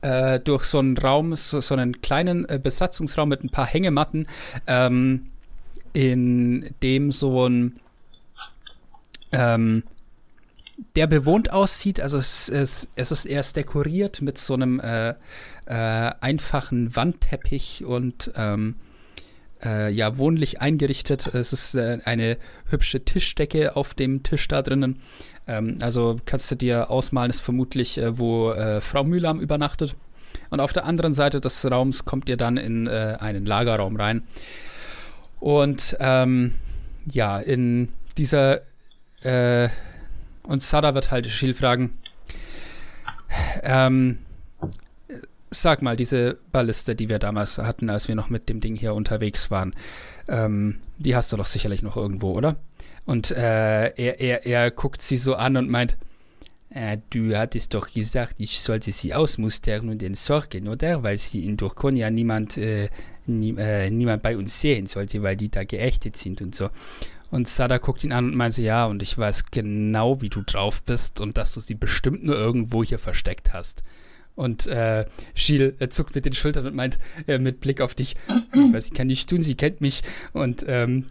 äh, 0.00 0.40
durch 0.40 0.64
so 0.64 0.78
einen 0.78 0.96
Raum, 0.96 1.36
so, 1.36 1.60
so 1.60 1.74
einen 1.74 2.00
kleinen 2.00 2.48
äh, 2.48 2.58
Besatzungsraum 2.62 3.28
mit 3.28 3.44
ein 3.44 3.50
paar 3.50 3.66
Hängematten, 3.66 4.26
ähm, 4.66 5.26
in 5.92 6.74
dem 6.82 7.12
so 7.12 7.46
ein 7.48 7.78
ähm, 9.32 9.82
der 10.96 11.06
bewohnt 11.06 11.52
aussieht. 11.52 12.00
Also 12.00 12.18
es, 12.18 12.48
es, 12.48 12.88
es 12.96 13.10
ist 13.10 13.24
erst 13.24 13.56
dekoriert 13.56 14.22
mit 14.22 14.38
so 14.38 14.54
einem 14.54 14.80
äh, 14.80 15.10
äh, 15.10 15.14
einfachen 16.20 16.94
Wandteppich 16.94 17.84
und 17.84 18.30
ähm, 18.36 18.76
äh, 19.62 19.90
ja, 19.90 20.18
wohnlich 20.18 20.60
eingerichtet. 20.60 21.26
Es 21.34 21.52
ist 21.52 21.74
äh, 21.74 21.98
eine 22.04 22.38
hübsche 22.66 23.04
Tischdecke 23.04 23.76
auf 23.76 23.94
dem 23.94 24.22
Tisch 24.22 24.46
da 24.48 24.62
drinnen. 24.62 25.00
Ähm, 25.46 25.78
also 25.80 26.20
kannst 26.24 26.50
du 26.50 26.54
dir 26.54 26.90
ausmalen, 26.90 27.30
ist 27.30 27.40
vermutlich, 27.40 27.98
äh, 27.98 28.18
wo 28.18 28.52
äh, 28.52 28.80
Frau 28.80 29.04
Mühlam 29.04 29.40
übernachtet. 29.40 29.96
Und 30.50 30.60
auf 30.60 30.72
der 30.72 30.84
anderen 30.84 31.14
Seite 31.14 31.40
des 31.40 31.64
Raums 31.64 32.04
kommt 32.04 32.28
ihr 32.28 32.36
dann 32.36 32.56
in 32.56 32.88
einen 32.88 33.44
Lagerraum 33.44 33.96
rein. 33.96 34.22
Und 35.40 35.96
ähm, 36.00 36.54
ja, 37.10 37.38
in 37.38 37.88
dieser 38.16 38.60
und 40.48 40.62
Sada 40.62 40.94
wird 40.94 41.10
halt 41.10 41.26
Schiel 41.26 41.54
fragen, 41.54 41.98
ähm, 43.62 44.18
sag 45.50 45.82
mal, 45.82 45.94
diese 45.96 46.38
Balliste, 46.52 46.96
die 46.96 47.08
wir 47.08 47.18
damals 47.18 47.58
hatten, 47.58 47.90
als 47.90 48.08
wir 48.08 48.14
noch 48.14 48.30
mit 48.30 48.48
dem 48.48 48.60
Ding 48.60 48.74
hier 48.74 48.94
unterwegs 48.94 49.50
waren, 49.50 49.74
ähm, 50.26 50.78
die 50.98 51.14
hast 51.14 51.32
du 51.32 51.36
doch 51.36 51.46
sicherlich 51.46 51.82
noch 51.82 51.96
irgendwo, 51.96 52.32
oder? 52.32 52.56
Und 53.04 53.30
äh, 53.30 53.88
er, 53.90 54.20
er, 54.20 54.46
er 54.46 54.70
guckt 54.70 55.02
sie 55.02 55.18
so 55.18 55.34
an 55.34 55.56
und 55.58 55.68
meint, 55.68 55.96
äh, 56.70 56.98
du 57.10 57.36
hattest 57.36 57.74
doch 57.74 57.90
gesagt, 57.92 58.34
ich 58.38 58.60
sollte 58.60 58.90
sie 58.90 59.14
ausmustern 59.14 59.88
und 59.90 60.02
entsorgen, 60.02 60.68
oder? 60.68 61.02
Weil 61.02 61.18
sie 61.18 61.44
in 61.44 61.58
Durkonia 61.58 62.10
niemand, 62.10 62.56
äh, 62.56 62.88
nie, 63.26 63.54
äh, 63.58 63.90
niemand 63.90 64.22
bei 64.22 64.36
uns 64.36 64.60
sehen 64.60 64.86
sollte, 64.86 65.22
weil 65.22 65.36
die 65.36 65.50
da 65.50 65.64
geächtet 65.64 66.16
sind 66.16 66.40
und 66.40 66.54
so. 66.54 66.70
Und 67.30 67.46
Sada 67.46 67.78
guckt 67.78 68.04
ihn 68.04 68.12
an 68.12 68.26
und 68.26 68.36
meinte, 68.36 68.62
ja, 68.62 68.86
und 68.86 69.02
ich 69.02 69.16
weiß 69.16 69.50
genau, 69.50 70.22
wie 70.22 70.30
du 70.30 70.42
drauf 70.42 70.82
bist 70.82 71.20
und 71.20 71.36
dass 71.36 71.52
du 71.52 71.60
sie 71.60 71.74
bestimmt 71.74 72.24
nur 72.24 72.36
irgendwo 72.36 72.82
hier 72.82 72.98
versteckt 72.98 73.52
hast. 73.52 73.82
Und 74.34 74.66
äh, 74.68 75.04
Schiel 75.34 75.74
äh, 75.80 75.88
zuckt 75.88 76.14
mit 76.14 76.24
den 76.24 76.32
Schultern 76.32 76.64
und 76.64 76.74
meint 76.74 76.98
äh, 77.26 77.38
mit 77.38 77.60
Blick 77.60 77.80
auf 77.80 77.94
dich, 77.94 78.14
was 78.72 78.86
ich 78.86 78.94
kann 78.94 79.08
nicht 79.08 79.28
tun, 79.28 79.42
sie 79.42 79.56
kennt 79.56 79.80
mich 79.80 80.02
und 80.32 80.64
ähm, 80.68 81.06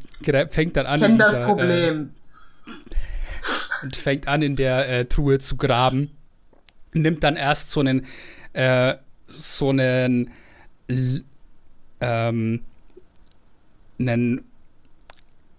fängt 0.49 0.77
dann 0.77 0.85
an. 0.85 0.95
Ich 0.95 1.01
kenne 1.01 1.13
in 1.13 1.19
das 1.19 1.29
dieser, 1.31 1.45
Problem. 1.45 2.09
Äh, 2.65 3.83
und 3.83 3.95
fängt 3.95 4.27
an, 4.27 4.41
in 4.41 4.55
der 4.55 4.89
äh, 4.89 5.05
Truhe 5.05 5.39
zu 5.39 5.57
graben. 5.57 6.11
Nimmt 6.93 7.23
dann 7.23 7.35
erst 7.35 7.69
so 7.69 7.81
einen, 7.81 8.05
äh, 8.53 8.95
so 9.27 9.69
einen, 9.69 10.31
ähm, 11.99 12.61
einen, 13.99 14.43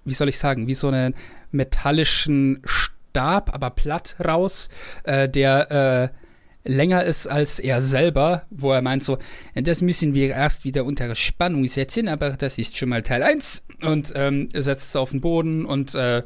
wie 0.09 0.14
soll 0.14 0.28
ich 0.28 0.39
sagen, 0.39 0.66
wie 0.66 0.74
so 0.74 0.89
einen 0.89 1.14
metallischen 1.51 2.62
Stab, 2.64 3.55
aber 3.55 3.70
platt 3.70 4.16
raus, 4.24 4.68
äh, 5.05 5.28
der 5.28 5.70
äh, 5.70 6.68
länger 6.68 7.05
ist 7.05 7.26
als 7.26 7.59
er 7.59 7.80
selber, 7.80 8.43
wo 8.51 8.72
er 8.72 8.82
meint 8.82 9.05
so, 9.05 9.18
das 9.55 9.80
müssen 9.80 10.14
wir 10.14 10.30
erst 10.30 10.64
wieder 10.64 10.85
unter 10.85 11.14
Spannung 11.16 11.66
setzen, 11.66 12.09
aber 12.09 12.32
das 12.32 12.59
ist 12.59 12.76
schon 12.76 12.90
mal 12.90 13.02
Teil 13.02 13.22
1 13.22 13.64
und 13.82 14.12
ähm, 14.14 14.48
setzt 14.52 14.90
es 14.90 14.97
auf 14.97 15.10
den 15.10 15.20
Boden 15.20 15.64
und 15.64 15.94
äh, 15.94 16.22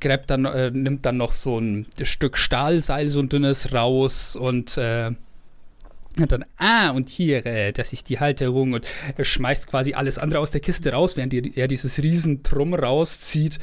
gräbt 0.00 0.30
dann, 0.30 0.44
äh, 0.44 0.70
nimmt 0.70 1.06
dann 1.06 1.16
noch 1.16 1.32
so 1.32 1.58
ein 1.58 1.86
Stück 2.02 2.36
Stahlseil, 2.36 3.08
so 3.08 3.20
ein 3.20 3.28
dünnes 3.28 3.72
raus 3.72 4.36
und 4.36 4.76
äh, 4.76 5.12
und 6.18 6.32
dann, 6.32 6.44
ah, 6.58 6.90
und 6.90 7.08
hier, 7.08 7.46
äh, 7.46 7.72
das 7.72 7.92
ist 7.92 8.08
die 8.08 8.18
Halterung 8.20 8.72
und 8.72 8.84
er 9.16 9.24
schmeißt 9.24 9.68
quasi 9.68 9.94
alles 9.94 10.18
andere 10.18 10.40
aus 10.40 10.50
der 10.50 10.60
Kiste 10.60 10.92
raus, 10.92 11.16
während 11.16 11.32
die- 11.32 11.56
er 11.56 11.68
dieses 11.68 12.02
Riesentrum 12.02 12.74
rauszieht, 12.74 13.58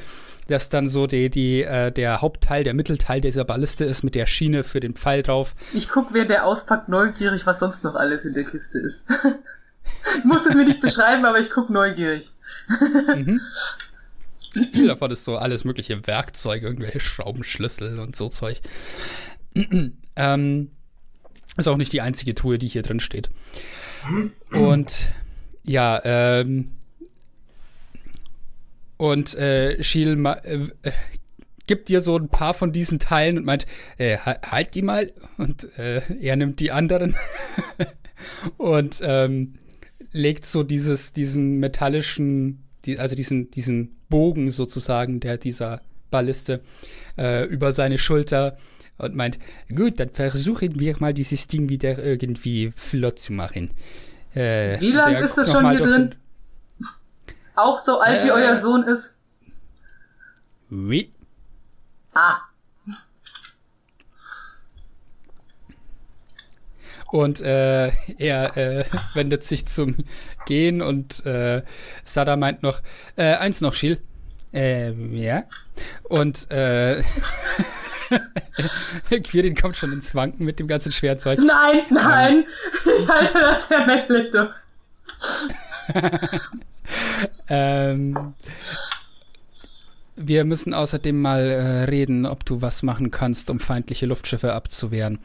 das 0.47 0.69
dann 0.69 0.87
so 0.87 1.07
die, 1.07 1.29
die, 1.29 1.63
äh, 1.63 1.91
der 1.91 2.21
Hauptteil, 2.21 2.63
der 2.63 2.73
Mittelteil 2.73 3.19
dieser 3.19 3.43
Balliste 3.43 3.83
ist 3.83 4.03
mit 4.03 4.15
der 4.15 4.27
Schiene 4.27 4.63
für 4.63 4.79
den 4.79 4.93
Pfeil 4.95 5.23
drauf. 5.23 5.55
Ich 5.73 5.89
guck, 5.89 6.13
wer 6.13 6.25
der 6.25 6.45
auspackt, 6.45 6.87
neugierig, 6.87 7.45
was 7.45 7.59
sonst 7.59 7.83
noch 7.83 7.95
alles 7.95 8.23
in 8.23 8.33
der 8.33 8.45
Kiste 8.45 8.79
ist. 8.79 9.03
ich 10.17 10.23
muss 10.23 10.45
es 10.45 10.55
mir 10.55 10.63
nicht 10.63 10.79
beschreiben, 10.79 11.25
aber 11.25 11.39
ich 11.41 11.49
guck 11.49 11.69
neugierig. 11.69 12.29
Mhm. 13.13 13.41
Viel 14.71 14.87
davon 14.87 15.11
ist 15.11 15.25
so 15.25 15.35
alles 15.35 15.65
mögliche 15.65 16.07
Werkzeug, 16.07 16.63
irgendwelche 16.63 17.01
Schraubenschlüssel 17.01 17.99
und 17.99 18.15
so 18.15 18.29
Zeug. 18.29 18.61
ähm, 20.15 20.71
ist 21.57 21.67
auch 21.67 21.77
nicht 21.77 21.93
die 21.93 22.01
einzige 22.01 22.35
Truhe, 22.35 22.57
die 22.57 22.67
hier 22.67 22.81
drin 22.83 22.99
steht. 22.99 23.29
Und 24.51 25.09
ja, 25.63 26.01
ähm, 26.05 26.71
und 28.97 29.35
äh, 29.35 29.81
Schiel 29.83 30.23
äh, 30.25 30.55
äh, 30.83 30.91
gibt 31.67 31.89
dir 31.89 32.01
so 32.01 32.17
ein 32.17 32.29
paar 32.29 32.53
von 32.53 32.71
diesen 32.71 32.99
Teilen 32.99 33.37
und 33.37 33.45
meint, 33.45 33.65
äh, 33.97 34.17
ha- 34.17 34.39
halt 34.49 34.73
die 34.75 34.81
mal. 34.81 35.11
Und 35.37 35.77
äh, 35.77 36.01
er 36.21 36.35
nimmt 36.35 36.59
die 36.59 36.71
anderen 36.71 37.15
und 38.57 38.99
ähm, 39.03 39.55
legt 40.11 40.45
so 40.45 40.63
dieses, 40.63 41.13
diesen 41.13 41.57
metallischen, 41.59 42.63
die, 42.85 42.97
also 42.97 43.15
diesen, 43.15 43.51
diesen 43.51 43.97
Bogen 44.09 44.49
sozusagen, 44.49 45.19
der 45.19 45.37
dieser 45.37 45.81
Balliste, 46.09 46.61
äh, 47.17 47.43
über 47.45 47.73
seine 47.73 47.97
Schulter 47.97 48.57
und 48.97 49.15
meint, 49.15 49.39
gut, 49.73 49.99
dann 49.99 50.09
versuchen 50.09 50.79
wir 50.79 50.95
mal 50.99 51.13
dieses 51.13 51.47
Ding 51.47 51.69
wieder 51.69 51.97
irgendwie 52.03 52.71
flott 52.71 53.19
zu 53.19 53.33
machen. 53.33 53.71
Äh, 54.33 54.79
Wie 54.79 54.91
lang 54.91 55.11
der 55.11 55.21
ist 55.21 55.37
das 55.37 55.51
schon 55.51 55.69
hier 55.69 55.79
drin? 55.81 56.15
Auch 57.55 57.79
so 57.79 57.99
alt 57.99 58.23
wie 58.23 58.29
Äh. 58.29 58.31
euer 58.31 58.55
Sohn 58.57 58.83
ist? 58.83 59.15
Oui. 60.69 61.11
Ah, 62.13 62.37
Und 67.09 67.39
äh, 67.39 67.87
er 68.17 68.57
äh, 68.57 68.83
wendet 69.13 69.43
sich 69.43 69.65
zum 69.65 69.95
Gehen 70.45 70.81
und 70.81 71.25
äh, 71.25 71.63
Sada 72.03 72.35
meint 72.35 72.63
noch, 72.63 72.81
äh, 73.15 73.35
eins 73.35 73.61
noch, 73.61 73.73
Schiel. 73.73 74.01
Äh, 74.53 74.91
ja. 75.15 75.43
Und 76.03 76.51
äh, 76.51 77.01
Quirin 79.23 79.55
kommt 79.55 79.77
schon 79.77 79.93
ins 79.93 80.15
Wanken 80.15 80.45
mit 80.45 80.59
dem 80.59 80.67
ganzen 80.67 80.91
Schwerzeug. 80.91 81.39
nein, 81.39 81.81
nein. 81.89 82.45
Ich 82.85 83.07
halte 83.07 83.33
das 83.33 83.65
für 83.65 83.85
männlich 83.85 84.31
doch. 84.31 84.53
Ähm, 87.49 88.33
wir 90.15 90.45
müssen 90.45 90.73
außerdem 90.73 91.21
mal 91.21 91.41
äh, 91.41 91.83
reden, 91.83 92.25
ob 92.25 92.45
du 92.45 92.61
was 92.61 92.83
machen 92.83 93.11
kannst, 93.11 93.49
um 93.49 93.59
feindliche 93.59 94.05
Luftschiffe 94.05 94.53
abzuwehren. 94.53 95.19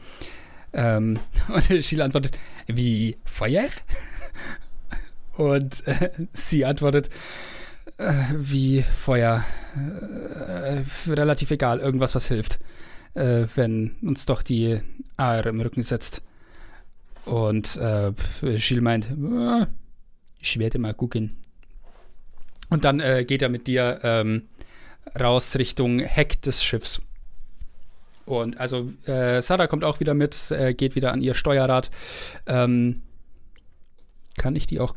Ähm, 0.73 1.19
und 1.53 1.67
Gilles 1.67 1.99
antwortet, 1.99 2.37
wie 2.67 3.17
Feuer? 3.25 3.65
Und 5.35 5.87
äh, 5.87 6.11
sie 6.33 6.63
antwortet, 6.63 7.09
äh, 8.03 8.13
wie 8.37 8.81
Feuer. 8.81 9.43
Äh, 9.75 10.83
relativ 11.11 11.51
egal, 11.51 11.79
irgendwas, 11.79 12.15
was 12.15 12.27
hilft. 12.27 12.59
Äh, 13.13 13.47
wenn 13.55 13.95
uns 14.01 14.25
doch 14.25 14.43
die 14.43 14.81
AR 15.17 15.45
im 15.45 15.61
Rücken 15.61 15.81
setzt. 15.83 16.21
Und 17.25 17.77
äh, 17.77 18.11
Gilles 18.41 18.81
meint, 18.81 19.09
"Ah, 19.11 19.67
ich 20.39 20.59
werde 20.59 20.79
mal 20.79 20.93
gucken. 20.93 21.37
Und 22.69 22.83
dann 22.83 22.99
äh, 22.99 23.23
geht 23.23 23.41
er 23.41 23.49
mit 23.49 23.67
dir 23.67 23.99
ähm, 24.03 24.43
raus 25.19 25.55
Richtung 25.57 25.99
Heck 25.99 26.41
des 26.41 26.63
Schiffs. 26.63 27.01
Und 28.25 28.57
also 28.57 28.91
äh, 29.05 29.41
Sada 29.41 29.67
kommt 29.67 29.83
auch 29.83 29.99
wieder 29.99 30.13
mit, 30.13 30.51
äh, 30.51 30.73
geht 30.73 30.95
wieder 30.95 31.11
an 31.11 31.21
ihr 31.21 31.35
Steuerrad. 31.35 31.91
Ähm, 32.47 33.01
kann 34.37 34.55
ich 34.55 34.65
die 34.65 34.79
auch 34.79 34.95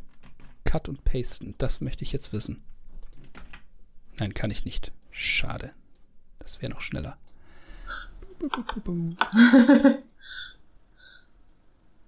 cut 0.65 0.89
und 0.89 1.05
pasten? 1.05 1.55
Das 1.59 1.81
möchte 1.81 2.05
ich 2.05 2.13
jetzt 2.13 2.33
wissen. 2.33 2.63
Nein, 4.19 4.35
kann 4.35 4.51
ich 4.51 4.65
nicht. 4.65 4.93
Schade. 5.11 5.71
Das 6.39 6.61
wäre 6.63 6.73
noch 6.73 6.81
schneller. 6.81 7.17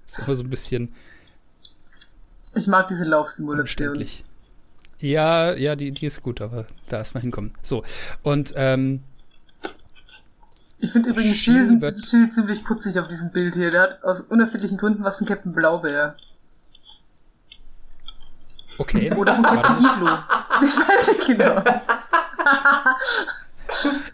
ist 0.07 0.19
immer 0.19 0.37
so 0.37 0.43
ein 0.43 0.51
bisschen 0.51 0.95
Ich 2.55 2.67
mag 2.67 2.89
diese 2.89 3.05
Laufsimulation. 3.05 4.05
Ja, 5.01 5.55
ja, 5.55 5.77
die, 5.77 5.93
die 5.93 6.07
ist 6.07 6.23
gut, 6.23 6.41
aber 6.41 6.67
da 6.89 6.97
erstmal 6.99 7.21
hinkommen. 7.23 7.53
So, 7.63 7.85
und 8.23 8.53
ähm, 8.57 9.03
Ich 10.79 10.91
finde 10.91 11.11
übrigens 11.11 11.47
wird- 11.47 12.01
Schiel 12.05 12.29
ziemlich 12.31 12.65
putzig 12.65 12.99
auf 12.99 13.07
diesem 13.09 13.31
Bild 13.31 13.55
hier. 13.55 13.71
Der 13.71 13.83
hat 13.83 14.03
aus 14.05 14.23
unerfindlichen 14.23 14.77
Gründen 14.77 15.05
was 15.05 15.19
von 15.19 15.27
Captain 15.27 15.53
Blaubeer. 15.53 16.17
Okay. 18.79 19.13
Oder 19.15 19.39
mal. 19.39 19.79
Iglo. 19.79 20.19
Ich 20.61 20.77
weiß 20.77 21.07
nicht 21.09 21.27
genau. 21.27 21.63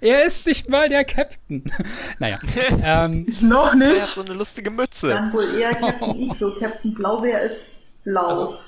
Er 0.01 0.25
ist 0.27 0.45
nicht 0.47 0.69
mal 0.69 0.89
der 0.89 1.05
Captain. 1.05 1.65
naja, 2.19 2.39
ähm, 2.83 3.27
Noch 3.41 3.67
Er 3.67 3.71
hat 3.71 3.79
nicht. 3.79 4.03
so 4.05 4.21
eine 4.23 4.35
lustige 4.35 4.71
Mütze. 4.71 5.09
Dann 5.11 5.33
wohl 5.33 5.45
eher 5.59 5.75
Captain 5.75 6.15
Iglo. 6.17 6.53
Captain 6.59 6.93
Blaubeer 6.93 7.41
ist 7.41 7.69
blau. 8.05 8.27
Also, 8.29 8.59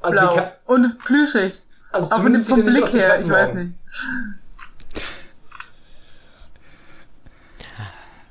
Also, 0.00 0.20
Blau. 0.20 0.52
Und 0.66 0.98
plüschig. 1.00 1.60
also 1.92 2.10
Aber 2.12 2.34
sieht 2.34 2.46
vom 2.46 2.64
nicht 2.64 2.74
Blick 2.74 2.94
wie 2.94 2.98
her, 2.98 3.20
ich 3.20 3.28
weiß 3.28 3.52
nicht. 3.54 3.74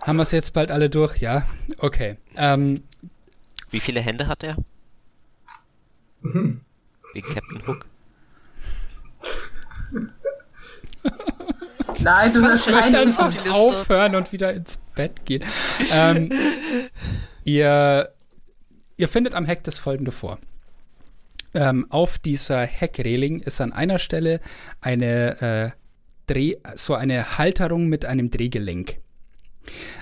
haben 0.02 0.18
wir 0.18 0.24
es 0.24 0.32
jetzt 0.32 0.54
bald 0.54 0.72
alle 0.72 0.90
durch? 0.90 1.18
Ja, 1.18 1.44
okay. 1.78 2.18
Ähm, 2.36 2.84
Wie 3.70 3.80
viele 3.80 4.02
Hände 4.02 4.28
hat 4.28 4.44
er? 4.44 4.56
Wie 6.24 7.22
Captain 7.22 7.68
Hook. 7.68 7.86
Nein, 12.00 12.34
du 12.34 12.41
hörst 12.41 12.68
keinen 12.68 12.95
einfach. 12.95 13.28
Info. 13.28 13.41
die 13.41 13.50
Liste. 13.50 13.54
aufhören 13.54 14.16
und 14.16 14.32
wieder 14.32 14.54
ins 14.54 14.80
Bett 14.95 15.26
gehen. 15.26 15.44
ähm, 15.91 16.32
ihr, 17.44 18.14
ihr 18.98 19.08
findet 19.08 19.34
am 19.36 19.45
Heck 19.45 19.64
das 19.64 19.78
folgende 19.80 20.12
vor. 20.12 20.40
Ähm, 21.54 21.86
auf 21.90 22.18
dieser 22.18 22.62
Heckreling 22.62 23.41
ist 23.41 23.62
an 23.62 23.74
einer 23.74 24.00
Stelle 24.00 24.40
eine 24.82 25.41
äh, 25.41 25.72
Dreh, 26.26 26.56
so 26.76 26.95
eine 26.95 27.38
Halterung 27.38 27.88
mit 27.88 28.06
einem 28.06 28.32
Drehgelenk. 28.32 28.98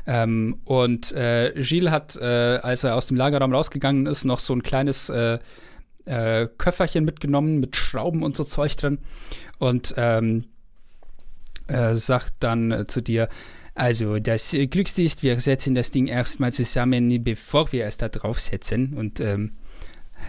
Ähm, 0.07 0.61
und 0.65 1.11
äh, 1.11 1.53
Gilles 1.55 1.91
hat, 1.91 2.15
äh, 2.15 2.59
als 2.61 2.83
er 2.83 2.95
aus 2.95 3.07
dem 3.07 3.17
Lagerraum 3.17 3.53
rausgegangen 3.53 4.05
ist, 4.05 4.23
noch 4.23 4.39
so 4.39 4.53
ein 4.53 4.63
kleines 4.63 5.09
äh, 5.09 5.39
äh, 6.05 6.47
Köfferchen 6.57 7.05
mitgenommen 7.05 7.59
mit 7.59 7.75
Schrauben 7.75 8.23
und 8.23 8.35
so 8.35 8.43
Zeug 8.43 8.75
drin. 8.77 8.99
Und 9.59 9.93
ähm, 9.97 10.45
äh, 11.67 11.95
sagt 11.95 12.33
dann 12.39 12.71
äh, 12.71 12.85
zu 12.85 13.01
dir, 13.01 13.29
also 13.73 14.19
das 14.19 14.55
Glückste 14.69 15.03
ist, 15.03 15.23
wir 15.23 15.39
setzen 15.39 15.75
das 15.75 15.91
Ding 15.91 16.07
erstmal 16.07 16.51
zusammen, 16.51 17.23
bevor 17.23 17.71
wir 17.71 17.85
es 17.85 17.97
da 17.97 18.09
draufsetzen. 18.09 18.93
Und 18.93 19.19
ähm, 19.19 19.53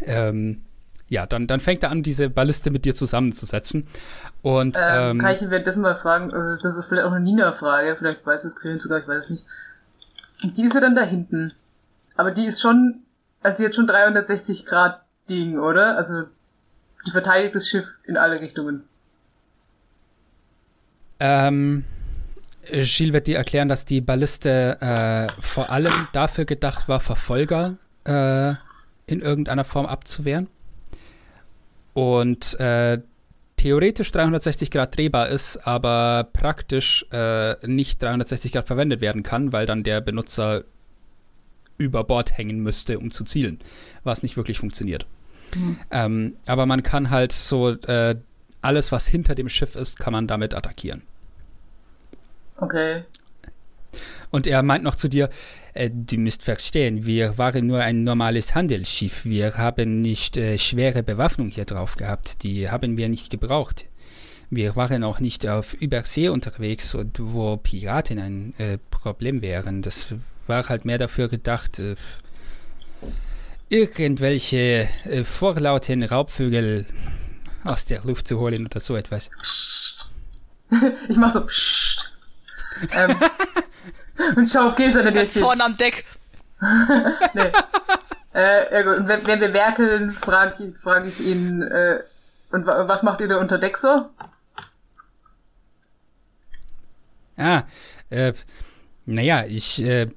ähm, 0.03 0.63
ja, 1.09 1.27
dann, 1.27 1.47
dann 1.47 1.61
fängt 1.61 1.83
er 1.83 1.91
an, 1.91 2.03
diese 2.03 2.31
Balliste 2.31 2.71
mit 2.71 2.85
dir 2.85 2.95
zusammenzusetzen. 2.95 3.87
Und 4.41 4.79
Ähm, 4.81 5.11
ähm, 5.11 5.19
kann 5.19 5.35
ich 5.35 5.43
ihn 5.43 5.51
währenddessen 5.51 5.83
mal 5.83 5.97
fragen, 5.97 6.33
also 6.33 6.57
das 6.63 6.77
ist 6.77 6.87
vielleicht 6.87 7.05
auch 7.05 7.13
eine 7.13 7.23
Nina-Frage, 7.23 7.97
vielleicht 7.97 8.25
weiß 8.25 8.45
es 8.45 8.57
Quillen 8.57 8.81
sogar, 8.81 9.01
ich 9.01 9.07
weiß 9.07 9.25
es 9.25 9.31
nicht. 9.31 9.45
Und 10.43 10.57
die 10.57 10.63
ist 10.63 10.75
ja 10.75 10.81
dann 10.81 10.95
da 10.95 11.03
hinten. 11.03 11.53
Aber 12.17 12.31
die 12.31 12.47
ist 12.47 12.63
schon, 12.63 13.03
also 13.43 13.59
die 13.59 13.67
hat 13.67 13.75
schon 13.75 13.87
360 13.87 14.65
Grad 14.65 15.02
Ding, 15.29 15.59
oder? 15.59 15.97
Also 15.97 16.25
die 17.07 17.11
verteidigt 17.11 17.55
das 17.55 17.69
Schiff 17.69 17.87
in 18.05 18.17
alle 18.17 18.41
Richtungen. 18.41 18.85
Ähm, 21.21 21.85
Gilles 22.65 23.13
wird 23.13 23.27
dir 23.27 23.37
erklären, 23.37 23.69
dass 23.69 23.85
die 23.85 24.01
Balliste 24.01 24.79
äh, 24.81 25.41
vor 25.41 25.71
allem 25.71 26.09
dafür 26.13 26.45
gedacht 26.45 26.89
war, 26.89 27.01
Verfolger 27.01 27.77
äh, 28.05 28.55
in 29.07 29.21
irgendeiner 29.21 29.65
Form 29.65 29.87
abzuwehren. 29.87 30.49
Und 31.95 32.59
äh, 32.59 33.01
theoretisch 33.57 34.11
360 34.13 34.71
Grad 34.71 34.97
drehbar 34.97 35.29
ist, 35.29 35.57
aber 35.59 36.29
praktisch 36.33 37.07
äh, 37.13 37.55
nicht 37.67 38.03
360 38.03 38.53
Grad 38.53 38.67
verwendet 38.67 39.01
werden 39.01 39.23
kann, 39.23 39.53
weil 39.53 39.67
dann 39.67 39.85
der 39.85 40.01
Benutzer 40.01 40.65
über 41.83 42.05
Bord 42.05 42.37
hängen 42.37 42.61
müsste, 42.61 42.99
um 42.99 43.11
zu 43.11 43.25
zielen, 43.25 43.59
was 44.05 44.23
nicht 44.23 44.37
wirklich 44.37 44.59
funktioniert. 44.59 45.07
Ähm, 45.91 46.37
aber 46.47 46.67
man 46.67 46.83
kann 46.83 47.11
halt 47.11 47.33
so 47.33 47.71
äh, 47.71 48.17
alles, 48.63 48.93
was 48.93 49.07
hinter 49.07 49.35
dem 49.35 49.49
Schiff 49.49 49.77
ist, 49.77 49.99
kann 49.99 50.13
man 50.13 50.27
damit 50.27 50.55
attackieren. 50.55 51.03
Okay. 52.57 53.03
Und 54.31 54.47
er 54.47 54.63
meint 54.63 54.85
noch 54.85 54.95
zu 54.95 55.09
dir, 55.09 55.29
äh, 55.75 55.91
du 55.93 56.17
müsst 56.17 56.43
verstehen, 56.43 57.05
wir 57.05 57.37
waren 57.37 57.67
nur 57.67 57.81
ein 57.81 58.05
normales 58.05 58.55
Handelsschiff. 58.55 59.25
Wir 59.25 59.57
haben 59.59 60.01
nicht 60.01 60.37
äh, 60.37 60.59
schwere 60.59 61.03
Bewaffnung 61.03 61.49
hier 61.49 61.67
drauf 61.67 61.97
gehabt. 61.97 62.43
Die 62.43 62.71
haben 62.71 62.97
wir 62.97 63.09
nicht 63.09 63.31
gebraucht. 63.31 63.85
Wir 64.49 64.77
waren 64.77 65.03
auch 65.03 65.19
nicht 65.19 65.47
auf 65.47 65.75
Übersee 65.75 66.29
unterwegs, 66.29 66.95
und 66.95 67.19
wo 67.21 67.57
Piraten 67.57 68.19
ein 68.19 68.55
äh, 68.59 68.79
Problem 68.91 69.43
wären. 69.43 69.83
Das 69.83 70.09
war 70.47 70.69
halt 70.69 70.85
mehr 70.85 70.99
dafür 70.99 71.29
gedacht, 71.29 71.79
äh, 71.79 71.97
irgendwelche 73.69 74.89
äh, 75.05 75.25
vorlauten 75.25 76.03
Raubvögel 76.03 76.87
aus 77.65 77.85
der 77.85 78.03
Luft 78.05 78.29
zu 78.29 78.39
holen 78.39 78.67
oder 78.67 78.81
so 78.81 78.97
etwas. 78.97 79.31
Ich 81.07 81.19
mach 81.19 81.31
so 81.31 81.47
ähm, 82.93 83.17
und 84.37 84.49
schau 84.51 84.69
auf 84.69 84.77
Gesa, 84.77 85.11
der 85.11 85.27
steht. 85.27 85.43
vorne 85.43 85.65
am 85.65 85.77
Deck. 85.77 86.05
Nee. 87.35 87.53
Äh, 88.35 88.73
ja 88.73 88.83
gut. 88.83 88.97
Und 88.99 89.09
wenn, 89.09 89.27
wenn 89.27 89.41
wir 89.41 89.53
werkeln, 89.53 90.13
frage 90.13 90.65
ich, 90.65 90.79
frag 90.79 91.07
ich 91.07 91.21
ihn, 91.21 91.61
äh, 91.63 92.03
und 92.51 92.67
wa 92.67 92.89
was 92.89 93.03
macht 93.03 93.21
ihr 93.21 93.29
da 93.29 93.37
unter 93.37 93.59
Deck 93.59 93.77
so? 93.77 94.09
Ah, 97.37 97.65
äh, 98.11 98.33
naja, 99.05 99.45
ich, 99.45 99.83
äh, 99.83 100.09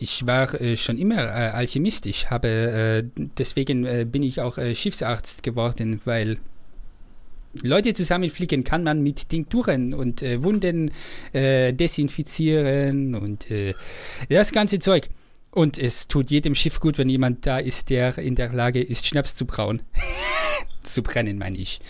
ich 0.00 0.26
war 0.26 0.60
äh, 0.60 0.76
schon 0.76 0.98
immer 0.98 1.18
äh, 1.18 1.50
Alchemist. 1.50 2.06
Ich 2.06 2.30
habe, 2.30 2.48
äh, 2.48 3.22
deswegen 3.38 3.84
äh, 3.84 4.06
bin 4.10 4.22
ich 4.22 4.40
auch 4.40 4.58
äh, 4.58 4.74
Schiffsarzt 4.74 5.42
geworden, 5.42 6.00
weil 6.04 6.38
Leute 7.62 7.94
zusammenfliegen 7.94 8.64
kann 8.64 8.84
man 8.84 9.02
mit 9.02 9.28
Tinkturen 9.28 9.92
und 9.92 10.22
äh, 10.22 10.42
Wunden 10.42 10.92
desinfizieren 11.32 13.16
und 13.16 13.46
das 14.28 14.52
ganze 14.52 14.78
Zeug. 14.78 15.08
Und 15.50 15.76
es 15.76 16.06
tut 16.06 16.30
jedem 16.30 16.54
Schiff 16.54 16.78
gut, 16.78 16.96
wenn 16.96 17.08
jemand 17.08 17.44
da 17.44 17.58
ist, 17.58 17.90
der 17.90 18.16
in 18.18 18.36
der 18.36 18.52
Lage 18.52 18.80
ist, 18.80 19.04
Schnaps 19.04 19.34
zu 19.34 19.46
brauen. 19.46 19.82
zu 20.84 21.02
brennen, 21.02 21.38
meine 21.38 21.58
ich. 21.58 21.80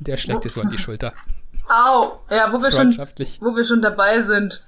Der 0.00 0.16
schlägt 0.16 0.44
es 0.44 0.54
so 0.54 0.60
an 0.60 0.70
die 0.70 0.78
Schulter. 0.78 1.14
Au! 1.68 2.18
Ja, 2.30 2.52
wo 2.52 2.60
wir 2.60 2.70
schon, 2.72 2.96
wo 3.40 3.56
wir 3.56 3.64
schon 3.64 3.80
dabei 3.80 4.22
sind. 4.22 4.64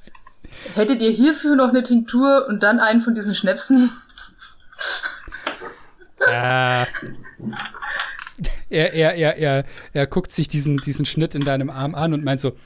Hättet 0.75 1.01
ihr 1.01 1.11
hierfür 1.11 1.57
noch 1.57 1.69
eine 1.69 1.83
Tinktur 1.83 2.47
und 2.49 2.63
dann 2.63 2.79
einen 2.81 3.01
von 3.01 3.15
diesen 3.15 3.35
Schnäpsen? 3.35 3.91
Äh, 6.27 6.87
er, 8.69 8.93
er, 8.93 9.15
er, 9.15 9.37
er, 9.37 9.65
er 9.93 10.07
guckt 10.07 10.33
sich 10.33 10.49
diesen, 10.49 10.79
diesen 10.79 11.07
Schnitt 11.07 11.35
in 11.35 11.45
deinem 11.45 11.71
Arm 11.71 11.95
an 11.95 12.13
und 12.13 12.25
meint 12.25 12.41
so, 12.41 12.57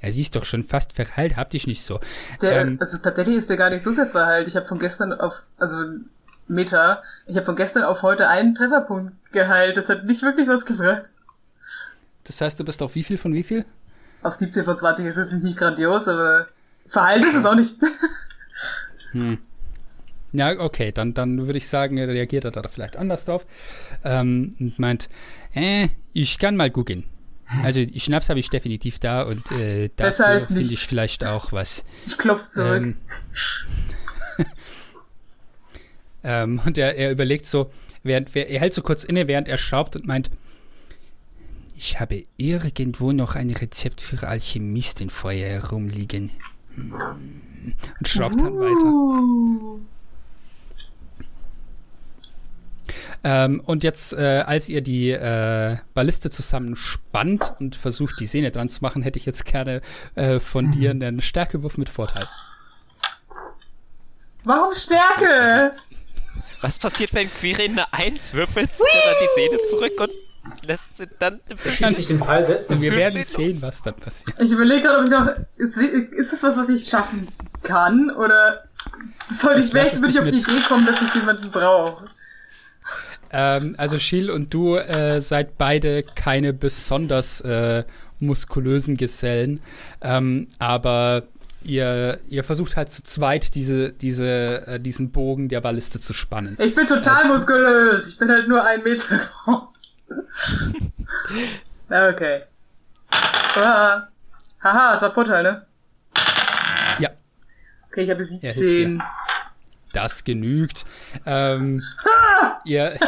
ja, 0.00 0.10
sie 0.10 0.22
ist 0.22 0.34
doch 0.34 0.44
schon 0.44 0.64
fast 0.64 0.94
verheilt, 0.94 1.36
hab 1.36 1.50
dich 1.50 1.66
nicht 1.66 1.84
so. 1.84 2.00
Der, 2.40 2.62
Ähm. 2.62 2.78
also 2.80 2.98
tatsächlich 2.98 3.36
ist 3.36 3.48
der 3.50 3.56
gar 3.56 3.70
nicht 3.70 3.84
so 3.84 3.92
sehr 3.92 4.06
verheilt. 4.06 4.48
Ich 4.48 4.56
habe 4.56 4.66
von 4.66 4.78
gestern 4.78 5.12
auf, 5.12 5.42
also 5.58 5.76
Meta, 6.48 7.02
ich 7.26 7.36
habe 7.36 7.46
von 7.46 7.54
gestern 7.56 7.84
auf 7.84 8.02
heute 8.02 8.28
einen 8.28 8.54
Trefferpunkt 8.54 9.12
geheilt. 9.32 9.76
Das 9.76 9.88
hat 9.88 10.04
nicht 10.04 10.22
wirklich 10.22 10.48
was 10.48 10.66
gebracht. 10.66 11.10
Das 12.24 12.40
heißt, 12.40 12.58
du 12.58 12.64
bist 12.64 12.82
auf 12.82 12.94
wie 12.94 13.04
viel 13.04 13.18
von 13.18 13.32
wie 13.34 13.42
viel? 13.42 13.64
Auf 14.22 14.34
17 14.34 14.64
von 14.64 14.76
20 14.76 15.06
ist 15.06 15.16
es 15.16 15.32
nicht 15.32 15.58
grandios, 15.58 16.06
aber 16.08 16.46
verheilt 16.92 17.24
ist 17.24 17.34
es 17.34 17.44
auch 17.44 17.54
nicht. 17.54 17.74
Hm. 19.12 19.38
Ja, 20.32 20.58
okay, 20.58 20.92
dann, 20.92 21.12
dann 21.12 21.46
würde 21.46 21.58
ich 21.58 21.68
sagen, 21.68 21.98
reagiert 21.98 22.44
er 22.44 22.50
da 22.50 22.62
vielleicht 22.62 22.96
anders 22.96 23.26
drauf. 23.26 23.46
Ähm, 24.02 24.56
und 24.58 24.78
meint, 24.78 25.08
äh, 25.54 25.88
ich 26.12 26.38
kann 26.38 26.56
mal 26.56 26.70
gucken. 26.70 27.04
Also 27.62 27.84
Schnaps 27.96 28.30
habe 28.30 28.40
ich 28.40 28.48
definitiv 28.48 28.98
da 28.98 29.22
und 29.22 29.50
äh, 29.52 29.90
dafür 29.96 30.46
finde 30.46 30.72
ich 30.72 30.86
vielleicht 30.86 31.24
auch 31.24 31.52
was. 31.52 31.84
Ich 32.06 32.16
klopfe 32.16 32.46
zurück. 32.46 32.82
Ähm, 32.82 32.96
ähm, 36.24 36.60
und 36.64 36.78
er, 36.78 36.96
er 36.96 37.10
überlegt 37.10 37.46
so, 37.46 37.70
während 38.02 38.34
er 38.34 38.58
hält 38.58 38.72
so 38.72 38.80
kurz 38.80 39.04
inne, 39.04 39.28
während 39.28 39.48
er 39.48 39.58
schraubt 39.58 39.96
und 39.96 40.06
meint, 40.06 40.30
ich 41.76 42.00
habe 42.00 42.24
irgendwo 42.36 43.12
noch 43.12 43.34
ein 43.34 43.50
Rezept 43.50 44.00
für 44.00 44.26
Alchemist 44.26 45.00
in 45.00 45.10
Feuer 45.10 45.48
herumliegen. 45.48 46.30
Und 46.76 48.08
schraubt 48.08 48.40
dann 48.40 48.58
weiter. 48.58 49.82
Ähm, 53.24 53.60
und 53.64 53.84
jetzt, 53.84 54.12
äh, 54.12 54.42
als 54.46 54.68
ihr 54.68 54.80
die 54.80 55.10
äh, 55.10 55.76
Balliste 55.94 56.30
zusammenspannt 56.30 57.54
und 57.60 57.76
versucht, 57.76 58.18
die 58.18 58.26
Sehne 58.26 58.50
dran 58.50 58.68
zu 58.68 58.80
machen, 58.82 59.02
hätte 59.02 59.18
ich 59.18 59.26
jetzt 59.26 59.44
gerne 59.44 59.80
äh, 60.16 60.40
von 60.40 60.72
dir 60.72 60.90
einen 60.90 61.20
Stärkewurf 61.20 61.78
mit 61.78 61.88
Vorteil. 61.88 62.28
Warum 64.44 64.74
Stärke? 64.74 65.72
Was 66.62 66.78
passiert, 66.78 67.14
wenn 67.14 67.30
Quirin 67.30 67.72
eine 67.72 67.92
1 67.92 68.34
würfelt, 68.34 68.70
er 68.70 69.00
dann 69.04 69.14
die 69.20 69.40
Sehne 69.40 69.58
zurück 69.70 70.00
und 70.00 70.10
lässt 70.62 70.84
sie 70.96 71.08
dann 71.18 71.40
Schließt 71.56 71.96
sich 71.96 72.06
den 72.08 72.18
Fall 72.18 72.46
selbst. 72.46 72.70
Und 72.70 72.82
wir 72.82 72.94
werden 72.96 73.22
sehen, 73.24 73.62
was 73.62 73.82
dann 73.82 73.94
passiert. 73.94 74.40
Ich 74.40 74.50
überlege 74.50 74.82
gerade, 74.82 74.98
ob 74.98 75.04
ich 75.04 75.10
noch. 75.10 75.28
Ist, 75.56 75.76
ist 75.76 76.32
das 76.32 76.42
was, 76.42 76.56
was 76.56 76.68
ich 76.68 76.88
schaffen 76.88 77.28
kann? 77.62 78.10
Oder 78.10 78.64
sollte 79.30 79.60
ich 79.60 79.66
Ich 79.66 79.74
würde 79.74 80.08
ich 80.08 80.20
auf 80.20 80.28
die. 80.28 80.38
Idee 80.38 80.62
kommen, 80.66 80.86
dass 80.86 81.00
ich 81.00 81.14
jemanden 81.14 81.50
brauche? 81.50 82.08
Ähm, 83.32 83.74
also 83.78 83.98
Schiel 83.98 84.30
und 84.30 84.52
du 84.52 84.76
äh, 84.76 85.20
seid 85.20 85.56
beide 85.56 86.02
keine 86.02 86.52
besonders 86.52 87.40
äh, 87.40 87.84
muskulösen 88.20 88.96
Gesellen, 88.96 89.60
ähm, 90.02 90.48
aber 90.58 91.24
ihr, 91.64 92.20
ihr 92.28 92.44
versucht 92.44 92.76
halt 92.76 92.92
zu 92.92 93.02
zweit 93.02 93.54
diese, 93.54 93.92
diese, 93.92 94.66
äh, 94.66 94.80
diesen 94.80 95.12
Bogen 95.12 95.48
der 95.48 95.60
Balliste 95.60 95.98
zu 95.98 96.12
spannen. 96.12 96.56
Ich 96.60 96.74
bin 96.74 96.86
total 96.86 97.26
muskulös. 97.28 98.08
Ich 98.08 98.18
bin 98.18 98.28
halt 98.28 98.48
nur 98.48 98.64
ein 98.64 98.82
Meter 98.82 99.20
groß. 99.44 99.71
Okay. 101.88 102.42
Haha. 103.10 104.08
Haha, 104.62 104.94
es 104.94 105.02
war 105.02 105.12
Vorteil, 105.12 105.42
ne? 105.42 105.66
Ja, 106.98 107.10
Okay, 107.92 108.04
ich 108.04 108.10
habe 108.10 108.22
Er 108.22 108.54
hilft 108.54 108.58
17. 108.58 109.02
das 109.92 110.24
genügt. 110.24 110.86
Ähm, 111.26 111.82
ihr, 112.64 112.98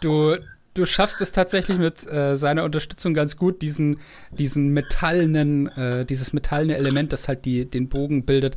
du, 0.00 0.36
du 0.74 0.86
schaffst 0.86 1.20
es 1.20 1.32
tatsächlich 1.32 1.78
mit 1.78 2.06
äh, 2.08 2.36
seiner 2.36 2.62
Unterstützung 2.62 3.12
ganz 3.12 3.36
gut, 3.36 3.62
diesen, 3.62 3.98
diesen 4.30 4.68
metallenen, 4.68 5.66
äh, 5.68 6.04
dieses 6.04 6.32
metallene 6.32 6.76
Element, 6.76 7.12
das 7.12 7.26
halt 7.26 7.44
die, 7.44 7.64
den 7.68 7.88
Bogen 7.88 8.24
bildet, 8.24 8.54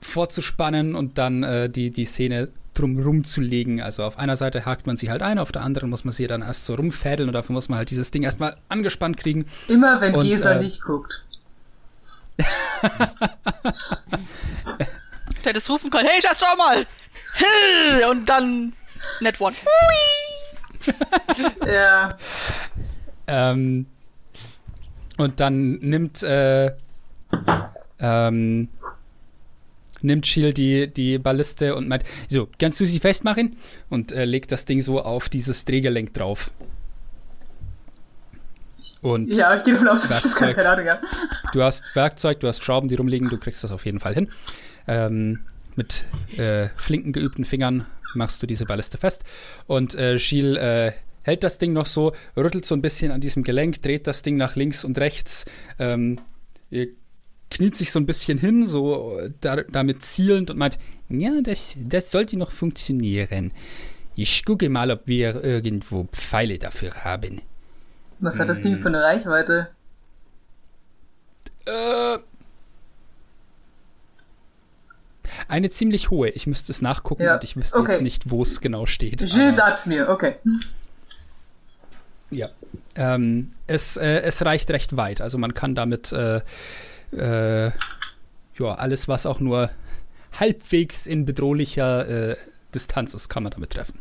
vorzuspannen 0.00 0.96
und 0.96 1.18
dann 1.18 1.44
äh, 1.44 1.70
die, 1.70 1.90
die 1.90 2.04
Szene 2.04 2.48
drumrum 2.74 3.24
zu 3.24 3.40
legen. 3.40 3.80
Also 3.80 4.04
auf 4.04 4.18
einer 4.18 4.36
Seite 4.36 4.64
hakt 4.64 4.86
man 4.86 4.96
sie 4.96 5.10
halt 5.10 5.22
ein, 5.22 5.38
auf 5.38 5.52
der 5.52 5.62
anderen 5.62 5.90
muss 5.90 6.04
man 6.04 6.12
sie 6.12 6.26
dann 6.26 6.42
erst 6.42 6.66
so 6.66 6.74
rumfädeln 6.74 7.28
und 7.28 7.34
dafür 7.34 7.54
muss 7.54 7.68
man 7.68 7.78
halt 7.78 7.90
dieses 7.90 8.10
Ding 8.10 8.22
erstmal 8.22 8.56
angespannt 8.68 9.16
kriegen. 9.16 9.46
Immer 9.68 10.00
wenn 10.00 10.14
Und, 10.14 10.24
Gesa 10.24 10.52
äh, 10.52 10.62
nicht 10.62 10.82
guckt. 10.82 11.24
Du 15.42 15.48
hättest 15.48 15.68
rufen 15.70 15.90
können, 15.90 16.08
hey, 16.08 16.20
schau 16.22 16.34
doch 16.38 16.56
mal! 16.56 16.86
Hill! 17.34 18.04
Und 18.10 18.28
dann 18.28 18.72
Net 19.20 19.40
One. 19.40 19.54
Ja. 21.64 22.18
Ähm, 23.28 23.86
und 25.16 25.38
dann 25.38 25.74
nimmt, 25.74 26.24
äh, 26.24 26.72
ähm, 28.00 28.68
nimmt 30.02 30.26
Shield 30.26 30.56
die, 30.58 30.92
die 30.92 31.18
Balliste 31.18 31.74
und 31.74 31.88
meint, 31.88 32.04
so, 32.28 32.48
kannst 32.58 32.80
du 32.80 32.86
sie 32.86 32.98
festmachen? 32.98 33.56
Und 33.88 34.12
äh, 34.12 34.24
legt 34.24 34.52
das 34.52 34.64
Ding 34.64 34.80
so 34.80 35.00
auf 35.00 35.28
dieses 35.28 35.64
Drehgelenk 35.64 36.14
drauf. 36.14 36.50
Und 39.00 39.32
Ja, 39.32 39.56
ich 39.56 39.64
gehe 39.64 39.74
davon 39.74 39.88
aus, 39.88 40.08
Werkzeug. 40.08 40.56
keine 40.56 40.68
Ahnung 40.68 40.88
habe. 40.88 41.06
du 41.52 41.62
hast 41.62 41.84
Werkzeug, 41.94 42.40
du 42.40 42.48
hast 42.48 42.62
Schrauben, 42.62 42.88
die 42.88 42.94
rumliegen, 42.94 43.28
du 43.28 43.38
kriegst 43.38 43.62
das 43.64 43.70
auf 43.72 43.84
jeden 43.84 44.00
Fall 44.00 44.14
hin. 44.14 44.28
Ähm, 44.86 45.40
mit 45.76 46.04
äh, 46.36 46.68
flinken, 46.76 47.12
geübten 47.12 47.44
Fingern 47.44 47.86
machst 48.14 48.42
du 48.42 48.46
diese 48.46 48.64
Balliste 48.64 48.98
fest. 48.98 49.24
Und 49.66 49.94
äh, 49.94 50.18
Schiel 50.18 50.56
äh, 50.56 50.92
hält 51.22 51.44
das 51.44 51.58
Ding 51.58 51.72
noch 51.72 51.86
so, 51.86 52.12
rüttelt 52.36 52.66
so 52.66 52.74
ein 52.74 52.82
bisschen 52.82 53.12
an 53.12 53.20
diesem 53.20 53.42
Gelenk, 53.42 53.80
dreht 53.82 54.06
das 54.06 54.22
Ding 54.22 54.36
nach 54.36 54.56
links 54.56 54.84
und 54.84 54.98
rechts, 54.98 55.44
ähm, 55.78 56.20
äh, 56.70 56.88
kniet 57.52 57.76
sich 57.76 57.92
so 57.92 58.00
ein 58.00 58.06
bisschen 58.06 58.38
hin, 58.38 58.66
so 58.66 59.18
da, 59.40 59.56
damit 59.62 60.02
zielend 60.02 60.50
und 60.50 60.58
meint, 60.58 60.78
ja, 61.08 61.40
das, 61.42 61.76
das 61.78 62.10
sollte 62.10 62.36
noch 62.36 62.50
funktionieren. 62.50 63.52
Ich 64.14 64.44
gucke 64.44 64.68
mal, 64.68 64.90
ob 64.90 65.06
wir 65.06 65.42
irgendwo 65.44 66.04
Pfeile 66.12 66.58
dafür 66.58 67.04
haben. 67.04 67.40
Was 68.20 68.38
hat 68.38 68.48
das 68.48 68.60
Ding 68.60 68.78
für 68.78 68.88
eine 68.88 69.02
Reichweite? 69.02 69.68
Äh, 71.66 72.18
eine 75.48 75.70
ziemlich 75.70 76.10
hohe. 76.10 76.28
Ich 76.30 76.46
müsste 76.46 76.72
es 76.72 76.82
nachgucken 76.82 77.22
Ja, 77.22 77.34
und 77.36 77.44
ich 77.44 77.56
wüsste 77.56 77.78
okay. 77.78 77.92
jetzt 77.92 78.02
nicht, 78.02 78.30
wo 78.30 78.42
es 78.42 78.60
genau 78.60 78.86
steht. 78.86 79.18
Gilles 79.18 79.34
aber- 79.34 79.54
sagt's 79.56 79.86
mir, 79.86 80.08
okay. 80.08 80.36
Ja. 82.30 82.48
Ähm, 82.94 83.48
es, 83.66 83.96
äh, 83.96 84.20
es 84.22 84.44
reicht 84.44 84.70
recht 84.70 84.96
weit. 84.96 85.20
Also 85.20 85.38
man 85.38 85.54
kann 85.54 85.74
damit 85.74 86.12
äh, 86.12 86.40
äh, 87.12 87.66
ja, 87.66 88.74
alles, 88.76 89.08
was 89.08 89.26
auch 89.26 89.40
nur 89.40 89.70
halbwegs 90.38 91.06
in 91.06 91.24
bedrohlicher 91.24 92.08
äh, 92.08 92.36
Distanz 92.74 93.14
ist, 93.14 93.28
kann 93.28 93.42
man 93.42 93.52
damit 93.52 93.70
treffen. 93.70 93.98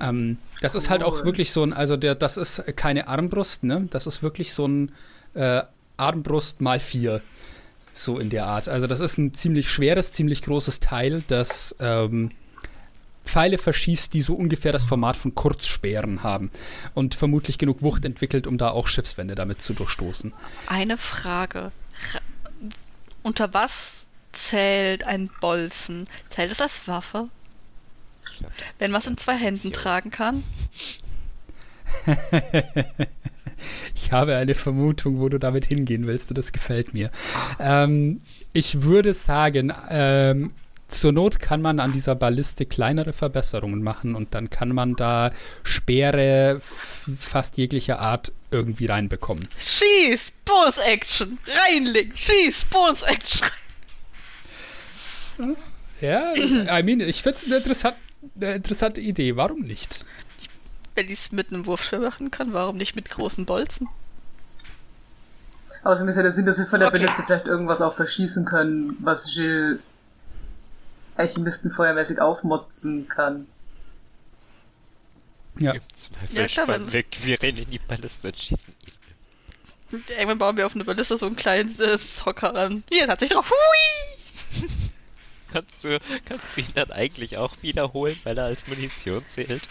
Ähm, 0.00 0.38
das 0.60 0.74
ist 0.74 0.90
halt 0.90 1.02
auch 1.02 1.24
wirklich 1.24 1.52
so 1.52 1.62
ein, 1.62 1.72
also 1.72 1.96
der, 1.96 2.14
das 2.14 2.36
ist 2.36 2.64
keine 2.76 3.08
Armbrust, 3.08 3.64
ne? 3.64 3.86
Das 3.90 4.06
ist 4.06 4.22
wirklich 4.22 4.52
so 4.52 4.66
ein 4.66 4.92
äh, 5.34 5.62
Armbrust 5.96 6.60
mal 6.60 6.80
vier. 6.80 7.20
So 7.96 8.18
in 8.18 8.28
der 8.28 8.46
Art. 8.46 8.68
Also 8.68 8.88
das 8.88 8.98
ist 8.98 9.18
ein 9.18 9.34
ziemlich 9.34 9.70
schweres, 9.70 10.10
ziemlich 10.10 10.42
großes 10.42 10.80
Teil, 10.80 11.22
das 11.28 11.76
ähm, 11.78 12.32
Pfeile 13.24 13.56
verschießt, 13.56 14.12
die 14.14 14.20
so 14.20 14.34
ungefähr 14.34 14.72
das 14.72 14.84
Format 14.84 15.16
von 15.16 15.34
Kurzspeeren 15.34 16.24
haben 16.24 16.50
und 16.94 17.14
vermutlich 17.14 17.56
genug 17.56 17.82
Wucht 17.82 18.04
entwickelt, 18.04 18.48
um 18.48 18.58
da 18.58 18.70
auch 18.70 18.88
Schiffswände 18.88 19.36
damit 19.36 19.62
zu 19.62 19.74
durchstoßen. 19.74 20.32
Eine 20.66 20.96
Frage. 20.96 21.70
Unter 23.22 23.54
was 23.54 24.06
zählt 24.32 25.04
ein 25.04 25.30
Bolzen? 25.40 26.08
Zählt 26.30 26.52
es 26.52 26.60
als 26.60 26.86
Waffe? 26.88 27.28
Glaub, 28.38 28.52
Wenn 28.78 28.90
man 28.90 29.00
es 29.00 29.06
in 29.06 29.16
zwei 29.16 29.36
Händen 29.36 29.72
tragen 29.72 30.10
kann? 30.10 30.42
Ich 33.94 34.12
habe 34.12 34.36
eine 34.36 34.54
Vermutung, 34.54 35.20
wo 35.20 35.28
du 35.28 35.38
damit 35.38 35.66
hingehen 35.66 36.06
willst 36.06 36.30
und 36.30 36.36
das 36.36 36.52
gefällt 36.52 36.92
mir. 36.94 37.10
Ähm, 37.58 38.20
ich 38.52 38.82
würde 38.82 39.14
sagen, 39.14 39.72
ähm, 39.88 40.52
zur 40.88 41.12
Not 41.12 41.40
kann 41.40 41.62
man 41.62 41.80
an 41.80 41.92
dieser 41.92 42.14
Balliste 42.14 42.66
kleinere 42.66 43.12
Verbesserungen 43.12 43.82
machen 43.82 44.14
und 44.14 44.34
dann 44.34 44.50
kann 44.50 44.70
man 44.70 44.94
da 44.96 45.32
Speere 45.62 46.60
fast 46.60 47.56
jeglicher 47.56 47.98
Art 48.00 48.32
irgendwie 48.50 48.86
reinbekommen. 48.86 49.48
Schieß! 49.58 50.32
Bonus 50.44 50.78
Action! 50.78 51.38
Reinlegen! 51.46 52.14
Schieß! 52.14 52.66
Bonus 52.66 53.02
Action! 53.02 53.48
Ja, 56.00 56.32
I 56.34 56.82
mean, 56.82 57.00
ich 57.00 57.22
finde 57.22 57.38
es 57.38 57.44
eine, 57.46 57.56
interessant, 57.56 57.96
eine 58.36 58.54
interessante 58.54 59.00
Idee. 59.00 59.36
Warum 59.36 59.60
nicht? 59.60 60.04
Wenn 60.94 61.06
ich 61.06 61.18
es 61.18 61.32
mit 61.32 61.52
einem 61.52 61.66
Wurfschwert 61.66 62.02
machen 62.02 62.30
kann, 62.30 62.52
warum 62.52 62.76
nicht 62.76 62.94
mit 62.94 63.10
großen 63.10 63.46
Bolzen? 63.46 63.88
Außerdem 65.82 66.08
ist 66.08 66.16
ja 66.16 66.22
der 66.22 66.32
Sinn, 66.32 66.46
dass 66.46 66.58
wir 66.58 66.66
von 66.66 66.80
der 66.80 66.88
Okay. 66.88 66.98
Balliste 66.98 67.24
vielleicht 67.26 67.46
irgendwas 67.46 67.80
auch 67.82 67.94
verschießen 67.94 68.44
können, 68.44 68.96
was 69.00 69.34
Gilles 71.16 71.28
Alchemistenfeuermäßig 71.30 72.20
aufmotzen 72.20 73.08
kann. 73.08 73.46
Ja. 75.58 75.72
Im 75.72 75.80
Zweifel 75.94 76.36
Ja, 76.36 76.46
klar, 76.46 76.66
spannen 76.66 76.86
wenn- 76.86 76.92
wir 76.92 77.02
Quirin 77.38 77.56
in 77.56 77.70
die 77.70 77.78
Balliste 77.78 78.28
und 78.28 78.38
schießen 78.38 78.74
ihn. 78.86 80.02
Irgendwann 80.08 80.38
bauen 80.38 80.56
wir 80.56 80.66
auf 80.66 80.74
eine 80.74 80.84
Balliste 80.84 81.16
so 81.16 81.26
einen 81.26 81.36
kleinen 81.36 81.78
äh, 81.80 81.98
Zocker 81.98 82.54
an. 82.54 82.82
Hier, 82.90 83.06
hat 83.06 83.20
sich 83.20 83.30
drauf. 83.30 83.50
Hui! 84.60 84.68
Kannst 85.52 85.84
du, 85.84 86.00
kannst 86.24 86.56
du 86.56 86.60
ihn 86.62 86.66
dann 86.74 86.90
eigentlich 86.90 87.36
auch 87.36 87.54
wiederholen, 87.62 88.18
weil 88.24 88.36
er 88.36 88.46
als 88.46 88.66
Munition 88.66 89.22
zählt? 89.28 89.68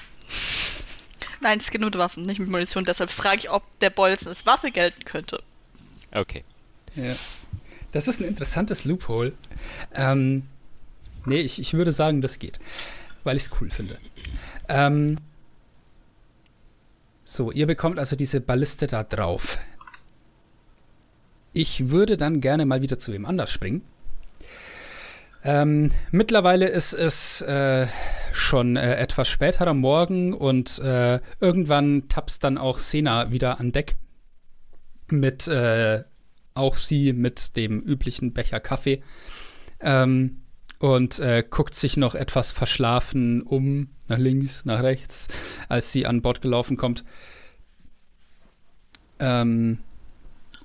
Nein, 1.41 1.60
es 1.60 1.72
geht 1.72 1.82
nur 1.82 1.90
mit 1.90 1.98
Waffen, 1.98 2.26
nicht 2.26 2.40
mit 2.40 2.48
Munition. 2.48 2.86
Deshalb 2.86 3.10
frage 3.10 3.40
ich, 3.40 3.49
ob 3.49 3.64
der 3.80 3.90
Bolzen 3.90 4.30
als 4.30 4.45
Waffe 4.45 4.72
gelten 4.72 5.03
könnte. 5.03 5.44
Okay. 6.14 6.45
Ja. 6.95 7.14
Das 7.91 8.07
ist 8.07 8.22
ein 8.22 8.28
interessantes 8.28 8.86
Loophole. 8.86 9.34
Ähm, 9.94 10.44
Nee, 11.25 11.41
ich, 11.41 11.59
ich 11.59 11.73
würde 11.73 11.91
sagen, 11.91 12.21
das 12.21 12.39
geht. 12.39 12.59
Weil 13.23 13.37
ich 13.37 13.43
es 13.43 13.51
cool 13.61 13.69
finde. 13.69 13.97
Ähm, 14.67 15.17
so, 17.23 17.51
ihr 17.51 17.67
bekommt 17.67 17.99
also 17.99 18.15
diese 18.15 18.41
Balliste 18.41 18.87
da 18.87 19.03
drauf. 19.03 19.57
Ich 21.53 21.89
würde 21.89 22.17
dann 22.17 22.41
gerne 22.41 22.65
mal 22.65 22.81
wieder 22.81 22.99
zu 22.99 23.13
wem 23.13 23.25
anders 23.25 23.51
springen. 23.51 23.83
Ähm, 25.45 25.89
mittlerweile 26.11 26.67
ist 26.67 26.93
es 26.93 27.41
äh, 27.41 27.87
schon 28.31 28.75
äh, 28.75 28.95
etwas 28.95 29.27
später 29.27 29.67
am 29.67 29.79
Morgen 29.79 30.33
und 30.33 30.79
äh, 30.79 31.19
irgendwann 31.39 32.07
tapst 32.07 32.43
dann 32.43 32.57
auch 32.57 32.79
Sena 32.79 33.31
wieder 33.31 33.59
an 33.59 33.71
Deck. 33.71 33.95
Mit 35.09 35.47
äh, 35.47 36.03
auch 36.53 36.77
sie 36.77 37.13
mit 37.13 37.57
dem 37.57 37.81
üblichen 37.81 38.33
Becher 38.33 38.59
Kaffee. 38.59 39.03
Ähm, 39.81 40.43
und 40.84 41.18
äh, 41.19 41.45
guckt 41.49 41.76
sich 41.76 41.95
noch 41.95 42.14
etwas 42.14 42.51
verschlafen 42.51 43.41
um, 43.43 43.88
nach 44.10 44.18
links, 44.18 44.65
nach 44.65 44.84
rechts, 44.84 45.30
als 45.69 45.93
sie 45.93 46.05
an 46.05 46.22
Bord 46.22 46.41
gelaufen 46.41 46.76
kommt. 46.76 47.05
Ähm, 49.18 49.80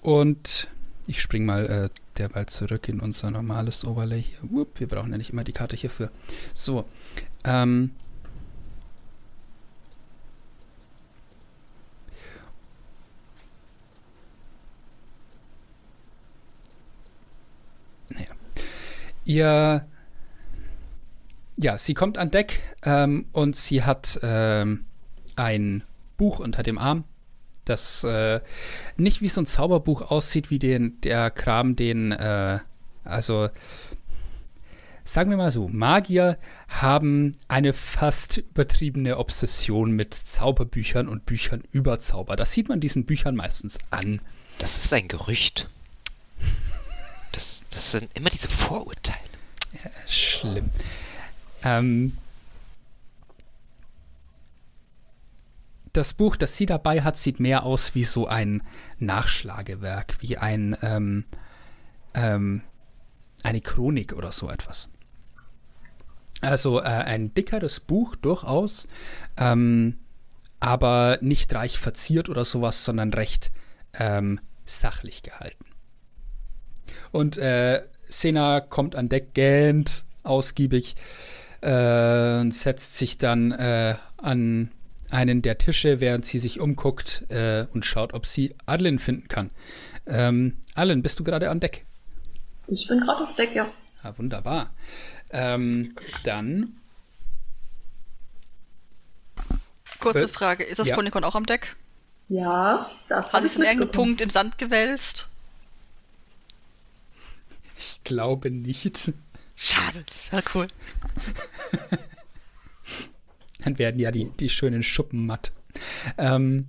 und 0.01 0.67
ich 1.07 1.23
spring 1.23 1.47
mal 1.47 1.67
äh, 1.67 1.89
derweil 2.19 2.47
zurück 2.47 2.89
in 2.89 2.99
unser 2.99 3.31
normales 3.31 3.85
Overlay 3.85 4.23
hier. 4.23 4.39
Whoop, 4.43 4.81
wir 4.81 4.89
brauchen 4.89 5.13
ja 5.13 5.19
nicht 5.19 5.31
immer 5.31 5.45
die 5.45 5.53
Karte 5.53 5.77
hierfür. 5.77 6.11
So. 6.53 6.85
Ähm, 7.45 7.93
naja. 18.09 18.27
Ihr 19.25 19.87
ja, 21.59 21.77
sie 21.77 21.95
kommt 21.95 22.19
an 22.19 22.31
Deck 22.31 22.61
ähm, 22.85 23.27
und 23.33 23.57
sie 23.57 23.83
hat 23.83 24.19
ähm, 24.23 24.87
ein 25.37 25.83
Buch 26.17 26.39
unter 26.39 26.63
dem 26.63 26.79
Arm, 26.79 27.05
das 27.65 28.05
äh, 28.05 28.41
nicht 28.97 29.21
wie 29.23 29.29
so 29.29 29.43
ein 29.43 29.47
Zauberbuch 29.47 30.03
aussieht, 30.03 30.51
wie 30.51 30.59
den, 30.59 31.01
der 31.01 31.31
Kram, 31.31 31.77
den, 31.77 32.13
äh, 32.13 32.61
also 33.05 33.51
sagen 35.05 35.31
wir 35.31 35.37
mal 35.37 35.51
so, 35.51 35.69
Magier 35.69 36.39
haben 36.69 37.33
eine 37.49 37.73
fast 37.73 38.37
übertriebene 38.39 39.17
Obsession 39.19 39.91
mit 39.93 40.15
Zauberbüchern 40.15 41.09
und 41.09 41.27
Büchern 41.27 41.65
über 41.73 41.99
Zauber. 41.99 42.37
Das 42.37 42.53
sieht 42.53 42.69
man 42.69 42.81
diesen 42.81 43.05
Büchern 43.05 43.35
meistens 43.35 43.79
an. 43.91 44.21
Das 44.59 44.77
ist 44.77 44.93
ein 44.93 45.09
Gerücht. 45.09 45.71
Das, 47.33 47.65
das 47.71 47.93
sind 47.93 48.11
immer 48.15 48.31
diese 48.31 48.49
Vorurteile. 48.49 49.19
Ja, 49.73 49.91
schlimm. 50.07 50.71
Ähm, 51.63 52.17
das 55.93 56.15
Buch, 56.15 56.37
das 56.37 56.57
sie 56.57 56.67
dabei 56.67 57.03
hat, 57.03 57.17
sieht 57.17 57.41
mehr 57.41 57.65
aus 57.65 57.95
wie 57.95 58.05
so 58.05 58.27
ein 58.27 58.63
Nachschlagewerk, 58.99 60.17
wie 60.21 60.37
ein 60.37 60.77
ähm, 60.83 61.25
ähm, 62.15 62.63
eine 63.43 63.61
Chronik 63.61 64.13
oder 64.13 64.33
so 64.33 64.51
etwas. 64.51 64.89
Also 66.41 66.81
äh, 66.81 66.85
ein 66.85 67.35
dickeres 67.35 67.81
Buch 67.81 68.17
durchaus, 68.17 68.87
ähm, 69.37 69.99
aber 70.61 71.19
nicht 71.21 71.53
reich 71.55 71.79
verziert 71.79 72.29
oder 72.29 72.45
sowas, 72.45 72.85
sondern 72.85 73.13
recht 73.13 73.51
ähm, 73.95 74.41
sachlich 74.65 75.23
gehalten. 75.23 75.65
Und 77.11 77.39
äh, 77.39 77.83
Sena 78.09 78.61
kommt 78.61 78.95
an 78.95 79.09
Deck 79.09 79.35
gähnt, 79.35 80.05
ausgiebig 80.23 80.95
äh, 81.61 82.51
setzt 82.51 82.95
sich 82.97 83.19
dann 83.19 83.53
äh, 83.53 83.97
an 84.17 84.71
einen 85.11 85.43
der 85.43 85.59
Tische, 85.59 86.01
während 86.01 86.27
sie 86.27 86.39
sich 86.39 86.61
umguckt 86.61 87.25
äh, 87.31 87.67
und 87.73 87.85
schaut, 87.87 88.13
ob 88.15 88.27
sie 88.27 88.55
Adeline 88.67 88.99
finden 88.99 89.29
kann. 89.29 89.51
Ähm, 90.07 90.59
Adeline, 90.75 91.03
bist 91.03 91.19
du 91.19 91.25
gerade 91.25 91.51
an 91.51 91.61
Deck? 91.61 91.87
Ich 92.67 92.87
bin 92.87 93.01
gerade 93.01 93.25
auf 93.25 93.35
Deck, 93.35 93.55
ja. 93.55 93.65
Ja, 94.05 94.11
ah, 94.11 94.15
wunderbar. 94.19 94.73
Ähm, 95.31 95.97
dann. 96.25 96.75
Kurze 100.01 100.25
Äh, 100.25 100.29
Frage, 100.29 100.65
ist 100.65 100.79
das 100.79 100.89
ja. 100.89 100.95
Ponycon 100.95 101.25
auch 101.25 101.35
am 101.35 101.47
Deck? 101.47 101.77
Ja, 102.29 102.91
das 103.09 103.33
Hat 103.33 103.35
habe 103.35 103.47
es 103.47 103.53
ich 103.53 103.57
in 103.57 103.63
irgendeinem 103.63 103.91
mitbekommen. 103.91 103.93
Punkt 103.93 104.21
im 104.21 104.31
Sand 104.31 104.59
gewälzt? 104.59 105.29
Ich 107.77 108.03
glaube 108.05 108.51
nicht. 108.51 109.13
Schade, 109.61 110.05
das 110.07 110.31
wäre 110.31 110.45
cool. 110.55 110.69
Dann 113.59 113.77
werden 113.77 113.99
ja 113.99 114.13
die, 114.13 114.31
die 114.39 114.49
schönen 114.49 114.85
Schuppen 114.85 115.27
matt. 115.27 115.51
Ähm, 116.17 116.69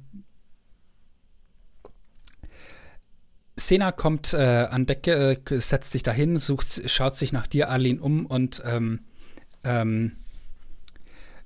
Sena 3.55 3.91
kommt 3.91 4.33
äh, 4.33 4.37
an 4.69 4.87
Deck, 4.87 5.05
äh, 5.05 5.37
setzt 5.59 5.91
sich 5.91 6.01
dahin, 6.01 6.37
sucht, 6.37 6.89
schaut 6.89 7.15
sich 7.15 7.31
nach 7.31 7.45
dir, 7.45 7.69
Arlene, 7.69 8.01
um 8.01 8.25
und 8.25 8.63
ähm, 8.65 9.01
ähm, 9.63 10.13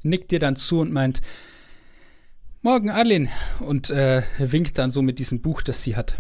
nickt 0.01 0.31
dir 0.31 0.39
dann 0.39 0.55
zu 0.55 0.79
und 0.79 0.93
meint, 0.93 1.21
Morgen, 2.61 2.89
Arlene, 2.89 3.27
und 3.59 3.89
äh, 3.89 4.23
winkt 4.37 4.77
dann 4.77 4.89
so 4.89 5.01
mit 5.01 5.19
diesem 5.19 5.41
Buch, 5.41 5.61
das 5.61 5.83
sie 5.83 5.97
hat. 5.97 6.15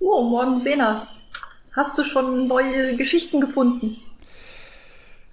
Oh, 0.00 0.28
morgen 0.28 0.58
Sena. 0.58 1.06
Hast 1.76 1.96
du 1.96 2.02
schon 2.02 2.48
neue 2.48 2.96
Geschichten 2.96 3.40
gefunden? 3.40 3.96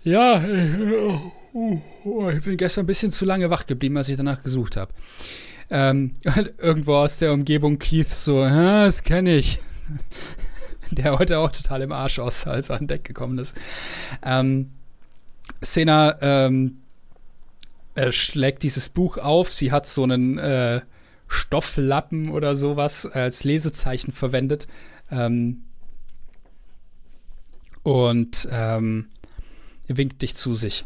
Ja, 0.04 0.44
äh, 0.44 1.20
ich 2.36 2.44
bin 2.44 2.58
gestern 2.58 2.84
ein 2.84 2.88
bisschen 2.88 3.12
zu 3.12 3.26
lange 3.26 3.50
wach 3.50 3.68
geblieben, 3.68 3.98
als 3.98 4.10
ich 4.10 4.18
danach 4.18 4.42
gesucht 4.42 4.78
habe. 4.78 4.94
Ähm, 5.70 6.14
irgendwo 6.58 6.96
aus 6.96 7.18
der 7.18 7.34
Umgebung 7.34 7.78
Keith 7.78 8.10
so, 8.10 8.42
"Ah, 8.42 8.86
das 8.86 9.04
kenne 9.04 9.36
ich. 9.36 9.60
Der 10.92 11.18
heute 11.18 11.40
auch 11.40 11.52
total 11.52 11.84
im 11.84 11.92
Arsch 11.94 12.20
aussah, 12.20 12.52
als 12.52 12.70
er 12.70 12.78
an 12.78 12.88
Deck 12.88 13.06
gekommen 13.06 13.38
ist. 13.38 13.56
Ähm, 14.24 14.72
Sena 15.62 16.18
ähm, 16.22 16.82
er 17.96 18.12
schlägt 18.12 18.64
dieses 18.64 18.90
Buch 18.90 19.18
auf. 19.18 19.52
Sie 19.52 19.72
hat 19.72 19.88
so 19.88 20.04
einen 20.04 20.38
äh, 20.38 20.82
Stofflappen 21.28 22.30
oder 22.30 22.56
sowas 22.56 23.06
als 23.06 23.44
Lesezeichen 23.44 24.12
verwendet. 24.12 24.68
Ähm, 25.10 25.64
und 27.84 28.48
ähm, 28.52 29.08
winkt 29.98 30.22
dich 30.22 30.36
zu 30.36 30.54
sich. 30.54 30.86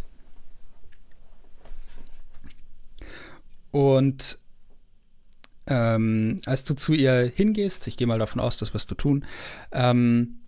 Und 3.72 4.38
ähm, 5.68 6.40
als 6.46 6.64
du 6.64 6.76
zu 6.76 6.94
ihr 6.94 7.32
hingehst, 7.36 7.88
ich 7.88 7.98
gehe 7.98 8.08
mal 8.08 8.20
davon 8.20 8.40
aus, 8.40 8.58
das 8.58 8.74
wirst 8.74 8.90
du 8.92 8.96
tun, 8.96 9.26
ähm, 9.72 10.40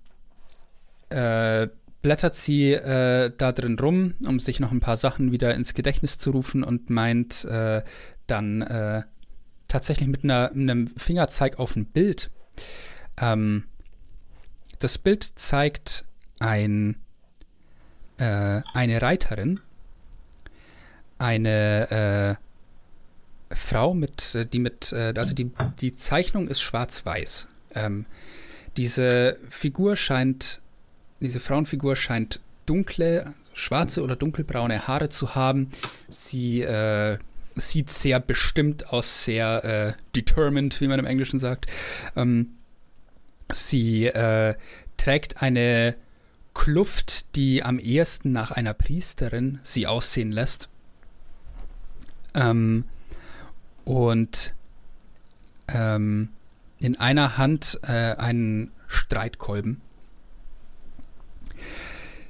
äh, 1.10 1.68
blättert 2.02 2.36
sie 2.36 2.74
äh, 2.74 3.32
da 3.36 3.52
drin 3.52 3.78
rum, 3.80 4.14
um 4.26 4.40
sich 4.40 4.60
noch 4.60 4.72
ein 4.72 4.80
paar 4.80 4.98
Sachen 4.98 5.32
wieder 5.32 5.56
ins 5.56 5.74
Gedächtnis 5.74 6.18
zu 6.18 6.32
rufen 6.32 6.64
und 6.64 6.90
meint 6.90 7.44
äh, 7.46 7.84
dann 8.28 8.62
äh, 8.62 9.04
tatsächlich 9.68 10.08
mit 10.08 10.24
einer, 10.24 10.52
einem 10.52 10.88
Fingerzeig 10.96 11.60
auf 11.60 11.76
ein 11.76 11.86
Bild. 11.86 12.30
Ähm, 13.20 13.64
das 14.80 14.98
Bild 14.98 15.32
zeigt 15.36 16.06
ein, 16.40 16.98
äh, 18.18 18.62
eine 18.74 19.02
Reiterin, 19.02 19.60
eine 21.18 22.38
äh, 23.50 23.56
Frau 23.56 23.94
mit, 23.94 24.36
äh, 24.36 24.46
die 24.46 24.60
mit, 24.60 24.92
äh, 24.92 25.14
also 25.16 25.34
die, 25.34 25.52
die 25.80 25.96
Zeichnung 25.96 26.48
ist 26.48 26.62
schwarz-weiß. 26.62 27.48
Ähm, 27.76 28.06
diese 28.76 29.38
Figur 29.50 29.96
scheint, 29.96 30.62
diese 31.20 31.40
Frauenfigur 31.40 31.96
scheint 31.96 32.40
dunkle, 32.66 33.34
schwarze 33.54 34.04
oder 34.04 34.16
dunkelbraune 34.16 34.88
Haare 34.88 35.10
zu 35.10 35.34
haben. 35.34 35.72
Sie 36.10 36.62
äh, 36.62 37.18
sieht 37.56 37.90
sehr 37.90 38.20
bestimmt 38.20 38.92
aus, 38.94 39.24
sehr 39.24 39.64
äh, 39.64 39.94
determined, 40.16 40.80
wie 40.80 40.88
man 40.88 41.00
im 41.00 41.06
Englischen 41.06 41.40
sagt. 41.40 41.66
Ähm, 42.16 42.54
sie 43.52 44.06
äh, 44.06 44.56
trägt 44.98 45.42
eine 45.42 45.96
Kluft, 46.58 47.36
die 47.36 47.62
am 47.64 47.78
ehesten 47.78 48.32
nach 48.32 48.50
einer 48.50 48.74
Priesterin 48.74 49.60
sie 49.64 49.86
aussehen 49.86 50.32
lässt. 50.32 50.70
Ähm, 52.34 52.84
und 53.86 54.54
ähm, 55.68 56.30
in 56.80 56.98
einer 56.98 57.38
Hand 57.38 57.80
äh, 57.84 58.16
einen 58.16 58.72
Streitkolben. 58.88 59.82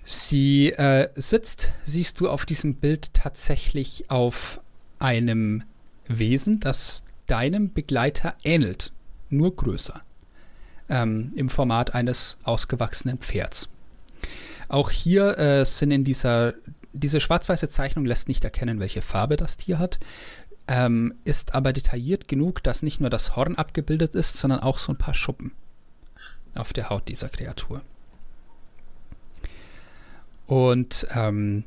Sie 0.03 0.73
äh, 0.73 1.09
sitzt, 1.15 1.69
siehst 1.85 2.19
du 2.19 2.29
auf 2.29 2.45
diesem 2.45 2.75
Bild 2.75 3.13
tatsächlich 3.13 4.11
auf 4.11 4.59
einem 4.99 5.63
Wesen, 6.07 6.59
das 6.59 7.01
deinem 7.27 7.71
Begleiter 7.71 8.35
ähnelt, 8.43 8.91
nur 9.29 9.55
größer, 9.55 10.01
ähm, 10.89 11.31
im 11.37 11.47
Format 11.49 11.95
eines 11.95 12.37
ausgewachsenen 12.43 13.19
Pferds. 13.19 13.69
Auch 14.67 14.89
hier 14.89 15.37
äh, 15.37 15.65
sind 15.65 15.91
in 15.91 16.03
dieser, 16.03 16.53
diese 16.93 17.19
schwarz-weiße 17.19 17.69
Zeichnung 17.69 18.05
lässt 18.05 18.27
nicht 18.27 18.43
erkennen, 18.43 18.79
welche 18.79 19.01
Farbe 19.01 19.37
das 19.37 19.57
Tier 19.57 19.79
hat, 19.79 19.99
ähm, 20.67 21.15
ist 21.23 21.55
aber 21.55 21.73
detailliert 21.73 22.27
genug, 22.27 22.61
dass 22.63 22.83
nicht 22.83 22.99
nur 22.99 23.09
das 23.09 23.35
Horn 23.35 23.55
abgebildet 23.55 24.15
ist, 24.15 24.37
sondern 24.37 24.59
auch 24.59 24.77
so 24.77 24.91
ein 24.91 24.97
paar 24.97 25.13
Schuppen 25.13 25.51
auf 26.55 26.73
der 26.73 26.89
Haut 26.89 27.07
dieser 27.07 27.29
Kreatur. 27.29 27.81
Und 30.45 31.07
ähm, 31.13 31.63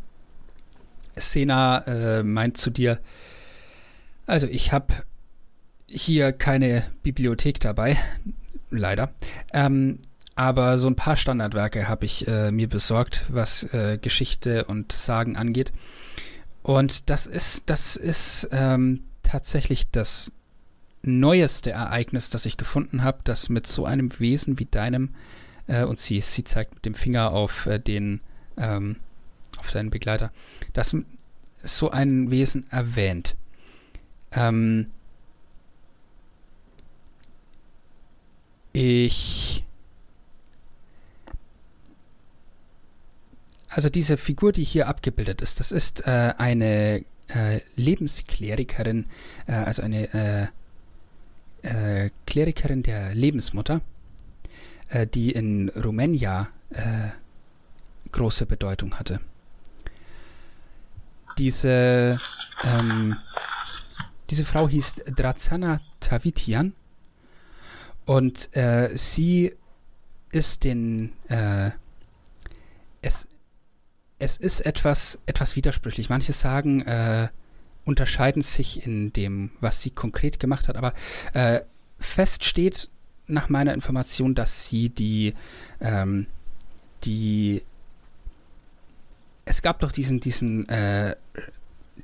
Sena 1.16 1.78
äh, 1.86 2.22
meint 2.22 2.56
zu 2.56 2.70
dir, 2.70 2.98
also 4.26 4.46
ich 4.46 4.72
habe 4.72 4.94
hier 5.86 6.32
keine 6.32 6.84
Bibliothek 7.02 7.60
dabei, 7.60 7.96
leider. 8.70 9.12
Ähm, 9.52 9.98
aber 10.40 10.78
so 10.78 10.88
ein 10.88 10.96
paar 10.96 11.18
Standardwerke 11.18 11.86
habe 11.86 12.06
ich 12.06 12.26
äh, 12.26 12.50
mir 12.50 12.66
besorgt, 12.66 13.26
was 13.28 13.62
äh, 13.74 13.98
Geschichte 14.00 14.64
und 14.64 14.90
Sagen 14.90 15.36
angeht. 15.36 15.70
Und 16.62 17.10
das 17.10 17.26
ist, 17.26 17.68
das 17.68 17.94
ist 17.96 18.48
ähm, 18.50 19.02
tatsächlich 19.22 19.90
das 19.90 20.32
neueste 21.02 21.72
Ereignis, 21.72 22.30
das 22.30 22.46
ich 22.46 22.56
gefunden 22.56 23.04
habe, 23.04 23.18
das 23.24 23.50
mit 23.50 23.66
so 23.66 23.84
einem 23.84 24.18
Wesen 24.18 24.58
wie 24.58 24.64
deinem, 24.64 25.10
äh, 25.66 25.84
und 25.84 26.00
sie, 26.00 26.22
sie 26.22 26.44
zeigt 26.44 26.74
mit 26.74 26.86
dem 26.86 26.94
Finger 26.94 27.32
auf 27.32 27.66
äh, 27.66 27.78
den, 27.78 28.22
ähm, 28.56 28.96
auf 29.58 29.70
seinen 29.70 29.90
Begleiter, 29.90 30.32
das 30.72 30.96
so 31.62 31.90
ein 31.90 32.30
Wesen 32.30 32.64
erwähnt. 32.70 33.36
Ähm, 34.32 34.86
ich. 38.72 39.64
Also 43.70 43.88
diese 43.88 44.16
Figur, 44.16 44.50
die 44.50 44.64
hier 44.64 44.88
abgebildet 44.88 45.40
ist, 45.40 45.60
das 45.60 45.70
ist 45.70 46.04
äh, 46.04 46.34
eine 46.36 47.04
äh, 47.28 47.60
Lebensklerikerin, 47.76 49.06
äh, 49.46 49.52
also 49.52 49.82
eine 49.82 50.12
äh, 50.12 50.46
äh, 51.62 52.10
Klerikerin 52.26 52.82
der 52.82 53.14
Lebensmutter, 53.14 53.80
äh, 54.88 55.06
die 55.06 55.30
in 55.30 55.68
Rumänia 55.70 56.48
große 58.12 58.46
Bedeutung 58.46 58.96
hatte. 58.96 59.18
Diese, 61.38 62.20
ähm, 62.62 63.16
diese 64.30 64.44
Frau 64.44 64.68
hieß 64.68 64.94
Drazana 65.16 65.80
Tavitian 65.98 66.74
und 68.04 68.50
sie 68.94 69.52
ist 70.30 70.62
den. 70.62 71.12
Es, 73.02 73.26
es 74.20 74.36
ist 74.36 74.60
etwas, 74.60 75.18
etwas 75.26 75.56
widersprüchlich. 75.56 76.08
Manche 76.08 76.32
sagen, 76.32 76.82
äh, 76.82 77.28
unterscheiden 77.84 78.42
sich 78.42 78.86
in 78.86 79.12
dem, 79.12 79.50
was 79.60 79.82
sie 79.82 79.90
konkret 79.90 80.38
gemacht 80.38 80.68
hat, 80.68 80.76
aber 80.76 80.94
äh, 81.32 81.60
fest 81.98 82.44
steht 82.44 82.88
nach 83.26 83.48
meiner 83.48 83.74
Information, 83.74 84.34
dass 84.34 84.66
sie 84.66 84.88
die, 84.88 85.34
ähm, 85.80 86.26
die 87.04 87.62
es 89.44 89.62
gab 89.62 89.80
doch 89.80 89.90
diesen, 89.90 90.20
diesen, 90.20 90.68
äh, 90.68 91.16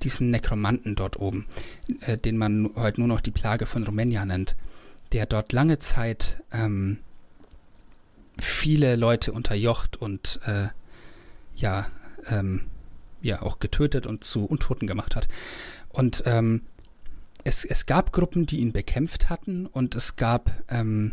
diesen 0.02 0.30
Nekromanten 0.30 0.96
dort 0.96 1.18
oben, 1.18 1.46
äh, 2.00 2.16
den 2.16 2.36
man 2.36 2.70
heute 2.74 3.00
nur 3.00 3.08
noch 3.08 3.20
die 3.20 3.30
Plage 3.30 3.66
von 3.66 3.84
Rumänia 3.84 4.24
nennt 4.24 4.56
der 5.12 5.26
dort 5.26 5.52
lange 5.52 5.78
Zeit 5.78 6.42
ähm, 6.52 6.98
viele 8.38 8.96
Leute 8.96 9.32
unterjocht 9.32 9.96
und 9.96 10.40
äh, 10.46 10.68
ja, 11.54 11.86
ähm, 12.28 12.62
ja 13.22 13.42
auch 13.42 13.58
getötet 13.58 14.06
und 14.06 14.24
zu 14.24 14.44
Untoten 14.44 14.86
gemacht 14.86 15.16
hat. 15.16 15.28
Und 15.88 16.22
ähm, 16.26 16.62
es, 17.44 17.64
es 17.64 17.86
gab 17.86 18.12
Gruppen, 18.12 18.46
die 18.46 18.60
ihn 18.60 18.72
bekämpft 18.72 19.30
hatten 19.30 19.66
und 19.66 19.94
es 19.94 20.16
gab 20.16 20.50
ähm, 20.68 21.12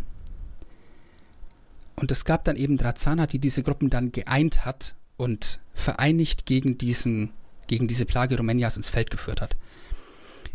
und 1.95 2.11
es 2.11 2.25
gab 2.25 2.43
dann 2.43 2.55
eben 2.55 2.77
Drazana, 2.77 3.27
die 3.27 3.39
diese 3.39 3.61
Gruppen 3.61 3.89
dann 3.89 4.11
geeint 4.11 4.65
hat 4.65 4.95
und 5.15 5.59
vereinigt 5.73 6.45
gegen 6.47 6.77
diesen 6.77 7.33
gegen 7.67 7.87
diese 7.87 8.05
Plage 8.05 8.37
Rumänias 8.37 8.77
ins 8.77 8.89
Feld 8.89 9.11
geführt 9.11 9.41
hat. 9.41 9.55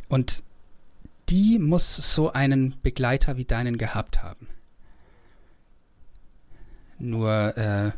Und 0.08 0.42
die 1.28 1.58
muss 1.58 1.96
so 2.14 2.32
einen 2.32 2.76
Begleiter 2.82 3.36
wie 3.36 3.44
deinen 3.44 3.78
gehabt 3.78 4.22
haben. 4.22 4.48
Nur, 6.98 7.56
äh, 7.56 7.92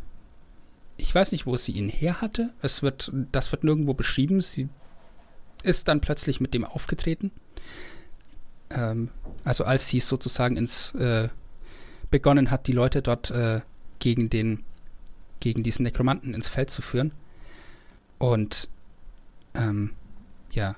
ich 1.00 1.14
weiß 1.14 1.32
nicht, 1.32 1.46
wo 1.46 1.56
sie 1.56 1.72
ihn 1.72 1.88
her 1.88 2.20
hatte. 2.20 2.50
Es 2.62 2.82
wird, 2.82 3.10
das 3.32 3.52
wird 3.52 3.64
nirgendwo 3.64 3.94
beschrieben. 3.94 4.40
Sie 4.40 4.68
ist 5.62 5.88
dann 5.88 6.00
plötzlich 6.00 6.40
mit 6.40 6.54
dem 6.54 6.64
aufgetreten. 6.64 7.32
Ähm, 8.70 9.10
also 9.44 9.64
als 9.64 9.88
sie 9.88 10.00
sozusagen 10.00 10.56
ins 10.56 10.94
äh, 10.94 11.28
begonnen 12.10 12.50
hat, 12.50 12.66
die 12.66 12.72
Leute 12.72 13.02
dort 13.02 13.30
äh, 13.30 13.60
gegen 13.98 14.30
den, 14.30 14.64
gegen 15.40 15.62
diesen 15.62 15.84
Nekromanten 15.84 16.34
ins 16.34 16.48
Feld 16.48 16.70
zu 16.70 16.82
führen. 16.82 17.12
Und 18.18 18.68
ähm, 19.54 19.92
ja, 20.50 20.76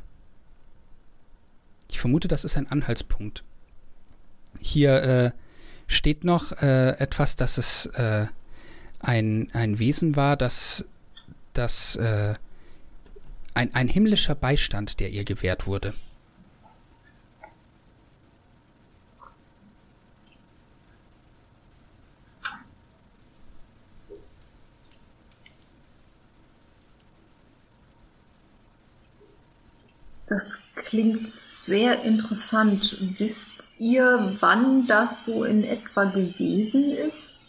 ich 1.90 2.00
vermute, 2.00 2.28
das 2.28 2.44
ist 2.44 2.56
ein 2.56 2.70
Anhaltspunkt. 2.70 3.44
Hier 4.60 5.02
äh, 5.02 5.30
steht 5.88 6.24
noch 6.24 6.52
äh, 6.62 6.90
etwas, 6.98 7.36
dass 7.36 7.58
es 7.58 7.86
äh, 7.86 8.26
ein, 9.02 9.48
ein 9.52 9.78
Wesen 9.78 10.16
war, 10.16 10.36
das, 10.36 10.84
das 11.52 11.96
äh, 11.96 12.34
ein, 13.54 13.74
ein 13.74 13.88
himmlischer 13.88 14.34
Beistand, 14.34 15.00
der 15.00 15.10
ihr 15.10 15.24
gewährt 15.24 15.66
wurde. 15.66 15.92
Das 30.28 30.62
klingt 30.76 31.28
sehr 31.28 32.04
interessant. 32.04 32.96
Wisst 33.18 33.72
ihr, 33.78 34.34
wann 34.40 34.86
das 34.86 35.26
so 35.26 35.44
in 35.44 35.62
etwa 35.62 36.04
gewesen 36.04 36.90
ist? 36.90 37.41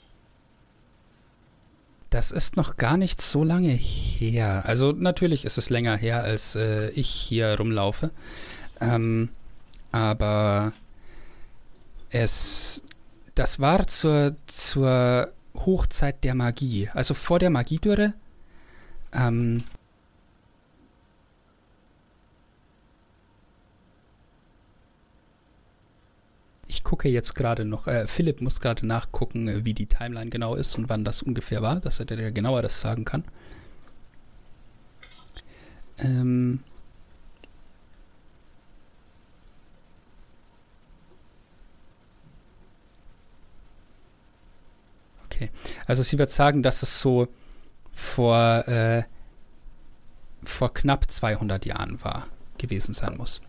Das 2.13 2.29
ist 2.29 2.57
noch 2.57 2.77
gar 2.77 2.95
nicht 2.95 3.23
so 3.23 3.43
lange 3.43 3.71
her. 3.71 4.65
Also 4.67 4.91
natürlich 4.91 5.45
ist 5.45 5.57
es 5.57 5.71
länger 5.71 5.97
her, 5.97 6.23
als 6.23 6.53
äh, 6.55 6.91
ich 6.91 7.09
hier 7.09 7.55
rumlaufe. 7.57 8.11
Ähm, 8.79 9.29
aber 9.91 10.73
es, 12.11 12.83
das 13.33 13.59
war 13.59 13.87
zur, 13.87 14.35
zur 14.45 15.33
Hochzeit 15.55 16.23
der 16.23 16.35
Magie. 16.35 16.87
Also 16.93 17.15
vor 17.15 17.39
der 17.39 17.49
Magiedürre. 17.49 18.13
Ähm, 19.11 19.63
Ich 26.73 26.83
gucke 26.83 27.07
jetzt 27.07 27.35
gerade 27.35 27.65
noch, 27.65 27.87
äh, 27.87 28.07
Philipp 28.07 28.41
muss 28.41 28.59
gerade 28.59 28.85
nachgucken, 28.87 29.47
äh, 29.47 29.63
wie 29.63 29.75
die 29.75 29.85
Timeline 29.85 30.31
genau 30.31 30.55
ist 30.55 30.75
und 30.75 30.89
wann 30.89 31.03
das 31.05 31.21
ungefähr 31.21 31.61
war, 31.61 31.79
dass 31.79 31.99
er 31.99 32.05
dir 32.05 32.31
genauer 32.31 32.63
das 32.63 32.81
sagen 32.81 33.05
kann. 33.05 33.23
Ähm. 35.99 36.61
Okay, 45.25 45.51
also 45.85 46.01
sie 46.01 46.17
wird 46.17 46.31
sagen, 46.31 46.63
dass 46.63 46.81
es 46.81 46.99
so 46.99 47.27
vor, 47.91 48.67
äh, 48.67 49.03
vor 50.43 50.73
knapp 50.73 51.09
200 51.09 51.65
Jahren 51.65 52.03
war, 52.03 52.27
gewesen 52.57 52.93
sein 52.93 53.15
muss. 53.17 53.41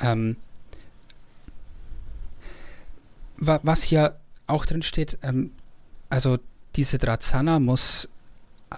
Ähm, 0.00 0.36
wa 3.36 3.60
was 3.62 3.82
hier 3.82 4.16
auch 4.46 4.66
drin 4.66 4.82
steht, 4.82 5.18
ähm, 5.22 5.52
also 6.08 6.38
diese 6.76 6.98
Drazana 6.98 7.58
muss, 7.60 8.08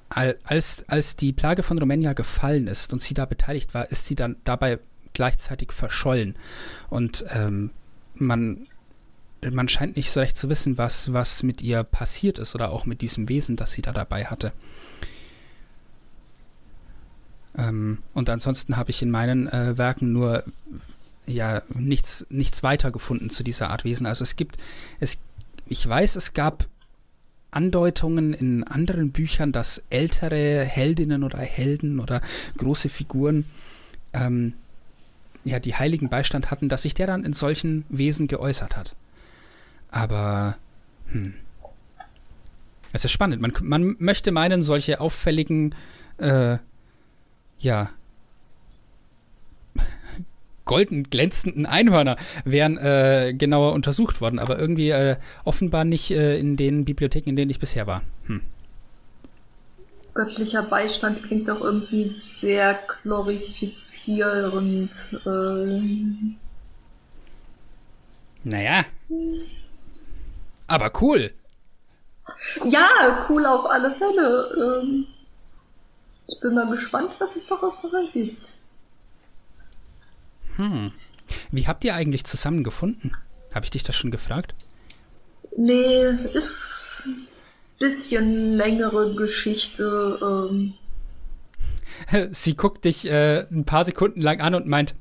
als, 0.09 0.84
als 0.88 1.16
die 1.16 1.32
Plage 1.32 1.62
von 1.62 1.78
Rumänia 1.78 2.12
gefallen 2.12 2.66
ist 2.66 2.93
und 2.93 3.02
sie 3.02 3.14
da 3.14 3.24
beteiligt 3.24 3.74
war, 3.74 3.90
ist 3.90 4.06
sie 4.06 4.14
dann 4.14 4.36
dabei 4.44 4.78
gleichzeitig 5.14 5.72
verschollen. 5.72 6.36
Und 6.90 7.24
ähm, 7.30 7.70
man, 8.14 8.66
man 9.51 9.68
scheint 9.68 9.97
nicht 9.97 10.10
so 10.10 10.20
recht 10.20 10.36
zu 10.36 10.48
wissen, 10.51 10.76
was, 10.76 11.12
was 11.12 11.43
mit 11.43 11.62
ihr 11.62 11.82
passiert 11.84 12.38
ist 12.38 12.55
oder 12.55 12.70
auch 12.70 12.84
mit 12.84 13.01
diesem 13.01 13.28
Wesen, 13.28 13.56
das 13.56 13.72
sie 13.72 13.82
da 13.82 13.93
dabei 13.93 14.26
hatte. 14.26 14.52
Ähm, 17.56 17.98
und 18.12 18.28
ansonsten 18.28 18.76
habe 18.76 18.90
ich 18.90 19.01
in 19.01 19.10
meinen 19.10 19.48
äh, 19.48 19.78
Werken 19.78 20.12
nur 20.12 20.44
ja 21.27 21.62
nichts, 21.74 22.27
nichts 22.31 22.62
weiter 22.62 22.90
gefunden 22.90 23.31
zu 23.31 23.43
dieser 23.43 23.70
Art 23.70 23.85
Wesen. 23.85 24.07
Also 24.07 24.23
es 24.23 24.36
gibt, 24.36 24.57
es, 25.01 25.19
ich 25.66 25.86
weiß, 25.86 26.16
es 26.16 26.35
gab 26.35 26.66
Andeutungen 27.51 28.35
in 28.35 28.65
anderen 28.65 29.12
Büchern, 29.12 29.53
dass 29.53 29.82
ältere 29.90 30.65
Heldinnen 30.65 31.24
oder 31.24 31.39
Helden 31.39 32.01
oder 32.01 32.20
große 32.59 32.89
Figuren 32.89 33.44
ähm, 34.12 34.53
ja 35.44 35.59
die 35.59 35.74
heiligen 35.74 36.09
Beistand 36.09 36.51
hatten, 36.51 36.69
dass 36.69 36.82
sich 36.82 36.94
der 36.94 37.07
dann 37.07 37.24
in 37.24 37.32
solchen 37.32 37.85
Wesen 37.89 38.28
geäußert 38.28 38.77
hat. 38.77 38.94
Aber 39.90 40.57
hm. 41.09 41.35
Es 42.93 43.05
ist 43.05 43.12
spannend. 43.12 43.43
Man, 43.43 43.53
man 43.61 43.97
möchte 43.98 44.32
meinen, 44.32 44.62
solche 44.62 45.01
auffälligen, 45.01 45.74
äh, 46.19 46.57
ja, 47.59 47.90
golden 50.66 51.05
glänzenden 51.05 51.64
Einhörner 51.64 52.16
wären 52.44 52.76
äh, 52.76 53.32
genauer 53.36 53.72
untersucht 53.72 54.20
worden, 54.20 54.38
aber 54.38 54.59
irgendwie 54.59 54.90
äh, 54.90 55.16
offenbar 55.44 55.86
nicht 55.86 56.10
äh, 56.10 56.38
in 56.38 56.59
den 56.59 56.84
Bibliotheken, 56.84 57.30
in 57.30 57.36
denen 57.36 57.51
ich 57.51 57.59
bisher 57.59 57.86
war. 57.86 58.02
Hm. 58.26 58.43
Göttlicher 60.12 60.62
Beistand 60.62 61.22
klingt 61.22 61.48
auch 61.51 61.60
irgendwie 61.60 62.09
sehr 62.09 62.78
glorifizierend. 63.02 64.90
Ähm. 65.26 66.36
Naja. 68.44 68.84
Aber 70.66 70.90
cool. 71.01 71.32
Ja, 72.64 73.26
cool 73.28 73.44
auf 73.47 73.66
alle 73.66 73.93
Fälle. 73.93 74.82
Ähm. 74.82 75.06
Ich 76.28 76.40
bin 76.40 76.55
mal 76.55 76.68
gespannt, 76.70 77.10
was 77.18 77.34
sich 77.34 77.47
daraus 77.47 77.82
noch 77.82 77.93
ergibt. 77.93 78.55
Hm. 80.57 80.93
Wie 81.51 81.66
habt 81.66 81.85
ihr 81.85 81.95
eigentlich 81.95 82.24
zusammen 82.24 82.65
gefunden? 82.65 83.12
Habe 83.53 83.65
ich 83.65 83.70
dich 83.70 83.83
das 83.83 83.97
schon 83.97 84.11
gefragt? 84.11 84.55
Nee, 85.57 86.05
ist 86.35 87.07
ein 87.07 87.27
bisschen 87.78 88.53
längere 88.53 89.15
Geschichte. 89.15 90.19
Ähm. 90.23 90.74
Sie 92.33 92.55
guckt 92.55 92.85
dich 92.85 93.07
äh, 93.07 93.47
ein 93.51 93.65
paar 93.65 93.85
Sekunden 93.85 94.20
lang 94.20 94.41
an 94.41 94.55
und 94.55 94.66
meint, 94.66 94.95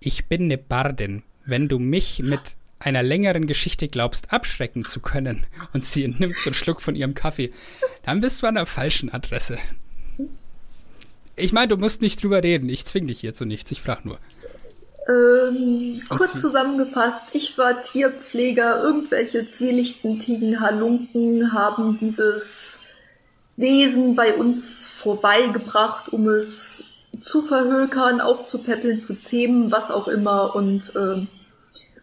ich 0.00 0.26
bin 0.26 0.44
eine 0.44 0.58
Bardin. 0.58 1.22
Wenn 1.44 1.68
du 1.68 1.78
mich 1.78 2.20
mit 2.20 2.40
einer 2.78 3.02
längeren 3.02 3.46
Geschichte 3.46 3.88
glaubst, 3.88 4.32
abschrecken 4.32 4.84
zu 4.84 5.00
können, 5.00 5.46
und 5.72 5.84
sie 5.84 6.08
nimmt 6.08 6.36
so 6.36 6.50
einen 6.50 6.54
Schluck 6.54 6.80
von 6.80 6.94
ihrem 6.94 7.14
Kaffee, 7.14 7.52
dann 8.04 8.20
bist 8.20 8.42
du 8.42 8.46
an 8.46 8.54
der 8.54 8.66
falschen 8.66 9.12
Adresse. 9.12 9.58
Ich 11.36 11.52
meine, 11.52 11.68
du 11.68 11.76
musst 11.76 12.00
nicht 12.00 12.22
drüber 12.22 12.42
reden. 12.42 12.68
Ich 12.68 12.86
zwing 12.86 13.06
dich 13.06 13.20
hier 13.20 13.34
zu 13.34 13.44
nichts. 13.44 13.70
Ich 13.70 13.82
frage 13.82 14.08
nur. 14.08 14.18
Ähm, 15.08 16.02
kurz 16.08 16.40
zusammengefasst, 16.40 17.28
ich 17.34 17.56
war 17.58 17.80
Tierpfleger. 17.80 18.82
Irgendwelche 18.82 19.46
zwielichtigen 19.46 20.60
Halunken 20.60 21.52
haben 21.52 21.98
dieses 21.98 22.80
Wesen 23.56 24.16
bei 24.16 24.34
uns 24.34 24.88
vorbeigebracht, 24.88 26.12
um 26.12 26.28
es 26.28 26.84
zu 27.20 27.42
verhökern, 27.42 28.20
aufzupäppeln, 28.20 28.98
zu 28.98 29.18
zähmen, 29.18 29.70
was 29.70 29.90
auch 29.90 30.08
immer. 30.08 30.56
Und 30.56 30.92
äh, 30.96 31.26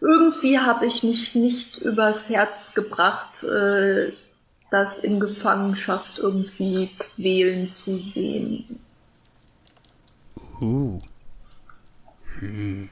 irgendwie 0.00 0.58
habe 0.60 0.86
ich 0.86 1.02
mich 1.02 1.34
nicht 1.34 1.78
übers 1.78 2.28
Herz 2.28 2.72
gebracht, 2.74 3.44
äh, 3.44 4.12
das 4.70 4.98
in 4.98 5.20
Gefangenschaft 5.20 6.18
irgendwie 6.18 6.88
quälen 6.98 7.70
zu 7.70 7.98
sehen. 7.98 8.80
Uh. 10.64 10.98
Hm. 12.38 12.88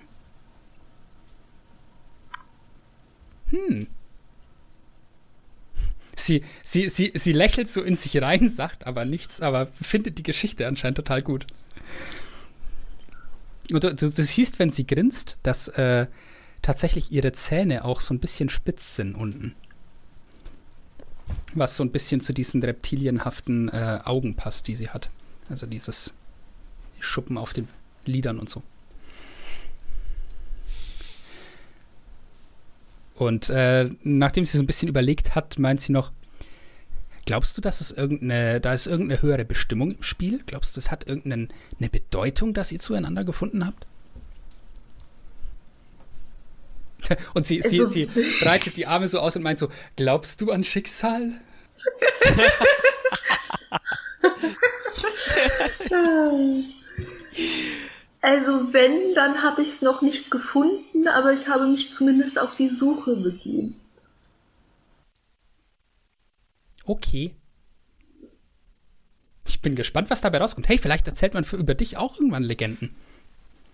Hm. 3.49 3.86
Sie, 6.15 6.44
sie, 6.62 6.90
sie, 6.90 7.12
sie 7.15 7.32
lächelt 7.32 7.69
so 7.69 7.82
in 7.82 7.97
sich 7.97 8.20
rein, 8.20 8.49
sagt 8.51 8.86
aber 8.86 9.07
nichts, 9.07 9.40
aber 9.40 9.69
findet 9.81 10.19
die 10.19 10.23
Geschichte 10.23 10.66
anscheinend 10.66 10.97
total 10.97 11.23
gut. 11.23 11.47
Und 13.73 13.82
du, 13.82 13.94
du, 13.94 14.11
du 14.11 14.23
siehst, 14.23 14.59
wenn 14.59 14.70
sie 14.70 14.86
grinst, 14.86 15.39
dass 15.43 15.69
äh, 15.69 16.07
tatsächlich 16.61 17.11
ihre 17.11 17.32
Zähne 17.32 17.85
auch 17.85 18.01
so 18.01 18.12
ein 18.12 18.20
bisschen 18.20 18.51
spitz 18.51 18.97
sind 18.97 19.15
unten. 19.15 19.55
Was 21.55 21.77
so 21.77 21.85
ein 21.85 21.90
bisschen 21.90 22.20
zu 22.20 22.35
diesen 22.35 22.62
reptilienhaften 22.62 23.70
äh, 23.70 24.01
Augen 24.05 24.36
passt, 24.36 24.69
die 24.69 24.77
sie 24.77 24.90
hat. 24.90 25.11
Also 25.49 25.66
dieses 25.66 26.15
Schuppen 27.02 27.36
auf 27.36 27.52
den 27.52 27.68
Lidern 28.04 28.38
und 28.38 28.48
so. 28.50 28.62
Und 33.14 33.50
äh, 33.50 33.90
nachdem 34.02 34.44
sie 34.44 34.56
so 34.56 34.62
ein 34.62 34.66
bisschen 34.66 34.88
überlegt 34.88 35.34
hat, 35.34 35.58
meint 35.58 35.80
sie 35.80 35.92
noch, 35.92 36.10
glaubst 37.26 37.56
du, 37.56 37.60
dass 37.60 37.80
es 37.80 37.90
irgendeine, 37.90 38.60
da 38.60 38.72
ist 38.72 38.86
irgendeine 38.86 39.22
höhere 39.22 39.44
Bestimmung 39.44 39.92
im 39.92 40.02
Spiel? 40.02 40.42
Glaubst 40.46 40.76
du, 40.76 40.80
es 40.80 40.90
hat 40.90 41.06
irgendeine 41.06 41.48
Bedeutung, 41.78 42.54
dass 42.54 42.72
ihr 42.72 42.80
zueinander 42.80 43.24
gefunden 43.24 43.66
habt? 43.66 43.86
Und 47.34 47.46
sie, 47.46 47.60
sie, 47.62 47.84
sie 47.86 48.08
breitet 48.42 48.76
die 48.76 48.86
Arme 48.86 49.08
so 49.08 49.18
aus 49.20 49.36
und 49.36 49.42
meint 49.42 49.58
so, 49.58 49.68
glaubst 49.96 50.40
du 50.40 50.50
an 50.50 50.64
Schicksal? 50.64 51.40
Also 58.20 58.72
wenn, 58.72 59.14
dann 59.14 59.42
habe 59.42 59.62
ich 59.62 59.68
es 59.68 59.82
noch 59.82 60.00
nicht 60.00 60.30
gefunden, 60.30 61.09
aber 61.09 61.32
ich 61.32 61.48
habe 61.48 61.66
mich 61.66 61.90
zumindest 61.90 62.38
auf 62.38 62.54
die 62.54 62.68
Suche 62.68 63.16
begeben. 63.16 63.80
Okay. 66.84 67.34
Ich 69.44 69.60
bin 69.60 69.74
gespannt, 69.74 70.09
was 70.10 70.20
dabei 70.20 70.38
rauskommt. 70.38 70.68
Hey, 70.68 70.78
vielleicht 70.78 71.09
erzählt 71.09 71.34
man 71.34 71.44
für, 71.44 71.56
über 71.56 71.74
dich 71.74 71.96
auch 71.96 72.16
irgendwann 72.16 72.44
Legenden. 72.44 72.94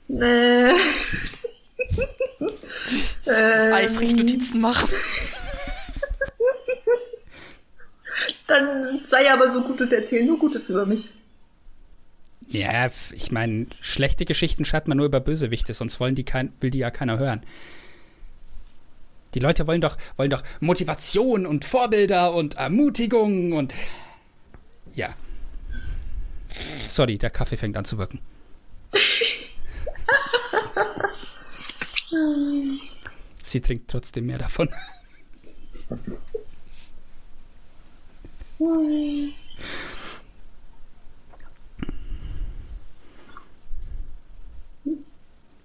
Äh. 0.09 0.71
ähm, 3.27 3.73
Eifrig 3.73 4.17
Notizen 4.17 4.61
machen. 4.61 4.89
Dann 8.47 8.97
sei 8.97 9.31
aber 9.31 9.53
so 9.53 9.61
gut 9.61 9.81
und 9.83 9.93
erzähl 9.93 10.25
nur 10.25 10.39
Gutes 10.39 10.71
über 10.71 10.87
mich. 10.87 11.11
Ja, 12.51 12.91
ich 13.13 13.31
meine, 13.31 13.67
schlechte 13.83 14.25
Geschichten 14.25 14.65
schreibt 14.65 14.89
man 14.89 14.97
nur 14.97 15.05
über 15.07 15.21
Bösewichte, 15.21 15.75
sonst 15.75 16.01
wollen 16.01 16.15
die 16.15 16.25
kein, 16.25 16.53
will 16.61 16.71
die 16.71 16.79
ja 16.79 16.91
keiner 16.91 17.19
hören. 17.19 17.43
Die 19.35 19.41
Leute 19.41 19.67
wollen 19.67 19.83
doch, 19.83 19.99
wollen 20.17 20.31
doch 20.31 20.43
Motivation 20.61 21.45
und 21.45 21.67
Vorbilder 21.67 22.33
und 22.33 22.55
Ermutigung 22.55 23.53
und. 23.53 23.75
Ja. 24.95 25.15
Sorry, 26.89 27.19
der 27.19 27.29
Kaffee 27.29 27.59
fängt 27.59 27.77
an 27.77 27.85
zu 27.85 27.99
wirken. 27.99 28.21
Sie 33.43 33.61
trinkt 33.61 33.91
trotzdem 33.91 34.25
mehr 34.27 34.39
davon. 34.39 34.71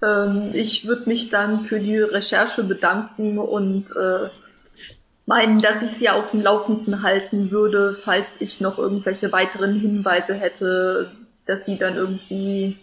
Ähm, 0.03 0.51
ich 0.53 0.85
würde 0.87 1.07
mich 1.07 1.29
dann 1.29 1.63
für 1.63 1.79
die 1.79 1.97
Recherche 1.97 2.63
bedanken 2.63 3.37
und 3.37 3.91
äh, 3.91 4.29
meinen, 5.25 5.61
dass 5.61 5.81
ich 5.83 5.91
sie 5.91 6.09
auf 6.09 6.31
dem 6.31 6.41
Laufenden 6.41 7.01
halten 7.03 7.51
würde, 7.51 7.93
falls 7.93 8.41
ich 8.41 8.59
noch 8.59 8.77
irgendwelche 8.77 9.31
weiteren 9.31 9.79
Hinweise 9.79 10.33
hätte, 10.33 11.11
dass 11.45 11.65
sie 11.65 11.77
dann 11.77 11.95
irgendwie 11.95 12.77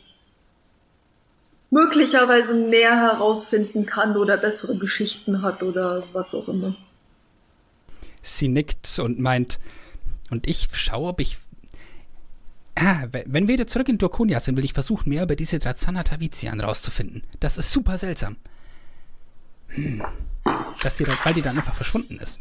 möglicherweise 1.71 2.55
mehr 2.55 2.97
herausfinden 2.97 3.87
kann 3.87 4.17
oder 4.17 4.37
bessere 4.37 4.77
Geschichten 4.77 5.43
hat 5.43 5.63
oder 5.63 6.03
was 6.13 6.35
auch 6.35 6.49
immer. 6.49 6.75
Sie 8.23 8.49
nickt 8.49 8.99
und 8.99 9.21
meint, 9.21 9.59
und 10.31 10.47
ich 10.47 10.69
schaue, 10.73 11.11
ob 11.11 11.21
ich 11.21 11.39
Ah, 12.83 13.07
wenn 13.11 13.47
wir 13.47 13.55
wieder 13.55 13.67
zurück 13.67 13.91
in 13.91 13.99
Dorkonia 13.99 14.41
sind, 14.41 14.57
will 14.57 14.65
ich 14.65 14.73
versuchen, 14.73 15.11
mehr 15.11 15.25
über 15.25 15.37
diese 15.37 15.59
Drazana 15.59 16.03
Tavizian 16.03 16.61
rauszufinden. 16.61 17.23
Das 17.39 17.59
ist 17.59 17.71
super 17.71 17.99
seltsam. 17.99 18.37
Hm. 19.69 20.03
Dass 20.83 20.97
die, 20.97 21.07
weil 21.07 21.35
die 21.35 21.43
dann 21.43 21.59
einfach 21.59 21.75
verschwunden 21.75 22.19
ist. 22.19 22.41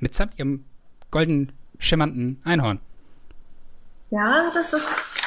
Mitsamt 0.00 0.38
ihrem 0.38 0.64
golden 1.10 1.52
schimmernden 1.78 2.42
Einhorn. 2.44 2.78
Ja, 4.10 4.50
das 4.52 4.74
ist 4.74 5.22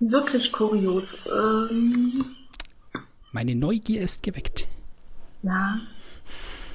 wirklich 0.00 0.50
kurios. 0.50 1.28
Ähm, 1.28 2.24
Meine 3.30 3.54
Neugier 3.54 4.00
ist 4.00 4.24
geweckt. 4.24 4.66
Ja. 5.44 5.78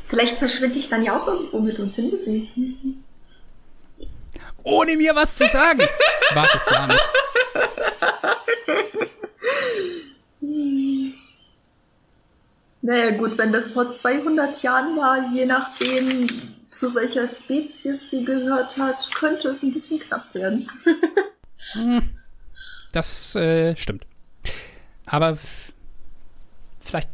Vielleicht 0.06 0.38
verschwinde 0.38 0.80
ich 0.80 0.88
dann 0.88 1.04
ja 1.04 1.20
auch 1.20 1.28
irgendwo 1.28 1.60
mit 1.60 1.78
und 1.80 1.94
finde 1.94 2.18
sie. 2.24 2.48
Ohne 4.70 4.96
mir 4.96 5.16
was 5.16 5.36
zu 5.36 5.48
sagen. 5.48 5.88
Wag 6.34 6.56
es 6.56 6.66
ja 6.72 6.88
nicht. 6.88 7.10
Naja 12.82 13.12
gut, 13.12 13.38
wenn 13.38 13.52
das 13.52 13.72
vor 13.72 13.92
200 13.92 14.64
Jahren 14.64 14.98
war, 14.98 15.32
je 15.34 15.46
nachdem, 15.46 16.28
zu 16.70 16.96
welcher 16.96 17.28
Spezies 17.28 18.10
sie 18.10 18.24
gehört 18.24 18.78
hat, 18.78 19.14
könnte 19.14 19.50
es 19.50 19.64
ein 19.64 19.74
bisschen 19.74 20.00
knapp 20.00 20.34
werden. 20.34 20.70
Das 22.92 23.36
äh, 23.36 23.78
stimmt. 23.78 24.08
Aber 25.06 25.38
vielleicht, 26.80 27.10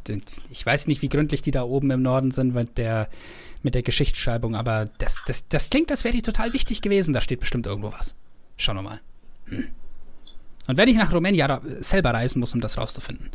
ich 0.50 0.66
weiß 0.66 0.88
nicht, 0.88 1.02
wie 1.02 1.10
gründlich 1.10 1.42
die 1.42 1.52
da 1.52 1.64
oben 1.64 1.92
im 1.92 2.02
Norden 2.02 2.32
sind 2.32 2.54
mit 2.54 2.78
der, 2.78 3.10
mit 3.66 3.76
der 3.76 3.84
Geschichtsschreibung, 3.84 4.56
aber 4.56 4.90
das, 5.00 5.20
das, 5.26 5.48
das 5.50 5.70
klingt, 5.70 5.92
als 5.92 6.06
wäre 6.06 6.14
die 6.14 6.22
total 6.22 6.54
wichtig 6.54 6.82
gewesen. 6.82 7.14
Da 7.14 7.20
steht 7.20 7.42
bestimmt 7.42 7.66
irgendwo 7.66 7.92
was. 7.92 8.16
Schauen 8.58 8.78
wir 8.78 8.84
mal. 8.84 9.02
Hm. 9.48 9.68
Und 10.68 10.78
wenn 10.78 10.88
ich 10.88 10.96
nach 10.96 11.12
Rumänien 11.12 11.60
selber 11.82 12.14
reisen 12.14 12.40
muss, 12.40 12.54
um 12.54 12.62
das 12.62 12.78
rauszufinden. 12.78 13.30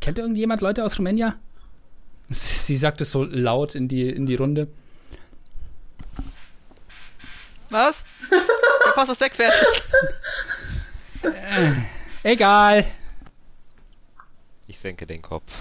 Kennt 0.00 0.18
irgendjemand 0.18 0.62
Leute 0.62 0.84
aus 0.84 0.98
Rumänien? 0.98 1.34
Sie 2.28 2.76
sagt 2.76 3.00
es 3.00 3.12
so 3.12 3.24
laut 3.24 3.74
in 3.74 3.86
die, 3.86 4.08
in 4.08 4.26
die 4.26 4.34
Runde. 4.34 4.68
Was? 7.68 8.04
Der 8.86 8.92
Pass 8.92 9.08
ist 9.10 9.20
wegfertig. 9.20 9.68
Egal. 12.22 12.84
Ich 14.66 14.78
senke 14.78 15.06
den 15.06 15.22
Kopf. 15.22 15.52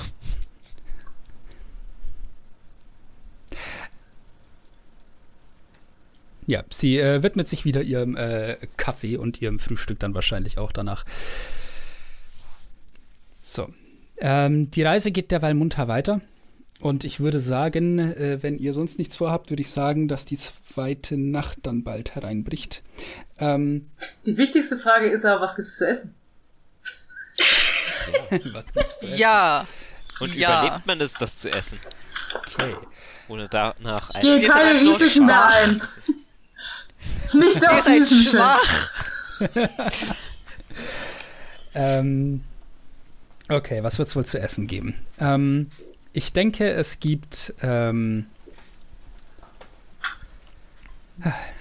Ja, 6.49 6.63
sie 6.71 6.97
äh, 6.97 7.21
widmet 7.21 7.47
sich 7.47 7.63
wieder 7.63 7.83
ihrem 7.83 8.17
äh, 8.17 8.57
Kaffee 8.75 9.17
und 9.17 9.39
ihrem 9.39 9.59
Frühstück 9.59 9.99
dann 9.99 10.15
wahrscheinlich 10.15 10.57
auch 10.57 10.71
danach. 10.71 11.05
So. 13.43 13.71
Ähm, 14.17 14.71
die 14.71 14.81
Reise 14.81 15.11
geht 15.11 15.29
derweil 15.29 15.53
munter 15.53 15.87
weiter. 15.87 16.21
Und 16.79 17.03
ich 17.03 17.19
würde 17.19 17.39
sagen, 17.39 17.99
äh, 17.99 18.39
wenn 18.41 18.57
ihr 18.57 18.73
sonst 18.73 18.97
nichts 18.97 19.15
vorhabt, 19.15 19.51
würde 19.51 19.61
ich 19.61 19.69
sagen, 19.69 20.07
dass 20.07 20.25
die 20.25 20.39
zweite 20.39 21.17
Nacht 21.17 21.59
dann 21.63 21.83
bald 21.83 22.15
hereinbricht. 22.15 22.81
Ähm, 23.37 23.91
Die 24.25 24.37
wichtigste 24.37 24.79
Frage 24.79 25.05
ist 25.07 25.25
aber, 25.25 25.41
was 25.41 25.55
gibt's 25.55 25.77
zu 25.77 25.85
essen? 25.87 26.15
was 28.53 28.73
gibt's 28.73 28.97
zu 28.97 29.05
essen? 29.05 29.19
Ja. 29.19 29.67
Und 30.19 30.33
Ja. 30.33 30.63
überlebt 30.65 30.87
man 30.87 30.99
es, 30.99 31.13
das 31.13 31.37
zu 31.37 31.51
essen? 31.51 31.79
Okay. 32.33 32.73
Ohne 33.27 33.47
danach 33.49 34.09
Ich 34.15 34.21
gehe 34.21 34.41
keine 34.41 34.83
so 34.83 34.93
Risiken 34.95 35.27
mehr 35.27 35.47
ein. 35.47 35.81
Nicht 37.33 37.69
auf 37.69 37.85
diesen 37.85 38.23
Schiff. 38.23 38.31
schwach. 38.31 38.89
Ähm, 41.75 42.41
okay, 43.47 43.83
was 43.83 43.99
wird 43.99 44.09
es 44.09 44.15
wohl 44.15 44.25
zu 44.25 44.39
essen 44.39 44.65
geben? 44.65 44.95
Ähm, 45.19 45.69
ich 46.13 46.33
denke, 46.33 46.69
es 46.71 46.99
gibt. 46.99 47.53
Ähm, 47.61 48.25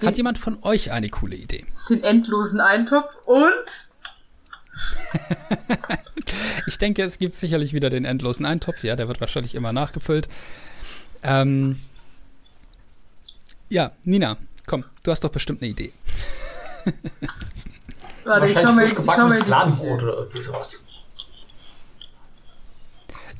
hat 0.01 0.17
jemand 0.17 0.39
von 0.39 0.57
euch 0.63 0.91
eine 0.91 1.09
coole 1.09 1.35
Idee? 1.35 1.65
Den 1.89 2.01
endlosen 2.01 2.59
Eintopf 2.59 3.13
und 3.25 3.87
Ich 6.67 6.77
denke, 6.77 7.03
es 7.03 7.19
gibt 7.19 7.35
sicherlich 7.35 7.73
wieder 7.73 7.89
den 7.89 8.05
endlosen 8.05 8.45
Eintopf. 8.45 8.83
Ja, 8.83 8.95
der 8.95 9.07
wird 9.07 9.21
wahrscheinlich 9.21 9.55
immer 9.55 9.73
nachgefüllt. 9.73 10.29
Ähm, 11.23 11.79
ja, 13.69 13.91
Nina, 14.03 14.37
komm, 14.69 14.85
du 15.03 15.11
hast 15.11 15.23
doch 15.23 15.31
bestimmt 15.31 15.61
eine 15.61 15.71
Idee. 15.71 15.91
Warte, 18.23 18.45
ich 18.45 18.57
schau 18.57 18.71
mal, 18.71 18.87
frisch 18.87 18.99
ich 18.99 19.11
schau 19.11 19.27
mal 19.27 19.33
Fladenbrot 19.33 20.03
oder 20.03 20.17
irgendwie 20.17 20.41
sowas. 20.41 20.85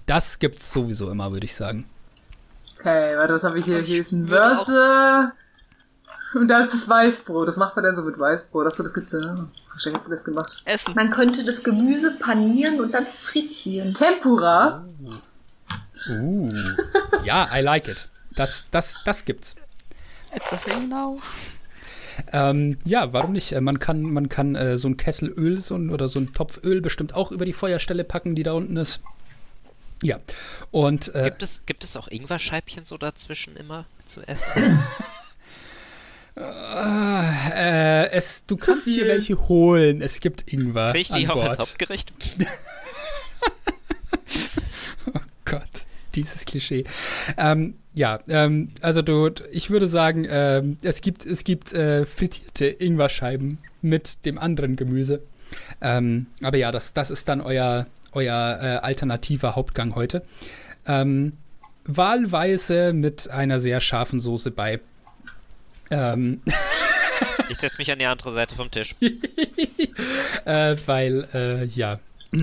Das 0.06 0.40
gibt's 0.40 0.74
sowieso 0.74 1.12
immer, 1.12 1.32
würde 1.32 1.46
ich 1.46 1.56
sagen. 1.56 1.88
Okay, 2.80 3.16
warte, 3.16 3.34
was 3.34 3.44
habe 3.44 3.60
ich 3.60 3.66
hier? 3.66 3.80
Hier 3.80 4.02
ist 4.02 4.12
ein 4.12 4.26
Börse. 4.26 5.34
Und 6.34 6.48
da 6.48 6.62
ist 6.62 6.74
das 6.74 6.88
Weißbrot. 6.88 7.48
Das 7.48 7.58
macht 7.58 7.76
man 7.76 7.86
dann 7.86 7.96
so 7.96 8.04
mit 8.04 8.18
Weißbrot. 8.18 8.66
Achso, 8.66 8.82
das 8.82 8.94
gibt's 8.94 9.12
ja. 9.12 9.48
Wahrscheinlich 9.70 9.98
hat 9.98 10.06
sie 10.06 10.10
das 10.10 10.24
gemacht. 10.24 10.64
Essen. 10.66 10.96
Man 10.96 11.12
könnte 11.12 11.46
das 11.46 11.64
Gemüse 11.64 12.18
panieren 12.18 12.80
und 12.80 12.94
dann 12.94 13.06
frittieren. 13.06 13.94
Tempura. 13.94 14.86
Uh. 16.10 16.52
ja, 17.24 17.48
I 17.54 17.62
like 17.62 17.88
it. 17.88 18.08
Das, 18.36 18.66
das, 18.72 18.98
das 19.06 19.26
gibt's. 19.26 19.56
It's 20.36 20.54
a 20.54 20.58
thing 20.58 20.90
now. 20.90 21.20
Ähm, 22.32 22.78
ja, 22.86 23.14
warum 23.14 23.32
nicht? 23.32 23.52
Äh, 23.54 23.62
Man 23.62 23.80
kann, 23.80 24.02
man 24.02 24.30
kann 24.30 24.56
äh, 24.56 24.78
so 24.78 24.88
ein 24.90 24.98
Kessel 24.98 25.30
Öl 25.30 25.62
so 25.62 25.76
ein, 25.76 25.90
oder 25.90 26.10
so 26.10 26.20
ein 26.20 26.34
Topf 26.34 26.62
Öl 26.64 26.82
bestimmt 26.82 27.14
auch 27.14 27.32
über 27.32 27.46
die 27.46 27.54
Feuerstelle 27.54 28.04
packen, 28.04 28.36
die 28.36 28.44
da 28.44 28.54
unten 28.54 28.78
ist. 28.78 29.00
Ja. 30.02 30.18
Und 30.72 31.14
äh, 31.16 31.26
Gibt 31.26 31.44
es, 31.44 31.66
gibt 31.66 31.84
es 31.84 31.98
auch 31.98 32.08
Ingwerscheibchen 32.08 32.86
so 32.86 32.98
dazwischen 32.98 33.56
immer 33.56 33.86
zu 34.06 34.22
essen? 34.22 34.80
äh, 36.40 38.10
es, 38.12 38.46
du 38.46 38.56
Zu 38.56 38.66
kannst 38.66 38.88
dir 38.88 39.06
welche 39.08 39.48
holen. 39.48 40.02
Es 40.02 40.20
gibt 40.22 40.52
Ingwer. 40.52 40.92
Krieg 40.92 41.02
ich 41.02 41.10
die 41.10 41.26
an 41.28 41.32
auch 41.32 41.44
als 41.44 41.58
Bord. 41.58 41.60
Hauptgericht? 41.70 42.14
Gott, 45.46 45.86
dieses 46.16 46.46
Klischee. 46.46 46.84
Ähm, 47.38 47.76
ja, 47.94 48.20
ähm, 48.30 48.70
also 48.82 49.02
du, 49.02 49.30
ich 49.52 49.70
würde 49.70 49.88
sagen, 49.88 50.28
ähm, 50.30 50.78
es 50.82 51.02
gibt, 51.02 51.26
es 51.26 51.44
gibt 51.44 51.74
äh, 51.74 52.06
frittierte 52.06 52.68
Ingwerscheiben 52.68 53.58
mit 53.82 54.26
dem 54.26 54.38
anderen 54.38 54.76
Gemüse. 54.76 55.22
Ähm, 55.82 56.28
aber 56.42 56.58
ja, 56.58 56.72
das, 56.72 56.94
das 56.94 57.10
ist 57.10 57.28
dann 57.28 57.42
euer, 57.42 57.88
euer 58.12 58.60
äh, 58.62 58.86
alternativer 58.86 59.56
Hauptgang 59.56 59.96
heute. 59.96 60.24
Ähm, 60.86 61.34
wahlweise 61.86 62.94
mit 62.94 63.30
einer 63.30 63.60
sehr 63.60 63.82
scharfen 63.82 64.20
Soße 64.20 64.52
bei. 64.52 64.80
Ähm, 65.90 66.42
Ich 67.50 67.58
setze 67.58 67.80
mich 67.80 67.92
an 67.92 68.00
die 68.00 68.06
andere 68.06 68.32
Seite 68.32 68.56
vom 68.56 68.70
Tisch. 68.70 68.96
äh, 70.46 70.76
weil, 70.86 71.28
äh, 71.34 71.66
ja. 71.66 72.00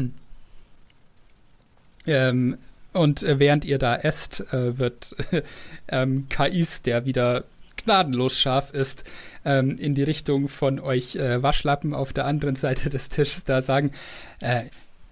ähm, 2.07 2.59
und 2.97 3.23
äh, 3.23 3.39
während 3.39 3.65
ihr 3.65 3.79
da 3.79 3.97
esst, 3.97 4.41
äh, 4.53 4.79
wird 4.79 5.15
ähm, 5.89 6.29
Kais, 6.29 6.83
der 6.83 7.05
wieder 7.05 7.45
gnadenlos 7.77 8.39
scharf 8.41 8.73
ist, 8.73 9.05
ähm, 9.45 9.77
in 9.79 9.95
die 9.95 10.03
Richtung 10.03 10.49
von 10.49 10.81
euch 10.81 11.17
äh, 11.17 11.43
Waschlappen 11.43 11.95
auf 11.95 12.13
der 12.13 12.25
anderen 12.25 12.57
Seite 12.57 12.91
des 12.91 13.09
Tisches 13.09 13.45
da 13.45 13.63
sagen, 13.63 13.93
äh, 14.41 14.65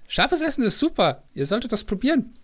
scharfes 0.09 0.43
Essen 0.43 0.65
ist 0.65 0.78
super, 0.78 1.23
ihr 1.35 1.47
solltet 1.47 1.73
das 1.73 1.85
probieren. 1.85 2.35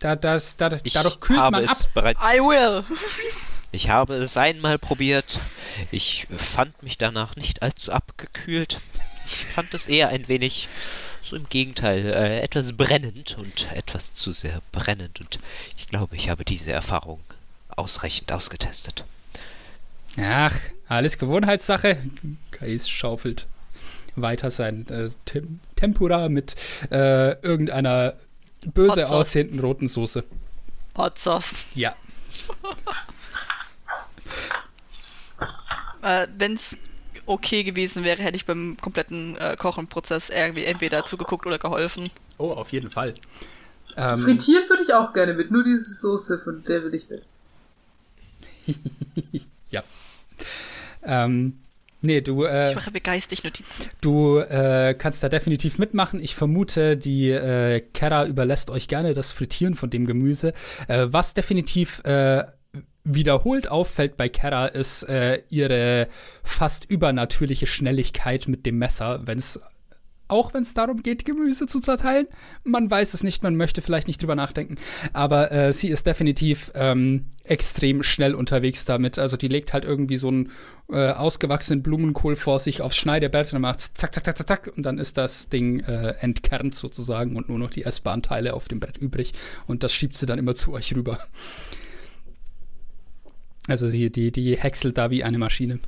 Da, 0.00 0.16
das, 0.16 0.56
da, 0.56 0.70
Ich 0.82 0.94
dadurch 0.94 1.20
kühlt 1.20 1.38
habe 1.38 1.58
man 1.58 1.66
ab. 1.66 1.76
es 1.78 1.86
bereits. 1.86 2.20
I 2.22 2.40
will. 2.40 2.84
Ich 3.74 3.88
habe 3.88 4.16
es 4.16 4.36
einmal 4.36 4.78
probiert. 4.78 5.40
Ich 5.90 6.26
fand 6.36 6.82
mich 6.82 6.98
danach 6.98 7.36
nicht 7.36 7.62
allzu 7.62 7.90
abgekühlt. 7.90 8.80
Ich 9.24 9.46
fand 9.46 9.72
es 9.72 9.86
eher 9.86 10.10
ein 10.10 10.28
wenig, 10.28 10.68
so 11.22 11.36
im 11.36 11.48
Gegenteil, 11.48 12.06
äh, 12.06 12.40
etwas 12.40 12.72
brennend 12.72 13.36
und 13.38 13.70
etwas 13.72 14.14
zu 14.14 14.32
sehr 14.32 14.60
brennend. 14.72 15.20
Und 15.20 15.38
ich 15.76 15.86
glaube, 15.86 16.16
ich 16.16 16.28
habe 16.28 16.44
diese 16.44 16.72
Erfahrung 16.72 17.20
ausreichend 17.68 18.32
ausgetestet. 18.32 19.04
Ach, 20.18 20.54
alles 20.88 21.18
Gewohnheitssache. 21.18 21.98
Kais 22.50 22.88
schaufelt 22.88 23.46
weiter 24.14 24.50
sein 24.50 24.86
äh, 24.88 25.10
Tem 25.24 25.60
Tempura 25.76 26.28
mit 26.28 26.54
äh, 26.90 27.32
irgendeiner 27.40 28.14
böse 28.66 29.08
aussehenden 29.08 29.60
roten 29.60 29.88
Soße. 29.88 30.24
Hot 30.96 31.18
Sauce. 31.18 31.54
Ja. 31.74 31.94
Äh, 36.02 36.26
Wenn 36.36 36.54
es 36.54 36.76
okay 37.26 37.62
gewesen 37.62 38.04
wäre, 38.04 38.22
hätte 38.22 38.36
ich 38.36 38.46
beim 38.46 38.76
kompletten 38.80 39.36
äh, 39.36 39.56
Kochenprozess 39.56 40.30
irgendwie 40.30 40.64
entweder 40.64 41.04
zugeguckt 41.04 41.46
oder 41.46 41.58
geholfen. 41.58 42.10
Oh, 42.38 42.50
auf 42.50 42.72
jeden 42.72 42.90
Fall. 42.90 43.14
Ähm, 43.96 44.20
Frittiert 44.22 44.68
würde 44.70 44.82
ich 44.82 44.94
auch 44.94 45.12
gerne 45.12 45.34
mit. 45.34 45.50
Nur 45.50 45.64
diese 45.64 45.92
Soße, 45.94 46.38
von 46.38 46.64
der 46.64 46.82
will 46.84 46.94
ich 46.94 47.08
weg. 47.10 47.22
ja. 49.70 49.82
Ähm, 51.02 51.58
nee, 52.00 52.20
du, 52.20 52.44
äh, 52.44 52.70
Ich 52.70 52.74
mache 52.74 52.90
mir 52.90 53.00
geistig 53.00 53.44
Notizen. 53.44 53.86
du 54.00 54.38
äh, 54.38 54.94
kannst 54.96 55.22
da 55.22 55.28
definitiv 55.28 55.78
mitmachen. 55.78 56.20
Ich 56.20 56.34
vermute, 56.34 56.96
die 56.96 57.30
äh, 57.30 57.80
Kera 57.92 58.26
überlässt 58.26 58.70
euch 58.70 58.88
gerne 58.88 59.14
das 59.14 59.32
Frittieren 59.32 59.74
von 59.74 59.90
dem 59.90 60.06
Gemüse. 60.06 60.52
Äh, 60.88 61.06
was 61.10 61.34
definitiv 61.34 62.00
äh, 62.04 62.44
wiederholt 63.04 63.68
auffällt 63.68 64.16
bei 64.16 64.28
Kera 64.28 64.66
ist 64.66 65.02
äh, 65.04 65.42
ihre 65.48 66.08
fast 66.42 66.88
übernatürliche 66.88 67.66
Schnelligkeit 67.66 68.48
mit 68.48 68.64
dem 68.66 68.78
Messer, 68.78 69.26
wenn 69.26 69.38
es 69.38 69.60
auch 70.32 70.54
wenn 70.54 70.62
es 70.62 70.72
darum 70.72 71.02
geht, 71.02 71.26
Gemüse 71.26 71.66
zu 71.66 71.78
zerteilen. 71.80 72.26
Man 72.64 72.90
weiß 72.90 73.12
es 73.12 73.22
nicht, 73.22 73.42
man 73.42 73.54
möchte 73.54 73.82
vielleicht 73.82 74.06
nicht 74.06 74.22
drüber 74.22 74.34
nachdenken. 74.34 74.76
Aber 75.12 75.52
äh, 75.52 75.74
sie 75.74 75.88
ist 75.88 76.06
definitiv 76.06 76.72
ähm, 76.74 77.26
extrem 77.44 78.02
schnell 78.02 78.34
unterwegs 78.34 78.86
damit. 78.86 79.18
Also 79.18 79.36
die 79.36 79.48
legt 79.48 79.74
halt 79.74 79.84
irgendwie 79.84 80.16
so 80.16 80.28
einen 80.28 80.50
äh, 80.90 81.10
ausgewachsenen 81.10 81.82
Blumenkohl 81.82 82.36
vor 82.36 82.60
sich 82.60 82.80
aufs 82.80 82.96
Schneidebrett 82.96 83.52
und 83.52 83.60
macht 83.60 83.80
zack, 83.80 84.14
zack, 84.14 84.24
zack, 84.24 84.38
zack, 84.38 84.48
zack 84.48 84.72
und 84.74 84.84
dann 84.84 84.98
ist 84.98 85.18
das 85.18 85.50
Ding 85.50 85.80
äh, 85.80 86.14
entkernt 86.20 86.74
sozusagen 86.74 87.36
und 87.36 87.50
nur 87.50 87.58
noch 87.58 87.70
die 87.70 87.84
essbaren 87.84 88.22
Teile 88.22 88.54
auf 88.54 88.68
dem 88.68 88.80
Brett 88.80 88.96
übrig. 88.96 89.34
Und 89.66 89.82
das 89.84 89.92
schiebt 89.92 90.16
sie 90.16 90.24
dann 90.24 90.38
immer 90.38 90.54
zu 90.54 90.72
euch 90.72 90.94
rüber. 90.94 91.18
Also 93.68 93.86
sie, 93.88 94.10
die, 94.10 94.32
die 94.32 94.56
häckselt 94.56 94.98
da 94.98 95.10
wie 95.10 95.22
eine 95.24 95.38
Maschine. 95.38 95.78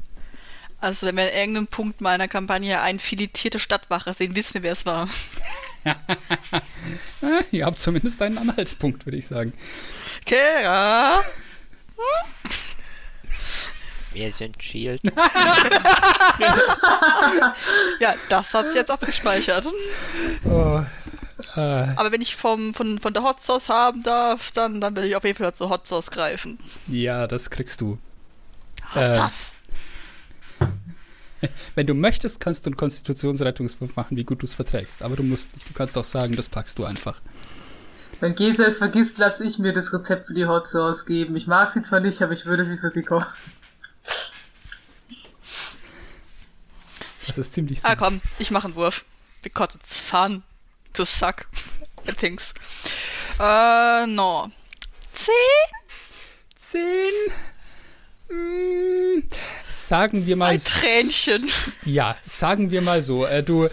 Also 0.81 1.07
wenn 1.07 1.17
wir 1.17 1.25
an 1.25 1.31
irgendeinem 1.31 1.67
Punkt 1.67 2.01
meiner 2.01 2.29
Kampagne 2.29 2.81
eine 2.81 2.99
filetierte 2.99 3.59
Stadtwache 3.59 4.13
sehen, 4.15 4.37
wissen 4.37 4.55
wir, 4.55 4.63
wer 4.63 4.73
es 4.73 4.87
war. 4.87 5.09
Ah, 7.21 7.41
Ihr 7.51 7.67
habt 7.67 7.79
zumindest 7.79 8.23
einen 8.23 8.39
Anhaltspunkt, 8.39 9.05
würde 9.05 9.19
ich 9.19 9.27
sagen. 9.27 9.53
Kera! 10.25 11.23
Wir 14.15 14.33
sind 14.33 14.63
Shield. 14.63 15.03
Ja, 18.01 18.15
das 18.31 18.55
hat 18.55 18.73
sie 18.73 18.79
jetzt 18.79 18.91
abgespeichert. 18.91 19.67
Oh, 20.45 20.83
äh, 21.57 21.61
Aber 21.61 22.13
wenn 22.13 22.21
ich 22.21 22.37
vom, 22.37 22.75
von, 22.75 22.99
von 22.99 23.13
der 23.15 23.23
Hot 23.23 23.41
Sauce 23.41 23.69
haben 23.69 24.03
darf, 24.03 24.51
dann, 24.53 24.81
dann 24.81 24.95
will 24.97 25.05
ich 25.05 25.17
auf 25.17 25.25
jeden 25.25 25.37
Fall 25.39 25.55
zur 25.55 25.71
Hot 25.71 25.87
Sauce 25.87 26.11
greifen. 26.11 26.59
ja, 26.89 27.27
das 27.27 27.51
kriegst 27.51 27.81
du. 27.81 27.99
Hot 28.95 29.03
Äh. 29.03 29.17
Sauce. 29.17 29.53
Wenn 31.75 31.87
du 31.87 31.95
möchtest, 31.95 32.41
kannst 32.41 32.65
du 32.65 32.71
einen 32.71 32.77
Konstitutionsrettungswurf 32.77 33.97
machen, 33.97 34.17
wie 34.17 34.25
gut 34.25 34.41
du 34.43 34.47
es 34.47 34.55
verträgst. 34.55 35.03
Aber 35.03 35.17
du 35.17 35.23
musst 35.23 35.53
nicht. 35.55 35.69
Du 35.69 35.75
kannst 35.75 35.99
auch 35.99 36.05
sagen, 36.05 36.35
das 36.37 36.49
packst 36.49 36.79
du 36.79 36.85
einfach. 36.85 37.21
Wenn 38.21 38.35
Gesa 38.35 38.65
es 38.65 38.79
vergisst, 38.79 39.19
lasse 39.19 39.45
ich 39.45 39.59
mir 39.59 39.73
das 39.75 39.93
Rezept 39.93 40.29
für 40.29 40.35
die 40.35 40.47
Hot 40.47 40.69
Sauce 40.69 41.05
geben. 41.05 41.37
Ich 41.37 41.47
mag 41.47 41.71
sie 41.73 41.83
zwar 41.83 42.01
nicht, 42.01 42.23
aber 42.23 42.33
ich 42.33 42.47
würde 42.47 42.65
sie 42.65 42.79
für 42.79 42.91
sie 42.91 43.03
kochen. 43.03 43.27
Das 47.27 47.39
ist 47.39 47.53
ziemlich 47.53 47.81
süß. 47.81 47.91
Ah 47.91 47.97
komm, 47.97 48.21
ich 48.39 48.51
mache 48.51 48.67
einen 48.69 48.77
Wurf. 48.77 49.05
Because 49.43 49.77
it's 49.77 49.99
fun 49.99 50.43
to 50.95 51.05
suck 51.05 51.47
at 52.07 52.17
things. 52.19 52.55
Äh, 53.39 54.07
no. 54.07 54.51
Zehn? 55.13 55.35
Zehn. 56.57 57.13
Mm, 58.31 59.23
sagen 59.69 60.27
wir 60.27 60.37
mal. 60.37 60.55
Ein 60.55 60.61
Tränchen. 60.61 61.49
Ja, 61.85 62.17
sagen 62.27 62.71
wir 62.71 62.83
mal 62.83 63.03
so. 63.03 63.27
Äh, 63.27 63.43
du, 63.43 63.69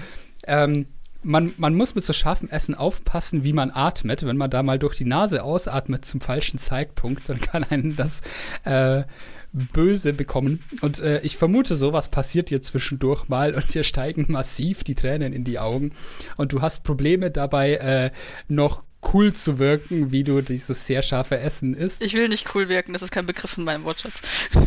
ähm, 0.46 0.88
man, 1.24 1.54
man 1.58 1.76
muss 1.76 1.96
mit 1.96 2.04
so 2.04 2.14
scharfem 2.14 2.50
Essen 2.50 2.76
aufpassen, 2.76 3.44
wie 3.44 3.54
man 3.54 3.72
atmet. 3.72 4.26
Wenn 4.26 4.38
man 4.38 4.50
da 4.50 4.64
mal 4.64 4.80
durch 4.80 4.98
die 4.98 5.06
Nase 5.06 5.44
ausatmet 5.44 6.06
zum 6.06 6.22
falschen 6.22 6.60
Zeitpunkt, 6.60 7.30
dann 7.30 7.40
kann 7.40 7.64
einen 7.64 7.96
das 7.96 8.22
äh, 8.64 9.04
böse 9.54 10.14
bekommen. 10.14 10.64
Und 10.82 11.00
äh, 11.00 11.20
ich 11.22 11.38
vermute, 11.38 11.76
sowas 11.76 12.10
passiert 12.10 12.50
dir 12.50 12.62
zwischendurch 12.62 13.28
mal 13.28 13.54
und 13.54 13.74
dir 13.74 13.84
steigen 13.84 14.26
massiv 14.30 14.84
die 14.84 14.96
Tränen 14.96 15.34
in 15.34 15.44
die 15.44 15.60
Augen. 15.60 15.94
Und 16.38 16.54
du 16.54 16.62
hast 16.62 16.84
Probleme 16.84 17.32
dabei, 17.32 17.74
äh, 17.76 18.12
noch 18.48 18.84
cool 19.14 19.34
zu 19.34 19.58
wirken, 19.60 20.12
wie 20.12 20.24
du 20.24 20.42
dieses 20.42 20.86
sehr 20.86 21.02
scharfe 21.02 21.40
Essen 21.40 21.74
isst. 21.74 22.04
Ich 22.04 22.14
will 22.14 22.30
nicht 22.30 22.54
cool 22.56 22.70
wirken, 22.70 22.94
das 22.94 23.02
ist 23.02 23.12
kein 23.12 23.26
Begriff 23.26 23.58
in 23.58 23.64
meinem 23.64 23.84
Wortschatz. 23.84 24.22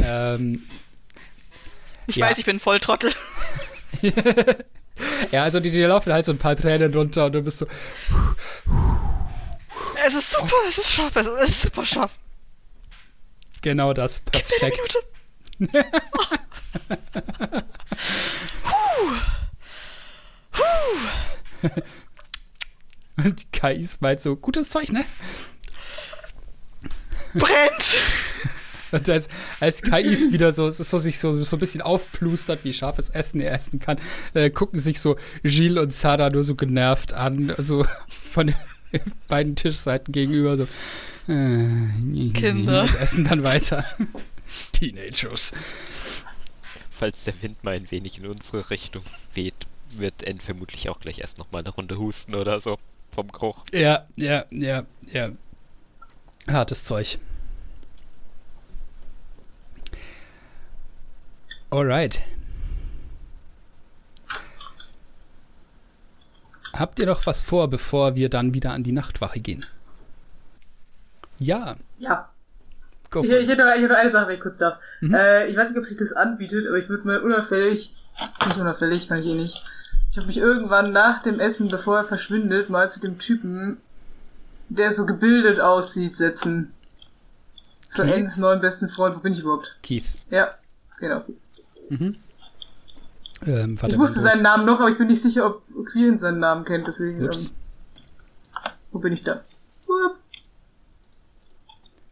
Ähm, 0.05 0.63
Ich 2.07 2.17
Ja. 2.17 2.27
weiß, 2.29 2.39
ich 2.39 2.45
bin 2.45 2.61
voll 2.61 2.81
Trottel. 2.81 3.13
ja, 5.31 5.45
also 5.45 5.61
die, 5.61 5.71
die 5.71 5.81
laufen 5.83 6.13
halt 6.13 6.25
so 6.25 6.33
ein 6.33 6.39
paar 6.39 6.57
Tränen 6.57 6.93
runter 6.93 7.27
und 7.27 7.33
du 7.33 7.43
bist 7.43 7.59
so, 7.61 7.67
Es 10.07 10.15
ist 10.15 10.31
super, 10.33 10.53
es 10.69 10.79
ist 10.79 10.91
scharf, 10.93 11.15
es 11.17 11.27
ist 11.27 11.63
super 11.63 11.85
scharf. 11.85 12.19
Genau 13.65 13.93
das, 13.93 14.23
mir 14.33 14.35
eine 14.35 14.45
perfekt. 14.45 14.97
Minute. 15.59 15.87
Und 23.17 23.41
die 23.41 23.47
KIs 23.53 24.01
meint 24.01 24.21
so, 24.21 24.37
gutes 24.37 24.69
Zeug, 24.69 24.93
ne? 24.93 25.05
Brennt! 27.33 28.03
Und 28.93 29.09
als, 29.09 29.29
als 29.61 29.83
KIs 29.83 30.31
wieder 30.31 30.53
so, 30.53 30.71
so 30.71 30.99
sich 30.99 31.19
so, 31.19 31.33
so 31.43 31.57
ein 31.57 31.59
bisschen 31.59 31.81
aufplustert, 31.81 32.65
wie 32.65 32.73
scharfes 32.73 33.09
Essen 33.09 33.41
er 33.41 33.53
essen 33.53 33.81
kann, 33.81 33.99
äh, 34.35 34.51
gucken 34.51 34.79
sich 34.79 35.01
so 35.01 35.17
Gilles 35.43 35.83
und 35.83 35.93
Sarah 35.93 36.31
nur 36.31 36.45
so 36.45 36.55
genervt 36.55 37.13
an, 37.13 37.55
so 37.59 37.87
von 38.09 38.55
beiden 39.29 39.57
Tischseiten 39.57 40.13
gegenüber, 40.13 40.57
so. 40.57 40.65
Äh, 41.29 42.31
Kinder. 42.33 42.83
Und 42.83 42.95
essen 43.01 43.25
dann 43.25 43.43
weiter. 43.43 43.85
Teenagers. 44.73 45.53
Falls 46.91 47.25
der 47.25 47.41
Wind 47.43 47.63
mal 47.65 47.75
ein 47.75 47.91
wenig 47.91 48.19
in 48.19 48.27
unsere 48.27 48.71
Richtung 48.71 49.03
weht, 49.35 49.67
wird 49.91 50.23
N 50.23 50.41
vermutlich 50.41 50.89
auch 50.89 51.01
gleich 51.01 51.19
erst 51.21 51.39
nochmal 51.39 51.63
eine 51.63 51.71
Runde 51.71 51.99
husten 51.99 52.35
oder 52.35 52.61
so. 52.61 52.79
Vom 53.13 53.29
Geruch. 53.31 53.65
Ja, 53.73 54.07
ja, 54.17 54.45
ja, 54.51 54.85
ja. 55.13 55.31
Hartes 56.49 56.85
Zeug. 56.85 57.19
Alright. 61.71 62.23
Habt 66.79 66.99
ihr 66.99 67.07
noch 67.07 67.25
was 67.27 67.43
vor, 67.43 67.69
bevor 67.69 68.15
wir 68.17 68.29
dann 68.29 68.55
wieder 68.55 68.73
an 68.73 68.83
die 68.83 68.93
Nachtwache 68.93 69.41
gehen? 69.41 69.65
Ja, 71.39 71.77
Ja. 71.99 72.31
Ich, 73.23 73.31
ich, 73.31 73.47
hätte, 73.49 73.63
noch- 73.65 73.73
ich 73.77 73.83
hätte 73.83 73.97
eine 73.97 74.11
Sache, 74.11 74.27
wenn 74.27 74.35
ich 74.35 74.41
kurz 74.41 74.59
darf. 74.59 74.77
Mhm. 75.01 75.15
Äh, 75.15 75.47
ich 75.47 75.57
weiß 75.57 75.69
nicht, 75.71 75.79
ob 75.79 75.85
sich 75.85 75.97
das 75.97 76.13
anbietet, 76.13 76.67
aber 76.67 76.79
ich 76.79 76.89
würde 76.89 77.07
mal 77.07 77.19
unauffällig, 77.21 77.95
nicht 78.47 78.57
unauffällig, 78.59 79.07
kann 79.07 79.21
ich 79.21 79.27
eh 79.27 79.35
nicht. 79.35 79.63
Ich 80.11 80.17
habe 80.17 80.27
mich 80.27 80.37
irgendwann 80.37 80.91
nach 80.91 81.23
dem 81.23 81.39
Essen, 81.39 81.69
bevor 81.69 81.99
er 81.99 82.05
verschwindet, 82.07 82.71
mal 82.71 82.91
zu 82.91 82.99
dem 82.99 83.19
Typen, 83.21 83.77
der 84.69 84.93
so 84.93 85.07
gebildet 85.07 85.61
aussieht, 85.61 86.17
setzen. 86.17 86.73
Zu. 87.87 88.03
Ens 88.03 88.37
neuen 88.37 88.61
besten 88.61 88.89
Freund. 88.89 89.15
Wo 89.15 89.21
bin 89.21 89.33
ich 89.35 89.41
überhaupt? 89.41 89.77
Keith. 89.85 90.07
Ja, 90.31 90.55
genau. 90.99 91.23
Mhm. 91.91 92.17
Ähm, 93.47 93.81
warte 93.81 93.95
Ich 93.95 94.01
wusste 94.01 94.21
seinen 94.21 94.43
Namen 94.43 94.65
noch, 94.65 94.81
aber 94.81 94.91
ich 94.91 94.99
bin 94.99 95.07
nicht 95.09 95.23
sicher, 95.23 95.47
ob 95.47 95.63
Quirin 95.87 96.19
seinen 96.19 96.39
Namen 96.41 96.65
kennt, 96.65 96.87
deswegen. 96.89 97.21
wo- 97.21 97.27
Ups. 97.27 97.49
Ähm, 98.65 98.71
wo 98.93 98.99
bin 99.01 99.13
ich 99.13 99.23
da? 99.25 99.43
Upp. 99.87 100.17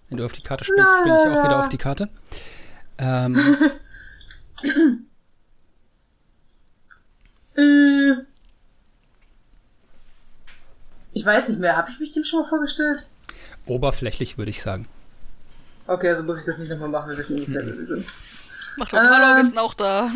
Wenn 0.09 0.19
du 0.19 0.25
auf 0.27 0.33
die 0.33 0.43
Karte 0.43 0.65
spielst, 0.65 0.99
spiele 1.01 1.15
ich 1.17 1.23
auch 1.39 1.45
wieder 1.45 1.59
auf 1.61 1.69
die 1.71 1.79
Karte. 1.79 2.09
Ähm, 2.99 3.37
Äh, 7.57 8.13
ich 11.13 11.25
weiß 11.25 11.49
nicht 11.49 11.61
mehr. 11.61 11.77
Habe 11.77 11.91
ich 11.91 12.01
mich 12.01 12.11
dem 12.13 12.25
schon 12.25 12.41
mal 12.41 12.49
vorgestellt? 12.49 13.07
oberflächlich 13.67 14.39
würde 14.39 14.51
ich 14.51 14.61
sagen. 14.61 14.89
Okay, 15.87 16.09
also 16.11 16.25
muss 16.25 16.41
ich 16.41 16.45
das 16.47 16.59
nicht 16.59 16.69
nochmal 16.71 16.89
machen. 16.89 17.11
Wir 17.11 17.19
wissen 17.19 17.37
ungefähr, 17.37 17.65
wer 17.67 17.77
wir 17.79 17.85
sind. 17.87 18.07
Macht 18.77 18.93
doch 18.93 18.99
Hallo, 18.99 19.35
wir 19.35 19.41
Ähm. 19.41 19.47
sind 19.47 19.59
auch 19.59 19.75
da. 19.75 20.11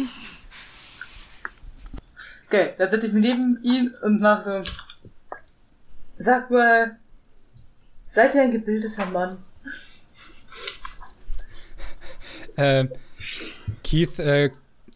Okay, 2.46 2.74
dann 2.78 2.90
setze 2.90 3.08
ich 3.08 3.12
mich 3.12 3.22
neben 3.22 3.60
ihn 3.62 3.94
und 4.02 4.20
mach 4.20 4.44
so. 4.44 4.62
Sag 6.18 6.50
mal, 6.50 6.96
seid 8.06 8.34
ihr 8.34 8.42
ein 8.42 8.52
gebildeter 8.52 9.06
Mann? 9.06 9.38
Ähm, 12.56 12.90
Keith 13.84 14.18
äh, 14.18 14.50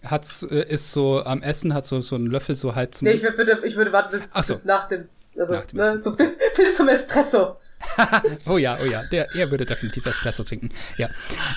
hat's, 0.05 0.43
äh, 0.45 0.67
ist 0.69 0.93
so 0.93 1.23
am 1.23 1.43
Essen, 1.43 1.75
hat 1.75 1.87
so, 1.87 2.01
so 2.01 2.17
einen 2.17 2.27
Löffel 2.27 2.57
so 2.57 2.75
halb 2.75 2.95
zum 2.95 3.07
Nee, 3.07 3.15
ich 3.15 3.23
würde, 3.23 3.61
ich 3.65 3.77
würde 3.77 3.93
warten 3.93 4.19
bis, 4.19 4.33
so. 4.33 4.55
bis 4.55 4.65
nach 4.65 4.89
dem. 4.89 5.09
Also, 5.39 5.53
Nach 5.53 5.65
dem 5.65 5.79
ne, 5.79 6.01
so, 6.03 6.17
bis 6.57 6.77
zum 6.77 6.89
Espresso. 6.89 7.57
Oh 8.47 8.59
ja, 8.59 8.79
oh 8.81 8.85
ja, 8.85 9.05
der, 9.07 9.35
er 9.35 9.51
würde 9.51 9.65
definitiv 9.65 10.05
Espresso 10.07 10.45
trinken. 10.45 10.71
Ja. 10.97 11.09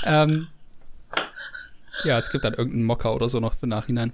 Ähm, 0.06 0.48
ja, 2.04 2.18
es 2.18 2.32
gibt 2.32 2.44
dann 2.44 2.54
irgendeinen 2.54 2.86
Mocker 2.86 3.14
oder 3.14 3.30
so 3.30 3.40
noch 3.40 3.56
für 3.56 3.68
Nachhinein. 3.68 4.14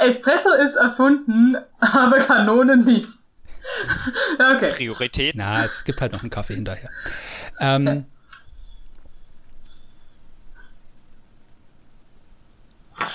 Espresso 0.00 0.52
ist 0.54 0.76
erfunden, 0.76 1.56
aber 1.80 2.18
Kanone 2.18 2.76
nicht. 2.76 3.08
okay. 4.38 4.72
Priorität. 4.72 5.34
Na, 5.36 5.64
es 5.64 5.84
gibt 5.84 6.00
halt 6.00 6.12
noch 6.12 6.20
einen 6.20 6.30
Kaffee 6.30 6.54
hinterher. 6.54 6.90
Ähm, 7.58 8.06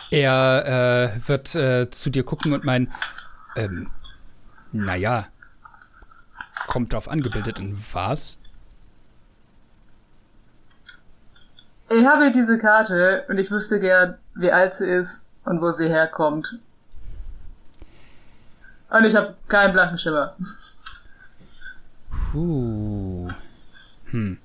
er 0.10 1.14
äh, 1.16 1.28
wird 1.28 1.56
äh, 1.56 1.90
zu 1.90 2.10
dir 2.10 2.24
gucken 2.24 2.54
und 2.54 2.64
meinen, 2.64 2.92
ähm, 3.56 3.90
naja, 4.72 5.28
kommt 6.68 6.94
drauf 6.94 7.08
angebildet 7.08 7.60
in 7.60 7.78
was? 7.94 8.38
Ich 11.90 12.06
habe 12.06 12.32
diese 12.32 12.58
Karte 12.58 13.26
und 13.28 13.38
ich 13.38 13.52
wüsste 13.52 13.80
gern, 13.80 14.18
wie 14.36 14.52
alt 14.52 14.76
sie 14.76 14.86
ist 14.86 15.22
und 15.46 15.62
wo 15.62 15.72
sie 15.72 15.88
herkommt. 15.88 16.60
Und 18.90 19.06
ich 19.06 19.16
habe 19.16 19.36
keinen 19.48 19.74
blanken 19.74 19.98
Schimmer. 19.98 20.36
Uh. 22.34 23.30
Hm. 24.06 24.38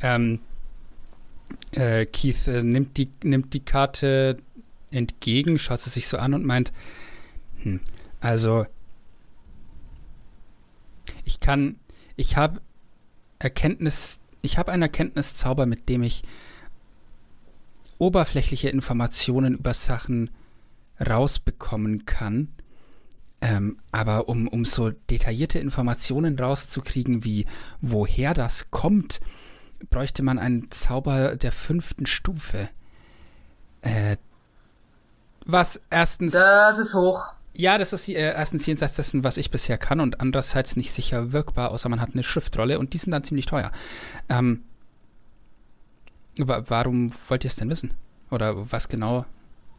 Ähm, 0.00 0.40
äh, 1.72 2.06
Keith 2.06 2.46
äh, 2.48 2.62
nimmt, 2.62 2.96
die, 2.96 3.10
nimmt 3.22 3.54
die 3.54 3.64
Karte 3.64 4.38
entgegen, 4.90 5.58
schaut 5.58 5.82
sie 5.82 5.90
sich 5.90 6.08
so 6.08 6.18
an 6.18 6.34
und 6.34 6.44
meint, 6.44 6.72
hm, 7.62 7.80
also 8.20 8.66
ich 11.24 11.40
kann, 11.40 11.76
ich 12.16 12.36
habe 12.36 12.60
Erkenntnis, 13.38 14.18
ich 14.42 14.58
habe 14.58 14.72
einen 14.72 14.82
Erkenntniszauber, 14.82 15.66
mit 15.66 15.88
dem 15.88 16.02
ich 16.02 16.22
oberflächliche 17.98 18.68
Informationen 18.68 19.54
über 19.54 19.74
Sachen 19.74 20.30
rausbekommen 21.04 22.06
kann. 22.06 22.48
Ähm, 23.40 23.78
aber 23.92 24.28
um, 24.28 24.48
um 24.48 24.64
so 24.64 24.90
detaillierte 24.90 25.60
Informationen 25.60 26.38
rauszukriegen, 26.38 27.22
wie 27.24 27.46
woher 27.80 28.34
das 28.34 28.70
kommt, 28.70 29.20
bräuchte 29.90 30.22
man 30.22 30.38
einen 30.38 30.70
Zauber 30.70 31.36
der 31.36 31.52
fünften 31.52 32.06
Stufe. 32.06 32.68
Äh, 33.82 34.16
was 35.44 35.80
erstens. 35.90 36.32
Das 36.32 36.78
ist 36.78 36.94
hoch. 36.94 37.24
Ja, 37.54 37.78
das 37.78 37.92
ist 37.92 38.08
äh, 38.08 38.12
erstens 38.14 38.66
jenseits 38.66 38.96
dessen, 38.96 39.24
was 39.24 39.36
ich 39.36 39.50
bisher 39.50 39.78
kann, 39.78 40.00
und 40.00 40.20
andererseits 40.20 40.76
nicht 40.76 40.92
sicher 40.92 41.32
wirkbar, 41.32 41.70
außer 41.70 41.88
man 41.88 42.00
hat 42.00 42.10
eine 42.12 42.22
Schriftrolle 42.22 42.78
und 42.78 42.92
die 42.92 42.98
sind 42.98 43.12
dann 43.12 43.24
ziemlich 43.24 43.46
teuer. 43.46 43.72
Ähm, 44.28 44.64
warum 46.46 47.12
wollt 47.28 47.44
ihr 47.44 47.48
es 47.48 47.56
denn 47.56 47.70
wissen? 47.70 47.94
Oder 48.30 48.70
was 48.70 48.88
genau? 48.88 49.24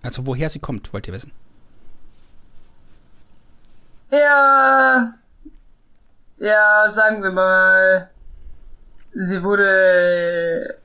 Also 0.02 0.26
woher 0.26 0.50
sie 0.50 0.60
kommt, 0.60 0.94
wollt 0.94 1.08
ihr 1.08 1.14
wissen? 1.14 1.32
Ja. 4.12 5.14
Ja, 6.38 6.92
sagen 6.92 7.22
wir 7.22 7.32
mal. 7.32 8.10
Sie 9.14 9.44
wurde 9.44 10.80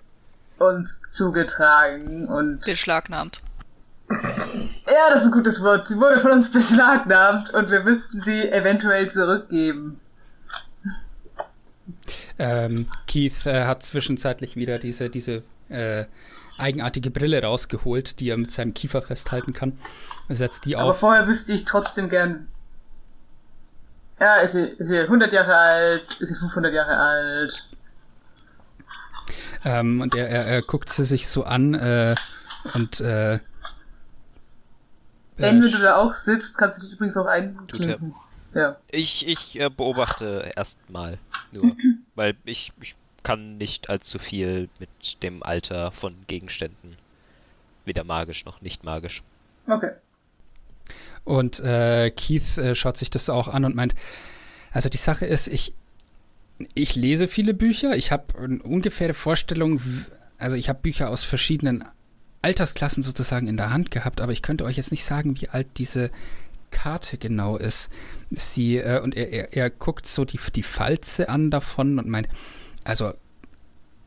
uns 0.58 1.02
zugetragen 1.10 2.28
und. 2.28 2.60
Beschlagnahmt. 2.64 3.42
Ja, 4.08 5.10
das 5.10 5.20
ist 5.20 5.26
ein 5.26 5.32
gutes 5.32 5.62
Wort. 5.62 5.88
Sie 5.88 5.96
wurde 5.96 6.20
von 6.20 6.32
uns 6.32 6.50
beschlagnahmt 6.50 7.50
und 7.50 7.70
wir 7.70 7.82
müssten 7.82 8.20
sie 8.20 8.50
eventuell 8.50 9.10
zurückgeben. 9.10 10.00
Ähm, 12.38 12.88
Keith 13.06 13.46
äh, 13.46 13.64
hat 13.64 13.82
zwischenzeitlich 13.82 14.56
wieder 14.56 14.78
diese, 14.78 15.08
diese 15.08 15.42
äh, 15.74 16.06
eigenartige 16.58 17.10
Brille 17.10 17.42
rausgeholt, 17.42 18.20
die 18.20 18.30
er 18.30 18.36
mit 18.36 18.52
seinem 18.52 18.74
Kiefer 18.74 19.02
festhalten 19.02 19.52
kann. 19.52 19.78
Er 20.28 20.36
setzt 20.36 20.64
die 20.64 20.76
Aber 20.76 20.90
auf. 20.90 21.00
vorher 21.00 21.26
wüsste 21.26 21.52
ich 21.52 21.64
trotzdem 21.64 22.08
gern. 22.08 22.48
Ja, 24.20 24.36
ist 24.36 24.52
sie, 24.52 24.62
ist 24.62 24.88
sie 24.88 25.00
100 25.00 25.32
Jahre 25.32 25.54
alt? 25.56 26.16
Ist 26.20 26.28
sie 26.28 26.34
500 26.36 26.72
Jahre 26.72 26.96
alt? 26.96 27.68
Ähm, 29.64 30.00
und 30.00 30.14
er, 30.14 30.28
er, 30.28 30.44
er 30.46 30.62
guckt 30.62 30.90
sie 30.90 31.04
sich 31.04 31.26
so 31.28 31.44
an 31.44 31.74
äh, 31.74 32.14
und 32.74 33.00
äh, 33.00 33.40
wenn 35.36 35.60
du 35.60 35.68
da 35.68 35.96
auch 35.96 36.14
sitzt, 36.14 36.58
kannst 36.58 36.78
du 36.78 36.84
dich 36.84 36.92
übrigens 36.92 37.16
auch 37.16 37.26
er. 37.26 37.32
einklinken. 37.32 38.14
Ja. 38.54 38.76
Ich, 38.90 39.26
ich 39.26 39.58
äh, 39.58 39.68
beobachte 39.68 40.52
erstmal 40.54 41.18
nur, 41.50 41.76
weil 42.14 42.36
ich, 42.44 42.72
ich 42.80 42.94
kann 43.24 43.56
nicht 43.56 43.90
allzu 43.90 44.20
viel 44.20 44.68
mit 44.78 45.22
dem 45.22 45.42
Alter 45.42 45.90
von 45.90 46.14
Gegenständen. 46.28 46.96
Weder 47.84 48.04
magisch 48.04 48.44
noch 48.44 48.60
nicht 48.60 48.84
magisch. 48.84 49.22
Okay. 49.66 49.90
Und 51.24 51.58
äh, 51.60 52.10
Keith 52.10 52.58
äh, 52.58 52.74
schaut 52.74 52.98
sich 52.98 53.10
das 53.10 53.28
auch 53.30 53.48
an 53.48 53.64
und 53.64 53.74
meint, 53.74 53.94
also 54.72 54.88
die 54.88 54.98
Sache 54.98 55.24
ist, 55.24 55.48
ich, 55.48 55.72
ich 56.74 56.94
lese 56.94 57.26
viele 57.26 57.54
Bücher, 57.54 57.96
ich 57.96 58.12
habe 58.12 58.38
eine 58.38 58.62
ungefähre 58.62 59.14
Vorstellung, 59.14 59.80
also 60.38 60.56
ich 60.56 60.68
habe 60.68 60.80
Bücher 60.82 61.08
aus 61.08 61.24
verschiedenen 61.24 61.84
Altersklassen 62.42 63.02
sozusagen 63.02 63.46
in 63.46 63.56
der 63.56 63.70
Hand 63.70 63.90
gehabt, 63.90 64.20
aber 64.20 64.32
ich 64.32 64.42
könnte 64.42 64.64
euch 64.64 64.76
jetzt 64.76 64.90
nicht 64.90 65.04
sagen, 65.04 65.40
wie 65.40 65.48
alt 65.48 65.68
diese 65.78 66.10
Karte 66.70 67.16
genau 67.16 67.56
ist. 67.56 67.88
Sie, 68.30 68.76
äh, 68.76 69.00
und 69.00 69.16
er, 69.16 69.32
er, 69.32 69.52
er 69.54 69.70
guckt 69.70 70.06
so 70.06 70.26
die, 70.26 70.38
die 70.54 70.62
Falze 70.62 71.30
an 71.30 71.50
davon 71.50 71.98
und 71.98 72.08
meint, 72.08 72.28
also, 72.84 73.14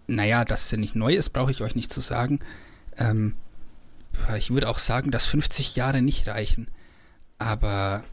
naja, 0.07 0.45
dass 0.45 0.69
sie 0.69 0.77
nicht 0.77 0.95
neu 0.95 1.13
ist, 1.15 1.31
brauche 1.31 1.51
ich 1.51 1.61
euch 1.61 1.75
nicht 1.75 1.93
zu 1.93 2.01
sagen. 2.01 2.39
Ähm, 2.97 3.33
ich 4.37 4.49
würde 4.51 4.69
auch 4.69 4.79
sagen, 4.79 5.11
dass 5.11 5.25
50 5.25 5.75
Jahre 5.75 6.01
nicht 6.01 6.27
reichen. 6.27 6.69
Aber 7.39 8.03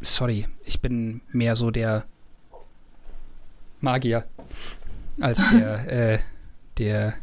sorry, 0.00 0.48
ich 0.64 0.80
bin 0.80 1.20
mehr 1.28 1.56
so 1.56 1.70
der 1.70 2.04
Magier 3.80 4.24
als 5.20 5.48
der, 5.50 5.92
äh, 6.14 6.18
der 6.78 7.14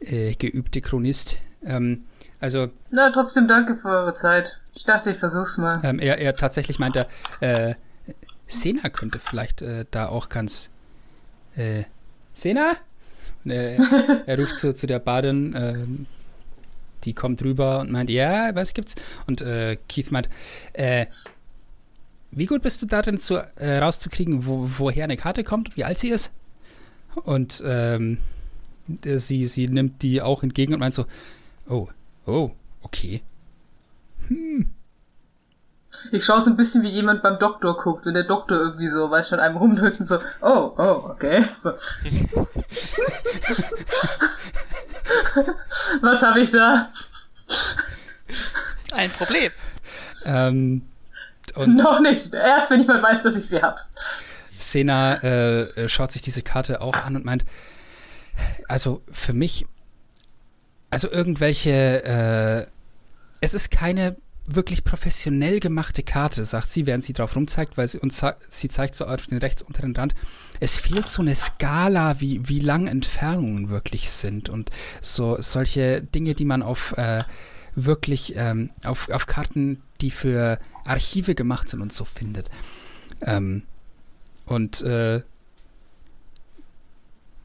äh, 0.00 0.34
geübte 0.34 0.80
Chronist. 0.80 1.38
Ähm, 1.64 2.04
also 2.40 2.68
Na, 2.90 3.10
trotzdem 3.10 3.48
danke 3.48 3.76
für 3.76 3.88
eure 3.88 4.14
Zeit. 4.14 4.60
Ich 4.74 4.84
dachte, 4.84 5.10
ich 5.10 5.18
versuch's 5.18 5.56
mal. 5.56 5.80
ähm, 5.82 5.98
er, 5.98 6.18
er 6.18 6.36
tatsächlich 6.36 6.78
meint 6.78 6.96
er, 6.96 7.08
äh, 7.40 7.74
Sena 8.46 8.90
könnte 8.90 9.18
vielleicht 9.18 9.62
äh, 9.62 9.86
da 9.90 10.08
auch 10.08 10.28
ganz. 10.28 10.70
Äh, 11.56 11.84
Sena? 12.32 12.76
Äh, 13.44 13.76
er 14.26 14.38
ruft 14.38 14.58
zu, 14.58 14.74
zu 14.74 14.86
der 14.86 14.98
Badin, 14.98 15.54
ähm, 15.56 16.06
die 17.04 17.12
kommt 17.12 17.42
rüber 17.42 17.80
und 17.80 17.90
meint, 17.90 18.10
ja, 18.10 18.54
was 18.54 18.74
gibt's? 18.74 18.94
Und 19.26 19.42
äh, 19.42 19.76
Keith 19.88 20.10
meint, 20.10 20.28
äh, 20.72 21.06
wie 22.30 22.46
gut 22.46 22.62
bist 22.62 22.82
du 22.82 22.86
darin, 22.86 23.18
zu, 23.18 23.36
äh, 23.56 23.78
rauszukriegen, 23.78 24.46
wo, 24.46 24.68
woher 24.78 25.04
eine 25.04 25.16
Karte 25.16 25.44
kommt 25.44 25.70
und 25.70 25.76
wie 25.76 25.84
alt 25.84 25.98
sie 25.98 26.08
ist? 26.08 26.32
Und 27.14 27.62
ähm, 27.64 28.18
äh, 29.04 29.18
sie, 29.18 29.46
sie 29.46 29.68
nimmt 29.68 30.02
die 30.02 30.20
auch 30.20 30.42
entgegen 30.42 30.74
und 30.74 30.80
meint 30.80 30.94
so, 30.94 31.06
oh, 31.68 31.88
oh, 32.26 32.50
okay. 32.82 33.22
Ich 36.10 36.24
schaue 36.24 36.40
so 36.40 36.50
ein 36.50 36.56
bisschen 36.56 36.82
wie 36.82 36.90
jemand 36.90 37.22
beim 37.22 37.38
Doktor 37.38 37.76
guckt, 37.76 38.06
wenn 38.06 38.14
der 38.14 38.24
Doktor 38.24 38.58
irgendwie 38.58 38.88
so, 38.88 39.10
weiß 39.10 39.28
schon, 39.28 39.40
einem 39.40 39.56
rumdrückt 39.56 40.00
und 40.00 40.06
so, 40.06 40.18
oh, 40.40 40.72
oh, 40.76 41.10
okay. 41.10 41.44
So. 41.62 41.72
Was 46.00 46.22
habe 46.22 46.40
ich 46.40 46.50
da? 46.50 46.90
Ein 48.92 49.10
Problem. 49.10 49.52
Ähm, 50.24 50.82
und 51.54 51.76
Noch 51.76 52.00
nicht. 52.00 52.34
Erst 52.34 52.70
wenn 52.70 52.80
jemand 52.80 53.02
weiß, 53.02 53.22
dass 53.22 53.36
ich 53.36 53.48
sie 53.48 53.62
hab. 53.62 53.86
Sena 54.58 55.14
äh, 55.22 55.62
äh, 55.62 55.88
schaut 55.88 56.12
sich 56.12 56.22
diese 56.22 56.42
Karte 56.42 56.80
auch 56.80 56.96
an 56.96 57.16
und 57.16 57.24
meint, 57.24 57.44
also 58.68 59.02
für 59.10 59.32
mich, 59.32 59.66
also 60.90 61.10
irgendwelche, 61.10 62.04
äh, 62.04 62.66
es 63.40 63.54
ist 63.54 63.70
keine 63.70 64.16
wirklich 64.46 64.84
professionell 64.84 65.60
gemachte 65.60 66.02
Karte, 66.02 66.44
sagt 66.44 66.70
sie, 66.70 66.86
während 66.86 67.04
sie 67.04 67.12
drauf 67.12 67.34
rumzeigt, 67.34 67.76
weil 67.76 67.88
sie 67.88 67.98
uns 67.98 68.22
sie 68.48 68.68
zeigt 68.68 68.94
so 68.94 69.06
auf 69.06 69.26
den 69.26 69.38
rechts 69.38 69.62
unteren 69.62 69.96
Rand. 69.96 70.14
Es 70.60 70.78
fehlt 70.78 71.08
so 71.08 71.22
eine 71.22 71.34
Skala, 71.34 72.20
wie, 72.20 72.46
wie 72.48 72.60
lang 72.60 72.86
Entfernungen 72.86 73.70
wirklich 73.70 74.10
sind 74.10 74.48
und 74.48 74.70
so 75.00 75.36
solche 75.40 76.02
Dinge, 76.02 76.34
die 76.34 76.44
man 76.44 76.62
auf 76.62 76.96
äh, 76.98 77.24
wirklich 77.74 78.34
ähm, 78.36 78.70
auf, 78.84 79.08
auf 79.08 79.26
Karten, 79.26 79.82
die 80.00 80.10
für 80.10 80.58
Archive 80.84 81.34
gemacht 81.34 81.68
sind 81.68 81.80
und 81.80 81.92
so 81.92 82.04
findet. 82.04 82.50
Ähm, 83.22 83.62
und 84.46 84.82
äh, 84.82 85.22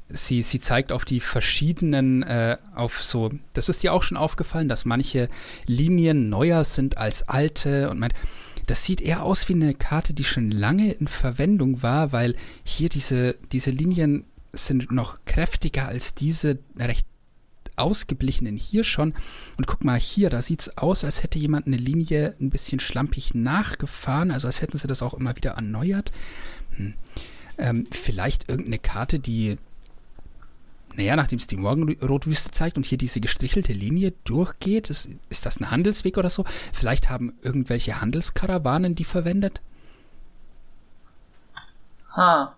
sie, 0.09 0.41
sie 0.41 0.59
zeigt 0.59 0.91
auf 0.91 1.05
die 1.05 1.19
verschiedenen, 1.19 2.23
äh, 2.23 2.57
auf 2.75 3.01
so, 3.01 3.31
das 3.53 3.69
ist 3.69 3.83
dir 3.83 3.93
auch 3.93 4.03
schon 4.03 4.17
aufgefallen, 4.17 4.69
dass 4.69 4.85
manche 4.85 5.29
Linien 5.65 6.29
neuer 6.29 6.63
sind 6.63 6.97
als 6.97 7.27
alte 7.29 7.89
und 7.89 7.99
meint, 7.99 8.13
das 8.67 8.85
sieht 8.85 9.01
eher 9.01 9.23
aus 9.23 9.49
wie 9.49 9.53
eine 9.53 9.73
Karte, 9.73 10.13
die 10.13 10.23
schon 10.23 10.51
lange 10.51 10.91
in 10.91 11.07
Verwendung 11.07 11.81
war, 11.81 12.11
weil 12.11 12.35
hier 12.63 12.89
diese, 12.89 13.35
diese 13.51 13.71
Linien 13.71 14.25
sind 14.53 14.91
noch 14.91 15.19
kräftiger 15.25 15.87
als 15.87 16.13
diese 16.13 16.59
recht 16.77 17.05
ausgeblichenen 17.75 18.57
hier 18.57 18.83
schon. 18.83 19.13
Und 19.57 19.65
guck 19.65 19.83
mal 19.83 19.99
hier, 19.99 20.29
da 20.29 20.41
sieht 20.41 20.61
es 20.61 20.77
aus, 20.77 21.03
als 21.03 21.23
hätte 21.23 21.39
jemand 21.39 21.65
eine 21.65 21.77
Linie 21.77 22.35
ein 22.39 22.49
bisschen 22.49 22.79
schlampig 22.79 23.33
nachgefahren, 23.33 24.31
also 24.31 24.47
als 24.47 24.61
hätten 24.61 24.77
sie 24.77 24.87
das 24.87 25.01
auch 25.01 25.13
immer 25.13 25.35
wieder 25.35 25.51
erneuert. 25.51 26.11
Hm. 26.75 26.93
Ähm, 27.57 27.83
vielleicht 27.91 28.49
irgendeine 28.49 28.79
Karte, 28.79 29.19
die, 29.19 29.57
naja, 30.99 31.15
nachdem 31.15 31.39
es 31.39 31.47
die 31.47 31.55
Morgenrotwüste 31.55 32.51
zeigt 32.51 32.75
und 32.75 32.85
hier 32.85 32.97
diese 32.97 33.21
gestrichelte 33.21 33.71
Linie 33.71 34.11
durchgeht, 34.25 34.89
ist, 34.89 35.07
ist 35.29 35.45
das 35.45 35.61
ein 35.61 35.71
Handelsweg 35.71 36.17
oder 36.17 36.29
so? 36.29 36.43
Vielleicht 36.73 37.09
haben 37.09 37.39
irgendwelche 37.41 38.01
Handelskarawanen 38.01 38.95
die 38.95 39.05
verwendet? 39.05 39.61
Ha. 42.17 42.53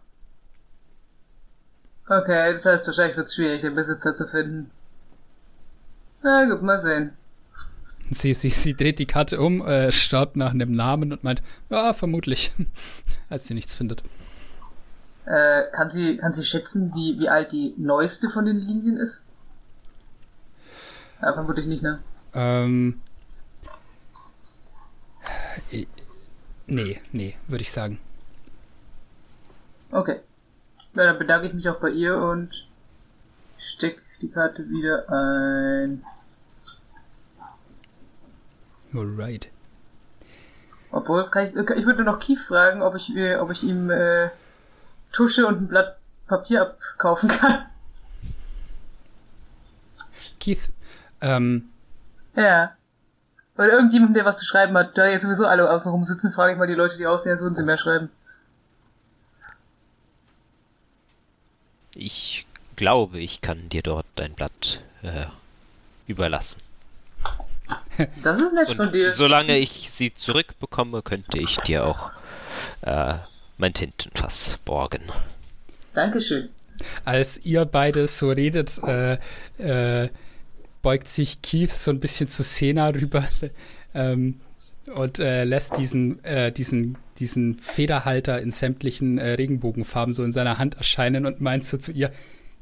Okay, 2.08 2.54
das 2.54 2.66
heißt, 2.66 2.88
wahrscheinlich 2.88 3.16
wird 3.16 3.28
es 3.28 3.36
schwierig, 3.36 3.62
den 3.62 3.76
Besitzer 3.76 4.16
zu 4.16 4.28
finden. 4.28 4.72
Na 6.24 6.50
gut, 6.50 6.64
mal 6.64 6.82
sehen. 6.82 7.14
Sie, 8.10 8.34
sie, 8.34 8.50
sie 8.50 8.74
dreht 8.74 8.98
die 8.98 9.06
Karte 9.06 9.40
um, 9.40 9.64
äh, 9.64 9.92
schaut 9.92 10.36
nach 10.36 10.50
einem 10.50 10.72
Namen 10.72 11.14
und 11.14 11.24
meint, 11.24 11.44
ja, 11.70 11.94
vermutlich, 11.94 12.52
als 13.30 13.46
sie 13.46 13.54
nichts 13.54 13.76
findet. 13.76 14.04
Äh, 15.26 15.64
kann 15.72 15.90
sie, 15.90 16.18
kann 16.18 16.34
sie 16.34 16.44
schätzen, 16.44 16.94
wie, 16.96 17.20
wie 17.20 17.30
alt 17.30 17.52
die 17.52 17.76
neueste 17.78 18.30
von 18.30 18.46
den 18.46 18.58
Linien 18.58 18.98
ist? 18.98 19.24
Ja, 21.22 21.34
vermutlich 21.34 21.68
nicht, 21.68 21.84
ne? 21.84 21.98
Ähm. 22.34 23.02
äh, 25.72 25.86
Nee, 26.68 27.02
nee, 27.12 27.36
würde 27.48 27.64
ich 27.64 27.72
sagen. 27.72 28.00
Okay. 29.92 30.22
Ja, 30.94 31.04
dann 31.04 31.20
bedanke 31.20 31.48
ich 31.48 31.54
mich 31.54 31.68
auch 31.68 31.80
bei 31.80 31.90
ihr 31.90 32.18
und 32.18 32.66
steck 33.58 34.02
die 34.22 34.30
Karte 34.30 34.70
wieder 34.70 35.10
ein. 35.10 36.06
Alright. 38.94 39.50
Obwohl, 40.92 41.30
kann 41.30 41.48
ich, 41.48 41.56
ich 41.56 41.86
würde 41.86 42.04
noch 42.04 42.20
Keith 42.20 42.40
fragen, 42.40 42.82
ob 42.82 42.96
ich, 42.96 43.16
äh, 43.16 43.36
ob 43.36 43.52
ich 43.52 43.64
ihm 43.64 43.90
äh, 43.90 44.30
Tusche 45.12 45.46
und 45.48 45.62
ein 45.62 45.68
Blatt 45.68 45.98
Papier 46.28 46.62
abkaufen 46.62 47.30
kann. 47.30 47.66
Keith, 50.40 50.70
ähm, 51.22 51.70
Ja. 52.36 52.74
Oder 53.58 53.74
irgendjemand, 53.74 54.16
der 54.16 54.26
was 54.26 54.38
zu 54.38 54.46
schreiben 54.46 54.76
hat. 54.78 54.98
Da 54.98 55.08
jetzt 55.08 55.22
sowieso 55.24 55.46
alle 55.46 55.70
außen 55.70 55.92
rum 55.92 56.04
sitzen, 56.06 56.32
frage 56.32 56.54
ich 56.54 56.58
mal 56.58 56.68
die 56.68 56.74
Leute, 56.74 56.98
die 56.98 57.06
aussehen, 57.06 57.34
als 57.34 57.42
würden 57.42 57.56
sie 57.56 57.64
mehr 57.64 57.78
schreiben. 57.78 58.10
Ich 61.96 62.46
glaube, 62.76 63.20
ich 63.20 63.42
kann 63.42 63.70
dir 63.70 63.84
dort 63.84 64.06
dein 64.16 64.34
Blatt 64.34 64.82
äh, 65.04 65.26
überlassen. 66.08 66.62
Das 68.24 68.40
ist 68.40 68.54
nett 68.54 68.68
von 68.70 68.88
Und 68.88 68.96
dir. 68.96 69.12
solange 69.12 69.58
ich 69.58 69.92
sie 69.92 70.14
zurückbekomme, 70.14 71.02
könnte 71.04 71.38
ich 71.38 71.58
dir 71.58 71.86
auch 71.86 72.12
äh, 72.82 73.16
mein 73.62 73.74
Tintenfass 73.74 74.58
borgen. 74.66 75.04
Dankeschön. 75.94 76.50
als 77.06 77.46
ihr 77.46 77.66
beide 77.66 78.08
so 78.08 78.32
redet, 78.32 78.80
äh, 78.84 79.20
äh, 79.60 80.10
beugt 80.82 81.08
sich 81.08 81.42
Keith 81.44 81.72
so 81.72 81.92
ein 81.92 82.00
bisschen 82.00 82.28
zu 82.28 82.42
Sena 82.44 82.90
rüber 82.90 83.24
ähm, 83.94 84.42
und 84.96 85.20
äh, 85.20 85.44
lässt 85.44 85.78
diesen, 85.78 86.24
äh, 86.24 86.52
diesen, 86.52 86.98
diesen 87.20 87.56
Federhalter 87.56 88.42
in 88.42 88.52
sämtlichen 88.52 89.20
äh, 89.20 89.34
Regenbogenfarben 89.34 90.14
so 90.14 90.24
in 90.24 90.32
seiner 90.32 90.58
Hand 90.58 90.76
erscheinen 90.76 91.28
und 91.28 91.40
meint 91.40 91.66
so 91.66 91.78
zu 91.78 91.92
ihr, 91.92 92.12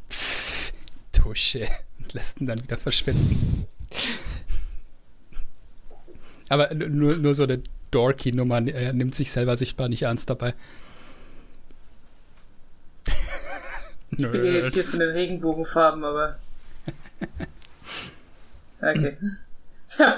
Psst, 0.10 0.74
Tusche, 1.14 1.68
und 2.00 2.14
lässt 2.14 2.42
ihn 2.42 2.48
dann 2.48 2.62
wieder 2.62 2.78
verschwinden. 2.78 3.68
Aber 6.50 6.74
nur, 6.74 7.16
nur 7.16 7.36
so 7.36 7.44
eine 7.44 7.62
Dorky-Nummer, 7.92 8.68
er 8.68 8.92
nimmt 8.92 9.16
sich 9.16 9.32
selber 9.32 9.56
sichtbar 9.56 9.88
nicht 9.88 10.02
ernst 10.02 10.30
dabei. 10.30 10.54
Ich 14.12 14.18
bin 14.30 14.44
irritiert 14.44 14.86
von 14.86 15.00
den 15.00 15.10
Regenbogenfarben, 15.12 16.04
aber. 16.04 16.40
Okay. 18.82 19.18
Ja, 19.98 20.18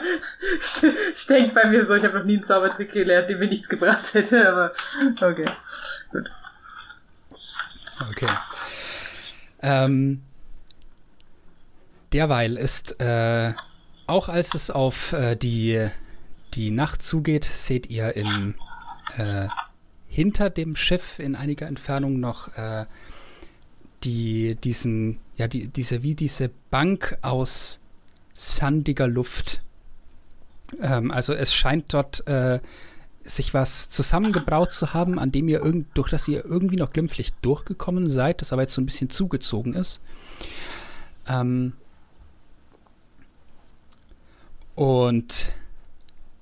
ich 1.14 1.26
denke 1.26 1.54
bei 1.54 1.68
mir 1.68 1.86
so, 1.86 1.96
ich 1.96 2.04
habe 2.04 2.20
noch 2.20 2.26
nie 2.26 2.38
einen 2.38 2.46
Zaubertrick 2.46 2.92
gelernt, 2.92 3.30
der 3.30 3.38
mir 3.38 3.48
nichts 3.48 3.70
gebracht 3.70 4.14
hätte, 4.14 4.48
aber 4.48 4.72
okay. 5.22 5.50
Gut. 6.12 6.32
Okay. 8.10 8.30
Ähm, 9.62 10.22
derweil 12.14 12.58
ist, 12.58 13.00
äh, 13.00 13.54
auch 14.08 14.28
als 14.28 14.54
es 14.54 14.70
auf 14.70 15.14
äh, 15.14 15.36
die, 15.36 15.88
die 16.54 16.72
Nacht 16.72 17.04
zugeht, 17.04 17.46
seht 17.46 17.90
ihr 17.90 18.16
in, 18.16 18.56
äh, 19.18 19.48
hinter 20.08 20.50
dem 20.50 20.76
Schiff 20.76 21.20
in 21.20 21.36
einiger 21.36 21.68
Entfernung 21.68 22.20
noch 22.20 22.56
äh, 22.58 22.86
die, 24.04 24.56
diesen, 24.56 25.20
ja, 25.36 25.48
die, 25.48 25.68
diese, 25.68 26.04
wie 26.04 26.16
diese 26.16 26.50
Bank 26.70 27.18
aus 27.22 27.80
sandiger 28.34 29.08
Luft. 29.08 29.62
Ähm, 30.82 31.12
also 31.12 31.34
es 31.34 31.54
scheint 31.54 31.94
dort 31.94 32.28
äh, 32.28 32.60
sich 33.24 33.54
was 33.54 33.90
zusammengebraut 33.90 34.72
zu 34.72 34.94
haben, 34.94 35.20
an 35.20 35.32
dem 35.32 35.48
ihr 35.48 35.62
irgend, 35.62 35.88
durch 35.96 36.10
das 36.10 36.28
ihr 36.28 36.44
irgendwie 36.44 36.76
noch 36.76 36.92
glimpflich 36.92 37.34
durchgekommen 37.42 38.10
seid, 38.10 38.42
das 38.42 38.52
aber 38.52 38.64
jetzt 38.64 38.74
so 38.74 38.82
ein 38.82 38.86
bisschen 38.86 39.10
zugezogen 39.10 39.74
ist. 39.74 40.02
Ähm, 41.28 41.74
und 44.76 45.50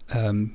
ähm, 0.09 0.53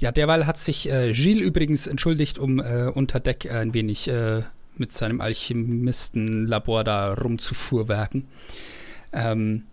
ja, 0.00 0.12
derweil 0.12 0.46
hat 0.46 0.58
sich 0.58 0.90
äh, 0.90 1.12
Gilles 1.12 1.44
übrigens 1.44 1.86
entschuldigt, 1.86 2.38
um 2.38 2.60
äh, 2.60 2.90
unter 2.92 3.20
Deck 3.20 3.50
ein 3.50 3.74
wenig 3.74 4.08
äh, 4.08 4.42
mit 4.78 4.92
seinem 4.92 5.20
Alchemistenlabor 5.20 6.84
da 6.84 7.12
rumzufuhrwerken. 7.14 8.28
Ähm, 9.12 9.64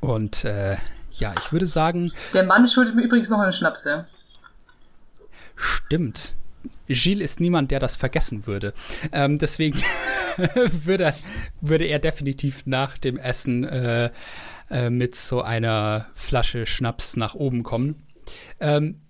und 0.00 0.44
äh, 0.44 0.76
ja, 1.12 1.34
ich 1.38 1.52
würde 1.52 1.66
sagen, 1.66 2.12
Der 2.32 2.44
Mann 2.44 2.66
schuldet 2.66 2.94
mir 2.94 3.02
übrigens 3.02 3.28
noch 3.28 3.38
einen 3.38 3.52
Schnaps, 3.52 3.84
ja. 3.84 4.06
Stimmt. 5.56 6.34
Gilles 6.86 7.32
ist 7.32 7.40
niemand, 7.40 7.70
der 7.70 7.80
das 7.80 7.96
vergessen 7.96 8.46
würde. 8.46 8.74
Ähm, 9.12 9.38
deswegen 9.38 9.80
würde, 10.84 11.14
würde 11.60 11.84
er 11.84 11.98
definitiv 11.98 12.62
nach 12.66 12.98
dem 12.98 13.18
Essen 13.18 13.64
äh, 13.64 14.10
äh, 14.70 14.90
mit 14.90 15.14
so 15.14 15.42
einer 15.42 16.06
Flasche 16.14 16.66
Schnaps 16.66 17.16
nach 17.16 17.34
oben 17.34 17.62
kommen. 17.62 18.02
Ähm, 18.60 19.00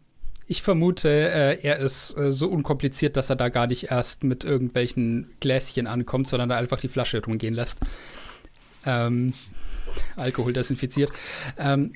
ich 0.52 0.62
vermute, 0.62 1.08
äh, 1.08 1.58
er 1.62 1.78
ist 1.78 2.16
äh, 2.16 2.30
so 2.30 2.48
unkompliziert, 2.48 3.16
dass 3.16 3.30
er 3.30 3.36
da 3.36 3.48
gar 3.48 3.66
nicht 3.66 3.90
erst 3.90 4.22
mit 4.22 4.44
irgendwelchen 4.44 5.32
Gläschen 5.40 5.86
ankommt, 5.86 6.28
sondern 6.28 6.50
da 6.50 6.56
einfach 6.56 6.78
die 6.78 6.88
Flasche 6.88 7.24
rumgehen 7.24 7.54
lässt. 7.54 7.80
Ähm, 8.84 9.32
Alkohol 10.16 10.52
desinfiziert. 10.52 11.10
Ähm, 11.58 11.94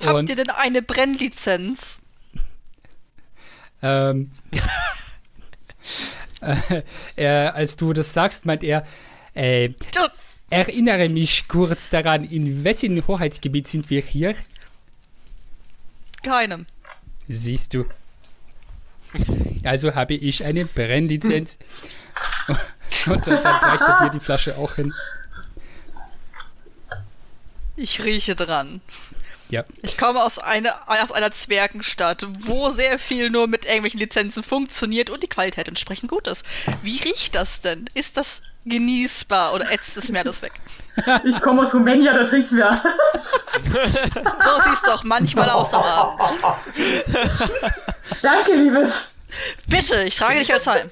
Habt 0.00 0.28
ihr 0.28 0.36
denn 0.36 0.50
eine 0.50 0.82
Brennlizenz? 0.82 2.00
Ähm, 3.82 4.32
äh, 6.40 6.82
er, 7.14 7.54
als 7.54 7.76
du 7.76 7.92
das 7.92 8.12
sagst, 8.12 8.46
meint 8.46 8.64
er, 8.64 8.84
äh, 9.34 9.70
erinnere 10.50 11.08
mich 11.08 11.46
kurz 11.46 11.88
daran, 11.88 12.24
in 12.24 12.64
wessen 12.64 13.06
Hoheitsgebiet 13.06 13.68
sind 13.68 13.90
wir 13.90 14.02
hier? 14.02 14.34
Keinem. 16.24 16.66
Siehst 17.32 17.74
du. 17.74 17.84
Also 19.62 19.94
habe 19.94 20.14
ich 20.14 20.44
eine 20.44 20.64
Brennlizenz. 20.64 21.58
Und 23.06 23.26
dann, 23.26 23.42
dann 23.42 23.56
reicht 23.56 23.82
er 23.82 24.04
dir 24.04 24.10
die 24.10 24.20
Flasche 24.20 24.58
auch 24.58 24.74
hin. 24.74 24.92
Ich 27.76 28.02
rieche 28.02 28.34
dran. 28.34 28.80
Ja. 29.50 29.64
Ich 29.82 29.98
komme 29.98 30.22
aus 30.22 30.38
einer, 30.38 30.74
aus 30.86 31.12
einer 31.12 31.32
Zwergenstadt, 31.32 32.26
wo 32.40 32.70
sehr 32.70 32.98
viel 32.98 33.30
nur 33.30 33.48
mit 33.48 33.64
irgendwelchen 33.64 34.00
Lizenzen 34.00 34.42
funktioniert 34.42 35.10
und 35.10 35.22
die 35.22 35.28
Qualität 35.28 35.68
entsprechend 35.68 36.10
gut 36.10 36.26
ist. 36.28 36.44
Wie 36.82 36.98
riecht 37.02 37.34
das 37.34 37.60
denn? 37.60 37.86
Ist 37.94 38.16
das 38.16 38.42
genießbar 38.64 39.54
oder 39.54 39.70
ätzt 39.72 39.96
es 39.96 40.08
mir 40.08 40.22
das 40.22 40.42
weg? 40.42 40.52
Ich 41.24 41.40
komme 41.40 41.62
aus 41.62 41.74
Rumänien, 41.74 42.14
da 42.14 42.24
trinken 42.24 42.56
wir. 42.56 42.82
So 43.62 44.70
sieht's 44.70 44.82
doch 44.82 45.04
manchmal 45.04 45.50
aus 45.50 45.72
am 45.72 45.82
Abend. 45.82 46.20
Danke, 48.22 48.54
Liebes. 48.54 49.04
Bitte, 49.68 50.02
ich 50.02 50.16
trage 50.16 50.38
dich 50.38 50.52
als 50.52 50.66
heim. 50.66 50.90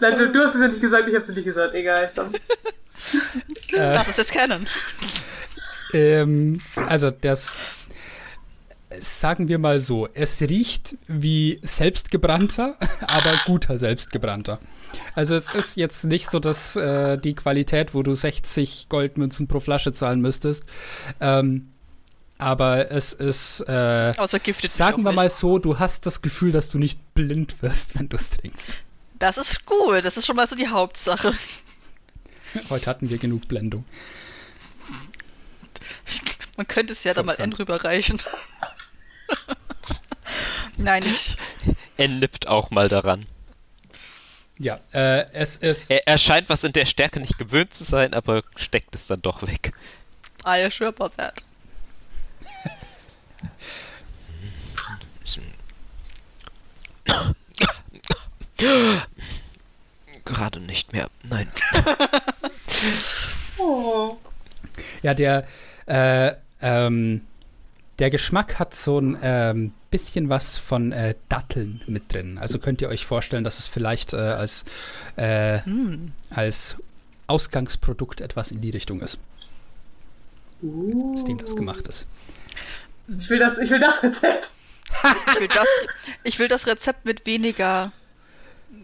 Nein, 0.00 0.18
du, 0.18 0.30
du 0.30 0.46
hast 0.46 0.54
es 0.54 0.60
ja 0.60 0.68
nicht 0.68 0.80
gesagt, 0.80 1.08
ich 1.08 1.14
hab's 1.14 1.26
dir 1.26 1.34
nicht 1.34 1.44
gesagt. 1.44 1.74
Egal. 1.74 2.10
Das 3.72 4.08
ist 4.08 4.18
jetzt 4.18 4.32
Canon. 4.32 4.66
Ähm, 5.94 6.60
also 6.88 7.10
das, 7.10 7.54
sagen 9.00 9.48
wir 9.48 9.58
mal 9.58 9.80
so, 9.80 10.08
es 10.14 10.40
riecht 10.42 10.96
wie 11.06 11.60
selbstgebrannter, 11.62 12.76
aber 13.00 13.40
guter 13.46 13.78
selbstgebrannter. 13.78 14.58
Also 15.14 15.34
es 15.34 15.52
ist 15.52 15.76
jetzt 15.76 16.04
nicht 16.04 16.30
so, 16.30 16.38
dass 16.38 16.76
äh, 16.76 17.18
die 17.18 17.34
Qualität, 17.34 17.94
wo 17.94 18.02
du 18.02 18.14
60 18.14 18.88
Goldmünzen 18.88 19.48
pro 19.48 19.60
Flasche 19.60 19.92
zahlen 19.92 20.20
müsstest, 20.20 20.64
ähm, 21.20 21.70
aber 22.38 22.90
es 22.90 23.12
ist, 23.12 23.64
äh, 23.68 24.08
mich 24.08 24.72
sagen 24.72 25.02
wir 25.02 25.10
nicht. 25.10 25.16
mal 25.16 25.28
so, 25.28 25.58
du 25.58 25.78
hast 25.78 26.04
das 26.04 26.20
Gefühl, 26.20 26.52
dass 26.52 26.68
du 26.68 26.78
nicht 26.78 27.14
blind 27.14 27.62
wirst, 27.62 27.98
wenn 27.98 28.08
du 28.08 28.16
es 28.16 28.30
trinkst. 28.30 28.78
Das 29.18 29.38
ist 29.38 29.64
gut, 29.66 30.04
das 30.04 30.16
ist 30.16 30.26
schon 30.26 30.36
mal 30.36 30.48
so 30.48 30.56
die 30.56 30.68
Hauptsache. 30.68 31.32
Heute 32.70 32.86
hatten 32.86 33.08
wir 33.08 33.18
genug 33.18 33.48
Blendung. 33.48 33.84
Man 36.56 36.66
könnte 36.68 36.92
es 36.92 37.04
ja 37.04 37.14
dann 37.14 37.26
mal 37.26 37.36
N 37.38 37.52
rüberreichen. 37.52 38.20
Nein, 40.76 41.04
ich. 41.06 41.36
Er 41.96 42.08
nippt 42.08 42.48
auch 42.48 42.70
mal 42.70 42.88
daran. 42.88 43.26
Ja, 44.58 44.78
äh, 44.92 45.26
es 45.32 45.56
ist. 45.56 45.90
Er, 45.90 46.06
er 46.06 46.18
scheint 46.18 46.48
was 46.48 46.62
in 46.64 46.72
der 46.72 46.84
Stärke 46.84 47.20
nicht 47.20 47.38
gewöhnt 47.38 47.74
zu 47.74 47.84
sein, 47.84 48.14
aber 48.14 48.42
steckt 48.56 48.94
es 48.94 49.06
dann 49.06 49.22
doch 49.22 49.42
weg. 49.42 49.72
I 50.46 50.70
sure 50.70 50.88
about 50.88 51.10
that. 51.16 51.42
Gerade 60.24 60.60
nicht 60.60 60.92
mehr. 60.92 61.10
Nein. 61.22 61.50
Oh. 63.58 64.16
Ja, 65.02 65.14
der, 65.14 65.46
äh, 65.86 66.32
ähm, 66.60 67.22
der 67.98 68.10
Geschmack 68.10 68.58
hat 68.58 68.74
so 68.74 68.98
ein 68.98 69.18
ähm, 69.22 69.72
bisschen 69.90 70.28
was 70.28 70.58
von 70.58 70.90
äh, 70.92 71.14
Datteln 71.28 71.80
mit 71.86 72.12
drin. 72.12 72.38
Also 72.38 72.58
könnt 72.58 72.80
ihr 72.82 72.88
euch 72.88 73.06
vorstellen, 73.06 73.44
dass 73.44 73.58
es 73.58 73.68
vielleicht 73.68 74.12
äh, 74.12 74.16
als, 74.16 74.64
äh, 75.16 75.60
Hm. 75.60 76.12
als 76.30 76.76
Ausgangsprodukt 77.26 78.20
etwas 78.20 78.50
in 78.50 78.60
die 78.60 78.70
Richtung 78.70 79.00
ist, 79.00 79.18
aus 81.12 81.24
dem 81.24 81.38
das 81.38 81.54
gemacht 81.56 81.86
ist. 81.86 82.06
Ich 83.16 83.30
will 83.30 83.38
das, 83.38 83.58
ich 83.58 83.70
will 83.70 83.80
das 83.80 84.02
Rezept. 84.02 84.50
Ich 85.34 85.40
will 85.40 85.48
das, 85.48 85.66
ich 86.22 86.38
will 86.38 86.48
das 86.48 86.66
Rezept 86.66 87.04
mit 87.04 87.26
weniger, 87.26 87.92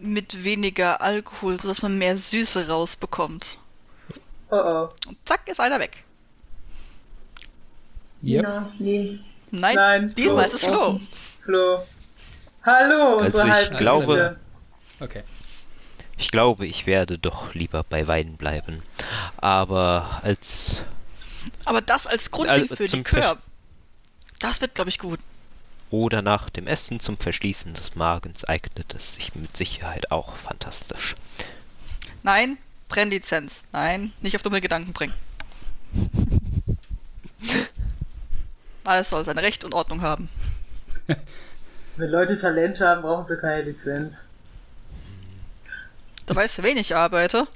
mit 0.01 0.43
weniger 0.43 0.99
Alkohol, 1.01 1.59
sodass 1.59 1.81
man 1.81 1.97
mehr 1.97 2.17
Süße 2.17 2.67
rausbekommt. 2.67 3.57
Oh 4.49 4.57
oh. 4.57 4.89
Und 5.07 5.17
zack, 5.25 5.47
ist 5.47 5.59
einer 5.59 5.79
weg. 5.79 6.03
Yep. 8.25 8.43
Ja, 8.43 8.71
nee. 8.79 9.19
Nein, 9.51 9.75
Nein, 9.75 10.13
diesmal 10.15 10.45
ist 10.45 10.53
es 10.55 10.63
Flo. 10.63 10.99
Flo. 11.43 11.83
Hallo, 12.63 13.17
Also 13.17 13.39
unsere 13.41 13.63
ich 13.71 13.77
glaube- 13.77 14.39
Okay. 14.99 15.23
Ich 16.17 16.29
glaube, 16.29 16.67
ich 16.67 16.85
werde 16.85 17.17
doch 17.17 17.55
lieber 17.55 17.83
bei 17.83 18.07
Wein 18.07 18.37
bleiben. 18.37 18.83
Aber 19.37 20.19
als 20.21 20.83
Aber 21.65 21.81
das 21.81 22.05
als 22.05 22.29
Grundding 22.29 22.67
für 22.67 22.85
zum 22.85 22.99
Likör, 22.99 23.37
das 24.39 24.61
wird, 24.61 24.75
glaube 24.75 24.91
ich, 24.91 24.99
gut. 24.99 25.19
oder 25.89 26.21
nach 26.21 26.51
dem 26.51 26.67
Essen 26.67 26.99
zum 26.99 27.17
Verschließen 27.17 27.73
des 27.73 27.95
Magens 27.95 28.45
eignet 28.45 28.93
es 28.93 29.15
sich 29.15 29.33
mit 29.33 29.57
Sicherheit 29.57 30.11
auch 30.11 30.35
fantastisch. 30.35 31.15
Nein, 32.21 32.57
Brennlizenz. 32.87 33.63
Nein, 33.71 34.13
nicht 34.21 34.35
auf 34.35 34.43
dumme 34.43 34.61
Gedanken 34.61 34.93
bringen. 34.93 35.13
Alles 38.83 39.09
soll 39.09 39.23
seine 39.25 39.41
Recht 39.43 39.63
und 39.63 39.73
Ordnung 39.73 40.01
haben. 40.01 40.29
Wenn 41.97 42.09
Leute 42.09 42.39
Talent 42.39 42.79
haben, 42.79 43.01
brauchen 43.01 43.25
sie 43.25 43.37
keine 43.39 43.63
Lizenz. 43.63 44.27
Du 46.25 46.35
weißt, 46.35 46.55
für 46.55 46.63
wen 46.63 46.77
ich 46.77 46.95
arbeite? 46.95 47.47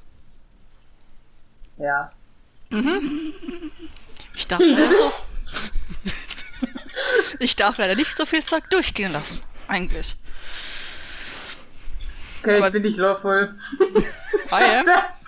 Ja. 1.78 2.12
Ich 4.36 4.48
darf 4.48 4.60
leider 4.60 4.90
so. 4.90 5.12
ich 7.40 7.56
darf 7.56 7.78
leider 7.78 7.96
nicht 7.96 8.16
so 8.16 8.26
viel 8.26 8.44
Zeug 8.44 8.70
durchgehen 8.70 9.12
lassen. 9.14 9.42
Eigentlich. 9.68 10.16
Okay, 12.42 12.58
Aber- 12.58 12.68
ich 12.68 12.74
bin 12.74 12.82
nicht 12.84 12.98
lawful. 12.98 13.56
Ah, 14.52 14.62
ja. 14.62 14.84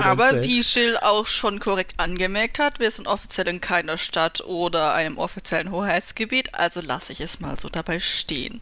Aber 0.00 0.42
wie 0.42 0.60
Jill 0.60 0.96
auch 0.96 1.26
schon 1.26 1.60
korrekt 1.60 1.94
angemerkt 1.98 2.58
hat, 2.58 2.78
wir 2.80 2.90
sind 2.90 3.06
offiziell 3.06 3.48
in 3.48 3.60
keiner 3.60 3.98
Stadt 3.98 4.40
oder 4.42 4.94
einem 4.94 5.18
offiziellen 5.18 5.70
Hoheitsgebiet, 5.70 6.54
also 6.54 6.80
lasse 6.80 7.12
ich 7.12 7.20
es 7.20 7.40
mal 7.40 7.58
so 7.58 7.68
dabei 7.68 8.00
stehen. 8.00 8.60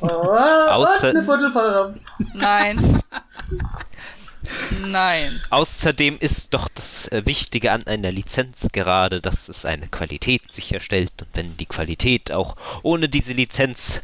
Oh, 0.00 0.06
Außer- 0.06 1.10
eine. 1.10 1.22
Nein. 2.34 3.02
Nein. 4.86 5.40
Außerdem 5.50 6.18
ist 6.18 6.54
doch 6.54 6.68
das 6.74 7.08
äh, 7.08 7.26
Wichtige 7.26 7.72
an 7.72 7.86
einer 7.86 8.10
Lizenz 8.10 8.68
gerade, 8.72 9.20
dass 9.20 9.48
es 9.48 9.64
eine 9.64 9.88
Qualität 9.88 10.42
sicherstellt. 10.52 11.12
Und 11.20 11.28
wenn 11.34 11.56
die 11.56 11.66
Qualität 11.66 12.32
auch 12.32 12.56
ohne 12.82 13.08
diese 13.08 13.32
Lizenz 13.32 14.00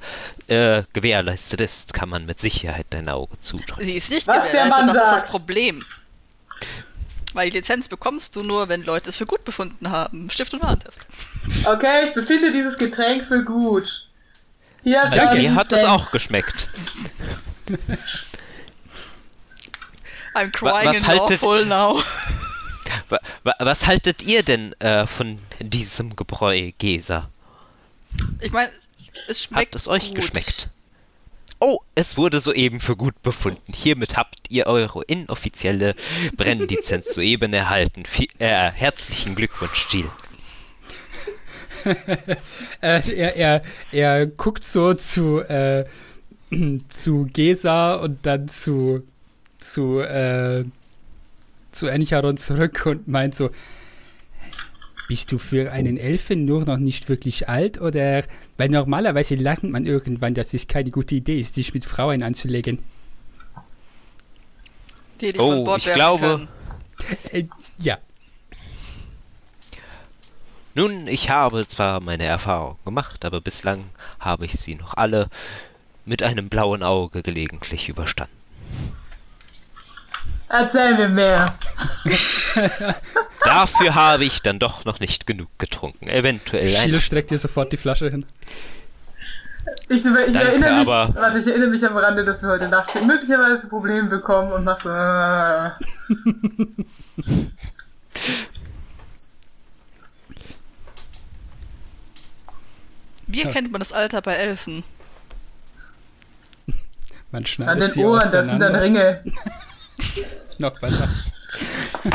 äh, 0.48 0.82
gewährleistet 0.92 1.60
ist, 1.60 1.94
kann 1.94 2.08
man 2.08 2.26
mit 2.26 2.40
Sicherheit 2.40 2.86
dein 2.90 3.08
Auge 3.08 3.38
zudrücken. 3.40 3.84
Sie 3.84 3.94
ist 3.94 4.10
nicht 4.10 4.26
Was 4.26 4.46
gewährleistet, 4.46 4.88
das 4.88 4.96
ist 4.96 5.10
sagt. 5.10 5.22
das 5.24 5.30
Problem. 5.30 5.84
Weil 7.32 7.50
die 7.50 7.58
Lizenz 7.58 7.88
bekommst 7.88 8.36
du 8.36 8.42
nur, 8.42 8.68
wenn 8.68 8.82
Leute 8.82 9.10
es 9.10 9.16
für 9.16 9.26
gut 9.26 9.44
befunden 9.44 9.90
haben. 9.90 10.30
Stift 10.30 10.54
und 10.54 10.62
Warentest. 10.62 11.00
Okay, 11.64 12.06
ich 12.08 12.14
befinde 12.14 12.52
dieses 12.52 12.78
Getränk 12.78 13.26
für 13.26 13.44
gut. 13.44 14.06
Hier 14.82 15.02
du 15.02 15.20
Also, 15.20 15.36
mir 15.36 15.54
hat 15.54 15.72
es 15.72 15.84
auch 15.84 16.10
geschmeckt. 16.12 16.68
I'm 20.36 20.50
crying 20.52 20.88
was 20.88 20.96
in 20.98 21.02
haltet- 21.06 21.40
lawful 21.42 21.64
now. 21.64 22.02
Wa 23.08 23.18
wa 23.42 23.54
was 23.60 23.86
haltet 23.86 24.22
ihr 24.22 24.42
denn 24.42 24.72
äh, 24.80 25.06
von 25.06 25.38
diesem 25.60 26.14
Gebräu, 26.14 26.70
Gesa? 26.78 27.28
Ich 28.40 28.52
meine, 28.52 28.70
es 29.28 29.42
schmeckt 29.44 29.74
Hat 29.74 29.80
es 29.80 29.88
euch 29.88 30.08
gut. 30.08 30.16
geschmeckt? 30.16 30.68
Oh, 31.58 31.78
es 31.94 32.16
wurde 32.16 32.40
soeben 32.40 32.80
für 32.80 32.96
gut 32.96 33.20
befunden. 33.22 33.72
Hiermit 33.72 34.16
habt 34.16 34.38
ihr 34.50 34.66
eure 34.66 35.02
inoffizielle 35.04 35.94
Brennlizenz 36.36 37.14
soeben 37.14 37.52
erhalten. 37.54 38.04
Vi 38.12 38.28
äh, 38.38 38.70
herzlichen 38.70 39.34
Glückwunsch, 39.34 39.86
Jill. 39.90 40.10
Äh, 42.80 43.00
er, 43.12 43.36
er, 43.36 43.62
er 43.92 44.26
guckt 44.26 44.64
so 44.64 44.94
zu, 44.94 45.40
äh, 45.40 45.84
zu 46.88 47.28
Gesa 47.32 47.94
und 47.94 48.26
dann 48.26 48.48
zu, 48.48 49.06
zu, 49.72 50.00
äh, 50.00 50.64
zu 51.72 51.86
Enicharon 51.86 52.36
zurück 52.36 52.86
und 52.86 53.08
meint 53.08 53.34
so, 53.34 53.50
bist 55.08 55.30
du 55.30 55.38
für 55.38 55.70
einen 55.72 55.98
Elfen 55.98 56.44
nur 56.44 56.64
noch 56.64 56.78
nicht 56.78 57.08
wirklich 57.08 57.48
alt 57.48 57.80
oder, 57.80 58.24
weil 58.56 58.68
normalerweise 58.68 59.36
lernt 59.36 59.62
man 59.64 59.86
irgendwann, 59.86 60.34
dass 60.34 60.52
es 60.52 60.66
keine 60.66 60.90
gute 60.90 61.14
Idee 61.14 61.38
ist, 61.38 61.54
sich 61.54 61.72
mit 61.74 61.84
Frauen 61.84 62.22
anzulegen. 62.22 62.80
Die, 65.20 65.32
die 65.32 65.38
Oh, 65.38 65.50
von 65.50 65.64
Bord 65.64 65.86
ich 65.86 65.92
glaube-. 65.92 66.48
Äh, 67.30 67.44
ja, 67.78 67.98
Nun, 70.76 71.06
ich 71.06 71.30
habe 71.30 71.66
zwar 71.66 72.00
meine 72.00 72.24
Erfahrung 72.24 72.76
gemacht, 72.84 73.24
aber 73.24 73.40
bislang 73.40 73.84
habe 74.20 74.44
ich 74.44 74.52
sie 74.52 74.74
noch 74.74 74.94
alle 74.94 75.30
mit 76.04 76.22
einem 76.22 76.50
blauen 76.50 76.82
Auge 76.82 77.22
gelegentlich 77.22 77.88
überstanden. 77.88 78.36
Erzähl 80.48 80.94
mir 80.94 81.08
mehr. 81.08 81.54
Dafür 83.44 83.94
habe 83.94 84.24
ich 84.24 84.42
dann 84.42 84.58
doch 84.58 84.84
noch 84.84 85.00
nicht 85.00 85.26
genug 85.26 85.48
getrunken. 85.58 86.08
Eventuell 86.08 86.70
Schiele 86.70 86.98
ein 86.98 87.00
streckt 87.00 87.30
dir 87.30 87.38
sofort 87.38 87.72
die 87.72 87.76
Flasche 87.76 88.10
hin. 88.10 88.24
Ich, 89.88 89.96
ich 89.96 90.04
Danke, 90.04 90.38
erinnere 90.38 90.72
mich, 90.80 90.88
aber- 90.88 91.14
warte, 91.16 91.38
ich 91.40 91.46
erinnere 91.48 91.70
mich 91.70 91.84
am 91.84 91.96
Rande, 91.96 92.24
dass 92.24 92.42
wir 92.42 92.50
heute 92.50 92.68
Nacht 92.68 92.90
möglicherweise 93.06 93.68
Probleme 93.68 94.08
bekommen 94.08 94.52
und 94.52 94.64
mach 94.64 94.80
so, 94.80 94.88
äh, 94.88 95.70
Wie 103.26 103.42
erkennt 103.42 103.72
man 103.72 103.80
das 103.80 103.92
Alter 103.92 104.22
bei 104.22 104.34
Elfen? 104.34 104.84
Man 107.32 107.42
an 107.42 107.46
schneidet 107.46 107.82
den 107.82 107.90
sie 107.90 108.04
Ohren, 108.04 108.30
das 108.30 108.46
sind 108.46 108.60
dann. 108.60 108.76
Ringe. 108.76 109.22
Noch 110.60 110.78
besser. 110.78 111.08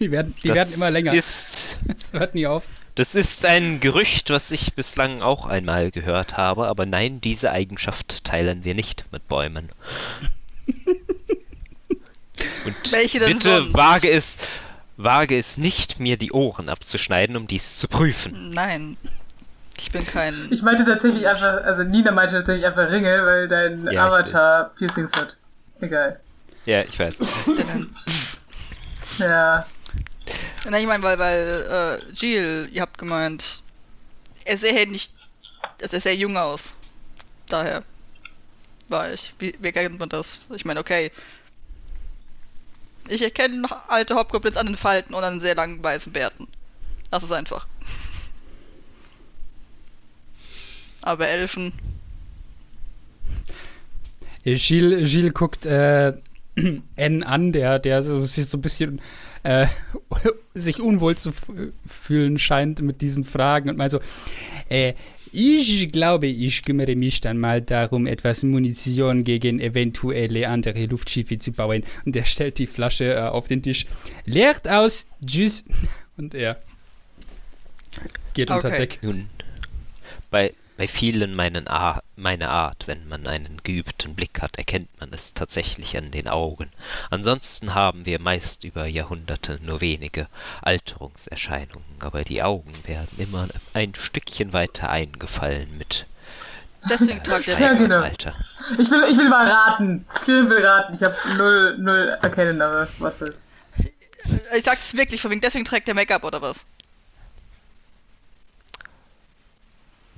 die 0.00 0.10
werden, 0.10 0.34
die 0.42 0.48
das 0.48 0.56
werden 0.56 0.74
immer 0.74 0.90
länger. 0.90 1.12
Ist, 1.14 1.78
Es 1.98 2.12
hört 2.12 2.34
nie 2.34 2.46
auf. 2.46 2.66
das 2.94 3.14
ist 3.14 3.44
ein 3.46 3.80
Gerücht, 3.80 4.30
was 4.30 4.50
ich 4.50 4.74
bislang 4.74 5.22
auch 5.22 5.46
einmal 5.46 5.90
gehört 5.90 6.36
habe, 6.36 6.66
aber 6.66 6.86
nein, 6.86 7.20
diese 7.20 7.50
Eigenschaft 7.52 8.24
teilen 8.24 8.64
wir 8.64 8.74
nicht 8.74 9.04
mit 9.12 9.26
Bäumen. 9.28 9.70
Und 12.64 12.92
Welche 12.92 13.18
denn 13.18 13.34
bitte 13.34 13.58
sonst? 13.60 13.74
wage 13.74 14.10
es, 14.10 14.38
wage 14.96 15.36
es 15.38 15.58
nicht, 15.58 16.00
mir 16.00 16.16
die 16.16 16.32
Ohren 16.32 16.68
abzuschneiden, 16.68 17.36
um 17.36 17.46
dies 17.46 17.76
zu 17.78 17.88
prüfen. 17.88 18.50
Nein. 18.50 18.96
Ich 19.78 19.90
bin 19.92 20.06
kein. 20.06 20.48
Ich 20.50 20.62
meinte 20.62 20.84
tatsächlich 20.84 21.26
einfach, 21.26 21.62
also 21.64 21.84
Nina 21.84 22.12
meinte 22.12 22.34
tatsächlich 22.34 22.66
einfach 22.66 22.90
Ringe, 22.90 23.22
weil 23.24 23.48
dein 23.48 23.88
Ja, 23.90 24.06
Avatar 24.08 24.70
Piercings 24.76 25.10
hat. 25.12 25.36
Egal. 25.80 26.20
Ja, 26.66 26.82
ich 26.82 26.98
weiß. 26.98 27.16
Ja. 29.18 29.66
Nein, 30.64 30.82
ich 30.82 30.86
meine, 30.86 31.02
weil, 31.02 31.18
weil, 31.18 32.00
äh, 32.08 32.12
Jill, 32.12 32.68
ihr 32.72 32.82
habt 32.82 32.98
gemeint, 32.98 33.62
er 34.44 34.56
sähe 34.56 34.86
nicht, 34.86 35.12
also 35.82 35.96
er 35.96 36.00
sähe 36.00 36.14
jung 36.14 36.36
aus. 36.36 36.74
Daher 37.48 37.82
war 38.88 39.12
ich. 39.12 39.34
Wie, 39.38 39.54
wie 39.58 39.66
erkennt 39.66 39.98
man 39.98 40.08
das? 40.08 40.40
Ich 40.54 40.64
meine, 40.64 40.80
okay. 40.80 41.10
Ich 43.08 43.22
erkenne 43.22 43.58
noch 43.58 43.88
alte 43.88 44.14
Hobgoblins 44.14 44.56
an 44.56 44.66
den 44.66 44.76
Falten 44.76 45.14
und 45.14 45.24
an 45.24 45.40
sehr 45.40 45.54
langen 45.54 45.82
weißen 45.82 46.12
Bärten. 46.12 46.46
Das 47.10 47.22
ist 47.22 47.32
einfach. 47.32 47.66
Aber 51.02 51.26
Elfen, 51.26 51.72
Gilles, 54.44 55.10
Gilles 55.10 55.34
guckt, 55.34 55.66
äh, 55.66 56.12
N 56.96 57.22
an, 57.22 57.52
der, 57.52 57.78
der 57.78 58.02
so, 58.02 58.20
sich 58.22 58.46
so 58.46 58.58
ein 58.58 58.62
bisschen 58.62 59.00
äh, 59.42 59.66
sich 60.54 60.80
unwohl 60.80 61.16
zu 61.16 61.32
fühlen 61.86 62.38
scheint 62.38 62.82
mit 62.82 63.00
diesen 63.00 63.24
Fragen 63.24 63.70
und 63.70 63.76
meint 63.76 63.92
so, 63.92 64.00
äh, 64.68 64.94
ich 65.32 65.92
glaube, 65.92 66.26
ich 66.26 66.64
kümmere 66.64 66.96
mich 66.96 67.20
dann 67.20 67.38
mal 67.38 67.62
darum, 67.62 68.06
etwas 68.06 68.42
Munition 68.42 69.22
gegen 69.22 69.60
eventuelle 69.60 70.48
andere 70.48 70.86
Luftschiffe 70.86 71.38
zu 71.38 71.52
bauen. 71.52 71.84
Und 72.04 72.16
er 72.16 72.24
stellt 72.24 72.58
die 72.58 72.66
Flasche 72.66 73.14
äh, 73.14 73.20
auf 73.20 73.46
den 73.46 73.62
Tisch, 73.62 73.86
leert 74.24 74.66
aus, 74.68 75.06
tschüss. 75.24 75.64
Und 76.16 76.34
er 76.34 76.60
geht 78.34 78.50
unter 78.50 78.68
Okay. 78.68 78.78
Deck. 78.78 78.98
Nun, 79.02 79.26
bei, 80.30 80.52
bei 80.80 80.88
vielen 80.88 81.34
meinen 81.34 81.68
Ar 81.68 82.02
meiner 82.16 82.48
Art, 82.48 82.86
wenn 82.86 83.06
man 83.06 83.26
einen 83.26 83.60
geübten 83.62 84.14
Blick 84.14 84.40
hat, 84.40 84.56
erkennt 84.56 84.88
man 84.98 85.10
es 85.12 85.34
tatsächlich 85.34 85.94
an 85.98 86.10
den 86.10 86.26
Augen. 86.26 86.70
Ansonsten 87.10 87.74
haben 87.74 88.06
wir 88.06 88.18
meist 88.18 88.64
über 88.64 88.86
Jahrhunderte 88.86 89.60
nur 89.62 89.82
wenige 89.82 90.26
Alterungserscheinungen, 90.62 91.84
aber 91.98 92.24
die 92.24 92.42
Augen 92.42 92.72
werden 92.84 93.10
immer 93.18 93.48
ein 93.74 93.94
Stückchen 93.94 94.54
weiter 94.54 94.88
eingefallen 94.88 95.76
mit 95.76 96.06
Deswegen 96.88 97.22
tragt 97.22 97.48
er 97.48 97.60
Ja, 97.60 97.74
genau. 97.74 98.00
Alter. 98.00 98.34
Ich 98.78 98.90
will, 98.90 99.04
ich 99.10 99.18
will 99.18 99.28
mal 99.28 99.46
raten. 99.46 100.06
Ich 100.22 100.28
will 100.28 100.64
raten. 100.64 100.94
Ich 100.94 101.02
habe 101.02 101.14
null, 101.36 101.76
null 101.76 102.16
erkennen, 102.22 102.62
aber 102.62 102.88
was 103.00 103.18
soll's. 103.18 103.42
Ich 104.56 104.64
sag's 104.64 104.96
wirklich, 104.96 105.20
von 105.20 105.30
wegen 105.30 105.42
deswegen 105.42 105.66
trägt 105.66 105.88
der 105.88 105.94
Make-up 105.94 106.24
oder 106.24 106.40
was? 106.40 106.64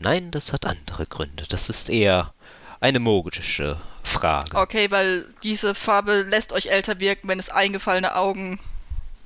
Nein, 0.03 0.31
das 0.31 0.53
hat 0.53 0.67
andere 0.67 1.07
Gründe. 1.07 1.45
Das 1.49 1.69
ist 1.69 1.89
eher 1.89 2.33
eine 2.81 2.99
mogische 2.99 3.81
Frage. 4.03 4.57
Okay, 4.57 4.91
weil 4.91 5.27
diese 5.43 5.75
Farbe 5.75 6.23
lässt 6.23 6.53
euch 6.53 6.67
älter 6.67 6.99
wirken, 7.01 7.29
wenn 7.29 7.39
es 7.39 7.51
eingefallene 7.51 8.17
Augen 8.17 8.59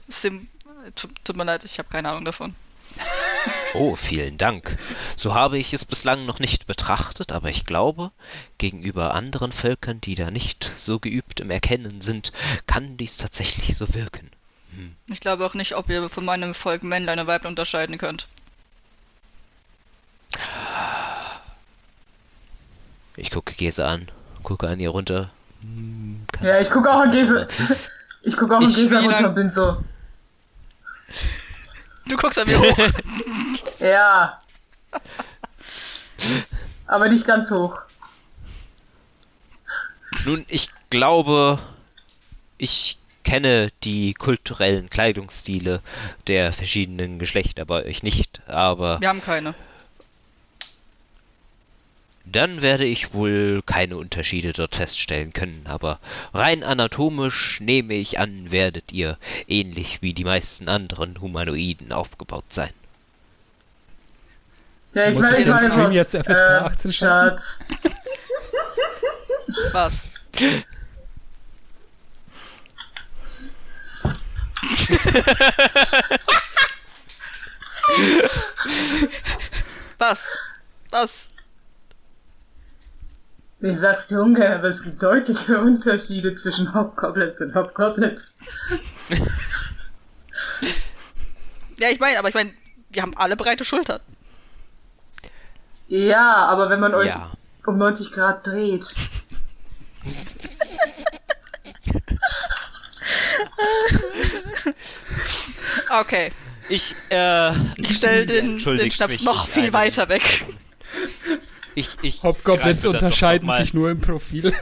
sim 0.09 0.49
tut, 0.95 1.11
tut 1.25 1.37
mir 1.37 1.45
leid, 1.45 1.65
ich 1.65 1.79
habe 1.79 1.89
keine 1.89 2.11
Ahnung 2.11 2.25
davon. 2.25 2.55
Oh, 3.75 3.95
vielen 3.95 4.39
Dank. 4.39 4.79
So 5.17 5.35
habe 5.35 5.59
ich 5.59 5.75
es 5.75 5.85
bislang 5.85 6.25
noch 6.25 6.39
nicht 6.39 6.67
betrachtet, 6.67 7.31
aber 7.31 7.51
ich 7.51 7.65
glaube, 7.67 8.11
gegenüber 8.57 9.13
anderen 9.13 9.53
Völkern, 9.53 10.01
die 10.01 10.15
da 10.15 10.31
nicht 10.31 10.73
so 10.77 10.99
geübt 10.99 11.41
im 11.41 11.51
Erkennen 11.51 12.01
sind, 12.01 12.33
kann 12.67 12.97
dies 12.97 13.19
tatsächlich 13.19 13.77
so 13.77 13.93
wirken. 13.93 14.31
Ich 15.09 15.21
glaube 15.21 15.45
auch 15.45 15.55
nicht, 15.55 15.75
ob 15.75 15.91
ihr 15.91 16.09
von 16.09 16.25
meinem 16.25 16.55
Volk 16.55 16.83
Männlein 16.83 17.19
und 17.19 17.27
Weiblein 17.27 17.53
unterscheiden 17.53 17.99
könnt. 17.99 18.29
Ich 23.16 23.31
gucke 23.31 23.55
Gese 23.55 23.86
an, 23.86 24.10
gucke 24.42 24.68
an 24.68 24.78
ihr 24.81 24.90
runter. 24.90 25.31
Hm, 25.62 26.26
Ja, 26.42 26.60
ich 26.60 26.70
gucke 26.70 26.90
auch 26.90 27.00
an 27.00 27.10
Gese. 27.12 27.48
Ich 28.23 28.36
gucke 28.36 28.55
auch 28.55 28.60
an 28.60 28.66
Gese 28.66 28.94
runter 28.97 29.10
lang- 29.20 29.24
und 29.26 29.34
bin 29.34 29.50
so. 29.50 29.82
Du 32.08 32.16
guckst 32.16 32.39
an 32.39 32.47
mir 32.48 32.60
hoch. 32.60 32.78
Ja. 33.81 34.40
Aber 36.86 37.08
nicht 37.08 37.26
ganz 37.26 37.50
hoch. 37.50 37.81
Nun, 40.24 40.44
ich 40.48 40.68
glaube, 40.89 41.58
ich 42.58 42.98
kenne 43.23 43.70
die 43.84 44.15
kulturellen 44.15 44.89
Kleidungsstile 44.89 45.82
der 46.26 46.52
verschiedenen 46.55 47.18
Geschlechter 47.18 47.65
bei 47.66 47.84
euch 47.84 48.02
nicht, 48.02 48.40
aber 48.48 49.00
Wir 49.00 49.08
haben 49.08 49.20
keine. 49.20 49.55
Dann 52.27 52.61
werde 52.61 52.85
ich 52.85 53.15
wohl 53.15 53.63
keine 53.65 53.97
Unterschiede 53.97 54.53
dort 54.53 54.75
feststellen 54.75 55.33
können, 55.33 55.63
aber 55.67 56.01
rein 56.35 56.65
anatomisch 56.65 57.61
nehme 57.61 57.95
ich 57.95 58.19
an, 58.19 58.51
werdet 58.51 58.91
ihr 58.91 59.17
ähnlich 59.47 60.03
wie 60.03 60.13
die 60.13 60.25
meisten 60.25 60.69
anderen 60.69 61.21
Humanoiden 61.21 61.93
aufgebaut 61.93 62.45
sein. 62.51 62.71
Ja, 64.93 65.09
ich 65.09 65.15
Muss 65.15 65.23
meine, 65.25 65.39
ich 65.39 65.47
meine 65.47 65.67
Stream 65.67 65.87
was. 65.87 65.95
jetzt 65.95 66.17
FSK 66.17 66.63
18 66.63 66.93
schalten? 66.93 67.39
Schatz. 67.39 67.95
Was? 69.73 70.03
Was? 79.99 80.27
Was? 80.91 81.31
Ich 83.69 83.78
sag's 83.81 84.07
dir 84.07 84.20
ungern, 84.20 84.53
aber 84.53 84.69
es 84.69 84.81
gibt 84.83 85.03
deutliche 85.03 85.59
Unterschiede 85.61 86.35
zwischen 86.36 86.73
Hobgoblins 86.73 87.41
und 87.41 87.55
Hobgoblins. 87.55 88.20
Ja, 91.78 91.91
ich 91.91 92.01
meine, 92.01 92.19
aber 92.19 92.31
ich 92.31 92.35
meine, 92.35 92.55
wir 92.89 93.03
haben 93.03 93.15
alle 93.19 93.36
breite 93.36 93.62
Schultern. 93.67 94.01
Ja, 95.89 96.36
aber 96.47 96.70
wenn 96.70 96.81
man 96.81 96.95
euch 96.95 97.09
Ja. 97.09 97.33
um 97.67 97.77
90 97.77 98.12
Grad 98.12 98.47
dreht. 98.47 98.95
Okay, 106.01 106.31
Ich, 106.69 106.95
äh. 107.11 107.51
ich 107.77 107.97
stell 107.97 108.27
den, 108.27 108.59
den 108.59 108.91
Schnaps 108.91 109.20
noch 109.23 109.49
viel 109.49 109.65
einen- 109.65 109.73
weiter 109.73 110.09
weg. 110.09 110.45
Ich, 111.77 111.97
ich 112.03 112.23
Hobgoblins 112.23 112.85
unterscheiden 112.87 113.51
sich 113.53 113.73
nur 113.75 113.91
im 113.91 114.01
Profil. 114.01 114.53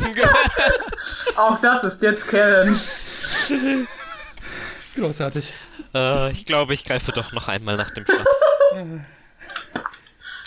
Auch 1.36 1.60
das 1.60 1.84
ist 1.84 2.02
jetzt 2.02 2.26
Kellen. 2.26 2.80
Großartig. 4.96 5.54
Äh, 5.94 6.32
ich 6.32 6.44
glaube, 6.44 6.74
ich 6.74 6.84
greife 6.84 7.12
doch 7.12 7.32
noch 7.32 7.48
einmal 7.48 7.76
nach 7.76 7.90
dem 7.90 8.04
Schnaps. 8.04 8.28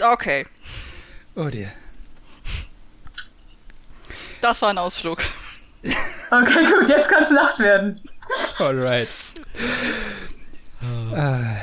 Okay, 0.02 0.46
Oh 1.36 1.50
dear. 1.50 1.72
das 4.42 4.62
war 4.62 4.70
ein 4.70 4.78
Ausflug. 4.78 5.22
Okay, 6.32 6.64
gut, 6.64 6.88
jetzt 6.88 7.10
kann's 7.10 7.32
Nacht 7.32 7.58
werden. 7.58 8.00
Alright. 8.60 9.08
äh, 11.16 11.56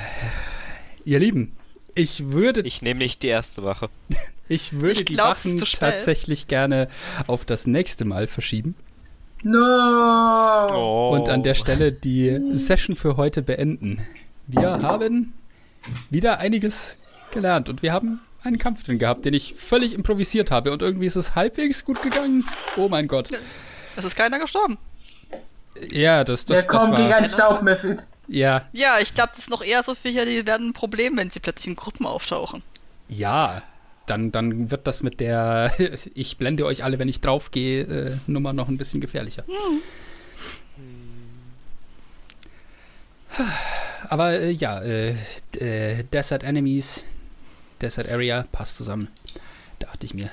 ihr 1.05 1.20
Lieben, 1.20 1.56
ich 1.97 2.31
würde, 2.31 2.60
ich, 2.60 2.66
Ich 2.76 2.83
nehme 2.83 2.99
nicht 2.99 3.23
die 3.23 3.28
erste 3.28 3.65
Wache. 3.65 3.89
würde 4.49 5.00
Ich 5.00 5.05
die 5.05 5.18
Wachen 5.18 5.58
tatsächlich 5.58 6.47
gerne 6.47 6.89
auf 7.26 7.44
das 7.44 7.66
nächste 7.66 8.05
Mal 8.05 8.26
verschieben 8.28 8.76
No. 9.42 10.68
Oh. 10.73 11.10
und 11.15 11.28
an 11.28 11.42
der 11.42 11.55
Stelle 11.55 11.92
die 11.92 12.41
Session 12.55 12.97
für 12.97 13.16
heute 13.16 13.42
beenden. 13.42 14.07
Wir 14.47 14.83
haben 14.83 15.34
wieder 16.10 16.39
einiges 16.39 16.99
gelernt 17.33 17.68
und 17.68 17.83
wir 17.83 17.92
haben 17.92 18.20
einen 18.42 18.58
Kampf 18.58 18.84
drin 18.84 18.99
gehabt, 18.99 19.25
den 19.25 19.34
ich 19.34 19.55
völlig 19.55 19.94
improvisiert 19.94 20.50
habe 20.50 20.73
und 20.73 20.83
irgendwie 20.83 21.07
ist 21.07 21.16
es 21.16 21.34
halbwegs 21.34 21.84
gut 21.84 22.02
gegangen. 22.02 22.44
Oh 22.76 22.89
mein 22.89 23.08
Gott. 23.08 23.31
Es 23.97 24.05
ist 24.05 24.16
keiner 24.16 24.39
gestorben. 24.39 24.78
Ja, 25.91 26.25
das, 26.25 26.44
Der 26.44 26.57
das, 26.57 26.66
das 26.66 26.81
kommt 26.81 26.97
gegen 26.97 27.08
war. 27.10 27.16
ein 27.16 27.26
Staubmeffit. 27.26 28.07
Ja, 28.28 28.68
Ja, 28.72 28.98
ich 29.00 29.14
glaube, 29.14 29.30
das 29.30 29.40
ist 29.40 29.50
noch 29.50 29.62
eher 29.62 29.82
so 29.82 29.94
für 29.94 30.08
hier, 30.08 30.26
die 30.26 30.46
werden 30.46 30.70
ein 30.70 30.72
Problem, 30.72 31.16
wenn 31.16 31.30
sie 31.30 31.40
plötzlich 31.40 31.68
in 31.68 31.76
Gruppen 31.76 32.06
auftauchen. 32.06 32.62
Ja, 33.08 33.62
dann, 34.06 34.32
dann 34.32 34.70
wird 34.70 34.86
das 34.86 35.02
mit 35.02 35.20
der 35.20 35.72
Ich 36.14 36.38
blende 36.38 36.64
euch 36.66 36.84
alle, 36.84 36.98
wenn 36.98 37.08
ich 37.08 37.20
draufgehe, 37.20 37.82
äh, 37.82 38.16
Nummer 38.26 38.52
noch 38.52 38.68
ein 38.68 38.78
bisschen 38.78 39.00
gefährlicher. 39.00 39.44
Aber 44.08 44.32
äh, 44.32 44.50
ja, 44.50 44.80
äh, 44.80 45.14
äh, 45.58 46.05
Desert 46.05 46.42
Enemies, 46.42 47.05
Desert 47.80 48.08
Area 48.08 48.44
passt 48.52 48.76
zusammen. 48.78 49.08
Dachte 49.78 50.06
ich 50.06 50.14
mir. 50.14 50.30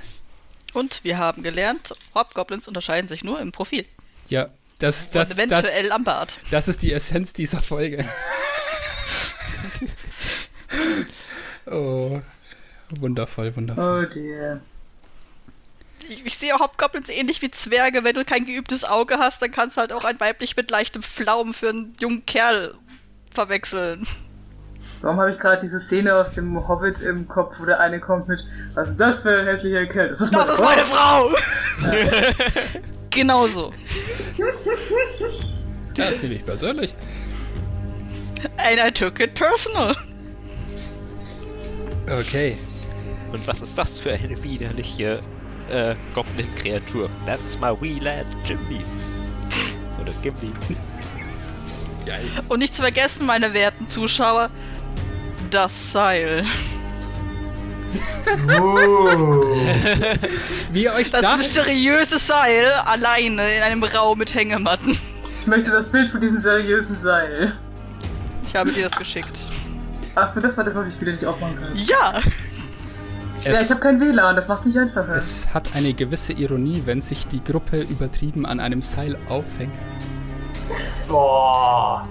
Und 0.73 1.03
wir 1.03 1.17
haben 1.17 1.43
gelernt, 1.43 1.93
Hobgoblins 2.15 2.67
unterscheiden 2.67 3.07
sich 3.07 3.23
nur 3.23 3.39
im 3.39 3.51
Profil. 3.51 3.85
Ja, 4.29 4.49
das, 4.79 5.09
das, 5.11 5.31
und 5.31 5.37
eventuell 5.37 5.91
am 5.91 6.03
Bart. 6.03 6.39
das, 6.43 6.49
das 6.51 6.67
ist 6.69 6.83
die 6.83 6.91
Essenz 6.91 7.33
dieser 7.33 7.61
Folge. 7.61 8.05
oh, 11.65 12.21
wundervoll, 12.99 13.55
wundervoll. 13.55 14.05
Oh 14.05 14.13
dear. 14.13 14.59
Ich, 16.09 16.25
ich 16.25 16.37
sehe 16.37 16.57
Hobgoblins 16.59 17.09
ähnlich 17.09 17.41
wie 17.41 17.51
Zwerge. 17.51 18.03
Wenn 18.03 18.15
du 18.15 18.25
kein 18.25 18.45
geübtes 18.45 18.83
Auge 18.83 19.19
hast, 19.19 19.41
dann 19.41 19.51
kannst 19.51 19.77
du 19.77 19.81
halt 19.81 19.93
auch 19.93 20.03
ein 20.03 20.19
weiblich 20.19 20.57
mit 20.57 20.69
leichtem 20.69 21.01
Pflaumen 21.01 21.53
für 21.53 21.69
einen 21.69 21.95
jungen 21.99 22.25
Kerl 22.25 22.75
verwechseln. 23.31 24.05
Warum 25.01 25.19
habe 25.19 25.31
ich 25.31 25.37
gerade 25.37 25.61
diese 25.61 25.79
Szene 25.79 26.15
aus 26.15 26.31
dem 26.31 26.67
Hobbit 26.67 26.99
im 26.99 27.27
Kopf, 27.27 27.59
wo 27.59 27.65
der 27.65 27.79
eine 27.79 27.99
kommt 27.99 28.27
mit, 28.27 28.43
was 28.73 28.89
ist 28.89 28.97
das 28.97 29.21
für 29.21 29.39
ein 29.39 29.45
hässlicher 29.45 29.85
Kerl? 29.85 30.09
Das 30.09 30.21
ist 30.21 30.33
Das 30.33 30.53
ist 30.53 30.59
meine 30.59 30.83
Frau. 30.83 31.31
Genauso. 33.13 33.73
Das 35.95 36.21
nehme 36.21 36.35
ich 36.35 36.45
persönlich. 36.45 36.95
And 38.57 38.79
I 38.79 38.91
took 38.91 39.19
it 39.19 39.35
personal. 39.35 39.95
Okay. 42.07 42.57
Und 43.31 43.45
was 43.47 43.61
ist 43.61 43.77
das 43.77 43.99
für 43.99 44.11
eine 44.11 44.41
widerliche 44.43 45.21
äh, 45.69 45.95
Goblin-Kreatur. 46.13 47.09
That's 47.25 47.57
my 47.59 47.75
wee 47.79 47.99
lad, 47.99 48.25
Jimmy. 48.45 48.81
Oder 50.01 50.13
Gimli. 50.21 50.51
Yikes. 52.05 52.47
Und 52.47 52.59
nicht 52.59 52.75
zu 52.75 52.81
vergessen, 52.81 53.25
meine 53.25 53.53
werten 53.53 53.89
Zuschauer, 53.89 54.49
das 55.49 55.91
Seil. 55.91 56.45
Uh. 58.47 59.43
Wie 60.71 60.89
euch 60.89 61.11
Das 61.11 61.21
da 61.21 61.37
mysteriöse 61.37 62.17
Seil 62.17 62.71
alleine 62.85 63.55
in 63.55 63.63
einem 63.63 63.83
Raum 63.83 64.17
mit 64.17 64.33
Hängematten. 64.33 64.97
Ich 65.41 65.47
möchte 65.47 65.71
das 65.71 65.87
Bild 65.87 66.09
von 66.09 66.21
diesem 66.21 66.39
seriösen 66.39 66.99
Seil. 67.01 67.53
Ich 68.47 68.55
habe 68.55 68.71
dir 68.71 68.89
das 68.89 68.97
geschickt. 68.97 69.45
Achso, 70.15 70.39
das 70.39 70.55
war 70.57 70.63
das, 70.63 70.75
was 70.75 70.87
ich 70.87 71.01
wieder 71.01 71.11
nicht 71.11 71.25
aufmachen 71.25 71.59
kann. 71.59 71.75
Ja! 71.75 72.21
ja, 73.41 73.51
es, 73.51 73.63
ich 73.63 73.69
habe 73.71 73.79
kein 73.79 73.99
WLAN, 73.99 74.35
das 74.35 74.47
macht 74.47 74.65
nicht 74.65 74.77
einfacher. 74.77 75.15
es 75.15 75.47
hat 75.53 75.75
eine 75.75 75.93
gewisse 75.93 76.33
Ironie, 76.33 76.83
wenn 76.85 77.01
sich 77.01 77.27
die 77.27 77.43
Gruppe 77.43 77.81
übertrieben 77.81 78.45
an 78.45 78.59
einem 78.59 78.81
Seil 78.81 79.17
aufhängt. 79.27 79.73
Boah. 81.07 82.07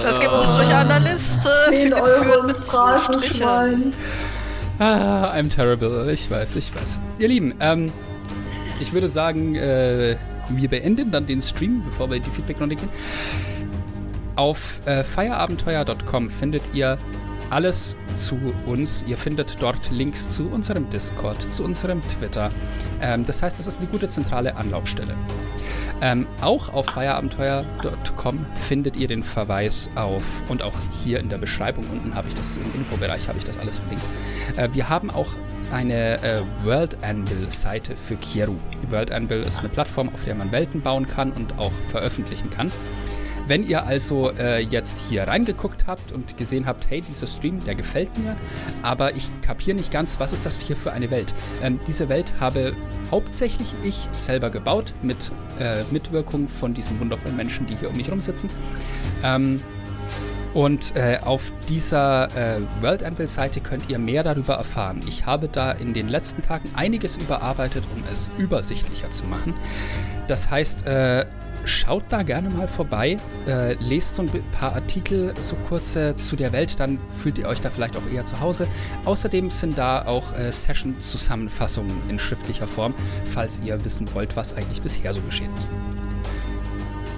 Das 0.00 0.18
gibt 0.18 0.32
uns 0.32 0.56
durch 0.56 0.74
eine 0.74 0.98
Liste. 1.00 1.50
10 1.68 1.80
Philipp 1.80 2.02
Euro 2.02 2.42
mit. 2.44 2.56
Phrasenschwein. 2.56 3.92
Ah, 4.78 5.32
I'm 5.34 5.48
terrible. 5.48 6.10
Ich 6.12 6.30
weiß, 6.30 6.56
ich 6.56 6.74
weiß. 6.74 6.98
Ihr 7.18 7.28
Lieben, 7.28 7.54
ähm, 7.60 7.92
ich 8.80 8.92
würde 8.92 9.08
sagen, 9.08 9.54
äh, 9.54 10.16
wir 10.48 10.68
beenden 10.68 11.10
dann 11.10 11.26
den 11.26 11.40
Stream, 11.40 11.82
bevor 11.84 12.10
wir 12.10 12.16
in 12.16 12.22
die 12.22 12.30
Feedbackrunde 12.30 12.76
gehen. 12.76 12.88
Auf 14.34 14.80
äh, 14.86 15.04
feierabenteuer.com 15.04 16.30
findet 16.30 16.62
ihr 16.72 16.98
alles 17.52 17.96
zu 18.14 18.38
uns. 18.66 19.04
Ihr 19.06 19.18
findet 19.18 19.60
dort 19.60 19.90
Links 19.90 20.28
zu 20.28 20.48
unserem 20.48 20.88
Discord, 20.90 21.52
zu 21.52 21.64
unserem 21.64 22.02
Twitter. 22.08 22.50
Ähm, 23.00 23.26
das 23.26 23.42
heißt, 23.42 23.58
das 23.58 23.66
ist 23.66 23.78
eine 23.78 23.88
gute 23.88 24.08
zentrale 24.08 24.56
Anlaufstelle. 24.56 25.14
Ähm, 26.00 26.26
auch 26.40 26.72
auf 26.72 26.86
feierabenteuer.com 26.86 28.46
findet 28.54 28.96
ihr 28.96 29.06
den 29.06 29.22
Verweis 29.22 29.88
auf, 29.94 30.42
und 30.48 30.62
auch 30.62 30.74
hier 31.04 31.20
in 31.20 31.28
der 31.28 31.38
Beschreibung 31.38 31.84
unten 31.92 32.14
habe 32.14 32.28
ich 32.28 32.34
das, 32.34 32.56
im 32.56 32.74
Infobereich 32.74 33.28
habe 33.28 33.38
ich 33.38 33.44
das 33.44 33.58
alles 33.58 33.78
verlinkt. 33.78 34.04
Äh, 34.56 34.70
wir 34.72 34.88
haben 34.88 35.10
auch 35.10 35.28
eine 35.72 36.22
äh, 36.22 36.42
World 36.64 37.02
Anvil 37.02 37.50
Seite 37.50 37.96
für 37.96 38.16
Kieru. 38.16 38.56
World 38.90 39.12
Anvil 39.12 39.40
ist 39.40 39.60
eine 39.60 39.68
Plattform, 39.68 40.10
auf 40.12 40.24
der 40.24 40.34
man 40.34 40.52
Welten 40.52 40.80
bauen 40.80 41.06
kann 41.06 41.32
und 41.32 41.58
auch 41.58 41.72
veröffentlichen 41.86 42.50
kann. 42.50 42.72
Wenn 43.46 43.66
ihr 43.66 43.84
also 43.84 44.30
äh, 44.30 44.60
jetzt 44.60 45.04
hier 45.08 45.26
reingeguckt 45.26 45.86
habt 45.86 46.12
und 46.12 46.36
gesehen 46.36 46.66
habt, 46.66 46.88
hey, 46.90 47.02
dieser 47.02 47.26
Stream, 47.26 47.64
der 47.64 47.74
gefällt 47.74 48.16
mir, 48.18 48.36
aber 48.82 49.14
ich 49.16 49.28
kapiere 49.42 49.76
nicht 49.76 49.90
ganz, 49.90 50.20
was 50.20 50.32
ist 50.32 50.46
das 50.46 50.58
hier 50.60 50.76
für 50.76 50.92
eine 50.92 51.10
Welt? 51.10 51.32
Ähm, 51.62 51.80
diese 51.86 52.08
Welt 52.08 52.32
habe 52.40 52.74
hauptsächlich 53.10 53.74
ich 53.82 54.06
selber 54.12 54.50
gebaut, 54.50 54.94
mit 55.02 55.32
äh, 55.58 55.82
Mitwirkung 55.90 56.48
von 56.48 56.74
diesen 56.74 56.98
wundervollen 57.00 57.36
Menschen, 57.36 57.66
die 57.66 57.76
hier 57.76 57.90
um 57.90 57.96
mich 57.96 58.06
herum 58.06 58.20
sitzen. 58.20 58.48
Ähm, 59.24 59.60
und 60.54 60.94
äh, 60.96 61.18
auf 61.24 61.50
dieser 61.68 62.28
äh, 62.36 62.60
World 62.82 63.02
Anvil 63.02 63.28
Seite 63.28 63.60
könnt 63.60 63.88
ihr 63.88 63.98
mehr 63.98 64.22
darüber 64.22 64.54
erfahren. 64.54 65.00
Ich 65.06 65.24
habe 65.24 65.48
da 65.48 65.72
in 65.72 65.94
den 65.94 66.08
letzten 66.08 66.42
Tagen 66.42 66.68
einiges 66.74 67.16
überarbeitet, 67.16 67.84
um 67.94 68.04
es 68.12 68.28
übersichtlicher 68.36 69.10
zu 69.10 69.24
machen. 69.24 69.54
Das 70.26 70.50
heißt, 70.50 70.86
äh, 70.86 71.24
schaut 71.64 72.04
da 72.08 72.22
gerne 72.22 72.50
mal 72.50 72.68
vorbei, 72.68 73.18
äh, 73.46 73.74
lest 73.74 74.16
so 74.16 74.22
ein 74.22 74.30
paar 74.52 74.74
Artikel, 74.74 75.34
so 75.40 75.56
kurze 75.56 76.16
zu 76.16 76.36
der 76.36 76.52
Welt, 76.52 76.78
dann 76.80 76.98
fühlt 77.10 77.38
ihr 77.38 77.46
euch 77.48 77.60
da 77.60 77.70
vielleicht 77.70 77.96
auch 77.96 78.06
eher 78.12 78.24
zu 78.24 78.40
Hause. 78.40 78.66
Außerdem 79.04 79.50
sind 79.50 79.78
da 79.78 80.04
auch 80.06 80.36
äh, 80.36 80.50
Session-Zusammenfassungen 80.50 82.08
in 82.08 82.18
schriftlicher 82.18 82.66
Form, 82.66 82.94
falls 83.24 83.60
ihr 83.60 83.84
wissen 83.84 84.12
wollt, 84.14 84.36
was 84.36 84.56
eigentlich 84.56 84.82
bisher 84.82 85.12
so 85.12 85.20
geschehen 85.22 85.50
ist. 85.56 85.68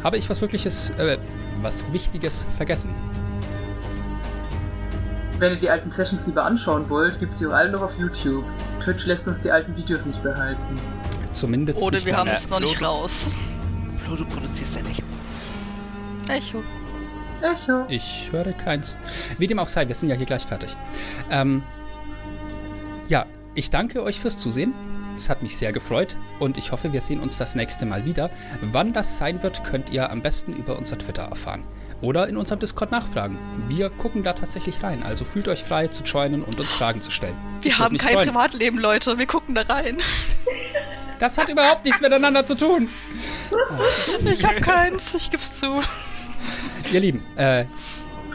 Habe 0.03 0.19
ich 0.19 0.29
was 0.29 0.41
wirkliches, 0.41 0.91
äh, 0.91 1.19
was 1.63 1.85
Wichtiges 1.93 2.47
vergessen? 2.57 2.91
Wenn 5.39 5.53
ihr 5.53 5.59
die 5.59 5.71
alten 5.71 5.91
Sessions 5.91 6.27
lieber 6.27 6.45
anschauen 6.45 6.89
wollt, 6.89 7.19
gibt 7.19 7.33
es 7.33 7.39
die 7.39 7.47
auch 7.47 7.53
alle 7.53 7.73
noch 7.73 7.83
auf 7.83 7.99
YouTube. 7.99 8.45
Twitch 8.83 9.07
lässt 9.07 9.27
uns 9.27 9.41
die 9.41 9.51
alten 9.51 9.77
Videos 9.77 10.07
nicht 10.07 10.23
behalten. 10.23 10.81
Zumindest 11.33 11.83
Oder 11.83 11.97
nicht 11.97 12.07
wir 12.07 12.17
haben 12.17 12.31
es 12.31 12.49
noch 12.49 12.61
nicht 12.61 12.81
raus. 12.81 13.33
Flo, 14.05 14.17
du 14.17 14.25
produzierst 14.27 14.77
ein 14.77 14.87
Echo. 14.87 15.03
Echo. 16.29 16.63
Echo. 17.43 17.87
Ich 17.89 18.29
höre 18.31 18.53
keins. 18.53 18.99
Wie 19.39 19.47
dem 19.47 19.59
auch 19.59 19.69
sei, 19.69 19.89
wir 19.89 19.95
sind 19.95 20.09
ja 20.09 20.15
hier 20.15 20.27
gleich 20.27 20.45
fertig. 20.45 20.77
Ähm, 21.31 21.63
ja, 23.09 23.27
ich 23.55 23.71
danke 23.71 24.03
euch 24.03 24.21
fürs 24.21 24.39
Zusehen. 24.39 24.75
Es 25.17 25.31
hat 25.31 25.43
mich 25.43 25.57
sehr 25.57 25.73
gefreut 25.73 26.17
und 26.39 26.59
ich 26.59 26.73
hoffe, 26.73 26.93
wir 26.93 27.01
sehen 27.01 27.21
uns 27.21 27.39
das 27.39 27.55
nächste 27.55 27.87
Mal 27.87 28.05
wieder. 28.05 28.31
Wann 28.61 28.93
das 28.93 29.17
sein 29.17 29.43
wird, 29.43 29.65
könnt 29.65 29.91
ihr 29.91 30.11
am 30.11 30.23
besten 30.23 30.55
über 30.55 30.77
unser 30.77 30.99
Twitter 30.99 31.23
erfahren. 31.23 31.63
Oder 32.01 32.29
in 32.29 32.37
unserem 32.37 32.61
Discord 32.61 32.91
nachfragen. 32.91 33.39
Wir 33.69 33.89
gucken 33.89 34.23
da 34.23 34.33
tatsächlich 34.35 34.83
rein, 34.83 35.03
also 35.03 35.25
fühlt 35.25 35.49
euch 35.49 35.63
frei 35.63 35.89
zu 35.89 36.03
joinen 36.03 36.43
und 36.43 36.61
uns 36.61 36.73
Fragen 36.73 37.01
zu 37.01 37.11
stellen. 37.11 37.37
Wir 37.63 37.71
Ich 37.71 37.79
würd 37.79 37.85
haben 37.85 37.99
kein 37.99 38.15
freuen. 38.15 38.29
Privatleben, 38.29 38.79
Leute. 38.79 39.19
Wir 39.19 39.27
gucken 39.27 39.55
da 39.55 39.63
rein. 39.63 39.99
Das 41.19 41.39
hat 41.39 41.49
überhaupt 41.49 41.85
nichts 41.85 42.01
miteinander 42.01 42.45
zu 42.45 42.57
tun. 42.57 42.89
Ich 44.25 44.45
hab 44.45 44.61
keins. 44.61 45.15
Ich 45.15 45.31
geb's 45.31 45.59
zu. 45.61 45.81
Ihr 46.93 47.01
Lieben, 47.01 47.25
äh, 47.37 47.67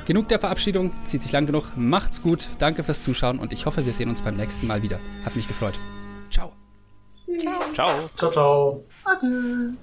genug 0.06 0.30
der 0.30 0.40
Verabschiedung, 0.40 0.94
zieht 1.06 1.22
sich 1.22 1.32
lang 1.32 1.46
genug. 1.46 1.66
Macht's 1.76 2.22
gut, 2.22 2.48
danke 2.58 2.84
fürs 2.84 3.02
Zuschauen 3.02 3.38
und 3.38 3.54
ich 3.54 3.66
hoffe, 3.66 3.86
wir 3.86 3.94
sehen 3.94 4.10
uns 4.10 4.22
beim 4.22 4.36
nächsten 4.36 4.66
Mal 4.66 4.82
wieder. 4.82 5.00
Hat 5.24 5.36
mich 5.36 5.48
gefreut. 5.48 5.78
Ciao. 6.32 6.54
Ciao. 7.74 8.10
Ciao, 8.16 8.32
ciao. 8.32 8.86
Adieu. 9.04 9.74